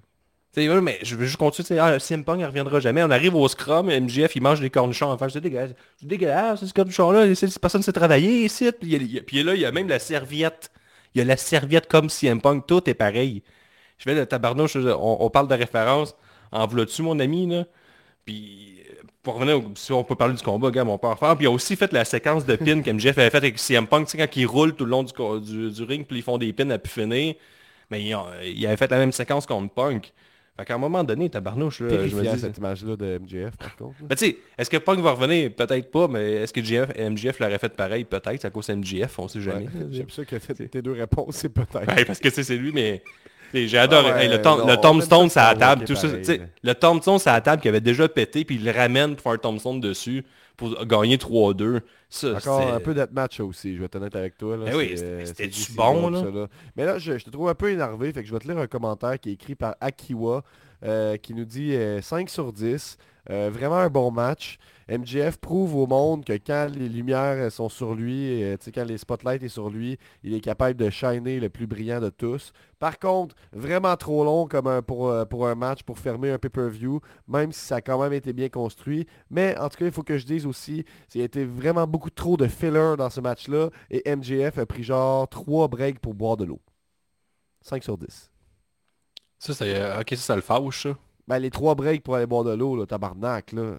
mais 0.56 0.98
je 1.02 1.16
veux 1.16 1.26
juste 1.26 1.36
continuer. 1.36 1.78
Ah, 1.78 1.98
CM 1.98 2.24
Punk, 2.24 2.40
il 2.40 2.46
reviendra 2.46 2.80
jamais. 2.80 3.02
On 3.02 3.10
arrive 3.10 3.34
au 3.34 3.46
scrum, 3.48 3.86
MJF, 3.88 4.36
il 4.36 4.42
mange 4.42 4.60
des 4.60 4.70
cornichons 4.70 5.10
en 5.10 5.18
face. 5.18 5.34
C'est 5.34 5.40
dégueulasse. 5.40 5.72
C'est 5.98 6.06
dégueulasse, 6.06 6.64
ce 6.64 6.72
cornichon-là. 6.72 7.26
Personne 7.60 7.80
ne 7.80 7.84
sait 7.84 7.92
travailler 7.92 8.44
ici. 8.44 8.70
Puis, 8.72 8.92
il 8.92 9.22
puis 9.22 9.42
là, 9.42 9.54
il 9.54 9.60
y 9.60 9.66
a 9.66 9.72
même 9.72 9.88
la 9.88 9.98
serviette. 9.98 10.70
Il 11.14 11.18
y 11.18 11.20
a 11.20 11.24
la 11.24 11.36
serviette 11.36 11.88
comme 11.88 12.08
CM 12.08 12.40
Punk. 12.40 12.66
Tout 12.66 12.88
est 12.88 12.94
pareil. 12.94 13.42
Je 13.98 14.04
fais 14.04 14.14
le 14.14 14.26
tabarnouche. 14.26 14.76
On, 14.76 15.16
on 15.20 15.30
parle 15.30 15.48
de 15.48 15.54
référence. 15.54 16.14
En 16.52 16.66
v'là-tu, 16.66 17.02
mon 17.02 17.18
ami, 17.20 17.46
là? 17.46 17.64
Puis, 18.24 18.82
pour 19.22 19.34
revenir, 19.34 19.60
si 19.74 19.92
on 19.92 20.04
peut 20.04 20.14
parler 20.14 20.34
du 20.34 20.42
combat, 20.42 20.70
gars, 20.70 20.84
on 20.86 20.98
peut 20.98 21.08
en 21.08 21.16
faire. 21.16 21.36
Puis, 21.36 21.44
il 21.44 21.48
a 21.48 21.50
aussi 21.50 21.76
fait 21.76 21.92
la 21.92 22.04
séquence 22.04 22.46
de 22.46 22.56
pins 22.56 22.80
qu'MJF 22.80 23.18
avait 23.18 23.30
fait 23.30 23.36
avec 23.38 23.58
CM 23.58 23.86
Punk. 23.86 24.06
Tu 24.06 24.12
sais, 24.12 24.18
quand 24.18 24.36
ils 24.36 24.46
roulent 24.46 24.74
tout 24.74 24.84
le 24.84 24.90
long 24.90 25.02
du, 25.02 25.12
du, 25.40 25.70
du 25.70 25.82
ring, 25.82 26.06
puis 26.06 26.18
ils 26.18 26.22
font 26.22 26.38
des 26.38 26.52
pins 26.52 26.70
à 26.70 26.78
pu 26.78 26.88
finir. 26.88 27.34
Mais 27.90 28.02
il 28.02 28.66
avait 28.66 28.76
fait 28.76 28.90
la 28.90 28.98
même 28.98 29.12
séquence 29.12 29.46
contre 29.46 29.72
Punk. 29.74 30.12
Fait 30.58 30.64
qu'à 30.64 30.74
un 30.74 30.78
moment 30.78 31.04
donné, 31.04 31.28
tabarnouche, 31.28 31.80
là, 31.80 32.06
je 32.08 32.16
me 32.16 32.22
dis... 32.22 32.38
cette 32.40 32.56
image-là 32.56 32.96
de 32.96 33.18
MJF, 33.18 33.56
par 33.58 33.76
contre. 33.76 33.96
là. 34.00 34.06
Ben, 34.08 34.16
tu 34.16 34.24
sais, 34.26 34.38
est-ce 34.56 34.70
que 34.70 34.78
Punk 34.78 35.00
va 35.00 35.10
revenir? 35.12 35.50
Peut-être 35.52 35.90
pas, 35.90 36.08
mais 36.08 36.32
est-ce 36.32 36.52
que 36.52 37.08
MJF 37.10 37.38
l'aurait 37.40 37.58
fait 37.58 37.68
pareil? 37.76 38.04
Peut-être, 38.04 38.44
à 38.46 38.50
cause 38.50 38.66
de 38.68 38.74
MJF, 38.74 39.18
on 39.18 39.28
sait 39.28 39.40
jamais. 39.42 39.64
Ouais, 39.64 39.70
J'aime 39.90 40.08
ça 40.10 40.24
que 40.24 40.36
tes 40.36 40.68
tes 40.68 40.80
deux 40.82 40.92
réponses, 40.92 41.36
c'est 41.36 41.50
peut-être. 41.50 41.94
Ouais, 41.94 42.04
parce 42.06 42.18
que 42.20 42.30
c'est 42.30 42.56
lui, 42.56 42.72
mais... 42.72 43.02
J'ai 43.54 43.78
adoré. 43.78 44.08
Ah 44.10 44.16
ouais, 44.16 44.24
Hey, 44.24 44.28
le, 44.30 44.42
tom- 44.42 44.60
on- 44.64 44.66
le 44.66 44.72
on 44.72 44.80
tombstone, 44.80 45.28
c'est 45.30 45.38
à 45.40 45.52
la 45.52 45.58
table, 45.58 45.84
tout 45.84 45.94
ça. 45.94 46.08
Le 46.62 46.74
tombstone, 46.74 47.18
c'est 47.18 47.30
à 47.30 47.34
la 47.34 47.40
table 47.40 47.62
qui 47.62 47.68
avait 47.68 47.80
déjà 47.80 48.08
pété, 48.08 48.44
puis 48.44 48.56
il 48.56 48.64
le 48.64 48.70
ramène 48.72 49.14
pour 49.14 49.22
faire 49.22 49.32
un 49.32 49.38
tombstone 49.38 49.80
dessus 49.80 50.24
pour 50.56 50.84
gagner 50.86 51.16
3-2. 51.18 51.80
Ça, 52.08 52.34
Encore 52.36 52.60
un 52.74 52.80
peu 52.80 52.94
d'être 52.94 53.12
match 53.12 53.40
aussi, 53.40 53.74
je 53.74 53.78
vais 53.80 53.86
être 53.86 53.96
honnête 53.96 54.14
avec 54.16 54.38
toi. 54.38 54.56
Là, 54.56 54.66
Ben 54.66 54.76
oui, 54.76 54.92
c'était- 54.96 55.44
euh, 55.44 55.48
du 55.48 55.72
bon, 55.76 56.10
là. 56.10 56.20
ça, 56.22 56.30
là. 56.30 56.46
Mais 56.76 56.84
là, 56.84 56.98
je, 56.98 57.18
je 57.18 57.24
te 57.24 57.30
trouve 57.30 57.48
un 57.48 57.54
peu 57.54 57.70
énervé, 57.70 58.12
fait 58.12 58.22
que 58.22 58.28
je 58.28 58.32
vais 58.32 58.38
te 58.38 58.46
lire 58.48 58.58
un 58.58 58.66
commentaire 58.66 59.18
qui 59.18 59.30
est 59.30 59.32
écrit 59.34 59.54
par 59.54 59.74
Akiwa, 59.80 60.42
euh, 60.84 61.16
qui 61.16 61.34
nous 61.34 61.44
dit 61.44 61.74
euh, 61.74 62.00
5 62.00 62.28
sur 62.30 62.52
10. 62.52 62.96
euh, 63.30 63.50
vraiment 63.52 63.76
un 63.78 63.88
bon 63.90 64.10
match. 64.12 64.56
MJF 64.88 65.38
prouve 65.38 65.74
au 65.74 65.86
monde 65.88 66.24
que 66.24 66.34
quand 66.34 66.68
les 66.72 66.88
lumières 66.88 67.50
sont 67.50 67.68
sur 67.68 67.94
lui, 67.94 68.42
euh, 68.42 68.56
quand 68.72 68.84
les 68.84 68.98
spotlights 68.98 69.42
sont 69.48 69.62
sur 69.62 69.70
lui, 69.70 69.98
il 70.22 70.32
est 70.32 70.40
capable 70.40 70.76
de 70.76 70.90
shiner 70.90 71.40
le 71.40 71.48
plus 71.48 71.66
brillant 71.66 72.00
de 72.00 72.08
tous. 72.08 72.52
Par 72.78 72.98
contre, 73.00 73.34
vraiment 73.52 73.96
trop 73.96 74.24
long 74.24 74.46
comme 74.46 74.68
un- 74.68 74.82
pour, 74.82 75.08
euh, 75.08 75.24
pour 75.24 75.48
un 75.48 75.56
match, 75.56 75.82
pour 75.82 75.98
fermer 75.98 76.30
un 76.30 76.38
pay-per-view, 76.38 77.00
même 77.26 77.50
si 77.50 77.60
ça 77.66 77.76
a 77.76 77.80
quand 77.80 78.00
même 78.00 78.12
été 78.12 78.32
bien 78.32 78.48
construit. 78.48 79.06
Mais 79.28 79.58
en 79.58 79.68
tout 79.68 79.78
cas, 79.78 79.86
il 79.86 79.92
faut 79.92 80.04
que 80.04 80.18
je 80.18 80.26
dise 80.26 80.46
aussi, 80.46 80.84
il 81.14 81.18
y 81.18 81.22
a 81.22 81.24
été 81.24 81.44
vraiment 81.44 81.86
beaucoup 81.88 82.10
trop 82.10 82.36
de 82.36 82.46
filler 82.46 82.94
dans 82.96 83.10
ce 83.10 83.20
match-là, 83.20 83.70
et 83.90 84.08
MJF 84.08 84.58
a 84.58 84.66
pris 84.66 84.84
genre 84.84 85.26
3 85.28 85.66
breaks 85.68 85.98
pour 85.98 86.14
boire 86.14 86.36
de 86.36 86.44
l'eau. 86.44 86.60
5 87.62 87.82
sur 87.82 87.98
10. 87.98 88.30
Ça, 89.40 89.52
c'est... 89.52 89.74
euh, 89.74 90.00
Ok, 90.00 90.10
ça, 90.10 90.16
ça 90.16 90.36
le 90.36 90.42
fâche, 90.42 90.84
ça. 90.84 90.96
Ben, 91.26 91.40
les 91.40 91.50
3 91.50 91.74
breaks 91.74 92.04
pour 92.04 92.14
aller 92.14 92.26
boire 92.26 92.44
de 92.44 92.52
l'eau, 92.54 92.76
là, 92.76 92.86
tabarnak, 92.86 93.50
là. 93.50 93.78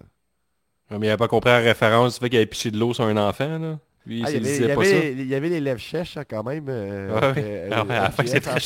Ouais, 0.90 0.98
Mais 0.98 1.06
il 1.06 1.10
avait 1.10 1.16
pas 1.18 1.28
compris 1.28 1.50
la 1.50 1.58
référence 1.58 2.14
du 2.14 2.20
fait 2.20 2.28
qu'il 2.30 2.38
avait 2.38 2.46
piché 2.46 2.70
de 2.70 2.78
l'eau 2.78 2.94
sur 2.94 3.04
un 3.04 3.16
enfant, 3.16 3.58
là. 3.58 3.78
Lui, 4.06 4.22
Ah, 4.24 4.30
il 4.30 4.34
y 4.34 4.36
avait, 4.36 4.40
disait 4.40 4.56
il 4.64 4.70
y 4.70 4.74
pas 4.74 4.80
avait 4.80 5.12
il 5.12 5.26
y 5.28 5.34
avait 5.34 5.48
les 5.50 5.60
lèvres 5.60 5.80
sèches 5.82 6.16
hein, 6.16 6.24
quand 6.28 6.42
même. 6.42 6.64
euh, 6.70 7.10
euh, 7.36 7.68
Ah 7.70 7.84
ouais, 7.84 7.94
à 7.94 8.02
la 8.04 8.10
fin, 8.10 8.24
c'est 8.24 8.40
très. 8.40 8.58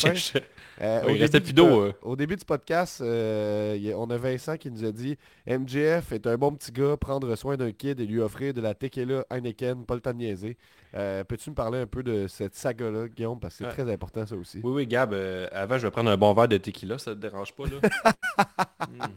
Euh, 0.81 1.03
il 1.11 1.21
restait 1.21 1.41
plus 1.41 1.53
d'eau, 1.53 1.83
euh. 1.83 1.93
Au 2.03 2.15
début 2.17 2.37
du 2.37 2.45
podcast, 2.45 3.01
a- 3.01 3.05
on 3.05 4.09
a 4.11 4.17
Vincent 4.19 4.57
qui 4.57 4.71
nous 4.71 4.85
a 4.85 4.93
dit 4.93 5.17
MJF 5.47 6.13
est 6.13 6.27
un 6.29 6.37
bon 6.37 6.53
petit 6.53 6.71
gars, 6.71 6.97
prendre 6.97 7.35
soin 7.37 7.57
d'un 7.57 7.73
kid 7.73 7.99
et 7.99 8.07
lui 8.07 8.21
offrir 8.21 8.55
de 8.55 8.61
la 8.61 8.73
tequila 8.75 9.25
Heineken, 9.31 9.85
pas 9.85 9.95
le 9.97 10.01
temps 10.01 10.13
de 10.13 10.19
niaiser. 10.19 10.57
Peux-tu 10.93 11.51
me 11.51 11.55
parler 11.57 11.81
un 11.81 11.87
peu 11.87 12.03
de 12.05 12.27
cette 12.29 12.55
saga-là, 12.55 13.09
Guillaume, 13.09 13.41
parce 13.41 13.55
que 13.57 13.65
c'est 13.65 13.71
Ouais. 13.71 13.85
très 13.85 13.93
important 13.93 14.25
ça 14.27 14.37
aussi. 14.37 14.61
Oui, 14.63 14.73
oui, 14.73 14.87
Gab, 14.87 15.13
avant, 15.53 15.77
je 15.79 15.87
vais 15.87 15.91
prendre 15.91 16.11
un 16.11 16.17
bon 16.17 16.33
verre 16.35 16.49
de 16.49 16.57
tequila, 16.59 16.99
ça 16.99 17.13
te 17.15 17.19
dérange 17.21 17.53
pas, 17.53 17.65
là? 17.65 17.81
Hmm. 18.93 19.13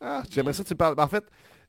Ah, 0.00 0.22
J'aimerais 0.30 0.52
ça 0.52 0.62
que 0.62 0.68
tu 0.68 0.74
parles. 0.74 0.94
En 0.98 1.08
fait, 1.08 1.24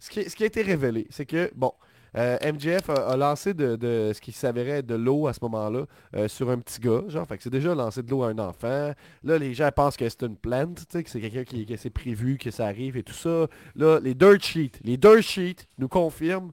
ce 0.05 0.09
qui, 0.11 0.29
ce 0.29 0.35
qui 0.35 0.43
a 0.43 0.45
été 0.45 0.61
révélé, 0.61 1.07
c'est 1.09 1.25
que, 1.25 1.51
bon, 1.55 1.71
euh, 2.15 2.37
MJF 2.53 2.89
a, 2.91 3.09
a 3.09 3.17
lancé 3.17 3.55
de, 3.55 3.75
de 3.75 4.11
ce 4.13 4.21
qui 4.21 4.31
s'avérait 4.31 4.83
de 4.83 4.93
l'eau 4.93 5.25
à 5.25 5.33
ce 5.33 5.39
moment-là 5.41 5.85
euh, 6.15 6.27
sur 6.27 6.49
un 6.51 6.59
petit 6.59 6.79
gars. 6.79 7.01
Genre, 7.07 7.27
fait 7.27 7.37
que 7.37 7.43
c'est 7.43 7.49
déjà 7.49 7.73
lancé 7.73 8.03
de 8.03 8.11
l'eau 8.11 8.21
à 8.21 8.29
un 8.29 8.37
enfant. 8.37 8.93
Là, 9.23 9.37
les 9.39 9.55
gens 9.55 9.69
pensent 9.75 9.97
que 9.97 10.07
c'est 10.07 10.21
une 10.21 10.37
plante, 10.37 10.85
que 10.91 11.09
c'est 11.09 11.19
quelqu'un 11.19 11.43
qui, 11.43 11.65
c'est 11.77 11.89
prévu, 11.89 12.37
que 12.37 12.51
ça 12.51 12.67
arrive 12.67 12.97
et 12.97 13.03
tout 13.03 13.13
ça. 13.13 13.47
Là, 13.75 13.99
les 13.99 14.13
dirt 14.13 14.41
sheets, 14.41 14.79
les 14.83 14.95
dirt 14.95 15.21
sheets 15.21 15.65
nous 15.79 15.87
confirment 15.87 16.51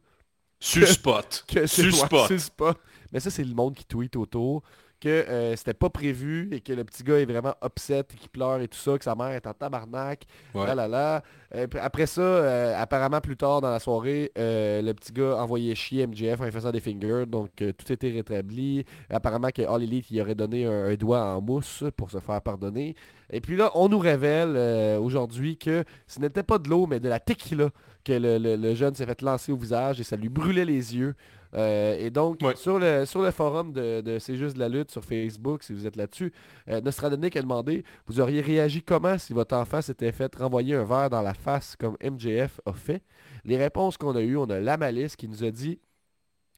Sur 0.59 0.89
spot. 0.89 1.45
que 1.49 1.67
c'est 1.67 1.91
Sur 1.91 1.93
ouais, 1.93 2.07
spot. 2.07 2.27
sur 2.29 2.41
spot. 2.41 2.79
Mais 3.13 3.21
ça, 3.21 3.31
c'est 3.31 3.45
le 3.45 3.55
monde 3.55 3.75
qui 3.75 3.85
tweet 3.85 4.17
autour 4.17 4.63
que 5.03 5.09
euh, 5.09 5.57
c'était 5.57 5.75
pas 5.75 5.91
prévu 5.91 6.49
et 6.53 6.61
que 6.61 6.73
le 6.73 6.85
petit 6.85 7.03
gars 7.03 7.19
est 7.19 7.25
vraiment 7.25 7.55
upset 7.65 8.01
et 8.01 8.17
qu'il 8.17 8.29
pleure 8.31 8.61
et 8.61 8.69
tout 8.69 8.79
ça, 8.79 8.97
que 8.97 9.03
sa 9.05 9.15
mère 9.17 9.31
est 9.33 9.47
en 9.49 9.53
tabarnak. 9.53 10.23
Ouais. 10.55 10.67
Là, 10.67 10.75
là, 10.77 10.87
là. 10.89 11.23
Euh, 11.57 11.67
après 11.81 12.07
ça, 12.07 12.21
euh, 12.23 12.81
apparemment 12.81 13.21
plus 13.21 13.37
tard 13.37 13.61
dans 13.61 13.71
la 13.71 13.81
soirée, 13.81 14.31
euh, 14.39 14.81
le 14.81 14.95
petit 14.95 15.13
gars 15.13 15.37
envoyait 15.43 15.75
chier 15.75 16.07
MJF 16.07 16.41
en 16.41 16.45
lui 16.45 16.53
faisant 16.53 16.71
des 16.71 16.81
fingers, 16.81 17.25
donc 17.27 17.51
tout 17.57 17.93
était 17.93 18.11
rétabli. 18.11 18.85
Apparemment 19.11 19.49
que 19.55 19.63
All 19.63 19.83
Elite 19.83 20.11
il 20.11 20.21
aurait 20.21 20.35
donné 20.37 20.67
un, 20.67 20.85
un 20.87 20.95
doigt 20.95 21.23
en 21.35 21.41
mousse 21.41 21.83
pour 21.97 22.11
se 22.11 22.19
faire 22.21 22.41
pardonner. 22.41 22.95
Et 23.31 23.41
puis 23.41 23.57
là, 23.57 23.71
on 23.75 23.89
nous 23.89 23.99
révèle 23.99 24.57
aujourd'hui 25.01 25.57
que 25.57 25.85
ce 26.07 26.21
n'était 26.21 26.43
pas 26.43 26.59
de 26.59 26.69
l'eau, 26.69 26.87
mais 26.87 27.01
de 27.01 27.09
la 27.09 27.19
tequila 27.19 27.71
que 28.05 28.13
le, 28.13 28.39
le- 28.39 28.57
le 28.57 28.75
jeune 28.75 28.95
s'est 28.95 29.07
fait 29.07 29.23
lancer 29.23 29.53
au 29.53 29.57
visage 29.57 30.01
et 30.01 30.05
ça 30.05 30.17
lui 30.17 30.29
brûlait 30.29 30.65
les 30.65 30.97
yeux. 30.97 31.15
Euh, 31.55 31.97
et 31.99 32.11
donc, 32.11 32.39
Ouais. 32.43 32.57
sur, 32.57 32.79
le, 32.79 33.05
sur 33.05 33.21
le 33.23 33.31
forum 33.31 33.73
de, 33.73 34.01
de 34.01 34.19
C'est 34.19 34.37
juste 34.37 34.55
de 34.55 34.61
la 34.61 34.69
lutte 34.71 34.91
sur 34.91 35.05
Facebook, 35.05 35.63
si 35.63 35.73
vous 35.75 35.87
êtes 35.87 35.97
là-dessus, 35.97 36.33
euh, 36.69 36.81
Nostradamus 36.81 37.31
a 37.35 37.43
demandé, 37.43 37.85
vous 38.07 38.21
auriez 38.21 38.41
réagi 38.41 38.83
comment 38.83 39.19
si 39.19 39.33
votre 39.35 39.55
enfant 39.55 39.83
s'était 39.83 40.13
fait 40.13 40.35
renvoyer 40.35 40.75
un 40.77 40.85
verre 40.85 41.11
dans 41.11 41.21
la 41.23 41.35
face 41.35 41.77
comme 41.77 41.97
MJF 42.03 42.61
a 42.65 42.73
fait? 42.73 43.03
Les 43.45 43.57
réponses 43.59 43.97
qu'on 43.99 44.17
a 44.17 44.21
eues, 44.23 44.37
on 44.37 44.49
a 44.49 44.61
la 44.61 44.77
malice 44.79 45.15
qui 45.17 45.29
nous 45.29 45.45
a 45.45 45.51
dit, 45.51 45.79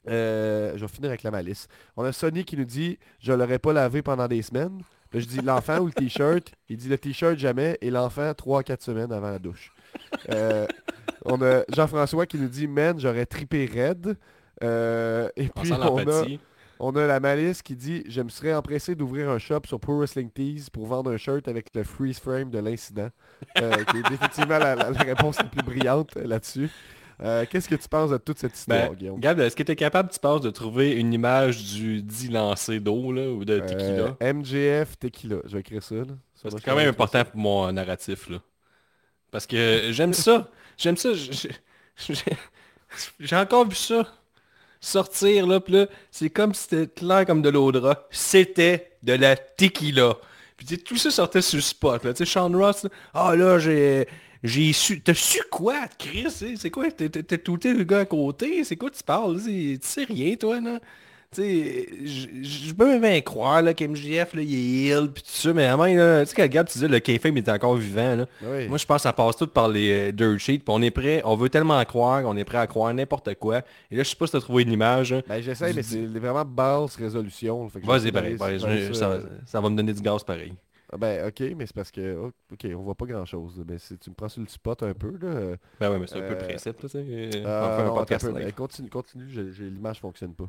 euh, 0.09 0.73
je 0.77 0.81
vais 0.83 0.89
finir 0.89 1.09
avec 1.11 1.23
la 1.23 1.31
malice. 1.31 1.67
On 1.97 2.05
a 2.05 2.13
Sony 2.13 2.45
qui 2.45 2.57
nous 2.57 2.65
dit, 2.67 2.99
je 3.21 3.33
l'aurais 3.33 3.59
pas 3.59 3.73
lavé 3.73 4.03
pendant 4.03 4.29
des 4.29 4.43
semaines. 4.43 4.81
Là, 5.13 5.21
je 5.21 5.27
dis 5.27 5.41
l'enfant 5.41 5.79
ou 5.79 5.87
le 5.87 5.93
t-shirt? 5.93 6.53
Il 6.69 6.77
dit 6.77 6.89
le 6.89 6.99
t-shirt 6.99 7.39
jamais 7.39 7.79
et 7.81 7.91
l'enfant 7.91 8.31
3-4 8.33 8.83
semaines 8.83 9.13
avant 9.13 9.31
la 9.31 9.39
douche. 9.39 9.73
Euh, 10.31 10.67
on 11.25 11.41
a 11.41 11.63
Jean-François 11.75 12.27
qui 12.27 12.37
nous 12.39 12.49
dit, 12.49 12.67
man, 12.69 12.99
j'aurais 13.01 13.25
tripé 13.27 13.65
raide. 13.65 14.17
Euh, 14.63 15.29
et 15.37 15.49
puis 15.49 15.73
on 15.73 15.99
a, 15.99 16.25
on 16.81 16.97
a 16.97 17.07
la 17.07 17.21
malice 17.21 17.63
qui 17.63 17.75
dit 17.77 18.05
Je 18.09 18.21
me 18.23 18.29
serais 18.29 18.55
empressé 18.55 18.95
d'ouvrir 18.95 19.31
un 19.31 19.39
shop 19.39 19.61
sur 19.67 19.81
Pro 19.81 19.99
Wrestling 19.99 20.31
Tees 20.31 20.67
pour 20.73 20.87
vendre 20.87 21.11
un 21.13 21.17
shirt 21.17 21.49
avec 21.49 21.67
le 21.75 21.83
freeze 21.85 22.19
frame 22.21 22.51
de 22.51 22.59
l'incident. 22.59 23.09
Euh, 23.61 23.85
qui 23.85 23.97
est 23.99 24.03
définitivement 24.11 24.59
la, 24.59 24.75
la- 24.75 24.91
la 24.91 25.03
réponse 25.03 25.39
la 25.39 25.45
plus 25.45 25.63
brillante 25.63 26.17
euh, 26.17 26.27
là-dessus. 26.27 26.71
Euh, 27.23 27.45
Qu'est-ce 27.49 27.69
que 27.69 27.77
tu 27.77 27.89
penses 27.89 28.11
de 28.11 28.17
toute 28.17 28.39
cette 28.41 28.57
histoire, 28.57 28.89
Ben, 28.91 28.95
Guillaume? 28.97 29.21
Gab, 29.21 29.39
est-ce 29.39 29.55
que 29.55 29.63
tu 29.63 29.71
es 29.71 29.77
capable, 29.77 30.11
tu 30.11 30.19
penses, 30.19 30.41
de 30.41 30.51
trouver 30.51 30.93
une 30.97 31.13
image 31.13 31.63
du 31.75 32.03
dit 32.03 32.27
lancer 32.29 32.81
d'eau, 32.81 33.13
là, 33.13 33.31
ou 33.31 33.45
de 33.45 33.61
tequila? 33.61 34.17
Euh, 34.21 34.33
MJF 34.33 34.99
Tequila. 34.99 35.37
Je 35.45 35.53
vais 35.53 35.61
écrire 35.61 35.83
ça. 35.83 35.95
C'est 36.35 36.61
quand 36.65 36.75
même 36.75 36.89
important 36.89 37.25
pour 37.25 37.37
mon 37.39 37.73
narratif, 37.73 38.29
là. 38.29 38.39
Parce 39.31 39.47
que 39.47 39.89
j'aime 39.93 40.13
ça. 40.13 40.49
J'aime 40.77 40.97
ça. 40.97 41.11
J'ai 43.21 43.37
encore 43.37 43.69
vu 43.69 43.77
ça 43.77 44.07
sortir, 44.85 45.47
là, 45.47 45.61
pis 45.61 45.73
là, 45.73 45.87
c'est 46.11 46.31
comme 46.31 46.55
si 46.55 46.63
c'était 46.69 46.87
clair 46.87 47.27
comme 47.27 47.43
de 47.43 47.49
l'eau 47.51 47.73
de. 47.73 47.83
C'était 48.11 48.93
de 49.03 49.15
la 49.15 49.37
tequila. 49.37 50.17
Puis 50.57 50.79
tout 50.79 50.97
ça 50.97 51.11
sortait 51.11 51.43
sur 51.43 51.57
le 51.57 51.63
spot, 51.63 52.05
là. 52.05 52.13
Tu 52.15 52.25
sais, 52.25 52.33
Sean 52.33 52.51
Ross, 52.53 52.85
là, 52.85 52.91
ah 53.15 53.37
là, 53.37 53.59
j'ai... 53.59 54.07
J'ai 54.43 54.75
su... 54.75 55.01
T'as 55.01 55.15
su 55.15 55.41
quoi, 55.51 55.89
Chris? 55.99 56.27
C'est 56.29 56.57
c'est 56.57 56.71
quoi? 56.71 56.91
T'es- 56.91 57.09
touté 57.39 57.73
le 57.73 57.83
gars 57.85 58.01
à 58.01 58.05
côté? 58.05 58.63
C'est 58.63 58.77
quoi 58.77 58.91
tu 58.91 59.03
parles? 59.03 59.41
Tu 59.43 59.79
sais 59.81 60.05
rien, 60.05 60.37
toi, 60.37 60.61
là? 60.61 60.81
Je 61.37 62.73
peux 62.73 62.99
même 62.99 63.23
croire 63.23 63.63
là, 63.63 63.75
qu'MJF, 63.75 64.35
là, 64.35 64.43
il 64.43 64.55
est 64.55 64.97
ill, 64.97 65.11
puis 65.13 65.23
tout 65.23 65.31
ça, 65.31 65.53
mais 65.53 65.67
à 65.67 65.77
tu 66.25 66.31
sais, 66.31 66.37
quand 66.37 66.47
Gab, 66.49 66.67
tu 66.67 66.75
disais, 66.75 66.89
le 66.89 66.99
K-Fame 67.01 67.37
est 67.37 67.49
encore 67.49 67.77
vivant, 67.77 68.17
là. 68.17 68.27
Oui. 68.43 68.69
Moi, 68.69 68.79
je 68.79 68.87
pense 68.87 68.99
que 68.99 69.03
ça 69.03 69.13
passe 69.13 69.37
tout 69.37 69.47
par 69.47 69.69
les 69.69 70.09
euh, 70.09 70.13
dirt 70.13 70.39
sheets, 70.39 70.59
puis 70.59 70.69
on 70.69 70.83
est 70.83 70.91
prêt, 70.91 71.23
on 71.25 71.37
veut 71.37 71.49
tellement 71.49 71.83
croire, 71.85 72.23
qu'on 72.23 72.37
est 72.37 72.45
prêt 72.45 72.59
à 72.59 72.67
croire 72.67 72.93
n'importe 72.95 73.35
quoi. 73.35 73.59
Et 73.91 73.97
là, 73.97 74.03
je 74.03 74.09
sais 74.09 74.17
pas 74.17 74.27
si 74.27 74.33
t'as 74.33 74.41
trouvé 74.41 74.63
une 74.65 74.73
image. 74.73 75.13
hein. 75.13 75.23
Ben, 75.29 75.41
j'essaie, 75.41 75.73
mais 75.73 75.83
c'est 75.83 76.05
vraiment 76.07 76.45
basse 76.45 76.97
résolution. 76.97 77.67
Vas-y, 77.83 78.13
pareil, 78.13 78.37
je- 78.39 78.93
ça. 78.93 79.21
ça, 79.21 79.21
ça 79.47 79.61
va 79.61 79.71
me 79.71 79.77
donner 79.77 79.93
du 79.93 80.01
gaz 80.03 80.23
pareil. 80.25 80.53
Ah, 80.93 80.97
Ben, 80.97 81.27
ok, 81.27 81.41
mais 81.57 81.67
c'est 81.67 81.75
parce 81.75 81.91
que, 81.91 82.17
oh, 82.17 82.31
ok, 82.53 82.67
on 82.77 82.83
voit 82.83 82.95
pas 82.95 83.07
grand-chose. 83.07 83.61
Mais 83.67 83.79
si 83.79 83.99
tu 83.99 84.11
me 84.11 84.15
prends 84.15 84.29
sur 84.29 84.43
le 84.43 84.47
spot 84.49 84.81
un 84.85 84.93
peu, 84.95 85.13
là. 85.21 85.57
Ben 85.81 85.91
ouais, 85.91 85.99
mais 85.99 86.07
c'est 86.07 86.19
un 86.19 86.29
peu 86.29 86.35
le 86.35 86.39
principe, 86.39 86.81
là, 86.83 86.89
tu 86.89 86.99
sais. 86.99 87.05
euh, 87.05 87.29
On 87.73 87.77
fait 87.77 87.83
un 87.83 87.87
non, 87.87 87.95
podcast 87.95 88.27
peu, 88.27 88.33
ben, 88.33 88.53
continue, 88.53 88.89
continue, 88.91 89.25
j'ai- 89.29 89.65
l'image 89.71 89.99
fonctionne 89.99 90.35
pas. 90.35 90.49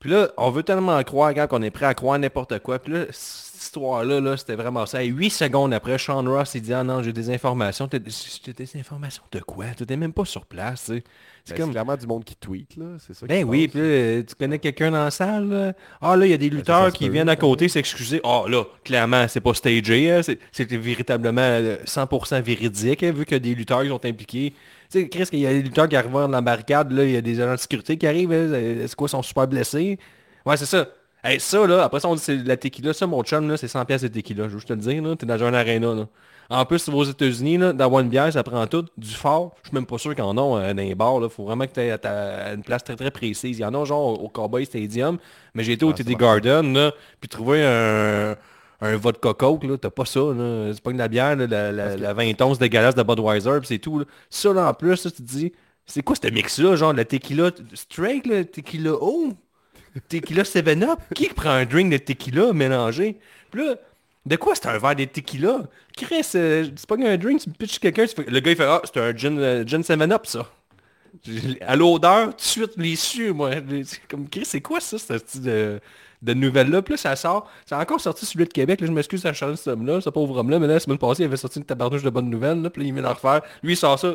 Puis 0.00 0.08
là, 0.08 0.30
on 0.38 0.50
veut 0.50 0.62
tellement 0.62 1.02
croire 1.04 1.34
quand 1.34 1.46
on 1.50 1.62
est 1.62 1.70
prêt 1.70 1.84
à 1.84 1.94
croire 1.94 2.18
n'importe 2.18 2.58
quoi. 2.60 2.78
Puis 2.78 2.94
là, 2.94 3.04
cette 3.10 3.62
histoire-là, 3.62 4.18
là, 4.18 4.36
c'était 4.38 4.54
vraiment 4.54 4.86
ça. 4.86 5.04
Et 5.04 5.08
8 5.08 5.28
secondes 5.28 5.74
après, 5.74 5.98
Sean 5.98 6.24
Ross, 6.24 6.54
il 6.54 6.62
dit 6.62 6.72
Ah 6.72 6.82
non, 6.82 7.02
j'ai 7.02 7.12
des 7.12 7.28
informations. 7.28 7.86
T'as 7.86 7.98
des 7.98 8.76
informations 8.76 9.22
de 9.30 9.40
quoi? 9.40 9.66
Tu 9.76 9.82
n'étais 9.82 9.98
même 9.98 10.14
pas 10.14 10.24
sur 10.24 10.46
place, 10.46 10.86
tu 10.86 10.96
sais. 10.96 11.04
C'est 11.44 11.56
comme... 11.56 11.70
clairement 11.70 11.96
du 11.96 12.06
monde 12.06 12.24
qui 12.24 12.34
tweet, 12.34 12.76
là. 12.76 12.96
C'est 12.98 13.14
ça 13.14 13.26
Ben 13.26 13.44
oui, 13.44 13.68
puis 13.68 13.80
là, 13.80 14.22
tu 14.22 14.34
connais 14.34 14.58
quelqu'un 14.58 14.90
dans 14.90 15.04
la 15.04 15.10
salle, 15.10 15.48
là? 15.48 15.72
Ah 16.00 16.16
là, 16.16 16.24
il 16.24 16.30
y 16.30 16.34
a 16.34 16.38
des 16.38 16.50
lutteurs 16.50 16.92
qui 16.92 17.08
viennent 17.10 17.28
à 17.28 17.36
côté 17.36 17.68
s'excuser. 17.68 18.22
Ah 18.24 18.44
là, 18.48 18.64
clairement, 18.84 19.26
c'est 19.28 19.40
pas 19.40 19.52
stagé, 19.52 20.10
hein. 20.10 20.20
c'était 20.50 20.76
véritablement 20.78 21.42
euh, 21.42 21.76
100% 21.84 22.40
véridique, 22.40 23.02
hein, 23.02 23.12
vu 23.12 23.26
a 23.30 23.38
des 23.38 23.54
lutteurs 23.54 23.82
qui 23.82 23.88
sont 23.88 24.04
impliqués. 24.04 24.54
Tu 24.90 25.02
sais, 25.02 25.08
Chris, 25.08 25.28
il 25.32 25.38
y 25.38 25.46
a 25.46 25.50
des 25.50 25.62
lutteurs 25.62 25.88
qui 25.88 25.96
arrivent 25.96 26.12
dans 26.12 26.28
la 26.28 26.40
barricade, 26.40 26.90
là, 26.90 27.04
il 27.04 27.12
y 27.12 27.16
a 27.16 27.20
des 27.20 27.40
agents 27.40 27.54
de 27.54 27.58
sécurité 27.58 27.96
qui 27.96 28.06
arrivent, 28.06 28.32
hein, 28.32 28.48
c'est 28.86 28.94
quoi, 28.96 29.06
ils 29.06 29.10
sont 29.10 29.22
super 29.22 29.46
blessés? 29.46 29.98
Ouais, 30.44 30.56
c'est 30.56 30.66
ça. 30.66 30.86
Hey, 31.22 31.38
ça, 31.38 31.66
là, 31.66 31.84
après 31.84 32.00
ça, 32.00 32.08
on 32.08 32.14
dit 32.14 32.22
c'est 32.22 32.36
la 32.36 32.56
tequila. 32.56 32.92
Ça, 32.94 33.06
mon 33.06 33.22
chum, 33.22 33.48
là, 33.48 33.56
c'est 33.56 33.68
100 33.68 33.84
pièces 33.84 34.02
de 34.02 34.08
tequila. 34.08 34.44
Je 34.44 34.48
veux 34.48 34.58
juste 34.58 34.68
te 34.68 34.72
le 34.72 34.80
dire, 34.80 35.02
là. 35.02 35.16
T'es 35.16 35.26
dans 35.26 35.42
un 35.44 35.52
arena, 35.52 35.94
là. 35.94 36.06
En 36.48 36.64
plus, 36.64 36.88
aux 36.88 37.04
États-Unis, 37.04 37.58
là, 37.58 37.72
d'avoir 37.72 38.00
une 38.00 38.08
bière, 38.08 38.32
ça 38.32 38.42
prend 38.42 38.66
tout. 38.66 38.84
Du 38.96 39.10
fort, 39.10 39.54
je 39.62 39.68
suis 39.68 39.74
même 39.74 39.86
pas 39.86 39.98
sûr 39.98 40.14
qu'ils 40.16 40.24
en 40.24 40.36
ont 40.36 40.56
euh, 40.56 40.74
dans 40.74 40.82
les 40.82 40.94
bars, 40.94 41.20
là. 41.20 41.28
Faut 41.28 41.44
vraiment 41.44 41.66
que 41.66 41.72
tu 41.72 41.80
aies 41.80 41.92
à, 41.92 42.54
une 42.54 42.64
place 42.64 42.82
très, 42.82 42.96
très 42.96 43.10
précise. 43.10 43.58
Il 43.58 43.62
y 43.62 43.64
en 43.64 43.74
a, 43.74 43.84
genre, 43.84 44.20
au 44.22 44.28
Cowboy 44.28 44.64
Stadium. 44.64 45.18
Mais 45.54 45.62
j'ai 45.62 45.72
été 45.72 45.84
au 45.84 45.92
TD 45.92 46.14
Garden, 46.16 46.72
là, 46.72 46.92
puis 47.20 47.28
trouver 47.28 47.64
un 47.64 48.34
un 48.80 48.96
vodka 48.96 49.34
coke, 49.34 49.64
là, 49.64 49.76
t'as 49.76 49.90
pas 49.90 50.04
ça, 50.04 50.20
là. 50.20 50.72
C'est 50.72 50.82
pas 50.82 50.92
de 50.92 50.98
la 50.98 51.08
bière, 51.08 51.36
là, 51.36 51.46
la, 51.46 51.72
la, 51.72 51.96
la 51.96 52.14
20 52.14 52.40
onces 52.40 52.58
dégueulasse 52.58 52.94
de 52.94 53.02
Budweiser, 53.02 53.58
puis 53.58 53.68
c'est 53.68 53.78
tout. 53.78 53.98
Là. 53.98 54.04
Ça, 54.30 54.52
là, 54.52 54.68
en 54.68 54.74
plus, 54.74 55.04
là, 55.04 55.10
tu 55.10 55.22
te 55.22 55.22
dis, 55.22 55.52
c'est 55.86 56.02
quoi 56.02 56.16
ce 56.16 56.28
mix-là, 56.28 56.76
genre, 56.76 56.92
la 56.92 57.04
tequila 57.04 57.50
straight, 57.74 58.26
là, 58.26 58.44
tequila 58.44 58.92
oh 59.00 59.32
Tequila 60.08 60.44
7-Up 60.44 61.00
Qui 61.14 61.28
prend 61.28 61.50
un 61.50 61.64
drink 61.64 61.90
de 61.90 61.96
tequila 61.96 62.52
mélangé? 62.52 63.18
Puis 63.50 63.64
là, 63.64 63.74
de 64.24 64.36
quoi 64.36 64.54
c'est 64.54 64.68
un 64.68 64.78
verre 64.78 64.94
de 64.94 65.04
tequila? 65.04 65.62
Chris, 65.96 66.26
euh, 66.34 66.68
c'est 66.76 66.86
pas 66.86 66.96
un 66.96 67.16
drink, 67.16 67.40
tu 67.40 67.50
pitches 67.50 67.78
quelqu'un, 67.78 68.04
le 68.16 68.40
gars 68.40 68.50
il 68.50 68.56
fait 68.56 68.64
Ah, 68.64 68.80
c'est 68.84 69.00
un 69.00 69.16
gin, 69.16 69.38
euh, 69.38 69.66
gin 69.66 69.80
7-Up 69.80 70.26
ça. 70.26 70.48
À 71.62 71.74
l'odeur, 71.74 72.30
tout 72.30 72.36
de 72.36 72.40
suite, 72.40 72.72
les 72.76 72.94
su, 72.94 73.32
moi. 73.32 73.50
Comme 74.08 74.28
Chris, 74.28 74.44
c'est 74.44 74.60
quoi 74.60 74.80
ça, 74.80 74.96
ce 74.96 75.18
style 75.18 75.42
de, 75.42 75.80
de 76.22 76.34
nouvelles-là 76.34 76.82
Puis 76.82 76.94
là, 76.94 76.98
ça 76.98 77.16
sort. 77.16 77.50
Ça 77.66 77.78
a 77.78 77.82
encore 77.82 78.00
sorti 78.00 78.26
celui 78.26 78.44
de 78.44 78.52
Québec. 78.52 78.80
Là, 78.80 78.86
je 78.86 78.92
m'excuse 78.92 79.24
à 79.26 79.32
changer 79.32 79.56
ce 79.56 79.70
homme-là, 79.70 80.00
ce 80.00 80.10
pauvre 80.10 80.36
homme-là, 80.38 80.58
mais 80.58 80.66
là, 80.66 80.74
la 80.74 80.80
semaine 80.80 80.98
passée, 80.98 81.22
il 81.22 81.26
avait 81.26 81.36
sorti 81.36 81.58
une 81.58 81.64
tabarnouche 81.64 82.02
de 82.02 82.10
bonnes 82.10 82.30
nouvelles. 82.30 82.62
Là, 82.62 82.70
puis 82.70 82.86
il 82.86 82.92
vient 82.92 83.02
d'en 83.02 83.14
refaire. 83.14 83.42
Lui, 83.62 83.74
il 83.74 83.76
sort 83.76 83.98
ça. 83.98 84.14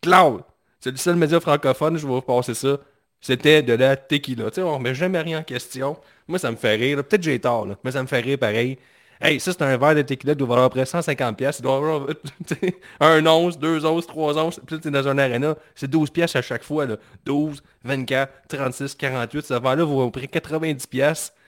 Cloud 0.00 0.42
C'est 0.80 0.90
le 0.90 0.96
seul 0.96 1.16
média 1.16 1.40
francophone, 1.40 1.98
je 1.98 2.06
vais 2.06 2.12
vous 2.12 2.20
passer 2.22 2.54
ça. 2.54 2.78
C'était 3.20 3.62
de 3.62 3.74
la 3.74 3.96
tequila. 3.96 4.50
Tu 4.50 4.56
sais, 4.56 4.62
on 4.62 4.74
remet 4.74 4.94
jamais 4.94 5.20
rien 5.20 5.40
en 5.40 5.42
question. 5.42 5.98
Moi, 6.26 6.38
ça 6.38 6.50
me 6.50 6.56
fait 6.56 6.76
rire. 6.76 7.04
Peut-être 7.04 7.22
j'ai 7.22 7.38
tort, 7.38 7.66
là, 7.66 7.76
mais 7.84 7.92
ça 7.92 8.02
me 8.02 8.06
fait 8.06 8.20
rire 8.20 8.38
pareil. 8.38 8.78
Hey, 9.22 9.38
ça, 9.38 9.52
c'est 9.52 9.60
un 9.60 9.76
verre 9.76 9.94
de 9.94 10.00
tequila 10.00 10.32
qui 10.32 10.38
doit 10.38 10.48
valoir 10.48 10.66
à 10.66 10.70
près 10.70 10.86
150 10.86 11.36
pièces. 11.36 11.58
Il 11.58 11.62
doit 11.62 11.76
avoir 11.76 12.06
un 13.00 13.26
once, 13.26 13.58
deux 13.58 13.84
onces, 13.84 14.06
trois 14.06 14.38
onces. 14.38 14.58
Puis 14.66 14.78
là, 14.82 14.90
dans 14.90 15.08
un 15.08 15.18
arena, 15.18 15.56
c'est 15.74 15.90
12 15.90 16.08
pièces 16.08 16.34
à 16.36 16.40
chaque 16.40 16.64
fois. 16.64 16.86
Là. 16.86 16.96
12, 17.26 17.62
24, 17.84 18.32
36, 18.48 18.94
48. 18.94 19.44
Ce 19.44 19.54
verre-là 19.54 19.84
vaut 19.84 20.00
à 20.00 20.04
peu 20.06 20.20
près 20.20 20.26
90 20.26 20.86
pièces. 20.86 21.34
Puis 21.34 21.39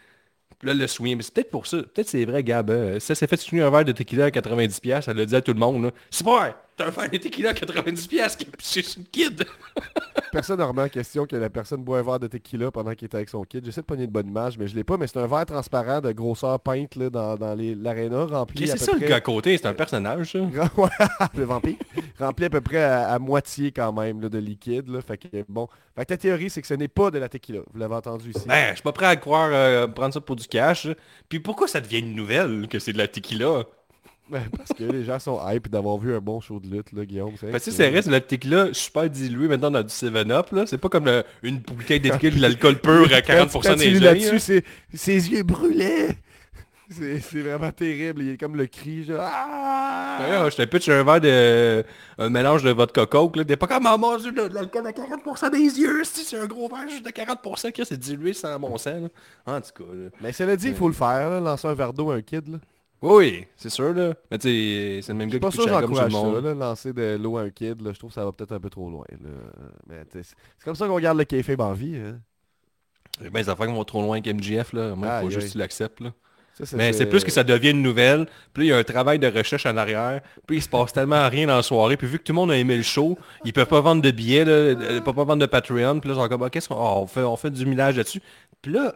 là, 0.62 0.74
le. 0.74 1.16
Mais 1.16 1.22
c'est 1.22 1.34
peut-être 1.34 1.50
pour 1.50 1.66
ça. 1.66 1.78
Peut-être 1.78 2.08
c'est 2.08 2.24
vrai, 2.24 2.42
Gab. 2.42 2.70
Hein. 2.70 2.98
ça 3.00 3.14
s'est 3.14 3.26
fait 3.26 3.36
soutenir 3.36 3.66
un 3.66 3.70
verre 3.70 3.84
de 3.84 3.92
tequila 3.92 4.26
à 4.26 4.30
90 4.30 4.80
pièces. 4.80 5.08
Elle 5.08 5.16
l'a 5.16 5.26
dit 5.26 5.36
à 5.36 5.40
tout 5.40 5.52
le 5.52 5.60
monde. 5.60 5.92
C'est 6.10 6.24
vrai 6.24 6.54
un 6.82 6.90
verre 6.90 7.10
de 7.10 7.16
tequila 7.16 7.50
à 7.50 7.54
90 7.54 8.06
pièces. 8.06 8.38
C'est 8.58 8.96
une 8.96 9.04
kid. 9.04 9.44
personne 10.32 10.58
ne 10.58 10.64
remet 10.64 10.82
en 10.82 10.88
question 10.88 11.26
que 11.26 11.36
la 11.36 11.50
personne 11.50 11.84
boit 11.84 11.98
un 11.98 12.02
verre 12.02 12.18
de 12.18 12.26
tequila 12.26 12.70
pendant 12.70 12.94
qu'il 12.94 13.06
est 13.06 13.14
avec 13.14 13.28
son 13.28 13.44
kid. 13.44 13.64
J'essaie 13.64 13.82
de 13.82 13.86
pogner 13.86 14.04
une 14.04 14.10
bonne 14.10 14.28
image, 14.28 14.58
mais 14.58 14.66
je 14.66 14.74
l'ai 14.74 14.82
pas. 14.82 14.96
Mais 14.96 15.06
c'est 15.06 15.18
un 15.18 15.26
verre 15.26 15.46
transparent 15.46 16.00
de 16.00 16.10
grosseur 16.12 16.58
peinte 16.60 16.96
là, 16.96 17.10
dans, 17.10 17.36
dans 17.36 17.56
l'aréna, 17.56 18.24
rempli 18.24 18.66
C'est 18.66 18.78
ça 18.78 18.92
le 18.92 19.06
gars 19.06 19.16
à 19.16 19.20
côté, 19.20 19.56
c'est 19.56 19.66
un 19.66 19.74
personnage, 19.74 20.32
ça? 20.32 20.38
le 21.36 21.44
vampire. 21.44 21.76
rempli 22.18 22.46
à 22.46 22.50
peu 22.50 22.60
près 22.60 22.82
à, 22.82 23.18
moitié 23.18 23.72
quand 23.72 23.92
même 23.92 24.20
là, 24.20 24.28
de 24.28 24.38
liquide. 24.38 24.88
Là. 24.88 25.00
Fait 25.02 25.18
que 25.18 25.28
bon. 25.48 25.68
Fait 25.94 26.02
que 26.02 26.08
ta 26.08 26.16
théorie, 26.16 26.48
c'est 26.48 26.62
que 26.62 26.66
ce 26.66 26.74
n'est 26.74 26.88
pas 26.88 27.10
de 27.10 27.18
la 27.18 27.28
tequila. 27.28 27.60
Vous 27.72 27.78
l'avez 27.78 27.94
entendu 27.94 28.30
ici. 28.30 28.44
Ben, 28.46 28.70
je 28.70 28.74
suis 28.76 28.82
pas 28.82 28.92
prêt 28.92 29.06
à 29.06 29.16
croire 29.16 29.50
euh, 29.52 29.86
prendre 29.86 30.14
ça 30.14 30.20
pour 30.20 30.36
du 30.36 30.46
cash. 30.46 30.88
Puis 31.28 31.40
pourquoi 31.40 31.68
ça 31.68 31.80
devient 31.80 31.98
une 31.98 32.14
nouvelle 32.14 32.66
que 32.68 32.78
c'est 32.78 32.94
de 32.94 32.98
la 32.98 33.08
tequila? 33.08 33.64
parce 34.56 34.72
que 34.76 34.84
les 34.84 35.04
gens 35.04 35.18
sont 35.18 35.40
hype 35.48 35.68
d'avoir 35.68 35.98
vu 35.98 36.14
un 36.14 36.20
bon 36.20 36.40
show 36.40 36.60
de 36.60 36.68
lutte, 36.68 36.92
là, 36.92 37.04
Guillaume. 37.04 37.32
Parce 37.50 37.64
que 37.64 37.70
c'est 37.70 37.88
reste 37.88 38.08
le 38.08 38.20
tequila 38.20 38.72
super 38.72 39.08
dilué 39.10 39.48
maintenant 39.48 39.70
dans 39.70 39.82
du 39.82 39.88
7-Up, 39.88 40.52
là. 40.52 40.64
C'est 40.66 40.78
pas 40.78 40.88
comme 40.88 41.10
une 41.42 41.58
bouteille 41.58 42.00
d'étiquette 42.00 42.36
de 42.36 42.40
l'alcool 42.40 42.78
pur 42.78 43.12
à 43.12 43.20
40% 43.20 43.78
des 43.78 43.98
là-dessus, 43.98 44.62
ses 44.94 45.30
yeux 45.30 45.42
brûlaient. 45.42 46.16
C'est 46.92 47.40
vraiment 47.40 47.72
terrible. 47.72 48.22
Il 48.22 48.30
est 48.30 48.36
comme 48.36 48.56
le 48.56 48.66
cri, 48.66 49.04
genre... 49.04 49.20
Ah! 49.22 50.48
je 50.50 50.56
te 50.56 50.62
pitch 50.64 50.88
un 50.88 51.02
verre 51.02 51.20
de... 51.20 51.84
un 52.18 52.28
mélange 52.28 52.62
de 52.62 52.70
vodka 52.70 53.06
coke, 53.06 53.36
là. 53.36 53.44
T'es 53.44 53.56
pas 53.56 53.66
comme, 53.66 53.88
oh 53.90 53.98
mon 53.98 54.16
dieu, 54.18 54.32
de 54.32 54.42
l'alcool 54.52 54.86
à 54.86 54.90
40% 54.90 55.50
des 55.50 55.80
yeux, 55.80 56.04
si 56.04 56.24
c'est 56.24 56.38
un 56.38 56.46
gros 56.46 56.68
verre 56.68 56.88
juste 56.88 57.04
de 57.04 57.10
40% 57.10 57.72
qui 57.72 57.84
c'est 57.84 57.98
dilué 57.98 58.32
sans 58.32 58.58
bon 58.58 58.76
sens, 58.76 59.08
En 59.46 59.60
tout 59.60 59.84
cas, 59.84 59.90
Mais 60.20 60.32
cela 60.32 60.56
dit, 60.56 60.68
il 60.68 60.74
faut 60.74 60.88
le 60.88 60.94
faire, 60.94 61.30
là, 61.30 61.40
lancer 61.40 61.68
un 61.68 61.74
verre 61.74 61.92
d'eau 61.92 62.10
à 62.10 62.16
un 62.16 62.22
kid, 62.22 62.48
là. 62.48 62.58
Oui, 63.02 63.46
c'est 63.56 63.68
sûr, 63.68 63.92
là. 63.92 64.14
Mais 64.30 64.38
tu 64.38 64.48
sais, 64.48 65.00
c'est 65.02 65.12
le 65.12 65.18
même 65.18 65.28
gars 65.28 65.38
qui 65.38 65.40
pas 65.40 65.50
sûr 65.50 65.66
j'encourage 65.66 66.12
ça, 66.12 66.40
là, 66.40 66.54
lancer 66.54 66.92
de 66.92 67.18
l'eau 67.20 67.36
à 67.36 67.42
un 67.42 67.50
kid, 67.50 67.82
là, 67.82 67.92
je 67.92 67.98
trouve 67.98 68.10
que 68.10 68.14
ça 68.14 68.24
va 68.24 68.30
peut-être 68.30 68.52
un 68.52 68.60
peu 68.60 68.70
trop 68.70 68.88
loin. 68.88 69.04
Là. 69.10 69.30
Mais 69.88 70.04
c'est 70.12 70.64
comme 70.64 70.76
ça 70.76 70.86
qu'on 70.86 71.00
garde 71.00 71.18
le 71.18 71.24
kayfabe 71.24 71.60
en 71.60 71.72
vie. 71.72 71.96
Hein. 71.96 72.20
Ben, 73.30 73.44
fait 73.44 73.56
qu'ils 73.56 73.66
vont 73.66 73.84
trop 73.84 74.02
loin 74.02 74.18
avec 74.18 74.32
MGF, 74.32 74.72
là. 74.72 74.94
Moi, 74.94 75.08
il 75.18 75.24
faut 75.24 75.40
juste 75.40 75.56
l'acceptes, 75.56 76.00
là. 76.00 76.12
mais 76.74 76.92
c'est 76.92 77.06
plus 77.06 77.24
que 77.24 77.32
ça 77.32 77.42
devient 77.42 77.70
une 77.70 77.82
nouvelle, 77.82 78.26
puis 78.54 78.66
il 78.66 78.68
y 78.68 78.72
a 78.72 78.78
un 78.78 78.84
travail 78.84 79.18
de 79.18 79.26
recherche 79.26 79.66
en 79.66 79.76
arrière, 79.76 80.20
puis 80.46 80.58
il 80.58 80.62
se 80.62 80.68
passe 80.68 80.92
tellement 80.92 81.28
rien 81.28 81.48
dans 81.48 81.56
la 81.56 81.62
soirée, 81.62 81.96
puis 81.96 82.06
vu 82.06 82.18
que 82.18 82.22
tout 82.22 82.32
le 82.32 82.36
monde 82.36 82.52
a 82.52 82.56
aimé 82.56 82.76
le 82.76 82.84
show, 82.84 83.18
ils 83.44 83.52
peuvent 83.52 83.66
pas 83.66 83.80
vendre 83.80 84.00
de 84.00 84.10
billets, 84.12 84.44
là, 84.44 84.70
ils 84.70 85.02
peuvent 85.02 85.14
pas 85.14 85.24
vendre 85.24 85.40
de 85.40 85.46
Patreon, 85.46 85.98
puis 85.98 86.08
là, 86.08 86.28
comme, 86.28 86.42
ah, 86.44 86.50
qu'est-ce 86.50 86.68
qu'on 86.68 86.76
oh, 86.76 87.00
on 87.02 87.06
fait, 87.08 87.22
on 87.22 87.36
fait 87.36 87.50
du 87.50 87.66
millage 87.66 87.96
là-dessus. 87.96 88.22
Puis 88.60 88.72
là, 88.72 88.94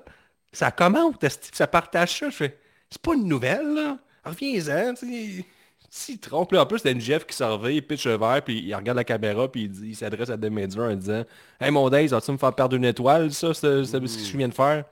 ça 0.53 0.71
commente, 0.71 1.23
ça 1.53 1.67
partage 1.67 2.19
ça, 2.19 2.31
je 2.31 2.37
fais, 2.37 2.59
c'est 2.91 3.03
pas 3.03 3.14
une 3.14 3.26
nouvelle, 3.26 3.74
là. 3.74 3.99
Reviens-en, 4.24 4.95
tu 4.95 5.45
S'il 5.89 6.18
trompe, 6.18 6.53
là, 6.53 6.62
en 6.62 6.66
plus, 6.66 6.80
c'est 6.80 6.99
Jeff 7.01 7.26
qui 7.26 7.37
s'en 7.37 7.64
il 7.66 7.87
pitch 7.87 8.07
verre, 8.07 8.43
puis 8.43 8.61
il 8.61 8.74
regarde 8.74 8.97
la 8.97 9.05
caméra, 9.05 9.51
puis 9.51 9.70
il, 9.82 9.95
s'adresse 9.95 10.30
à 10.30 10.37
Demedur 10.37 10.84
en 10.84 10.95
disant 10.95 11.24
Hey 11.61 11.70
mon 11.70 11.89
Days, 11.89 12.09
vas-tu 12.09 12.32
me 12.32 12.37
faire 12.37 12.55
perdre 12.55 12.76
une 12.76 12.84
étoile, 12.84 13.32
ça, 13.32 13.55
c'est 13.55 13.84
ce 13.84 13.99
que 13.99 14.07
je 14.07 14.37
viens 14.37 14.49
de 14.49 14.55
faire 14.55 14.84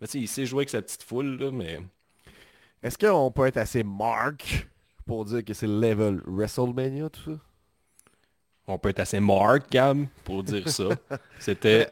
Mais 0.00 0.06
tu 0.06 0.12
sais, 0.12 0.18
il 0.20 0.28
sait 0.28 0.46
jouer 0.46 0.60
avec 0.60 0.70
sa 0.70 0.82
petite 0.82 1.02
foule, 1.02 1.38
là, 1.38 1.50
mais. 1.50 1.80
Est-ce 2.82 2.96
qu'on 2.96 3.30
peut 3.30 3.46
être 3.46 3.58
assez 3.58 3.82
mark 3.82 4.66
pour 5.04 5.26
dire 5.26 5.44
que 5.44 5.52
c'est 5.52 5.66
le 5.66 5.78
level 5.78 6.22
WrestleMania, 6.26 7.10
tout 7.10 7.32
ça? 7.32 7.38
On 8.66 8.78
peut 8.78 8.88
être 8.88 9.00
assez 9.00 9.20
mark, 9.20 9.70
Gab, 9.70 10.06
pour 10.24 10.42
dire 10.42 10.68
ça. 10.68 10.88
C'était 11.38 11.90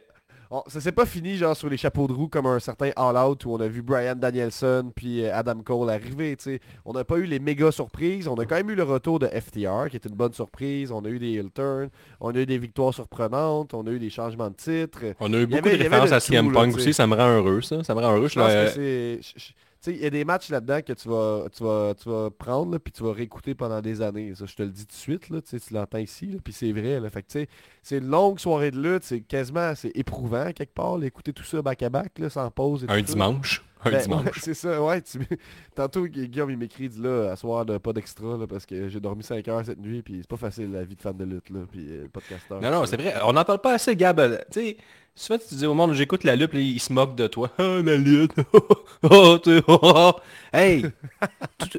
ça 0.67 0.81
s'est 0.81 0.93
pas 0.93 1.05
fini 1.05 1.37
genre 1.37 1.57
sur 1.57 1.69
les 1.69 1.77
chapeaux 1.77 2.07
de 2.07 2.13
roue 2.13 2.29
comme 2.29 2.47
un 2.47 2.59
certain 2.59 2.91
All 2.97 3.17
Out 3.17 3.45
où 3.45 3.53
on 3.53 3.61
a 3.61 3.69
vu 3.69 3.83
Brian 3.83 4.15
Danielson 4.15 4.93
puis 4.95 5.23
euh, 5.25 5.35
Adam 5.35 5.61
Cole 5.63 5.91
arriver. 5.91 6.37
On 6.85 6.93
n'a 6.95 7.05
pas 7.05 7.17
eu 7.19 7.25
les 7.25 7.39
méga 7.39 7.71
surprises. 7.71 8.29
On 8.29 8.35
a 8.37 8.47
quand 8.47 8.57
même 8.57 8.71
eu 8.71 8.75
le 8.75 8.83
retour 8.83 9.19
de 9.19 9.27
FTR 9.27 9.91
qui 9.91 9.97
est 9.97 10.07
une 10.07 10.15
bonne 10.15 10.33
surprise. 10.33 10.91
On 10.91 11.05
a 11.05 11.09
eu 11.09 11.19
des 11.19 11.33
heel 11.33 11.51
turns. 11.51 11.91
On 12.21 12.35
a 12.35 12.39
eu 12.39 12.47
des 12.47 12.59
victoires 12.59 12.95
surprenantes. 12.95 13.75
On 13.75 13.87
a 13.87 13.91
eu 13.91 13.99
des 13.99 14.11
changements 14.11 14.49
de 14.49 14.57
titre. 14.57 15.01
On 15.21 15.33
a 15.35 15.37
eu 15.37 15.47
beaucoup 15.47 15.69
de 15.69 15.77
références 15.77 16.13
à 16.13 16.21
CM 16.21 16.51
Punk 16.53 16.77
aussi. 16.77 16.95
Ça 16.95 17.07
me 17.07 17.15
rend 17.15 17.29
heureux 17.29 17.61
ça. 17.61 17.85
Ça 17.85 17.95
me 17.95 18.01
rend 18.01 18.17
heureux. 18.17 18.29
Je, 18.29 18.35
pense 18.35 18.53
que 18.53 18.69
c'est 18.69 19.55
il 19.87 19.97
y 19.97 20.07
a 20.07 20.11
des 20.11 20.25
matchs 20.25 20.51
là-dedans 20.51 20.81
que 20.83 20.93
tu 20.93 21.09
vas, 21.09 21.47
tu 21.55 21.63
vas, 21.63 21.95
tu 21.95 22.09
vas 22.09 22.31
prendre, 22.31 22.79
puis 22.79 22.93
tu 22.93 23.03
vas 23.03 23.13
réécouter 23.13 23.55
pendant 23.55 23.81
des 23.81 24.03
années. 24.03 24.35
Ça, 24.35 24.47
je 24.47 24.55
te 24.55 24.63
le 24.63 24.71
dis 24.71 24.87
tout 24.87 24.93
de 24.93 25.01
suite, 25.01 25.31
là, 25.31 25.41
tu 25.41 25.59
l'entends 25.73 25.99
ici, 25.99 26.39
puis 26.43 26.53
c'est 26.53 26.73
vrai. 26.73 27.01
Là, 27.01 27.11
fait 27.11 27.49
c'est 27.83 27.99
une 27.99 28.09
longue 28.09 28.39
soirée 28.39 28.71
de 28.71 28.81
lutte, 28.81 29.05
c'est 29.05 29.21
quasiment 29.21 29.75
c'est 29.75 29.93
éprouvant 29.95 30.53
quelque 30.53 30.75
part, 30.75 30.99
d'écouter 30.99 31.33
tout 31.33 31.45
ça 31.45 31.63
back-à-back, 31.63 32.13
sans 32.29 32.51
pause. 32.51 32.87
un 32.89 33.03
dimanche. 33.03 33.63
Un 33.85 33.91
ben, 33.91 34.03
dimanche. 34.03 34.39
c'est 34.41 34.55
ça, 34.55 34.83
ouais. 34.83 35.03
Tantôt, 35.75 36.07
Guillaume, 36.07 36.51
il 36.51 36.59
m'écrit, 36.59 36.89
dit 36.89 37.01
là, 37.01 37.31
à 37.31 37.37
soir, 37.37 37.65
de, 37.65 37.79
pas 37.79 37.93
d'extra, 37.93 38.39
parce 38.49 38.67
que 38.67 38.89
j'ai 38.89 39.01
dormi 39.01 39.23
5 39.23 39.47
heures 39.49 39.65
cette 39.65 39.79
nuit, 39.79 40.03
puis 40.03 40.19
c'est 40.21 40.29
pas 40.29 40.37
facile 40.37 40.73
la 40.73 40.85
vie 40.85 40.97
de 40.97 41.01
fan 41.01 41.17
de 41.17 41.25
lutte, 41.25 41.51
là, 41.51 41.61
puis 41.71 41.87
euh, 41.89 42.09
podcasteur. 42.13 42.61
Non, 42.61 42.71
non, 42.71 42.87
c'est 42.87 42.97
vrai. 42.97 43.15
On 43.25 43.33
n'en 43.33 43.45
parle 43.45 43.61
pas 43.61 43.75
assez, 43.75 43.95
Gab. 43.95 44.21
Tu 44.51 44.61
sais, 44.61 44.77
Souvent, 45.19 45.41
tu 45.41 45.53
dis 45.57 45.67
au 45.67 45.75
monde, 45.75 45.95
j'écoute 45.95 46.23
la 46.23 46.37
lutte, 46.37 46.53
ils 46.55 46.79
se 46.79 46.93
moquent 46.93 47.17
de 47.17 47.27
toi. 47.27 47.51
Ah, 47.59 47.83
la 47.85 47.97
lutte. 47.97 48.35
oh, 49.03 49.39
oh. 49.67 50.13
Hey, 50.53 50.85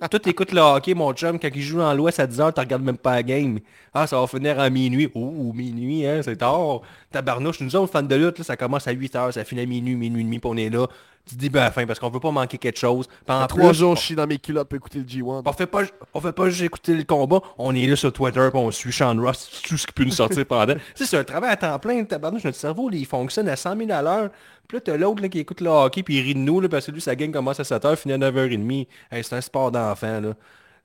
toi, 0.10 0.20
t'écoutes 0.20 0.52
le 0.52 0.60
hockey, 0.60 0.94
mon 0.94 1.14
chum, 1.14 1.40
quand 1.40 1.50
il 1.56 1.62
joue 1.62 1.78
dans 1.78 1.94
l'Ouest 1.94 2.20
à 2.20 2.28
10h, 2.28 2.54
tu 2.54 2.60
regardes 2.60 2.84
même 2.84 2.98
pas 2.98 3.16
la 3.16 3.24
game. 3.24 3.60
Ah, 3.94 4.08
ça 4.08 4.20
va 4.20 4.28
finir 4.28 4.60
à 4.60 4.70
minuit. 4.70 5.10
Oh, 5.16 5.54
minuit, 5.54 6.06
hein, 6.06 6.20
c'est 6.22 6.36
tard. 6.36 6.82
Tabarnouche, 7.12 7.62
nous 7.62 7.74
autres, 7.78 7.94
fans 7.94 8.04
de 8.04 8.16
lutte, 8.16 8.44
ça 8.44 8.58
commence 8.58 8.88
à 8.90 8.94
8h, 8.94 9.32
ça 9.32 9.46
finit 9.46 9.62
à 9.62 9.66
minuit, 9.66 9.96
minuit 9.96 10.22
et 10.22 10.26
demi, 10.26 10.40
puis 10.40 10.52
on 10.52 10.58
est 10.58 10.70
là 10.70 10.88
tu 11.30 11.36
te 11.36 11.40
dis 11.40 11.50
ben 11.50 11.70
fin 11.70 11.86
parce 11.86 12.00
qu'on 12.00 12.10
veut 12.10 12.20
pas 12.20 12.32
manquer 12.32 12.58
quelque 12.58 12.80
chose. 12.80 13.08
Pendant 13.26 13.46
trois 13.46 13.72
jours, 13.72 13.96
je 13.96 14.02
suis 14.02 14.16
dans 14.16 14.26
mes 14.26 14.40
culottes 14.40 14.68
pour 14.68 14.78
écouter 14.78 15.00
le 15.00 15.06
G1. 15.06 15.44
On 15.46 15.54
fait 15.54 15.68
pas, 15.68 15.84
on 16.14 16.22
fait 16.22 16.32
pas 16.32 16.50
juste 16.50 16.64
écouter 16.64 16.96
le 16.96 17.04
combat, 17.04 17.40
on 17.58 17.76
est 17.76 17.86
là 17.86 17.96
sur 17.96 18.12
Twitter, 18.12 18.48
puis 18.52 18.60
on 18.60 18.72
suit 18.72 18.92
Sean 18.92 19.16
Ross, 19.22 19.62
tout 19.68 19.78
ce 19.78 19.86
qui 19.86 19.94
peut 19.94 20.04
nous 20.04 20.12
sortir 20.12 20.44
pendant. 20.46 20.74
tu 20.74 20.80
sais, 20.96 21.06
c'est 21.06 21.18
un 21.18 21.24
travail 21.24 21.52
à 21.52 21.58
temps 21.58 21.78
plein, 21.78 22.04
tabarnouche, 22.04 22.44
notre 22.44 22.58
cerveau, 22.58 22.90
il 22.92 23.06
fonctionne 23.06 23.48
à 23.48 23.56
100 23.56 23.78
000 23.78 23.92
à 23.92 24.02
l'heure. 24.02 24.30
Puis 24.68 24.78
là, 24.78 24.82
t'as 24.82 24.98
l'autre 24.98 25.26
qui 25.28 25.40
écoute 25.40 25.62
le 25.62 25.70
hockey, 25.70 26.04
puis 26.04 26.18
il 26.18 26.24
rit 26.24 26.34
de 26.34 26.40
nous, 26.40 26.60
là, 26.62 26.70
parce 26.70 26.88
que 26.88 26.92
lui, 26.92 27.02
sa 27.02 27.16
game 27.16 27.32
commence 27.32 27.60
à 27.60 27.64
7h, 27.64 27.96
finit 27.96 28.14
à 28.14 28.18
9h30. 28.18 28.88
Hey, 29.12 29.24
c'est 29.24 29.36
un 29.36 29.42
sport 29.42 29.72
d'enfant, 29.72 30.20
là. 30.20 30.34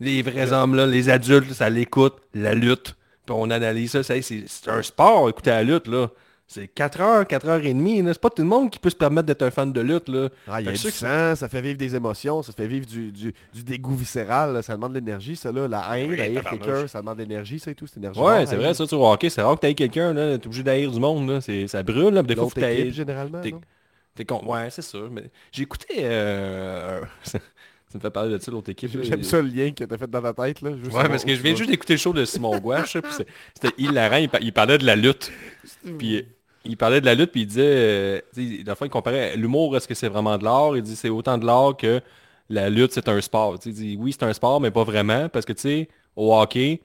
Les 0.01 0.22
vrais 0.22 0.53
hommes, 0.53 0.74
là, 0.74 0.86
les 0.86 1.09
adultes, 1.09 1.53
ça 1.53 1.70
l'écoute, 1.70 2.16
la 2.34 2.55
lutte. 2.55 2.97
Puis 3.24 3.34
on 3.38 3.49
analyse 3.51 3.92
ça, 3.92 4.03
c'est 4.03 4.20
c'est 4.22 4.68
un 4.68 4.82
sport, 4.82 5.28
écouter 5.28 5.51
la 5.51 5.62
lutte, 5.62 5.86
là. 5.86 6.09
C'est 6.55 6.68
4 6.68 7.00
heures, 7.00 7.26
4 7.26 7.48
heures 7.48 7.64
et 7.64 7.74
demie. 7.74 8.00
C'est 8.07 8.20
pas 8.20 8.30
tout 8.30 8.42
le 8.42 8.48
monde 8.48 8.70
qui 8.70 8.78
peut 8.78 8.88
se 8.90 8.94
permettre 8.94 9.26
d'être 9.26 9.42
un 9.42 9.50
fan 9.50 9.72
de 9.72 9.80
lutte. 9.80 10.09
Là. 10.09 10.28
Ah, 10.46 10.61
il 10.61 10.66
y 10.66 10.68
a 10.68 10.72
du 10.72 10.78
sang, 10.78 11.34
ça 11.34 11.48
fait 11.48 11.61
vivre 11.61 11.76
des 11.76 11.96
émotions, 11.96 12.42
ça 12.44 12.52
fait 12.52 12.68
vivre 12.68 12.86
du, 12.86 13.11
du, 13.11 13.34
du 13.52 13.64
dégoût 13.64 13.96
viscéral, 13.96 14.52
là, 14.52 14.62
ça 14.62 14.74
demande 14.74 14.92
de 14.92 14.98
l'énergie, 15.00 15.34
ça 15.34 15.50
là, 15.50 15.66
la 15.66 15.98
haine, 15.98 16.11
Oui, 16.11 16.20
haïr 16.20 16.44
quelqu'un, 16.44 16.86
ça 16.86 17.00
demande 17.00 17.16
de 17.18 17.22
l'énergie, 17.22 17.59
ça 17.59 17.72
et 17.72 17.74
tout, 17.74 17.88
c'est 17.88 17.96
énergie. 17.96 18.20
Ouais, 18.20 18.46
c'est 18.46 18.55
vrai, 18.55 18.72
ça, 18.72 18.86
sur 18.86 18.98
le 18.98 19.05
hockey, 19.05 19.30
c'est 19.30 19.42
rare 19.42 19.57
que 19.57 19.61
t'ailles 19.62 19.74
quelqu'un, 19.74 20.12
là. 20.12 20.38
T'es 20.38 20.46
obligé 20.46 20.62
d'haïr 20.62 20.92
du 20.92 21.00
monde, 21.00 21.28
là. 21.28 21.40
C'est- 21.40 21.66
Ça 21.66 21.82
brûle, 21.82 22.14
là. 22.14 22.22
Des 22.22 22.36
fois, 22.36 22.46
équipe, 22.57 22.92
généralement, 22.94 23.40
T'es- 23.40 24.24
con... 24.24 24.40
Ouais, 24.46 24.70
c'est 24.70 24.82
sûr. 24.82 25.11
Mais 25.11 25.24
j'ai 25.50 25.64
écouté... 25.64 25.86
Euh... 26.02 27.00
ça 27.24 27.40
me 27.94 28.00
fait 28.00 28.11
parler 28.11 28.30
de 28.38 28.38
ça, 28.42 28.52
l'autre 28.52 28.70
équipe. 28.70 28.90
J'aime 29.02 29.24
ça 29.24 29.42
le 29.42 29.48
lien 29.48 29.72
que 29.72 29.82
t'as 29.82 29.98
fait 29.98 30.09
dans 30.09 30.22
ta 30.22 30.32
tête, 30.32 30.62
là. 30.62 30.70
Ouais, 30.70 31.09
parce 31.09 31.24
que 31.24 31.30
tu 31.30 31.36
je 31.36 31.42
viens 31.42 31.57
juste 31.57 31.70
d'écouter 31.70 31.94
le 31.94 31.98
show 31.98 32.12
de 32.12 32.24
Simon 32.24 32.57
Gouache, 32.59 32.96
c'était 33.11 33.74
hilarant, 33.76 34.16
il, 34.18 34.28
par- 34.28 34.40
il 34.40 34.52
parlait 34.52 34.78
de 34.78 34.86
la 34.86 34.94
lutte. 34.94 35.32
Puis 35.98 36.24
il 36.65 36.77
parlait 36.77 37.01
de 37.01 37.07
la 37.07 37.15
lutte, 37.15 37.31
puis 37.33 37.43
il 37.43 37.47
disait, 37.47 37.62
euh, 37.65 38.21
la 38.67 38.75
fois 38.75 38.87
il 38.87 38.91
comparait 38.91 39.37
l'humour, 39.37 39.77
est-ce 39.77 39.89
que 39.89 39.95
c'est 39.95 40.09
vraiment 40.09 40.39
de 40.39 40.45
l'art? 40.45 40.77
Il 40.77 40.83
dit 40.83 40.97
c'est 40.97 41.09
autant 41.09 41.39
de 41.39 41.47
l'art 41.47 41.77
que 41.77 42.01
la 42.49 42.71
lutte, 42.71 42.93
c'est 42.93 43.09
un 43.09 43.21
sport. 43.21 43.59
Il 43.65 43.73
dit 43.75 43.97
oui, 43.99 44.12
c'est 44.12 44.25
un 44.25 44.33
sport, 44.33 44.61
mais 44.61 44.71
pas 44.71 44.85
vraiment, 44.85 45.29
parce 45.29 45.45
que 45.47 45.53
tu 45.53 45.61
sais, 45.61 45.89
au 46.17 46.35
hockey, 46.35 46.81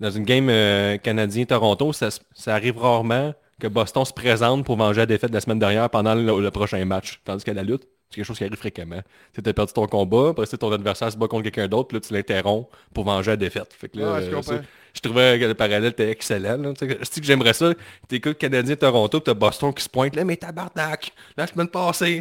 dans 0.00 0.10
une 0.10 0.24
game 0.24 0.48
euh, 0.50 0.98
canadien-Toronto, 0.98 1.92
ça, 1.92 2.08
ça 2.34 2.54
arrive 2.54 2.78
rarement 2.78 3.34
que 3.60 3.66
Boston 3.68 4.04
se 4.04 4.12
présente 4.12 4.64
pour 4.66 4.76
venger 4.76 5.00
la 5.00 5.06
défaite 5.06 5.30
de 5.30 5.34
la 5.34 5.40
semaine 5.40 5.58
dernière 5.58 5.88
pendant 5.90 6.14
le, 6.14 6.40
le 6.40 6.50
prochain 6.50 6.84
match. 6.84 7.20
Tandis 7.24 7.44
qu'à 7.44 7.54
la 7.54 7.62
lutte, 7.62 7.88
c'est 8.10 8.16
quelque 8.16 8.24
chose 8.24 8.38
qui 8.38 8.44
arrive 8.44 8.56
fréquemment. 8.56 9.00
Tu 9.34 9.48
as 9.48 9.52
perdu 9.52 9.72
ton 9.72 9.86
combat, 9.86 10.28
après 10.30 10.46
ça, 10.46 10.56
ton 10.56 10.70
adversaire 10.72 11.10
se 11.10 11.16
bat 11.16 11.26
contre 11.28 11.42
quelqu'un 11.44 11.68
d'autre, 11.68 11.88
puis 11.88 11.96
là, 11.96 12.00
tu 12.00 12.14
l'interromps 12.14 12.68
pour 12.94 13.04
venger 13.04 13.32
la 13.32 13.36
défaite. 13.36 13.72
Fait 13.72 13.88
que 13.88 13.98
là, 13.98 14.14
Ouais, 14.14 14.22
je 14.30 14.34
euh, 14.34 14.42
ça, 14.42 14.60
je 14.94 15.00
trouvais 15.00 15.38
que 15.38 15.44
le 15.44 15.54
parallèle 15.54 15.86
était 15.86 16.10
excellent. 16.10 16.56
là. 16.56 16.72
Tu 16.72 16.88
sais, 16.88 16.98
Je 17.02 17.10
dis 17.10 17.20
que 17.20 17.26
j'aimerais 17.26 17.52
ça. 17.52 17.72
T'écoutes 18.08 18.38
Canadien-Toronto, 18.38 19.20
puis 19.20 19.24
t'as 19.24 19.34
Boston 19.34 19.74
qui 19.74 19.82
se 19.82 19.88
pointe. 19.88 20.14
Là, 20.16 20.24
mais 20.24 20.36
tabarnak, 20.36 21.12
la 21.36 21.46
semaine 21.46 21.68
passée. 21.68 22.20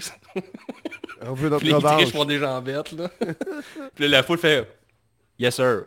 On 1.22 1.34
veut 1.34 1.50
notre 1.50 1.64
Puis 1.64 1.72
les 1.74 1.80
triches 1.80 2.12
font 2.12 2.26
des 2.26 2.40
jambettes, 2.40 2.92
là. 2.92 3.10
puis 3.96 4.04
là, 4.06 4.08
la 4.18 4.24
foule 4.24 4.38
fait 4.40 4.68
«Yes, 5.40 5.56
sir. 5.56 5.84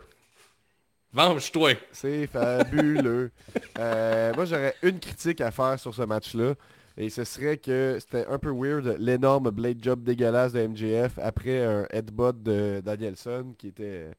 Venge-toi. 1.12 1.72
C'est 1.90 2.26
fabuleux. 2.26 3.30
Euh, 3.78 4.32
moi, 4.34 4.44
j'aurais 4.44 4.74
une 4.82 5.00
critique 5.00 5.40
à 5.40 5.50
faire 5.50 5.78
sur 5.78 5.94
ce 5.94 6.02
match-là. 6.02 6.54
Et 7.00 7.10
ce 7.10 7.22
serait 7.24 7.58
que 7.58 7.96
c'était 8.00 8.26
un 8.26 8.38
peu 8.38 8.50
weird, 8.50 8.96
l'énorme 8.98 9.50
blade 9.50 9.78
job 9.82 10.02
dégueulasse 10.02 10.52
de 10.52 10.66
MJF 10.66 11.18
après 11.22 11.64
un 11.64 11.86
headbutt 11.90 12.42
de 12.42 12.82
Danielson 12.84 13.54
qui 13.56 13.68
était 13.68 14.10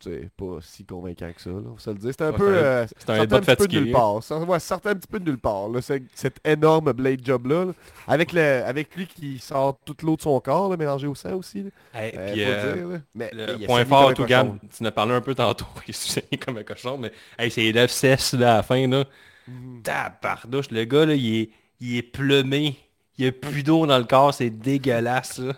sais, 0.00 0.28
pas 0.36 0.58
si 0.60 0.84
convaincant 0.84 1.30
que 1.32 1.40
ça, 1.40 1.50
là, 1.50 1.56
on 1.74 1.78
se 1.78 1.90
le 1.90 1.96
dire. 1.96 2.10
C'était 2.10 2.24
un 2.24 2.30
Ouais, 2.32 2.36
peu... 2.38 2.54
c'est 2.54 2.60
un- 2.60 2.62
euh, 2.64 2.86
c'est 2.98 3.10
un 3.10 3.16
sortait 3.16 3.22
headbutt 3.36 3.40
petit 3.46 3.56
peu 3.56 3.68
de 3.68 3.80
nulle 3.80 3.92
part. 3.92 4.22
Ça, 4.22 4.38
ouais, 4.38 4.60
sortait 4.60 4.88
un 4.90 4.94
petit 4.94 5.06
peu 5.08 5.18
de 5.20 5.24
nulle 5.30 5.38
part. 5.38 5.68
là, 5.68 5.80
c'est- 5.82 6.02
cet 6.14 6.36
énorme 6.46 6.92
blade 6.92 7.24
job-là. 7.24 7.64
là. 7.66 7.72
avec, 8.06 8.32
le, 8.32 8.40
avec 8.64 8.94
lui 8.96 9.06
qui 9.06 9.38
sort 9.38 9.78
toute 9.84 10.02
l'eau 10.02 10.16
de 10.16 10.20
son 10.22 10.38
corps, 10.40 10.70
là, 10.70 10.76
mélangé 10.76 11.06
au 11.06 11.14
sang 11.14 11.34
aussi. 11.34 11.66
Hey, 11.94 12.12
Euh, 12.16 12.32
puis, 12.32 12.44
euh, 12.44 12.74
dire. 12.90 13.00
Mais, 13.14 13.30
Le 13.32 13.66
point 13.66 13.84
fort, 13.86 14.10
un 14.10 14.14
tout 14.14 14.24
gamme, 14.26 14.58
tu 14.74 14.82
en 14.82 14.86
as 14.86 14.92
parlé 14.92 15.12
un 15.14 15.20
peu 15.22 15.34
tantôt, 15.34 15.66
il 15.88 15.94
saigné 15.94 16.38
comme 16.44 16.58
un 16.58 16.62
cochon, 16.64 16.98
mais 16.98 17.12
hey, 17.38 17.50
c'est 17.50 17.88
cessent 17.88 18.34
là, 18.34 18.54
à 18.54 18.56
la 18.58 18.62
fin, 18.62 18.86
là. 18.86 19.04
Mhm. 19.48 19.82
Tabardouche, 19.82 20.70
le 20.70 20.84
gars, 20.84 21.06
là, 21.06 21.14
il 21.14 21.36
est, 21.42 21.50
il 21.80 21.96
est 21.96 22.02
plumé. 22.02 22.76
Il 23.18 23.24
y 23.24 23.28
a 23.28 23.32
plus 23.32 23.62
d'eau 23.62 23.86
dans 23.86 23.98
le 23.98 24.04
corps, 24.04 24.34
c'est 24.34 24.50
dégueulasse, 24.50 25.38
là. 25.38 25.54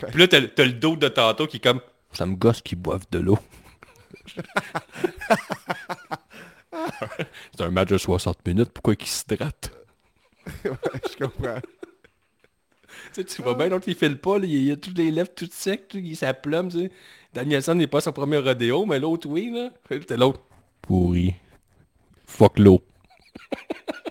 Puis 0.08 0.20
là, 0.20 0.28
t'as, 0.28 0.42
t'as 0.42 0.64
le 0.64 0.72
dos 0.72 0.96
de 0.96 1.08
tantôt 1.08 1.46
qui 1.46 1.56
est 1.58 1.60
comme, 1.60 1.80
ça 2.12 2.26
me 2.26 2.34
gosse 2.34 2.60
qu'ils 2.60 2.78
boivent 2.78 3.06
de 3.10 3.18
l'eau. 3.18 3.38
c'est 7.56 7.62
un 7.62 7.70
match 7.70 7.88
de 7.88 7.98
60 7.98 8.46
minutes, 8.46 8.70
pourquoi 8.70 8.96
qu'ils 8.96 9.08
s'hydratent? 9.08 9.72
Je 10.64 11.24
comprends. 11.24 11.60
Tu 13.12 13.22
sais, 13.22 13.24
tu 13.24 13.42
vois 13.42 13.54
bien, 13.54 13.68
l'autre 13.68 13.84
il 13.88 13.94
file 13.94 14.18
pas, 14.18 14.38
là, 14.38 14.46
il, 14.46 14.54
il 14.54 14.72
a 14.72 14.76
toutes 14.76 14.98
les 14.98 15.10
lèvres 15.10 15.30
toutes 15.34 15.52
secs, 15.52 15.92
là, 15.94 16.00
il 16.00 16.16
tu 16.16 16.80
sais. 16.80 16.90
Danielson 17.32 17.74
n'est 17.74 17.86
pas 17.88 18.00
son 18.00 18.12
premier 18.12 18.38
rodéo, 18.38 18.86
mais 18.86 19.00
l'autre 19.00 19.28
oui, 19.28 19.50
là. 19.52 19.70
Puis 19.88 19.98
C'était 20.00 20.16
l'autre. 20.16 20.40
Pourri. 20.82 21.34
Fuck 22.26 22.58
l'eau. 22.58 22.82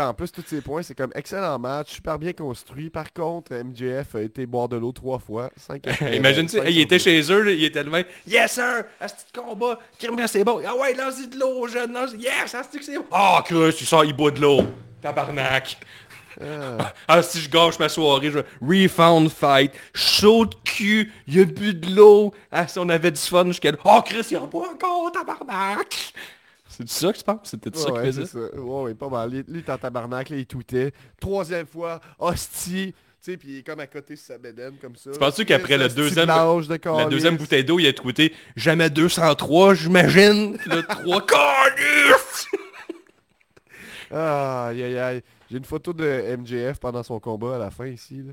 Ah, 0.00 0.10
en 0.10 0.14
plus, 0.14 0.30
tous 0.30 0.44
ces 0.46 0.60
points, 0.60 0.80
c'est 0.82 0.94
comme 0.94 1.10
excellent 1.16 1.58
match, 1.58 1.94
super 1.94 2.20
bien 2.20 2.32
construit. 2.32 2.88
Par 2.88 3.12
contre, 3.12 3.52
MJF 3.52 4.14
a 4.14 4.22
été 4.22 4.46
boire 4.46 4.68
de 4.68 4.76
l'eau 4.76 4.92
trois 4.92 5.18
fois. 5.18 5.50
Cinq, 5.56 5.82
Imagine, 6.12 6.46
tu 6.46 6.56
cinq 6.56 6.66
il 6.68 6.78
était 6.78 7.00
chez 7.00 7.20
eux, 7.32 7.52
il 7.52 7.64
était 7.64 7.82
loin. 7.82 8.02
Yes 8.24 8.52
sir! 8.52 8.84
Asti 9.00 9.24
de 9.34 9.40
combat! 9.40 9.76
Crime, 9.98 10.24
c'est 10.28 10.44
bon! 10.44 10.60
Ah 10.64 10.76
ouais, 10.76 10.94
lance 10.94 11.28
de 11.28 11.36
l'eau, 11.36 11.66
jeune! 11.66 11.92
Lance... 11.92 12.12
Yes! 12.16 12.54
Que 12.72 12.84
c'est 12.84 12.96
bon! 12.96 13.06
Ah, 13.10 13.42
Chris, 13.44 13.74
il 13.80 13.86
sort, 13.86 14.04
il 14.04 14.14
boit 14.14 14.30
de 14.30 14.40
l'eau! 14.40 14.60
Tabarnak! 15.02 15.78
Ah, 16.40 16.92
Ah, 17.08 17.20
si 17.20 17.40
je 17.40 17.50
gâche 17.50 17.80
ma 17.80 17.88
soirée, 17.88 18.30
je 18.30 18.38
refound 18.62 19.28
fight, 19.32 19.72
chaud 19.92 20.46
de 20.46 20.54
cul, 20.64 21.12
il 21.26 21.40
a 21.40 21.44
bu 21.44 21.74
de 21.74 21.92
l'eau. 21.92 22.32
Ah, 22.52 22.68
si 22.68 22.78
on 22.78 22.88
avait 22.88 23.10
du 23.10 23.20
fun 23.20 23.46
jusqu'à... 23.46 23.72
Oh, 23.84 24.00
Chris, 24.04 24.28
il 24.30 24.36
en 24.36 24.46
boit 24.46 24.68
encore, 24.70 25.10
tabarnak! 25.10 26.12
C'est 26.86 26.88
ça 27.06 27.12
que 27.12 27.18
tu 27.18 27.24
penses? 27.24 27.40
C'était 27.44 27.76
ça 27.76 27.92
ouais, 27.92 28.02
qu'il 28.04 28.12
faisait? 28.12 28.26
ça. 28.26 28.38
Ouais, 28.38 28.82
ouais, 28.82 28.94
pas 28.94 29.08
mal. 29.08 29.30
Lui, 29.30 29.44
il 29.48 29.56
est 29.58 29.70
en 29.70 29.78
tabarnak, 29.78 30.30
là, 30.30 30.36
il 30.36 30.46
tweetait. 30.46 30.92
Troisième 31.20 31.66
fois, 31.66 32.00
hostie. 32.18 32.94
Tu 33.20 33.32
sais, 33.32 33.36
puis 33.36 33.48
il 33.48 33.58
est 33.58 33.62
comme 33.66 33.80
à 33.80 33.86
côté 33.88 34.14
sur 34.14 34.26
sa 34.26 34.38
bédaine, 34.38 34.74
comme 34.80 34.94
ça. 34.94 35.10
Tu 35.10 35.18
penses-tu 35.18 35.44
qu'après 35.44 35.76
le 35.76 35.88
deuxième- 35.88 36.26
de 36.26 36.86
La 36.96 37.06
deuxième 37.06 37.36
bouteille 37.36 37.64
d'eau, 37.64 37.80
il 37.80 37.86
a 37.88 37.92
tweeté 37.92 38.32
«Jamais 38.56 38.90
203, 38.90 39.74
j'imagine!» 39.74 40.56
Le 40.66 40.82
3 40.82 41.26
calice! 41.26 42.46
Ah, 44.10 44.68
aïe, 44.68 44.82
aïe, 44.82 44.98
aïe. 44.98 45.22
J'ai 45.50 45.58
une 45.58 45.64
photo 45.64 45.92
de 45.92 46.36
MJF 46.36 46.78
pendant 46.78 47.02
son 47.02 47.18
combat 47.20 47.56
à 47.56 47.58
la 47.58 47.70
fin 47.70 47.86
ici. 47.86 48.22
Là. 48.22 48.32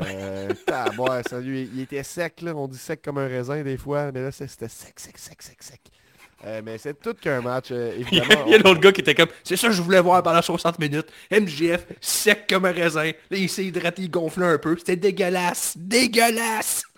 Euh, 0.00 1.22
sérieux, 1.28 1.56
il, 1.56 1.74
il 1.76 1.80
était 1.82 2.02
sec, 2.02 2.42
là. 2.42 2.54
On 2.54 2.68
dit 2.68 2.78
sec 2.78 3.02
comme 3.02 3.18
un 3.18 3.26
raisin 3.28 3.62
des 3.62 3.76
fois, 3.76 4.10
mais 4.12 4.20
là, 4.20 4.32
c'était 4.32 4.68
sec, 4.68 4.98
sec, 4.98 5.18
sec, 5.18 5.42
sec, 5.42 5.62
sec. 5.62 5.80
Euh, 6.46 6.60
mais 6.62 6.76
c'est 6.76 7.00
tout 7.00 7.14
qu'un 7.14 7.40
match, 7.40 7.68
euh, 7.70 7.94
Il 7.98 8.14
y 8.14 8.18
évidemment. 8.18 8.42
a, 8.44 8.46
il 8.46 8.52
y 8.52 8.54
a 8.54 8.58
l'autre 8.58 8.80
gars 8.80 8.92
qui 8.92 9.00
était 9.00 9.14
comme, 9.14 9.28
c'est 9.42 9.56
ça 9.56 9.68
que 9.68 9.72
je 9.72 9.80
voulais 9.80 10.00
voir 10.00 10.22
pendant 10.22 10.42
60 10.42 10.78
minutes. 10.78 11.06
MGF, 11.30 11.86
sec 12.00 12.46
comme 12.48 12.66
un 12.66 12.72
raisin. 12.72 13.12
Là, 13.30 13.36
il 13.38 13.48
s'est 13.48 13.64
hydraté, 13.64 14.02
il 14.02 14.10
gonflait 14.10 14.46
un 14.46 14.58
peu. 14.58 14.76
C'était 14.76 14.96
dégueulasse. 14.96 15.74
Dégueulasse. 15.76 16.82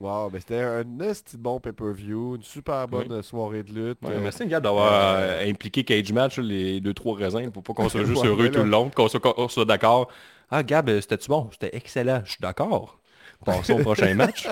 Wow, 0.00 0.30
ben 0.30 0.40
c'était 0.40 0.62
un 0.62 0.98
esti 1.00 1.36
de 1.36 1.42
bon 1.42 1.60
pay-per-view, 1.60 2.36
une 2.36 2.42
super 2.42 2.88
bonne 2.88 3.22
soirée 3.22 3.62
de 3.62 3.68
lutte. 3.68 3.98
Ouais, 4.00 4.12
euh, 4.12 4.20
mais 4.22 4.30
c'est 4.30 4.44
une 4.44 4.50
gars 4.50 4.58
d'avoir 4.58 5.16
euh, 5.18 5.46
impliqué 5.46 5.84
Cage 5.84 6.10
Match, 6.10 6.38
les 6.38 6.80
deux 6.80 6.94
trois 6.94 7.18
raisins, 7.18 7.50
pour 7.50 7.62
pas 7.62 7.74
qu'on 7.74 7.88
soit 7.90 8.06
juste 8.06 8.24
heureux 8.24 8.44
mais 8.44 8.50
tout 8.50 8.62
le 8.62 8.70
long, 8.70 8.88
qu'on 8.88 9.08
soit, 9.08 9.20
soit 9.50 9.64
d'accord. 9.66 10.10
Ah, 10.50 10.62
Gab, 10.62 10.88
c'était-tu 11.00 11.28
bon? 11.28 11.50
C'était 11.52 11.76
excellent. 11.76 12.22
Je 12.24 12.30
suis 12.30 12.40
d'accord. 12.40 12.98
Passons 13.44 13.74
au 13.74 13.82
prochain 13.82 14.14
match. 14.14 14.48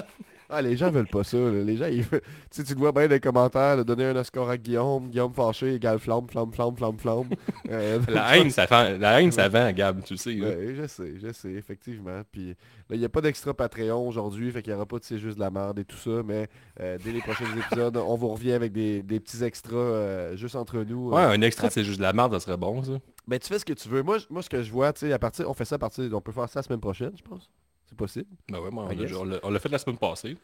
Ah, 0.50 0.62
les 0.62 0.76
gens 0.76 0.90
veulent 0.90 1.06
pas 1.08 1.24
ça. 1.24 1.36
là. 1.36 1.62
Les 1.62 1.76
gens, 1.76 1.86
ils 1.86 2.02
veulent- 2.02 2.22
tu 2.22 2.28
sais, 2.50 2.64
tu 2.64 2.72
le 2.72 2.78
vois 2.78 2.92
bien 2.92 3.06
dans 3.06 3.14
les 3.14 3.20
commentaires, 3.20 3.76
de 3.76 3.82
donner 3.82 4.06
un 4.06 4.16
Oscar 4.16 4.48
à 4.48 4.56
Guillaume, 4.56 5.08
Guillaume 5.10 5.32
fâché 5.34 5.74
égale 5.74 5.98
flamme, 5.98 6.26
flamme, 6.28 6.52
flamme, 6.52 6.74
flamme, 6.76 6.98
flamme. 6.98 7.28
Euh, 7.70 7.98
La 8.08 8.38
haine, 8.38 8.50
ça, 8.50 8.66
fait, 8.66 8.96
la 8.96 9.20
haine, 9.20 9.30
ça 9.30 9.46
vend, 9.50 9.70
Gab, 9.72 10.02
tu 10.02 10.14
le 10.14 10.18
sais. 10.18 10.40
Ouais, 10.40 10.74
je 10.74 10.86
sais, 10.86 11.14
je 11.22 11.30
sais, 11.34 11.50
effectivement. 11.52 12.22
Puis 12.32 12.48
là, 12.88 12.96
il 12.96 12.98
n'y 12.98 13.04
a 13.04 13.10
pas 13.10 13.20
d'extra 13.20 13.52
Patreon 13.52 14.08
aujourd'hui, 14.08 14.50
fait 14.50 14.62
qu'il 14.62 14.72
n'y 14.72 14.76
aura 14.76 14.86
pas 14.86 14.98
de 14.98 15.04
c'est 15.04 15.18
juste 15.18 15.36
de 15.36 15.40
la 15.42 15.50
merde 15.50 15.78
et 15.78 15.84
tout 15.84 15.98
ça, 15.98 16.22
mais 16.24 16.48
euh, 16.80 16.96
dès 17.04 17.12
les 17.12 17.20
prochains 17.20 17.44
épisodes, 17.70 17.98
on 17.98 18.14
vous 18.16 18.28
revient 18.28 18.52
avec 18.52 18.72
des, 18.72 19.02
des 19.02 19.20
petits 19.20 19.44
extras 19.44 19.76
euh, 19.76 20.36
juste 20.36 20.56
entre 20.56 20.78
nous. 20.78 21.10
Ouais, 21.10 21.20
un 21.22 21.42
extrait, 21.42 21.68
c'est 21.70 21.84
juste 21.84 21.98
de 21.98 22.04
la 22.04 22.14
merde, 22.14 22.32
ça 22.32 22.40
serait 22.40 22.56
bon, 22.56 22.82
ça. 22.82 22.92
Ben, 23.26 23.38
tu 23.38 23.48
fais 23.48 23.58
ce 23.58 23.66
que 23.66 23.74
tu 23.74 23.90
veux. 23.90 24.02
Moi, 24.02 24.16
moi 24.30 24.40
ce 24.42 24.48
que 24.48 24.62
je 24.62 24.72
vois, 24.72 24.90
tu 24.94 25.00
sais, 25.06 25.12
à 25.12 25.18
partir, 25.18 25.50
on 25.50 25.52
fait 25.52 25.66
ça 25.66 25.74
à 25.74 25.78
partir, 25.78 26.08
on 26.10 26.20
peut 26.22 26.32
faire 26.32 26.48
ça 26.48 26.60
la 26.60 26.62
semaine 26.62 26.80
prochaine, 26.80 27.12
je 27.18 27.22
pense. 27.22 27.50
C'est 27.88 27.96
possible. 27.96 28.26
Ben 28.48 28.60
ouais, 28.60 28.68
on 28.72 28.90
I 28.90 28.96
l'a- 28.96 29.04
guess. 29.06 29.16
on 29.16 29.24
l'a 29.24 29.38
on 29.42 29.50
l'a 29.50 29.58
fait 29.58 29.68
la 29.70 29.78
semaine 29.78 29.96
passée. 29.98 30.36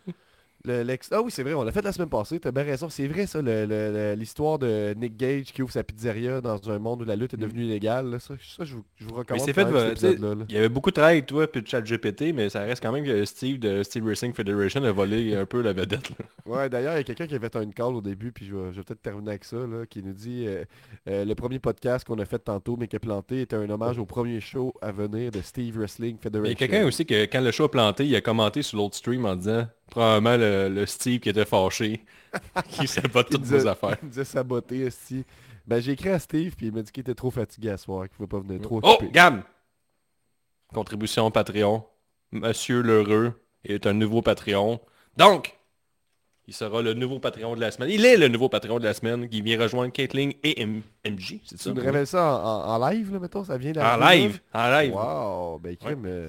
Le- 0.67 0.83
l'ex- 0.83 1.11
ah 1.13 1.21
oui, 1.23 1.31
c'est 1.31 1.43
vrai, 1.43 1.53
on 1.53 1.63
l'a 1.63 1.73
fait 1.73 1.83
la 1.83 1.93
semaine 1.93 2.09
passée, 2.09 2.41
t'as 2.41 2.51
bien 2.51 2.63
raison. 2.63 2.89
C'est 2.89 3.07
vrai 3.07 3.27
ça, 3.27 3.43
le- 3.43 3.67
le- 3.67 3.93
le- 3.93 4.15
l'histoire 4.15 4.59
de 4.59 4.95
Nick 4.97 5.15
Gage 5.17 5.53
qui 5.53 5.61
ouvre 5.63 5.71
sa 5.73 5.85
pizzeria 5.85 6.41
dans 6.41 6.71
un 6.71 6.79
monde 6.79 7.03
où 7.03 7.05
la 7.05 7.17
lutte 7.17 7.35
est 7.35 7.39
devenue 7.39 7.65
illégale. 7.65 8.11
là. 8.11 8.19
Ça, 8.19 8.35
ça, 8.57 8.65
je, 8.65 8.77
vous, 8.77 8.85
je 8.97 9.05
vous 9.05 9.11
Mais 9.13 9.19
recommande. 9.19 9.45
c'est 9.45 9.53
quand 9.53 9.67
fait, 9.67 9.73
même, 9.73 9.97
cet 9.97 10.21
là. 10.21 10.35
il 10.49 10.55
y 10.55 10.59
avait 10.59 10.71
beaucoup 10.71 10.89
de 10.91 10.95
travail 10.95 11.17
avec 11.17 11.27
toi 11.27 11.47
puis 11.47 11.61
de 11.61 11.67
chat 11.69 11.83
GPT, 11.83 12.33
mais 12.35 12.49
ça 12.49 12.61
reste 12.61 12.83
quand 12.83 12.93
même 12.93 13.05
que 13.05 13.25
Steve 13.27 13.59
de 13.59 13.83
Steve 13.83 14.07
Racing 14.07 14.33
Federation 14.33 14.83
a 14.85 14.93
volé 14.93 15.37
un 15.37 15.45
peu 15.45 15.61
la 15.61 15.73
vedette. 15.75 16.09
Ouais, 16.47 16.69
d'ailleurs, 16.69 16.93
il 16.93 16.97
y 16.99 17.01
a 17.01 17.05
quelqu'un 17.05 17.27
qui 17.27 17.35
avait 17.35 17.49
fait 17.49 17.63
une 17.63 17.73
call 17.73 17.95
au 17.95 18.03
début, 18.03 18.31
puis 18.31 18.45
je 18.45 18.55
vais, 18.55 18.71
je 18.73 18.77
vais 18.77 18.83
peut-être 18.83 19.01
terminer 19.01 19.31
avec 19.31 19.45
ça, 19.45 19.57
là, 19.57 19.87
qui 19.89 20.03
nous 20.03 20.13
dit 20.13 20.45
euh, 20.47 20.63
euh, 21.09 21.25
le 21.25 21.35
premier 21.35 21.59
podcast 21.59 22.07
qu'on 22.07 22.19
a 22.19 22.27
fait 22.27 22.39
tantôt, 22.39 22.77
mais 22.79 22.87
qui 22.87 22.97
a 22.97 23.01
planté, 23.01 23.41
était 23.41 23.57
un 23.57 23.69
hommage 23.71 23.99
au 23.99 24.05
premier 24.05 24.41
show 24.41 24.75
à 24.83 24.93
venir 24.93 25.31
de 25.31 25.41
Steve 25.41 25.75
Wrestling 25.79 26.17
Mais 26.17 26.23
Federation. 26.23 26.45
il 26.45 26.61
y 26.61 26.65
a 26.65 26.69
quelqu'un 26.69 26.87
aussi 26.87 27.07
que 27.07 27.25
quand 27.25 27.41
le 27.41 27.51
show 27.51 27.65
a 27.65 27.71
planté, 27.71 28.05
il 28.07 28.15
a 28.15 28.21
commenté 28.21 28.61
sur 28.61 28.77
l'autre 28.77 28.95
stream 28.95 29.25
en 29.25 29.37
disant 29.37 29.67
probablement 29.95 30.37
le, 30.37 30.69
le 30.69 30.87
Steve 30.87 31.21
qui 31.21 31.29
était 31.29 31.45
fâché, 31.45 32.05
qui 32.69 32.87
sabote 32.87 33.31
toutes 33.31 33.43
disait- 33.43 33.59
vos 33.61 33.67
affaires. 33.69 33.97
Il 34.03 34.09
disait 34.09 34.25
saboter, 34.25 34.81
esti. 34.87 35.25
Ben, 35.67 35.81
j'ai 35.81 35.93
écrit 35.93 36.11
à 36.11 36.19
Steve, 36.19 36.55
puis 36.57 36.67
il 36.67 36.73
m'a 36.75 36.83
dit 36.83 36.93
qu'il 36.93 37.01
était 37.01 37.15
trop 37.15 37.31
fatigué 37.31 37.71
à 37.71 37.77
soir, 37.79 38.03
qu'il 38.09 38.13
ne 38.21 38.27
pouvait 38.27 38.41
pas 38.43 38.47
venir 38.47 38.61
trop 38.61 38.81
Oh, 38.83 38.91
occupé. 38.95 39.11
Gam! 39.13 39.43
Contribution 40.73 41.31
Patreon. 41.31 41.85
Monsieur 42.33 42.83
Lheureux 42.83 43.33
est 43.65 43.87
un 43.87 43.93
nouveau 43.93 44.21
Patreon. 44.23 44.81
Donc, 45.17 45.57
il 46.47 46.53
sera 46.55 46.83
le 46.83 46.93
nouveau 46.95 47.21
Patreon 47.21 47.55
de 47.55 47.61
la 47.61 47.71
semaine. 47.71 47.89
Il 47.91 48.05
est 48.05 48.17
le 48.17 48.29
nouveau 48.29 48.49
Patreon 48.49 48.79
de 48.79 48.85
la 48.85 48.93
semaine 48.93 49.29
qui 49.29 49.41
vient 49.41 49.59
rejoindre 49.59 49.93
Caitlyn 49.93 50.31
et 50.43 50.61
M- 50.61 50.83
MJ, 51.07 51.39
c'est 51.45 51.57
Tu 51.57 51.63
ça? 51.63 51.73
me 51.73 51.81
révèles 51.81 52.07
ça 52.07 52.23
en, 52.45 52.45
en- 52.45 52.83
en 52.83 52.89
live, 52.91 53.13
là, 53.13 53.21
mettons, 53.21 53.45
ça 53.45 53.57
vient 53.57 53.71
En 53.71 53.75
d'arriver, 53.75 54.23
live. 54.29 54.41
En 54.53 54.71
live. 54.71 54.93
Wow, 54.95 55.59
ben, 55.61 55.77
crime, 55.77 56.05
euh, 56.07 56.29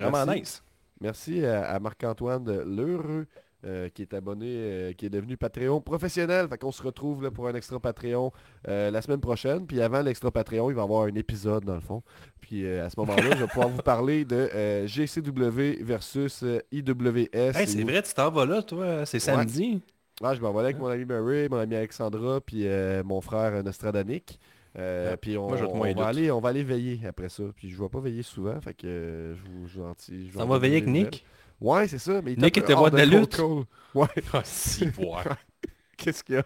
Vraiment 0.00 0.26
nice. 0.34 0.62
Merci 1.02 1.44
à, 1.44 1.64
à 1.64 1.80
Marc-Antoine 1.80 2.62
Lheureux, 2.62 3.26
euh, 3.64 3.88
qui 3.88 4.02
est 4.02 4.14
abonné, 4.14 4.46
euh, 4.48 4.92
qui 4.92 5.06
est 5.06 5.10
devenu 5.10 5.36
Patreon 5.36 5.80
professionnel. 5.80 6.46
Fait 6.48 6.58
qu'on 6.58 6.70
se 6.70 6.80
retrouve 6.80 7.24
là, 7.24 7.32
pour 7.32 7.48
un 7.48 7.54
extra 7.54 7.80
Patreon 7.80 8.30
euh, 8.68 8.90
la 8.92 9.02
semaine 9.02 9.20
prochaine. 9.20 9.66
Puis 9.66 9.82
avant 9.82 10.00
l'extra 10.00 10.30
Patreon, 10.30 10.70
il 10.70 10.74
va 10.74 10.82
y 10.82 10.84
avoir 10.84 11.04
un 11.06 11.14
épisode 11.16 11.64
dans 11.64 11.74
le 11.74 11.80
fond. 11.80 12.04
Puis 12.40 12.64
euh, 12.64 12.86
à 12.86 12.90
ce 12.90 12.98
moment-là, 13.00 13.34
je 13.34 13.38
vais 13.38 13.46
pouvoir 13.48 13.68
vous 13.68 13.82
parler 13.82 14.24
de 14.24 14.86
GCW 14.86 15.82
versus 15.82 16.44
IWS. 16.70 17.28
Hey, 17.32 17.66
c'est 17.66 17.82
vrai, 17.82 18.02
tu 18.02 18.14
t'en 18.14 18.30
vas 18.30 18.46
là, 18.46 18.62
toi. 18.62 19.04
C'est 19.04 19.18
samedi. 19.18 19.80
Je 20.22 20.40
m'en 20.40 20.52
vais 20.52 20.60
avec 20.60 20.78
mon 20.78 20.86
ami 20.86 21.04
Murray, 21.04 21.48
mon 21.48 21.58
ami 21.58 21.74
Alexandra, 21.74 22.40
puis 22.40 22.64
mon 23.04 23.20
frère 23.20 23.64
Nostradanic. 23.64 24.38
Euh, 24.78 25.10
Ouais. 25.10 25.16
puis 25.18 25.36
on, 25.36 25.48
va 25.48 26.06
aller, 26.06 26.30
on 26.30 26.40
va 26.40 26.48
aller 26.48 26.64
veiller 26.64 27.00
après 27.06 27.28
ça. 27.28 27.42
Puis 27.54 27.68
je 27.70 27.76
ne 27.76 27.82
vais 27.82 27.88
pas 27.90 28.00
veiller 28.00 28.22
souvent, 28.22 28.58
fait 28.60 28.72
que 28.74 28.86
euh, 28.86 29.34
je 29.34 29.42
vous 29.80 30.38
Ça 30.38 30.44
va 30.44 30.58
veiller 30.58 30.76
avec 30.76 30.88
Nick? 30.88 31.24
Ouais, 31.60 31.86
c'est 31.88 31.98
ça. 31.98 32.20
Mais 32.22 32.32
il 32.32 32.40
Nick 32.40 32.56
était 32.58 32.74
voir 32.74 32.90
de 32.90 32.96
la 32.96 33.04
lutte. 33.04 33.40
Ouais, 33.94 34.06
Ah, 34.32 34.40
si, 34.42 34.86
voir. 34.86 35.24
qu'est-ce 35.98 36.24
qu'il 36.24 36.36
y 36.36 36.38
a? 36.38 36.44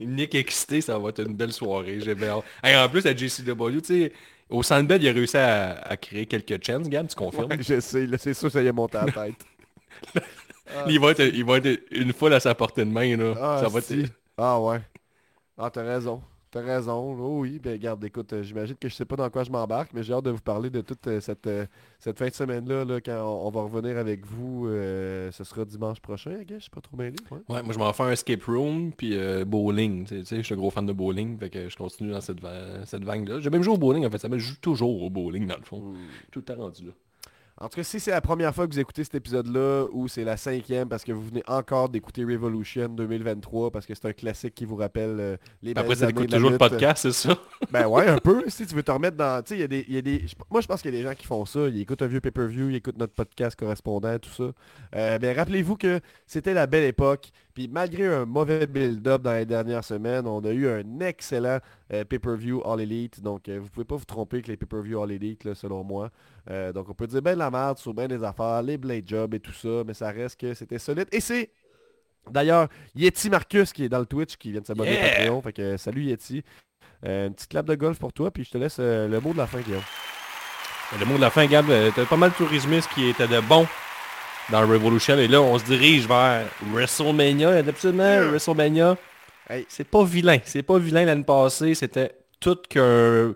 Nick 0.00 0.34
excité, 0.36 0.80
ça 0.80 0.96
va 0.98 1.08
être 1.08 1.20
une 1.26 1.34
belle 1.34 1.52
soirée. 1.52 1.98
J'ai 2.00 2.14
bien 2.14 2.28
hâte. 2.28 2.44
Hey, 2.62 2.76
en 2.76 2.88
plus, 2.88 3.04
à 3.04 3.14
JCW, 3.14 3.80
tu 3.80 3.84
sais, 3.84 4.12
au 4.48 4.62
Sandbed, 4.62 5.02
il 5.02 5.08
a 5.08 5.12
réussi 5.12 5.36
à, 5.36 5.72
à 5.82 5.96
créer 5.96 6.26
quelques 6.26 6.64
chances, 6.64 6.88
Gab, 6.88 7.08
tu 7.08 7.16
confirmes? 7.16 7.50
Ouais, 7.50 7.58
Je 7.60 7.80
sais, 7.80 8.06
là, 8.06 8.16
c'est 8.16 8.32
sûr 8.32 8.50
ça 8.50 8.62
y 8.62 8.66
est 8.68 8.72
monté 8.72 8.96
à 8.98 9.06
la 9.06 9.12
tête. 9.12 9.44
Il, 10.88 10.98
va 10.98 11.10
être, 11.10 11.20
il 11.20 11.44
va 11.44 11.58
être 11.58 11.82
une 11.90 12.12
foule 12.12 12.32
à 12.32 12.40
sa 12.40 12.54
portée 12.54 12.84
de 12.84 12.90
main, 12.90 13.16
là. 13.16 13.34
Ah, 13.40 13.58
ça 13.62 13.68
va 13.68 13.80
si. 13.80 14.00
être... 14.00 14.12
Ah 14.38 14.58
ouais. 14.60 14.80
Ah, 15.58 15.70
t'as 15.70 15.82
raison. 15.82 16.22
T'as 16.54 16.60
raison. 16.60 17.16
Oh 17.20 17.40
oui, 17.40 17.58
ben 17.58 17.76
garde, 17.80 18.04
écoute, 18.04 18.32
euh, 18.32 18.44
j'imagine 18.44 18.76
que 18.76 18.88
je 18.88 18.94
sais 18.94 19.04
pas 19.04 19.16
dans 19.16 19.28
quoi 19.28 19.42
je 19.42 19.50
m'embarque, 19.50 19.90
mais 19.92 20.04
j'ai 20.04 20.12
hâte 20.12 20.24
de 20.24 20.30
vous 20.30 20.40
parler 20.40 20.70
de 20.70 20.82
toute 20.82 21.04
euh, 21.08 21.18
cette, 21.20 21.48
euh, 21.48 21.66
cette 21.98 22.16
fin 22.16 22.28
de 22.28 22.32
semaine-là, 22.32 22.84
là, 22.84 23.00
quand 23.00 23.16
on, 23.24 23.48
on 23.48 23.50
va 23.50 23.62
revenir 23.62 23.98
avec 23.98 24.24
vous. 24.24 24.68
euh, 24.68 25.32
ce 25.32 25.42
sera 25.42 25.64
dimanche 25.64 25.98
prochain, 25.98 26.36
je 26.48 26.58
suis 26.60 26.70
pas 26.70 26.80
trop 26.80 26.96
mêlé. 26.96 27.16
Ouais. 27.32 27.38
Ouais, 27.48 27.62
moi 27.64 27.72
je 27.74 27.78
m'en 27.80 27.92
fais 27.92 28.04
un 28.04 28.10
escape 28.12 28.44
room 28.44 28.92
puis 28.96 29.16
euh, 29.18 29.44
bowling. 29.44 30.04
Tu 30.06 30.24
sais, 30.24 30.36
je 30.36 30.42
suis 30.42 30.54
un 30.54 30.56
gros 30.56 30.70
fan 30.70 30.86
de 30.86 30.92
bowling, 30.92 31.36
fait 31.38 31.50
que 31.50 31.68
je 31.68 31.76
continue 31.76 32.12
dans 32.12 32.20
cette, 32.20 32.38
va- 32.40 32.86
cette 32.86 33.02
vague-là. 33.02 33.40
J'ai 33.40 33.50
même 33.50 33.64
joué 33.64 33.74
au 33.74 33.78
bowling 33.78 34.06
en 34.06 34.10
fait, 34.10 34.18
ça 34.18 34.28
me 34.28 34.38
joue 34.38 34.54
toujours 34.60 35.02
au 35.02 35.10
bowling 35.10 35.48
dans 35.48 35.56
le 35.56 35.64
fond. 35.64 35.94
Tout 36.30 36.38
le 36.38 36.44
temps 36.44 36.54
rendu 36.56 36.86
là. 36.86 36.92
En 37.60 37.68
tout 37.68 37.76
cas, 37.76 37.84
si 37.84 38.00
c'est 38.00 38.10
la 38.10 38.20
première 38.20 38.52
fois 38.52 38.66
que 38.66 38.72
vous 38.72 38.80
écoutez 38.80 39.04
cet 39.04 39.14
épisode-là, 39.14 39.86
ou 39.92 40.08
c'est 40.08 40.24
la 40.24 40.36
cinquième 40.36 40.88
parce 40.88 41.04
que 41.04 41.12
vous 41.12 41.22
venez 41.22 41.44
encore 41.46 41.88
d'écouter 41.88 42.24
Revolution 42.24 42.88
2023, 42.88 43.70
parce 43.70 43.86
que 43.86 43.94
c'est 43.94 44.06
un 44.08 44.12
classique 44.12 44.56
qui 44.56 44.64
vous 44.64 44.74
rappelle 44.74 45.16
euh, 45.20 45.36
les 45.62 45.70
Après 45.70 45.84
belles 45.90 45.96
ça, 45.96 46.06
t'écoutes 46.08 46.26
de 46.26 46.32
la 46.32 46.36
toujours 46.38 46.50
le 46.50 46.58
podcast, 46.58 47.02
c'est 47.02 47.12
ça? 47.12 47.38
Ben 47.70 47.86
ouais, 47.86 48.08
un 48.08 48.18
peu. 48.18 48.42
Si 48.48 48.66
tu 48.66 48.74
veux 48.74 48.82
te 48.82 48.90
remettre 48.90 49.16
dans... 49.16 49.40
Tu 49.42 49.50
sais, 49.50 49.54
il 49.56 49.60
y 49.60 49.64
a 49.64 49.68
des... 49.68 49.84
il 49.88 49.94
y 49.94 49.98
a 49.98 50.02
des- 50.02 50.26
je- 50.26 50.34
Moi, 50.50 50.62
je 50.62 50.66
pense 50.66 50.82
qu'il 50.82 50.92
y 50.92 50.96
a 50.96 51.00
des 51.00 51.04
gens 51.08 51.14
qui 51.14 51.26
font 51.26 51.44
ça. 51.46 51.60
Ils 51.68 51.80
écoutent 51.80 52.02
un 52.02 52.06
vieux 52.08 52.20
pay-per-view, 52.20 52.70
ils 52.70 52.76
écoutent 52.76 52.98
notre 52.98 53.14
podcast 53.14 53.56
correspondant, 53.56 54.18
tout 54.18 54.30
ça. 54.30 54.50
Euh, 54.96 55.18
ben, 55.20 55.36
rappelez-vous 55.36 55.76
que 55.76 56.00
c'était 56.26 56.54
la 56.54 56.66
belle 56.66 56.84
époque. 56.84 57.30
Puis 57.54 57.68
malgré 57.68 58.06
un 58.06 58.26
mauvais 58.26 58.66
build-up 58.66 59.22
dans 59.22 59.32
les 59.32 59.46
dernières 59.46 59.84
semaines, 59.84 60.26
on 60.26 60.44
a 60.44 60.50
eu 60.50 60.68
un 60.68 60.98
excellent 60.98 61.60
euh, 61.92 62.04
pay-per-view 62.04 62.60
All 62.64 62.80
Elite. 62.80 63.20
Donc, 63.20 63.48
euh, 63.48 63.60
vous 63.60 63.68
pouvez 63.68 63.84
pas 63.84 63.94
vous 63.94 64.04
tromper 64.04 64.38
avec 64.38 64.48
les 64.48 64.56
pay-per-view 64.56 65.00
All 65.00 65.12
Elite, 65.12 65.44
là, 65.44 65.54
selon 65.54 65.84
moi. 65.84 66.10
Euh, 66.50 66.72
donc, 66.72 66.88
on 66.88 66.94
peut 66.94 67.06
dire 67.06 67.22
ben 67.22 67.34
de 67.34 67.38
la 67.38 67.52
merde 67.52 67.78
sur 67.78 67.94
ben 67.94 68.08
des 68.08 68.24
affaires, 68.24 68.60
les 68.60 68.76
blade 68.76 69.06
jobs 69.06 69.32
et 69.34 69.40
tout 69.40 69.52
ça, 69.52 69.84
mais 69.86 69.94
ça 69.94 70.10
reste 70.10 70.40
que 70.40 70.52
c'était 70.52 70.80
solide. 70.80 71.06
Et 71.12 71.20
c'est 71.20 71.52
d'ailleurs 72.28 72.68
Yeti 72.96 73.30
Marcus 73.30 73.72
qui 73.72 73.84
est 73.84 73.88
dans 73.88 74.00
le 74.00 74.06
Twitch, 74.06 74.36
qui 74.36 74.50
vient 74.50 74.60
de 74.60 74.66
s'abonner 74.66 74.94
Yeah! 74.94 75.04
à 75.04 75.16
Patreon. 75.18 75.42
Fait 75.42 75.52
que 75.52 75.76
salut 75.76 76.02
Yeti. 76.02 76.42
Une 77.04 77.34
petite 77.34 77.50
clap 77.50 77.66
de 77.66 77.74
golf 77.74 77.98
pour 77.98 78.12
toi, 78.12 78.30
puis 78.30 78.44
je 78.44 78.50
te 78.50 78.58
laisse 78.58 78.78
le 78.78 79.18
mot 79.20 79.32
de 79.32 79.38
la 79.38 79.46
fin, 79.46 79.60
Guillaume. 79.60 79.82
Le 80.98 81.04
mot 81.04 81.16
de 81.16 81.20
la 81.20 81.28
fin, 81.28 81.44
Gab, 81.46 81.66
t'as 81.94 82.06
pas 82.06 82.16
mal 82.16 82.30
de 82.30 82.36
tourisme 82.36 82.80
qui 82.94 83.08
était 83.08 83.28
de 83.28 83.40
bon 83.40 83.66
dans 84.50 84.60
Revolution. 84.68 85.16
Et 85.18 85.28
là, 85.28 85.40
on 85.40 85.58
se 85.58 85.64
dirige 85.64 86.06
vers 86.06 86.46
WrestleMania. 86.72 87.60
Et 87.60 87.68
absolument, 87.68 88.20
WrestleMania, 88.30 88.96
Hey. 89.48 89.66
c'est 89.68 89.84
pas 89.88 90.04
vilain. 90.04 90.38
C'est 90.44 90.62
pas 90.62 90.78
vilain 90.78 91.04
l'année 91.04 91.24
passée. 91.24 91.74
C'était 91.74 92.12
tout 92.40 92.58
que... 92.68 93.34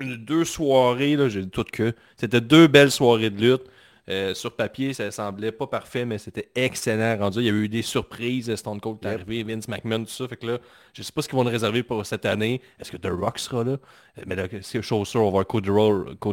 deux 0.00 0.44
soirées, 0.44 1.16
là, 1.16 1.28
j'ai 1.28 1.42
dit 1.42 1.50
tout 1.50 1.64
que. 1.70 1.94
C'était 2.16 2.40
deux 2.40 2.66
belles 2.66 2.90
soirées 2.90 3.30
de 3.30 3.40
lutte. 3.40 3.62
Euh, 4.08 4.34
sur 4.34 4.56
papier, 4.56 4.92
ça 4.92 5.10
semblait 5.12 5.52
pas 5.52 5.68
parfait, 5.68 6.04
mais 6.04 6.18
c'était 6.18 6.48
excellent 6.56 7.16
rendu. 7.18 7.38
Il 7.40 7.44
y 7.44 7.48
a 7.48 7.52
eu 7.52 7.68
des 7.68 7.82
surprises. 7.82 8.52
Stone 8.56 8.80
Cold 8.80 8.98
est 9.04 9.08
Yep. 9.08 9.20
arrivé, 9.20 9.42
Vince 9.44 9.68
McMahon, 9.68 10.02
tout 10.04 10.10
ça. 10.10 10.26
Fait 10.26 10.36
que 10.36 10.46
là, 10.46 10.58
je 10.94 11.02
sais 11.02 11.12
pas 11.12 11.22
ce 11.22 11.28
qu'ils 11.28 11.36
vont 11.36 11.44
nous 11.44 11.50
réserver 11.50 11.82
pour 11.84 12.04
cette 12.04 12.26
année. 12.26 12.60
Est-ce 12.80 12.90
que 12.90 12.96
The 12.96 13.10
Rock 13.10 13.38
sera 13.38 13.62
là? 13.62 13.72
Euh, 13.72 14.22
Mais 14.26 14.34
là, 14.34 14.48
c'est 14.62 14.82
chose 14.82 15.06
sûre, 15.06 15.20
on 15.20 15.26
va 15.26 15.30
voir 15.30 15.46
Cody 15.46 15.70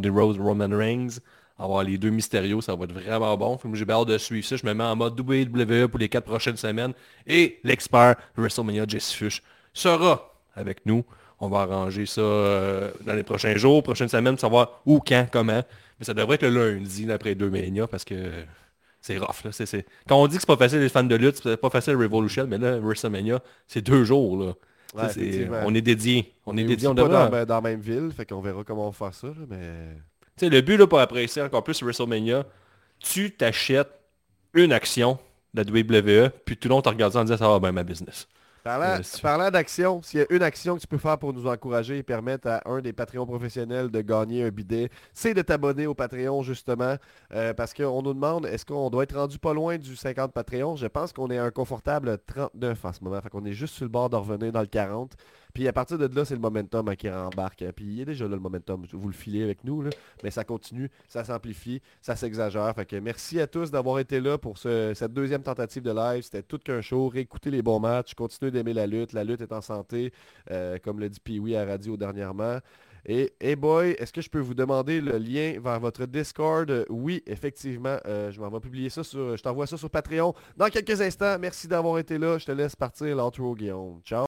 Rhodes, 0.09 0.39
Roman 0.39 0.70
Reigns. 0.76 1.20
Avoir 1.59 1.83
les 1.83 1.97
deux 1.97 2.11
mystérieux, 2.11 2.61
ça 2.61 2.75
va 2.75 2.85
être 2.85 2.93
vraiment 2.93 3.35
bon. 3.35 3.57
J'ai 3.73 3.89
hâte 3.89 4.07
de 4.07 4.17
suivre 4.17 4.45
ça. 4.45 4.57
Je 4.57 4.65
me 4.65 4.73
mets 4.73 4.83
en 4.83 4.95
mode 4.95 5.19
WWE 5.19 5.87
pour 5.87 5.99
les 5.99 6.07
quatre 6.07 6.25
prochaines 6.25 6.57
semaines. 6.57 6.93
Et 7.25 7.59
l'expert 7.63 8.15
WrestleMania 8.35 8.85
Jesse 8.87 9.13
Fush 9.13 9.41
sera 9.73 10.33
avec 10.55 10.85
nous. 10.85 11.03
On 11.39 11.49
va 11.49 11.61
arranger 11.61 12.05
ça 12.05 12.21
euh, 12.21 12.91
dans 13.05 13.13
les 13.13 13.23
prochains 13.23 13.55
jours, 13.55 13.81
prochaines 13.83 14.07
semaines, 14.07 14.37
savoir 14.37 14.81
où, 14.85 14.99
quand, 14.99 15.27
comment. 15.31 15.63
Mais 15.99 16.05
ça 16.05 16.13
devrait 16.13 16.35
être 16.35 16.47
le 16.47 16.75
lundi 16.75 17.11
après 17.11 17.35
deux 17.35 17.49
Mania 17.49 17.87
parce 17.87 18.03
que 18.03 18.31
c'est 19.01 19.17
rough. 19.17 19.43
Là. 19.43 19.51
Quand 20.07 20.21
on 20.21 20.27
dit 20.27 20.35
que 20.35 20.41
c'est 20.41 20.47
pas 20.47 20.57
facile 20.57 20.79
les 20.79 20.89
fans 20.89 21.03
de 21.03 21.15
lutte, 21.15 21.39
c'est 21.41 21.57
pas 21.57 21.69
facile 21.69 21.95
Revolution, 21.95 22.45
mais 22.47 22.57
là, 22.57 22.79
WrestleMania, 22.79 23.39
c'est 23.67 23.81
deux 23.81 24.03
jours. 24.03 24.37
Là. 24.37 24.53
Ouais, 24.95 25.05
effectivement. 25.05 25.61
on 25.65 25.73
est 25.73 25.81
dédié. 25.81 26.33
On, 26.45 26.57
est 26.57 26.61
est 26.61 26.65
dédié. 26.65 26.87
On 26.87 26.95
pas 26.95 27.03
devrait... 27.03 27.29
dans, 27.29 27.45
dans 27.45 27.55
la 27.55 27.61
même 27.61 27.81
ville, 27.81 28.11
fait 28.15 28.25
qu'on 28.25 28.41
verra 28.41 28.63
comment 28.63 28.87
on 28.87 28.89
va 28.89 29.11
faire 29.11 29.13
ça, 29.13 29.27
là, 29.27 29.45
mais... 29.49 29.97
Sais, 30.38 30.49
le 30.49 30.61
but 30.61 30.77
là, 30.77 30.88
pour 30.88 30.99
apprécier 30.99 31.41
encore 31.41 31.63
plus 31.63 31.81
WrestleMania, 31.81 32.45
tu 32.99 33.31
t'achètes 33.35 33.89
une 34.53 34.71
action 34.71 35.17
de 35.53 35.61
la 35.63 35.69
WWE, 36.25 36.29
puis 36.45 36.57
tout 36.57 36.67
le 36.67 36.75
long, 36.75 36.81
tu 36.81 36.89
regardes 36.89 37.13
ça 37.13 37.19
en 37.19 37.23
disant 37.23 37.38
ça 37.38 37.47
va 37.49 37.59
bien 37.59 37.71
ma 37.71 37.83
business. 37.83 38.27
Parlant, 38.63 38.99
Euh, 38.99 39.19
parlant 39.21 39.49
d'action, 39.49 40.01
s'il 40.03 40.19
y 40.19 40.23
a 40.23 40.25
une 40.29 40.43
action 40.43 40.75
que 40.75 40.81
tu 40.81 40.88
peux 40.88 40.97
faire 40.97 41.17
pour 41.17 41.31
nous 41.31 41.47
encourager 41.47 41.99
et 41.99 42.03
permettre 42.03 42.49
à 42.49 42.61
un 42.69 42.81
des 42.81 42.91
Patreons 42.91 43.25
professionnels 43.25 43.89
de 43.89 44.01
gagner 44.01 44.43
un 44.43 44.49
bidet, 44.49 44.89
c'est 45.13 45.33
de 45.33 45.41
t'abonner 45.41 45.88
au 45.88 45.93
Patreon 45.93 46.43
justement. 46.43 46.97
euh, 47.33 47.53
parce 47.53 47.73
qu'on 47.73 48.01
nous 48.01 48.13
demande, 48.13 48.45
est-ce 48.45 48.65
qu'on 48.65 48.89
doit 48.89 49.03
être 49.03 49.15
rendu 49.15 49.39
pas 49.39 49.53
loin 49.53 49.77
du 49.77 49.95
50 49.95 50.33
Patreon 50.33 50.75
Je 50.75 50.88
pense 50.88 51.13
qu'on 51.13 51.29
est 51.31 51.38
à 51.38 51.45
un 51.45 51.51
confortable 51.51 52.17
39 52.27 52.83
en 52.83 52.91
ce 52.93 53.03
moment. 53.05 53.21
Fait 53.21 53.29
qu'on 53.29 53.45
est 53.45 53.53
juste 53.53 53.73
sur 53.75 53.85
le 53.85 53.89
bord 53.89 54.09
de 54.09 54.17
revenir 54.17 54.51
dans 54.51 54.61
le 54.61 54.67
40. 54.67 55.13
Puis 55.57 55.67
à 55.67 55.73
partir 55.73 55.97
de 55.97 56.05
là, 56.15 56.23
c'est 56.23 56.35
le 56.35 56.39
momentum 56.39 56.87
hein, 56.87 56.95
qui 56.95 57.09
rembarque. 57.09 57.63
Puis 57.75 57.83
il 57.85 58.01
est 58.01 58.05
déjà 58.05 58.25
là 58.25 58.35
le 58.35 58.39
momentum. 58.39 58.85
Vous 58.93 59.07
le 59.07 59.13
filez 59.15 59.41
avec 59.41 59.63
nous. 59.63 59.83
Mais 60.23 60.29
ça 60.29 60.43
continue, 60.43 60.91
ça 61.07 61.23
s'amplifie, 61.23 61.81
ça 61.99 62.15
s'exagère. 62.15 62.71
Fait 62.75 62.85
que 62.85 62.95
merci 62.97 63.41
à 63.41 63.47
tous 63.47 63.71
d'avoir 63.71 63.97
été 63.97 64.21
là 64.21 64.38
pour 64.38 64.59
ce- 64.59 64.93
cette 64.93 65.13
deuxième 65.13 65.41
tentative 65.41 65.81
de 65.81 65.91
live. 65.91 66.21
C'était 66.21 66.43
tout 66.43 66.59
qu'un 66.59 66.81
show. 66.81 67.07
Réécoutez 67.07 67.49
les 67.49 67.63
bons 67.63 67.79
matchs. 67.79 68.13
Continuez 68.13 68.51
d'aimer 68.51 68.73
la 68.73 68.85
lutte. 68.85 69.13
La 69.13 69.23
lutte 69.23 69.41
est 69.41 69.51
en 69.51 69.61
santé, 69.61 70.13
euh, 70.51 70.77
comme 70.77 70.99
le 70.99 71.09
dit 71.09 71.19
Pee-Wee 71.19 71.55
à 71.55 71.65
radio 71.65 71.97
dernièrement. 71.97 72.59
Et 73.07 73.34
hey 73.41 73.55
boy, 73.55 73.95
est-ce 73.97 74.13
que 74.13 74.21
je 74.21 74.29
peux 74.29 74.38
vous 74.39 74.53
demander 74.53 75.01
le 75.01 75.17
lien 75.17 75.59
vers 75.59 75.79
votre 75.79 76.05
Discord? 76.05 76.85
Oui, 76.89 77.23
effectivement, 77.25 77.97
euh, 78.05 78.29
je 78.31 78.39
m'en 78.39 78.49
vais 78.49 78.59
publier 78.59 78.89
ça 78.91 79.03
sur, 79.03 79.35
je 79.35 79.41
t'envoie 79.41 79.65
ça 79.65 79.75
sur 79.75 79.89
Patreon 79.89 80.35
dans 80.55 80.67
quelques 80.67 81.01
instants. 81.01 81.39
Merci 81.39 81.67
d'avoir 81.67 81.97
été 81.97 82.19
là. 82.19 82.38
Je 82.38 82.45
te 82.45 82.51
laisse 82.51 82.75
partir 82.75 83.15
l'outro 83.17 83.55
Guillaume. 83.55 84.01
Ciao. 84.05 84.26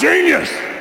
genius! 0.00 0.77